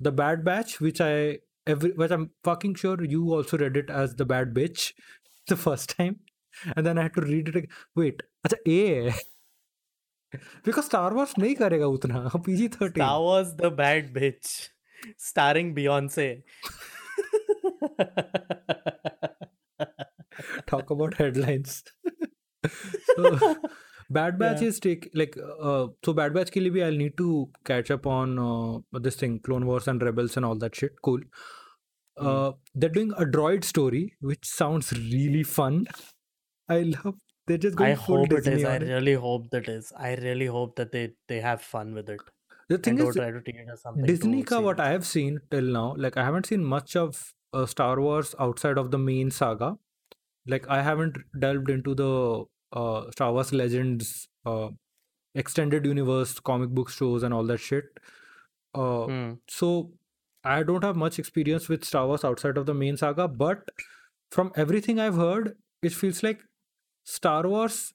The 0.00 0.12
bad 0.12 0.44
batch 0.44 0.80
which 0.80 1.00
i 1.00 1.38
every 1.66 1.90
which 1.92 2.10
i'm 2.10 2.30
fucking 2.44 2.74
sure 2.76 3.02
you 3.04 3.32
also 3.34 3.58
read 3.58 3.76
it 3.76 3.90
as 3.90 4.14
the 4.16 4.24
bad 4.24 4.54
bitch 4.54 4.92
the 5.48 5.56
first 5.56 5.96
time. 5.96 6.20
And 6.76 6.86
then 6.86 6.98
i 6.98 7.02
had 7.02 7.14
to 7.14 7.22
read 7.22 7.48
it 7.48 7.56
ag- 7.56 7.70
wait 7.96 8.22
acha 8.46 8.58
a 8.66 9.14
because 10.34 10.84
Star 10.84 11.12
Wars 11.12 11.38
नहीं 11.38 11.54
करेगा 11.54 11.86
उतना 11.96 12.28
PG 12.36 12.68
thirteen 12.68 13.04
Star 13.04 13.18
Wars 13.20 13.52
the 13.54 13.72
Bad 13.76 14.12
Batch 14.12 14.46
starring 15.20 15.74
beyond 15.74 16.10
talk 20.68 20.92
about 20.92 21.14
headlines 21.20 21.82
Bad 24.12 24.34
Batch 24.38 24.62
is 24.62 24.80
take 24.82 25.10
like 25.16 25.34
so 26.06 26.12
Bad 26.14 26.32
Batch 26.32 26.50
के 26.50 26.60
लिए 26.60 26.70
भी 26.70 26.80
I 26.80 26.96
need 26.96 27.16
to 27.16 27.44
catch 27.66 27.92
up 27.92 28.06
on 28.06 28.36
this 29.02 29.20
thing 29.22 29.38
Clone 29.40 29.64
Wars 29.64 29.88
and 29.88 30.02
Rebels 30.02 30.38
and 30.38 30.46
all 30.46 30.58
that 30.60 30.74
shit 30.74 30.98
cool 31.02 31.24
that 32.16 32.92
doing 32.92 33.12
a 33.12 33.24
droid 33.26 33.64
story 33.64 34.08
which 34.24 34.44
sounds 34.46 34.92
really 34.92 35.42
fun 35.50 35.84
I 36.68 36.84
love 36.84 37.12
they're 37.52 37.64
just 37.66 37.76
going 37.76 37.92
I 37.92 37.94
full 37.94 38.18
hope 38.20 38.32
it 38.32 38.46
is. 38.46 38.64
I 38.64 38.76
really 38.78 39.14
hope 39.14 39.50
that 39.50 39.68
is. 39.68 39.92
I 39.96 40.14
really 40.14 40.46
hope 40.46 40.76
that 40.76 40.92
they 40.92 41.04
they 41.28 41.40
have 41.40 41.62
fun 41.62 41.94
with 41.94 42.08
it 42.16 42.20
the 42.68 42.78
thing 42.78 42.98
is 42.98 43.14
try 43.16 43.30
to 43.30 43.40
treat 43.40 43.56
it 43.56 43.68
as 43.72 43.82
something. 43.82 44.04
Disney 44.06 44.42
ka 44.42 44.60
what. 44.60 44.80
I 44.80 44.90
have 44.90 45.06
seen 45.06 45.40
till 45.50 45.62
now, 45.78 45.94
like 45.98 46.16
I 46.16 46.24
haven't 46.24 46.46
seen 46.46 46.64
much 46.64 46.96
of 46.96 47.34
uh, 47.52 47.66
Star 47.66 48.00
Wars 48.00 48.34
outside 48.38 48.78
of 48.78 48.90
the 48.90 48.98
main 48.98 49.30
saga. 49.30 49.76
Like 50.46 50.68
I 50.68 50.82
haven't 50.82 51.18
delved 51.38 51.70
into 51.70 51.94
the 51.94 52.44
uh, 52.72 53.10
Star 53.12 53.32
Wars 53.32 53.52
Legends 53.52 54.28
uh, 54.46 54.70
extended 55.34 55.86
universe 55.86 56.38
comic 56.40 56.70
book 56.70 56.90
shows 56.90 57.22
and 57.22 57.34
all 57.34 57.46
that 57.46 57.58
shit. 57.58 57.84
Uh, 58.74 59.08
Hmm. 59.08 59.34
so 59.48 59.92
I 60.44 60.62
don't 60.62 60.84
have 60.84 60.96
much 60.96 61.18
experience 61.18 61.68
with 61.68 61.84
Star 61.84 62.06
Wars 62.06 62.24
outside 62.24 62.56
of 62.56 62.66
the 62.66 62.74
main 62.74 62.96
saga, 62.96 63.28
but 63.28 63.68
from 64.30 64.52
everything 64.56 64.98
I've 64.98 65.14
heard, 65.16 65.56
it 65.82 65.92
feels 65.92 66.22
like 66.22 66.42
Star 67.04 67.46
Wars 67.48 67.94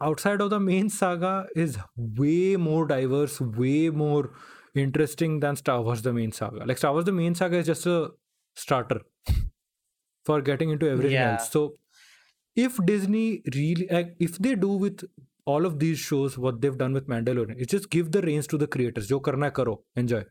outside 0.00 0.40
of 0.40 0.50
the 0.50 0.60
main 0.60 0.88
saga 0.88 1.46
is 1.54 1.78
way 1.96 2.56
more 2.56 2.86
diverse, 2.86 3.40
way 3.40 3.90
more 3.90 4.30
interesting 4.74 5.40
than 5.40 5.56
Star 5.56 5.82
Wars 5.82 6.02
the 6.02 6.12
main 6.12 6.32
saga. 6.32 6.64
Like 6.64 6.78
Star 6.78 6.92
Wars 6.92 7.04
the 7.04 7.12
main 7.12 7.34
saga 7.34 7.58
is 7.58 7.66
just 7.66 7.86
a 7.86 8.10
starter 8.54 9.00
for 10.24 10.40
getting 10.40 10.70
into 10.70 10.88
everything 10.88 11.12
Yeah. 11.12 11.32
else. 11.32 11.50
So 11.50 11.76
if 12.56 12.78
Disney 12.84 13.42
really, 13.54 13.86
like, 13.90 14.16
if 14.18 14.38
they 14.38 14.54
do 14.54 14.68
with 14.68 15.04
all 15.44 15.66
of 15.66 15.78
these 15.78 15.98
shows 15.98 16.36
what 16.38 16.60
they've 16.60 16.76
done 16.76 16.92
with 16.92 17.06
Mandalorian, 17.08 17.56
it's 17.58 17.70
just 17.70 17.90
give 17.90 18.12
the 18.12 18.22
reins 18.22 18.46
to 18.48 18.58
the 18.58 18.66
creators. 18.66 19.08
Jo 19.08 19.20
karna 19.20 19.50
karo, 19.50 19.82
enjoy. 19.96 20.24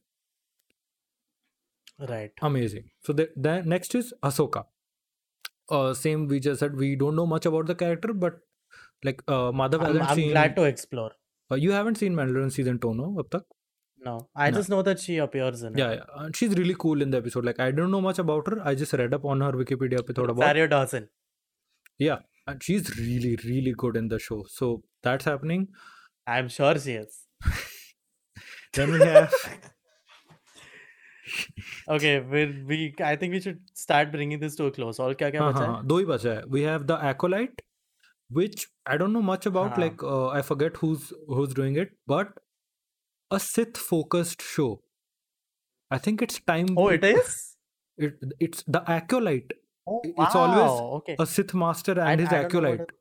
Right. 1.99 2.31
Amazing. 2.41 2.91
So 3.03 3.13
the, 3.13 3.29
the 3.35 3.61
next 3.63 3.93
is 3.95 4.13
Ahsoka. 4.23 4.65
Uh, 5.77 5.93
same 5.93 6.27
we 6.27 6.39
just 6.39 6.59
said 6.59 6.75
we 6.75 6.95
don't 6.95 7.15
know 7.15 7.25
much 7.25 7.45
about 7.45 7.67
the 7.67 7.75
character, 7.75 8.13
but 8.13 8.39
like 9.03 9.21
uh, 9.27 9.51
Madhav 9.61 9.81
I'm, 9.81 9.85
hasn't 9.87 10.09
I'm 10.09 10.15
seen. 10.15 10.31
glad 10.31 10.55
to 10.57 10.63
explore. 10.63 11.11
uh, 11.51 11.55
you 11.55 11.71
haven't 11.71 11.95
seen 12.03 12.15
Mandalorian 12.15 12.51
season 12.51 12.79
two, 12.79 12.93
no? 12.93 13.15
Ab 13.23 13.29
tak? 13.35 13.43
No, 14.07 14.15
I 14.35 14.49
No. 14.49 14.57
just 14.57 14.69
know 14.73 14.81
that 14.87 14.99
she 15.05 15.17
appears 15.17 15.61
in 15.63 15.73
it. 15.73 15.79
Yeah, 15.83 15.91
yeah. 15.99 16.03
And 16.23 16.35
she's 16.35 16.55
really 16.59 16.75
cool 16.83 17.01
in 17.01 17.09
the 17.15 17.17
episode. 17.17 17.45
Like 17.51 17.59
I 17.59 17.71
don't 17.71 17.91
know 17.91 18.01
much 18.01 18.19
about 18.25 18.47
her. 18.53 18.61
I 18.71 18.75
just 18.81 18.93
read 19.01 19.13
up 19.19 19.25
on 19.25 19.41
her 19.47 19.51
Wikipedia 19.61 20.03
pe 20.09 20.13
thoda 20.19 20.35
bahut. 20.41 20.69
Dawson. 20.75 21.09
Yeah, 22.07 22.19
and 22.47 22.63
she's 22.63 22.91
really, 22.97 23.35
really 23.45 23.73
good 23.85 23.97
in 24.03 24.07
the 24.15 24.19
show. 24.27 24.39
So 24.59 24.69
that's 25.03 25.25
happening. 25.25 25.67
I'm 26.37 26.47
sure 26.59 26.77
she 26.87 26.93
is. 27.03 27.19
Then 28.73 28.91
we 28.91 28.99
have 29.05 29.33
Okay, 31.97 32.10
we 32.32 32.40
we 32.70 32.78
I 33.10 33.16
think 33.20 33.32
we 33.36 33.40
should 33.44 33.60
start 33.82 34.10
bringing 34.14 34.40
this 34.40 34.56
to 34.56 34.66
a 34.66 34.72
close. 34.78 34.98
और 35.01 35.14
क्या 35.22 35.31
क्या 35.36 35.43
हाँ 35.43 35.52
बचा 35.52 35.59
हाँ 35.60 35.66
है? 35.68 35.72
हाँ 35.74 35.86
दो 35.93 35.98
ही 35.98 36.05
बचा 36.10 36.31
है. 36.39 36.43
We 36.56 36.62
have 36.70 36.86
the 36.90 36.98
acolyte, 37.10 37.62
which 38.40 38.64
I 38.94 38.98
don't 39.02 39.16
know 39.18 39.22
much 39.31 39.47
about. 39.52 39.70
हाँ. 39.76 39.82
Like 39.85 40.05
uh, 40.14 40.26
I 40.40 40.43
forget 40.51 40.81
who's 40.82 41.06
who's 41.36 41.55
doing 41.60 41.78
it, 41.85 41.94
but 42.14 42.35
a 43.31 43.40
Sith 43.47 43.81
focused 43.93 44.43
show. 44.55 44.68
I 45.90 45.98
think 46.09 46.26
it's 46.28 46.40
time. 46.52 46.72
Oh, 46.85 46.89
to- 46.90 46.94
it 47.01 47.05
is. 47.12 47.40
It, 47.97 48.28
it's 48.48 48.64
the 48.76 48.82
acolyte, 48.98 49.52
Oh, 49.86 49.98
It's 50.05 50.35
always 50.43 50.70
wow, 50.70 50.86
okay. 50.98 51.16
a 51.24 51.26
Sith 51.32 51.52
master 51.62 51.94
I- 52.05 52.12
and 52.12 52.20
his 52.24 52.28
I 52.28 52.43
don't 52.43 52.52
know 52.55 52.60
what 52.60 52.70
acolyte. 52.74 52.81
it- 52.93 52.94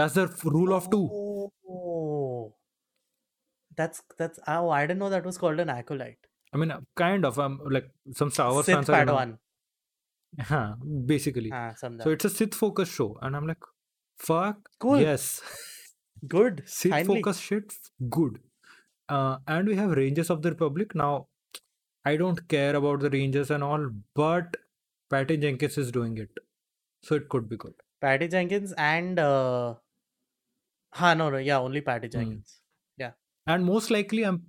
That's 0.00 0.14
the 0.18 0.24
f- 0.24 0.44
rule 0.56 0.72
of 0.78 0.88
two. 0.94 1.00
Oh, 1.12 2.33
That's 3.77 4.01
that's 4.17 4.39
oh 4.47 4.69
I 4.69 4.81
didn't 4.85 4.99
know 4.99 5.09
that 5.09 5.25
was 5.25 5.37
called 5.37 5.59
an 5.59 5.69
acolyte. 5.69 6.25
I 6.53 6.57
mean, 6.57 6.71
uh, 6.71 6.81
kind 6.95 7.25
of. 7.25 7.37
Um, 7.37 7.59
like 7.69 7.89
some 8.13 8.31
Star 8.31 8.51
Wars 8.51 8.65
Sith 8.65 8.75
fans 8.75 8.89
are. 8.89 9.05
Padawan. 9.05 9.37
Huh, 10.39 10.75
basically. 11.05 11.51
Ah, 11.53 11.73
so 11.75 12.09
it's 12.09 12.25
a 12.25 12.29
Sith 12.29 12.55
focus 12.55 12.89
show, 12.89 13.17
and 13.21 13.35
I'm 13.35 13.47
like, 13.47 13.63
fuck. 14.17 14.69
Cool. 14.79 15.01
Yes. 15.01 15.41
good. 16.27 16.63
Sith 16.77 17.05
focus 17.05 17.39
shit. 17.39 17.73
Good. 18.09 18.39
Uh, 19.07 19.37
and 19.47 19.67
we 19.67 19.75
have 19.75 19.91
Rangers 19.91 20.29
of 20.29 20.41
the 20.41 20.49
Republic 20.49 20.95
now. 20.95 21.27
I 22.05 22.15
don't 22.17 22.47
care 22.47 22.75
about 22.75 22.99
the 23.01 23.09
Rangers 23.09 23.51
and 23.51 23.63
all, 23.63 23.89
but 24.13 24.57
Patty 25.09 25.37
Jenkins 25.37 25.77
is 25.77 25.91
doing 25.91 26.17
it, 26.17 26.29
so 27.01 27.15
it 27.15 27.29
could 27.29 27.49
be 27.49 27.57
good. 27.57 27.73
Patty 27.99 28.27
Jenkins 28.27 28.73
and 28.77 29.19
uh, 29.19 29.73
huh, 30.93 31.13
no, 31.15 31.29
no, 31.29 31.37
yeah, 31.37 31.59
only 31.59 31.81
Patty 31.81 32.07
hmm. 32.07 32.11
Jenkins. 32.11 32.59
Mm. 32.59 32.64
And 33.47 33.65
most 33.65 33.91
likely, 33.91 34.23
I'm 34.23 34.43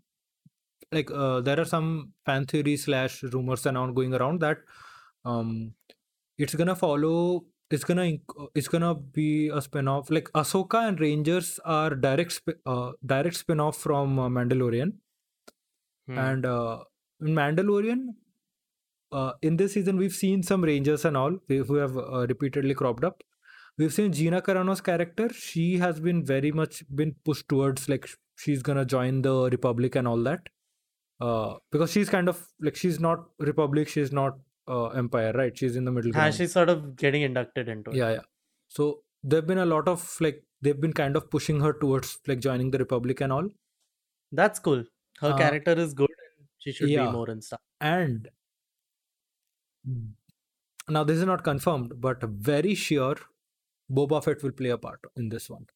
like, 0.93 1.10
uh, 1.10 1.40
there 1.40 1.60
are 1.60 1.64
some 1.64 2.12
fan 2.24 2.47
theories 2.47 2.85
slash 2.85 3.23
rumors 3.23 3.66
and 3.66 3.77
all 3.77 3.93
going 3.93 4.14
around 4.14 4.40
that 4.40 4.59
um, 5.24 5.74
it's 6.39 6.55
gonna 6.55 6.77
follow. 6.77 7.44
It's 7.70 7.85
gonna 7.85 8.12
it's 8.55 8.68
gonna 8.68 8.94
be 8.94 9.48
a 9.48 9.60
spin-off. 9.60 10.10
Like 10.10 10.31
Ahsoka 10.35 10.89
and 10.89 11.01
Rangers 11.01 11.59
are 11.64 11.90
direct 11.94 12.32
sp- 12.39 12.62
uh, 12.64 12.93
direct 13.05 13.36
spin-off 13.36 13.77
from 13.77 14.18
uh, 14.18 14.28
Mandalorian. 14.28 14.93
Hmm. 16.06 16.18
And 16.18 16.47
uh, 16.47 16.85
in 17.20 17.35
Mandalorian, 17.35 18.14
uh, 19.10 19.32
in 19.43 19.56
this 19.56 19.74
season, 19.74 19.97
we've 19.97 20.14
seen 20.14 20.43
some 20.43 20.62
Rangers 20.62 21.05
and 21.05 21.16
all 21.16 21.39
who 21.48 21.74
have 21.74 21.97
uh, 21.97 22.27
repeatedly 22.28 22.74
cropped 22.74 23.05
up. 23.05 23.23
We've 23.78 23.93
seen 23.93 24.12
Gina 24.12 24.40
Carano's 24.40 24.81
character. 24.81 25.28
She 25.32 25.78
has 25.78 26.01
been 26.01 26.24
very 26.24 26.52
much 26.52 26.85
been 26.94 27.16
pushed 27.24 27.48
towards 27.48 27.89
like 27.89 28.09
she's 28.36 28.62
gonna 28.62 28.84
join 28.84 29.22
the 29.22 29.34
Republic 29.50 29.94
and 29.96 30.08
all 30.08 30.22
that. 30.24 30.48
Uh, 31.20 31.54
because 31.72 31.90
she's 31.92 32.10
kind 32.10 32.28
of 32.28 32.46
like 32.60 32.76
she's 32.76 33.00
not 33.00 33.28
Republic, 33.38 33.88
she's 33.88 34.12
not 34.12 34.38
uh, 34.68 34.88
Empire, 34.88 35.32
right? 35.32 35.56
She's 35.56 35.76
in 35.76 35.84
the 35.84 35.92
middle 35.92 36.12
ground. 36.12 36.34
she's 36.34 36.52
sort 36.52 36.68
of 36.68 36.96
getting 36.96 37.22
inducted 37.22 37.68
into 37.68 37.90
it. 37.90 37.96
Yeah, 37.96 38.10
yeah. 38.12 38.20
So 38.68 39.02
there've 39.22 39.46
been 39.46 39.58
a 39.58 39.66
lot 39.66 39.88
of 39.88 40.16
like 40.20 40.42
they've 40.60 40.80
been 40.80 40.92
kind 40.92 41.16
of 41.16 41.30
pushing 41.30 41.60
her 41.60 41.72
towards 41.72 42.18
like 42.26 42.40
joining 42.40 42.70
the 42.70 42.78
Republic 42.78 43.20
and 43.20 43.32
all. 43.32 43.48
That's 44.32 44.58
cool. 44.58 44.84
Her 45.20 45.30
Uh, 45.30 45.38
character 45.38 45.72
is 45.72 45.94
good 45.94 46.10
and 46.10 46.48
she 46.58 46.72
should 46.72 46.90
yeah. 46.90 47.06
be 47.06 47.12
more 47.12 47.30
and 47.30 47.42
stuff. 47.42 47.60
and 47.80 48.28
now 50.88 51.04
this 51.04 51.18
is 51.18 51.24
not 51.24 51.44
confirmed 51.44 51.92
but 52.00 52.22
very 52.50 52.74
sure 52.74 53.16
boba 53.98 54.22
fett 54.26 54.42
will 54.42 54.52
play 54.60 54.70
a 54.70 54.78
part 54.78 55.00
in 55.16 55.28
this 55.28 55.48
one 55.50 55.66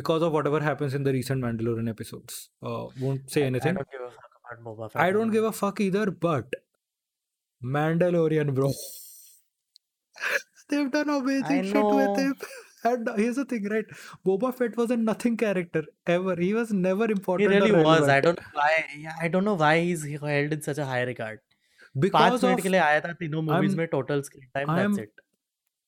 because 0.00 0.22
of 0.28 0.32
whatever 0.38 0.60
happens 0.66 0.94
in 0.98 1.02
the 1.08 1.12
recent 1.18 1.42
mandalorian 1.46 1.88
episodes 1.94 2.36
uh, 2.70 2.84
won't 3.06 3.30
say 3.36 3.42
I- 3.44 3.50
anything 3.52 3.76
I 3.76 3.82
don't 3.82 3.92
give 3.96 4.06
a 4.06 4.10
fuck 4.18 4.38
about 4.40 4.64
Boba 4.68 4.90
Fett. 4.92 5.02
i 5.02 5.10
don't 5.16 5.30
give 5.36 5.44
anymore. 5.44 5.56
a 5.56 5.60
fuck 5.62 5.80
either 5.86 6.04
but 6.26 6.54
mandalorian 7.62 8.54
bro 8.60 8.70
they've 10.68 10.90
done 10.98 11.08
amazing 11.16 11.64
shit 11.64 11.84
with 11.84 11.96
know. 11.96 12.14
him 12.16 12.34
and 12.90 13.08
here's 13.16 13.36
the 13.40 13.44
thing 13.52 13.66
right 13.72 13.90
boba 14.28 14.52
fett 14.60 14.76
was 14.82 14.90
a 14.90 14.96
nothing 14.96 15.36
character 15.42 15.82
ever 16.16 16.34
he 16.40 16.52
was 16.60 16.72
never 16.72 17.06
He 17.06 17.16
important 17.18 17.50
or 17.50 17.54
really 17.60 17.72
was. 17.72 18.08
I 18.08 18.18
relevant. 18.18 18.24
don't 18.24 18.40
know 18.40 18.60
why. 18.60 18.84
Yeah, 19.02 19.12
I 19.26 19.28
don't 19.34 19.44
know 19.50 19.54
why 19.64 19.74
he's 19.80 20.02
held 20.24 20.52
in 20.56 20.62
such 20.68 20.78
a 20.78 20.86
high 20.92 21.02
regard. 21.10 21.40
पांच 21.96 22.02
because 22.04 22.42
minute 22.44 22.58
of 22.58 22.62
के 22.62 22.68
लिए 22.72 22.80
आया 22.80 23.00
था 23.06 23.12
तीनों 23.20 23.42
movies 23.48 23.70
I'm- 23.70 23.78
में 23.78 23.86
total 23.94 24.22
screen 24.28 24.46
time 24.54 24.68
I 24.74 24.76
am 24.84 24.96
that's 24.96 24.98
it 25.02 25.20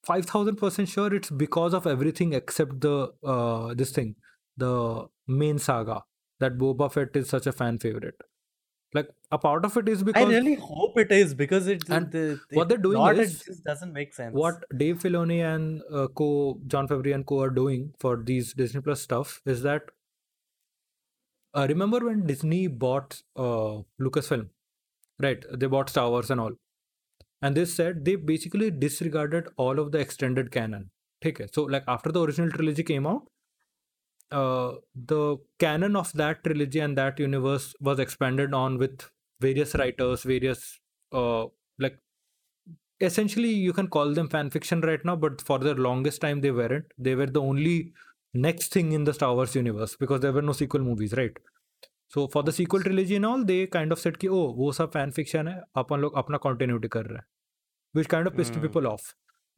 5000% 0.08 0.88
sure 0.88 1.14
it's 1.14 1.30
because 1.30 1.74
of 1.74 1.86
everything 1.88 2.34
except 2.34 2.80
the 2.82 3.12
uh 3.24 3.74
this 3.74 3.92
thing 3.92 4.16
the 4.58 5.08
main 5.28 5.60
saga 5.60 6.04
that 6.40 6.58
boba 6.58 6.92
fett 6.92 7.16
is 7.16 7.30
such 7.30 7.48
a 7.48 7.52
fan 7.52 7.80
favorite. 7.80 8.16
Like 8.94 9.10
a 9.32 9.38
part 9.38 9.66
of 9.66 9.78
it 9.78 9.88
is 9.88 10.02
because 10.04 10.24
I 10.24 10.30
really 10.30 10.56
hope 10.56 10.98
it 10.98 11.12
is 11.12 11.36
because 11.36 11.68
it 11.68 11.88
And 11.90 12.40
what 12.54 12.70
they're 12.70 12.78
doing 12.78 12.98
not, 12.98 13.18
is 13.18 13.42
it 13.42 13.46
just 13.46 13.64
doesn't 13.64 13.94
make 13.94 14.16
sense. 14.16 14.34
what 14.34 14.64
dave 14.76 15.00
filoni 15.00 15.42
and 15.54 15.82
uh, 15.94 16.08
co 16.08 16.60
jon 16.66 16.88
favreau 16.88 17.14
and 17.14 17.26
co 17.26 17.42
are 17.42 17.52
doing 17.52 17.94
for 18.00 18.18
these 18.18 18.54
disney 18.54 18.82
plus 18.82 19.02
stuff 19.02 19.42
is 19.46 19.62
that 19.62 19.84
uh, 21.54 21.68
remember 21.70 22.00
when 22.00 22.26
disney 22.26 22.66
bought 22.68 23.22
uh 23.36 23.82
lucasfilm 24.02 24.50
right? 25.20 25.44
They 25.54 25.68
bought 25.68 25.90
star 25.90 26.10
wars 26.10 26.32
and 26.32 26.40
all 26.42 26.52
and 27.42 27.56
they 27.56 27.66
said 27.66 28.06
they 28.06 28.16
basically 28.16 28.72
disregarded 28.72 29.48
all 29.58 29.80
of 29.80 29.92
the 29.92 30.00
extended 30.00 30.52
canon. 30.52 30.90
Okay 31.26 31.48
so 31.54 31.64
like 31.64 31.84
after 31.88 32.12
the 32.12 32.22
original 32.22 32.50
trilogy 32.52 32.84
came 32.84 33.06
out 33.08 33.28
uh 34.32 34.74
the 34.96 35.38
canon 35.60 35.96
of 35.96 36.12
that 36.14 36.44
trilogy 36.44 36.80
and 36.80 36.98
that 36.98 37.20
universe 37.20 37.74
was 37.82 38.00
expanded 38.00 38.54
on 38.54 38.78
with 38.78 39.10
various 39.42 39.74
writers 39.76 40.22
various 40.24 40.80
uh 41.14 41.46
like 41.80 41.98
essentially 43.02 43.50
you 43.50 43.74
can 43.74 43.88
call 43.88 44.14
them 44.14 44.30
fan 44.30 44.50
fiction 44.50 44.82
right 44.82 45.04
now 45.06 45.16
but 45.16 45.42
for 45.42 45.58
the 45.60 45.74
longest 45.76 46.22
time 46.22 46.42
they 46.42 46.52
weren't. 46.52 46.86
They 46.98 47.16
were 47.16 47.26
the 47.28 47.42
only 47.42 47.94
next 48.34 48.72
thing 48.74 48.92
in 48.92 49.04
the 49.06 49.14
star 49.14 49.34
wars 49.34 49.56
universe 49.56 49.96
because 49.96 50.22
there 50.22 50.32
were 50.34 50.42
no 50.42 50.52
sequel 50.52 50.82
movies 50.82 51.14
right 51.14 51.36
so 52.14 52.28
for 52.34 52.44
the 52.44 52.54
sequel 52.58 52.84
trilogy 52.84 53.16
and 53.16 53.26
all 53.26 53.46
they 53.46 53.60
kind 53.76 53.96
of 53.96 54.02
said 54.04 54.18
कि 54.22 54.28
ओ 54.28 54.42
वो 54.58 54.72
सब 54.80 54.92
fan 54.92 55.12
fiction 55.12 55.48
है 55.48 55.62
अपन 55.84 56.00
लोग 56.00 56.18
अपना 56.24 56.38
continuity 56.46 56.88
कर 56.88 57.06
रहे 57.06 57.18
हैं 57.18 57.26
which 57.96 58.08
kind 58.16 58.28
of 58.28 58.36
pissed 58.38 58.60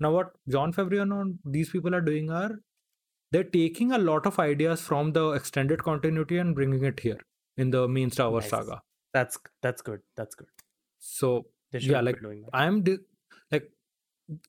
now 0.04 0.10
what 0.14 0.30
jon 0.54 0.72
favreau 0.76 1.04
and 1.16 1.34
these 1.56 1.72
people 1.72 1.96
are 1.96 2.06
doing 2.06 2.30
are 2.38 2.52
they're 3.34 3.50
taking 3.56 3.92
a 3.98 4.00
lot 4.06 4.30
of 4.30 4.40
ideas 4.44 4.86
from 4.86 5.12
the 5.18 5.26
extended 5.40 5.84
continuity 5.90 6.40
and 6.44 6.56
bringing 6.56 6.86
it 6.90 7.04
here 7.08 7.20
in 7.58 7.74
the 7.76 7.88
main 7.98 8.14
star 8.16 8.30
wars 8.36 8.48
saga. 8.54 8.78
That's 9.18 9.38
that's 9.66 9.86
good 9.90 10.02
that's 10.22 10.40
good. 10.42 10.48
So 11.12 11.30
yeah 11.72 12.02
like 12.02 12.18
i'm 12.54 12.84
like 13.52 13.72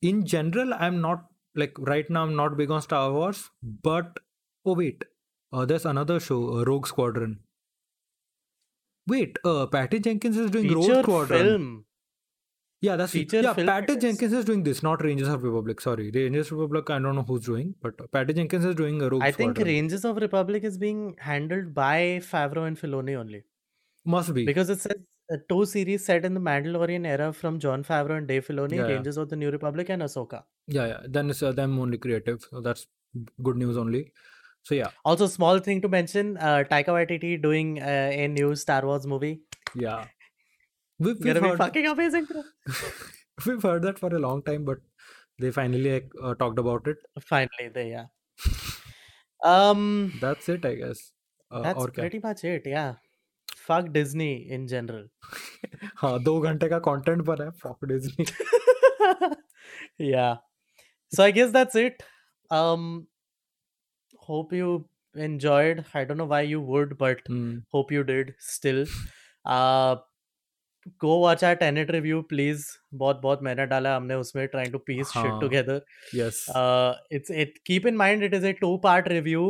in 0.01 0.25
general 0.27 0.75
i'm 0.75 1.01
not 1.01 1.25
like 1.55 1.77
right 1.79 2.09
now 2.11 2.25
i'm 2.25 2.35
not 2.35 2.57
big 2.57 2.71
on 2.71 2.83
star 2.83 3.13
wars 3.13 3.51
but 3.63 4.19
oh 4.67 4.75
wait 4.75 5.05
uh, 5.53 5.65
there's 5.65 5.87
another 5.87 6.19
show 6.19 6.59
uh, 6.59 6.65
rogue 6.65 6.87
squadron 6.87 7.39
wait 9.07 9.39
uh 9.45 9.67
patty 9.67 9.99
jenkins 10.01 10.37
is 10.37 10.51
doing 10.51 10.73
rogue 10.73 10.85
Feature 10.87 11.03
squadron 11.03 11.47
film. 11.47 11.85
yeah 12.81 12.97
that's 12.97 13.15
it. 13.15 13.19
feature 13.19 13.41
yeah 13.43 13.53
film 13.55 13.67
patty 13.67 13.97
jenkins 13.97 14.33
is 14.33 14.45
doing 14.45 14.63
this 14.63 14.83
not 14.83 15.03
rangers 15.03 15.29
of 15.29 15.43
republic 15.43 15.81
sorry 15.81 16.11
rangers 16.15 16.51
of 16.53 16.59
republic 16.59 16.91
i 16.91 16.99
don't 16.99 17.15
know 17.21 17.23
who's 17.23 17.45
doing 17.47 17.75
but 17.83 18.01
uh, 18.01 18.07
patty 18.17 18.33
jenkins 18.33 18.65
is 18.65 18.75
doing 18.75 19.01
a 19.03 19.09
rogue 19.09 19.23
I 19.23 19.31
think 19.33 19.57
squadron 19.57 19.75
Rangers 19.75 20.05
of 20.05 20.17
Republic 20.17 20.65
is 20.65 20.79
being 20.79 21.01
handled 21.19 21.75
by 21.75 22.21
Favreau 22.31 22.67
and 22.69 22.79
Filoni 22.79 23.17
only 23.17 23.43
must 24.05 24.35
be 24.35 24.45
because 24.47 24.71
it 24.71 24.81
says 24.81 24.97
uh, 25.33 25.37
two 25.49 25.65
series 25.65 26.05
set 26.05 26.25
in 26.25 26.35
the 26.35 26.41
Mandalorian 26.41 27.07
era 27.07 27.33
from 27.33 27.59
Jon 27.61 27.85
Favreau 27.85 28.17
and 28.19 28.27
Dave 28.27 28.47
Filoni, 28.47 28.77
Yeah, 28.77 28.87
yeah. 28.89 28.95
Rangers 28.95 29.17
of 29.17 29.29
the 29.29 29.37
New 29.37 29.51
Republic 29.51 29.89
and 29.91 30.03
Ahsoka. 30.03 30.43
yeah 30.67 30.87
yeah 30.93 31.01
then 31.17 31.31
it's 31.31 31.43
uh, 31.43 31.53
them 31.53 31.79
only 31.79 31.99
creative 31.99 32.47
so 32.51 32.61
that's 32.61 32.87
good 33.51 33.57
news 33.57 33.77
only 33.77 34.03
so 34.64 34.76
yeah 34.76 34.92
Also, 35.06 35.28
small 35.34 35.60
thing 35.68 35.82
to 35.82 35.90
mention: 35.96 36.36
uh, 36.38 36.64
Taika 36.72 36.94
Waititi 37.00 37.34
doing 37.42 37.74
uh, 37.82 38.10
a 38.26 38.28
new 38.28 38.56
Star 38.56 38.86
Wars 38.92 39.08
movie. 39.16 39.34
yeah 39.76 40.06
We've, 41.00 41.16
we've 41.16 41.26
Gonna 41.26 41.42
be 41.42 41.50
heard, 41.50 41.58
fucking 41.60 41.86
amazing, 41.88 42.26
bro. 42.26 42.44
we've 43.46 43.62
heard 43.70 43.84
that 43.84 44.00
for 44.00 44.10
a 44.16 44.20
long 44.20 44.42
time, 44.46 44.64
but 44.66 44.80
they 45.40 45.52
finally 45.58 45.92
like, 45.92 46.10
uh, 46.24 46.34
talked 46.40 46.58
about 46.64 46.88
it. 46.88 46.98
Finally, 47.32 47.68
there, 47.76 47.86
yeah. 47.88 48.06
Um, 49.44 50.14
That's 50.22 50.50
it, 50.50 50.66
I 50.66 50.74
guess. 50.80 51.04
Uh, 51.52 51.62
that's 51.62 51.80
और 51.84 51.92
क्या 51.98 52.04
pretty 52.04 52.20
much 52.24 52.44
it. 52.44 52.66
Yeah. 52.66 52.96
Fuck 53.68 53.92
Disney 53.94 54.32
in 54.58 54.66
general. 54.72 55.06
हाँ 56.02 56.12
दो 56.24 56.40
घंटे 56.50 56.70
का 56.70 56.80
content 56.88 57.22
पर 57.26 57.44
है 57.44 57.50
Fock 57.62 57.86
Disney 57.92 58.26
yeah. 60.00 60.36
So 61.16 61.24
I 61.24 61.32
guess 61.32 61.52
that's 61.52 61.76
it. 61.76 62.04
Um, 62.50 63.08
hope 64.32 64.54
you 64.54 64.90
enjoyed. 65.16 65.86
I 65.94 66.04
don't 66.04 66.18
know 66.18 66.26
why 66.26 66.42
you 66.42 66.62
would, 66.62 66.98
but 66.98 67.20
hope 67.78 67.92
you 67.92 68.04
did 68.04 68.34
still. 68.40 68.86
Uh, 69.46 69.96
go 71.00 71.18
watch 71.20 71.44
our 71.44 71.56
Tenet 71.56 71.90
review, 71.96 72.24
please. 72.34 72.66
बहुत 73.04 73.22
बहुत 73.22 73.42
मेहनत 73.44 73.70
डाला 73.70 73.96
हमने 73.96 74.16
उसमें 74.16 74.48
trying 74.52 74.72
to 74.76 74.80
piece 74.90 75.12
shit 75.12 75.32
हाँ. 75.32 75.40
together. 75.42 75.80
Yes 76.16 76.44
Uh, 76.64 76.94
it's 77.20 77.30
it. 77.46 77.58
Keep 77.72 77.88
in 77.94 77.98
mind 78.04 78.24
it 78.30 78.34
is 78.40 78.44
a 78.44 78.54
two 78.54 78.78
part 78.88 79.10
review. 79.16 79.46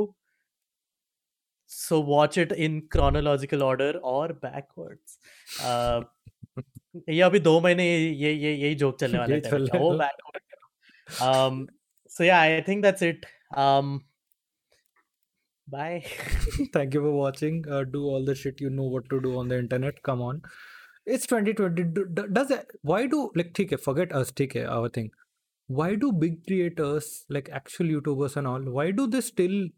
So 1.69 1.99
watch 1.99 2.37
it 2.37 2.51
in 2.65 2.81
chronological 2.95 3.63
order 3.69 3.91
or 4.15 4.27
backwards. 4.45 5.17
Uh, 5.71 6.03
ये 7.09 7.21
अभी 7.21 7.39
दो 7.39 7.59
महीने 7.61 7.83
ये 7.85 8.11
ये 8.11 8.31
ये 8.33 8.53
यही 8.55 8.75
जोक 8.75 8.99
चलने 8.99 9.17
वाला 9.19 9.33
है 9.35 9.39
यही 9.39 9.49
Tenet 9.49 9.51
का. 9.51 9.57
चलने 9.57 9.79
वो 9.79 9.89
वाला। 9.89 10.07
backward. 10.07 10.43
Um, 11.31 11.67
so 12.15 12.23
yeah, 12.23 12.39
I 12.39 12.61
think 12.69 12.85
that's 12.85 13.01
it. 13.09 13.25
Um, 13.65 13.91
Bye. 15.72 16.04
Thank 16.74 16.92
you 16.92 17.00
for 17.00 17.12
watching. 17.12 17.64
Uh, 17.66 17.84
do 17.84 18.04
all 18.04 18.24
the 18.24 18.34
shit 18.34 18.60
you 18.60 18.68
know 18.68 18.88
what 18.94 19.08
to 19.08 19.20
do 19.22 19.38
on 19.38 19.48
the 19.48 19.58
internet. 19.58 20.02
Come 20.02 20.20
on. 20.20 20.42
It's 21.06 21.26
2020. 21.26 21.84
Does 22.32 22.48
that, 22.48 22.66
why 22.82 23.06
do 23.06 23.30
like 23.34 23.54
take 23.54 23.78
forget 23.80 24.12
us 24.12 24.30
take 24.30 24.54
our 24.54 24.90
thing. 24.90 25.10
Why 25.68 25.94
do 25.94 26.12
big 26.12 26.46
creators 26.46 27.24
like 27.30 27.48
actual 27.50 27.86
YouTubers 27.86 28.36
and 28.36 28.46
all? 28.46 28.60
Why 28.60 28.90
do 28.90 29.06
they 29.06 29.22
still 29.22 29.68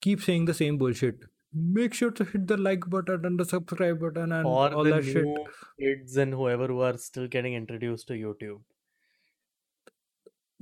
keep 0.00 0.22
saying 0.22 0.46
the 0.46 0.54
same 0.54 0.78
bullshit? 0.78 1.16
Make 1.52 1.92
sure 1.92 2.10
to 2.10 2.24
hit 2.24 2.46
the 2.46 2.56
like 2.56 2.88
button 2.88 3.26
and 3.26 3.38
the 3.38 3.44
subscribe 3.44 4.00
button 4.00 4.32
and 4.32 4.46
or 4.46 4.72
all 4.74 4.84
that 4.84 5.04
shit. 5.04 5.26
Kids 5.78 6.16
and 6.16 6.32
whoever 6.32 6.68
who 6.68 6.80
are 6.80 6.96
still 6.96 7.28
getting 7.28 7.52
introduced 7.54 8.08
to 8.08 8.14
YouTube 8.14 8.60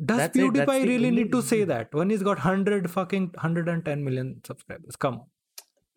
does 0.06 0.18
That's 0.18 0.38
it, 0.38 0.54
that's 0.54 0.70
PewDiePie 0.70 0.82
the 0.82 0.88
really 0.90 1.08
only 1.12 1.24
need 1.24 1.32
to 1.32 1.42
say 1.42 1.58
reason. 1.58 1.70
that 1.70 1.94
when 2.02 2.10
he's 2.12 2.24
got 2.24 2.38
100 2.46 2.90
fucking 2.92 3.32
110 3.34 4.04
million 4.04 4.30
subscribers 4.52 4.96
come 5.08 5.16
on 5.24 5.26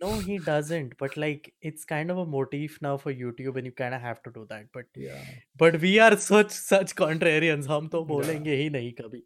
No, 0.02 0.10
he 0.26 0.36
doesn't. 0.44 0.92
But 1.00 1.16
like, 1.22 1.48
it's 1.70 1.82
kind 1.88 2.12
of 2.12 2.20
a 2.20 2.22
motif 2.34 2.76
now 2.84 2.92
for 3.02 3.10
YouTube, 3.16 3.58
and 3.60 3.66
you 3.70 3.72
kind 3.80 3.96
of 3.96 4.00
have 4.04 4.22
to 4.28 4.30
do 4.36 4.44
that. 4.52 4.62
But 4.76 4.86
yeah 5.06 5.26
but 5.62 5.76
we 5.82 5.90
are 6.04 6.16
such 6.26 6.54
such 6.60 6.94
contrarians. 7.00 7.68
हम 7.72 7.88
तो 7.96 8.00
बोलेंगे 8.12 8.54
ही 8.60 8.70
नहीं 8.76 8.92
कभी. 9.00 9.20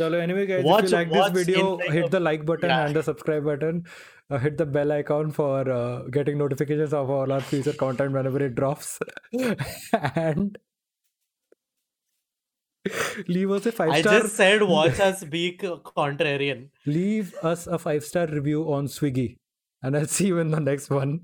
Chalo, 0.00 0.20
anyway, 0.26 0.44
guys, 0.50 0.66
Watch- 0.68 0.84
if 0.84 0.90
you 0.90 0.96
like 0.98 1.14
watch 1.20 1.32
this 1.38 1.46
video, 1.52 1.64
in 1.70 1.80
like 1.86 1.96
hit 1.96 2.04
a- 2.10 2.12
the 2.16 2.20
like 2.26 2.44
button 2.52 2.74
Yeah. 2.74 2.84
and 2.90 3.00
the 3.00 3.04
subscribe 3.08 3.48
button. 3.50 3.80
Uh, 4.30 4.42
hit 4.44 4.58
the 4.62 4.68
bell 4.76 4.92
icon 4.98 5.32
for 5.40 5.56
uh, 5.78 5.96
getting 6.18 6.36
notifications 6.44 6.98
of 7.02 7.14
all 7.18 7.32
our 7.38 7.46
future 7.54 7.76
content 7.86 8.20
whenever 8.20 8.44
it 8.50 8.54
drops. 8.62 8.92
and 10.28 10.58
leave 13.27 13.51
us 13.51 13.65
a 13.65 13.71
five 13.71 13.89
I 13.89 14.01
star. 14.01 14.13
I 14.13 14.19
just 14.21 14.35
said 14.35 14.63
watch 14.75 14.99
us 14.99 15.23
be 15.23 15.57
contrarian. 15.57 16.69
Leave 16.85 17.33
us 17.41 17.67
a 17.67 17.77
five 17.79 18.03
star 18.03 18.27
review 18.27 18.71
on 18.73 18.87
Swiggy, 18.87 19.37
and 19.81 19.95
I'll 19.95 20.05
see 20.07 20.27
you 20.27 20.39
in 20.39 20.51
the 20.51 20.59
next 20.59 20.89
one. 20.89 21.21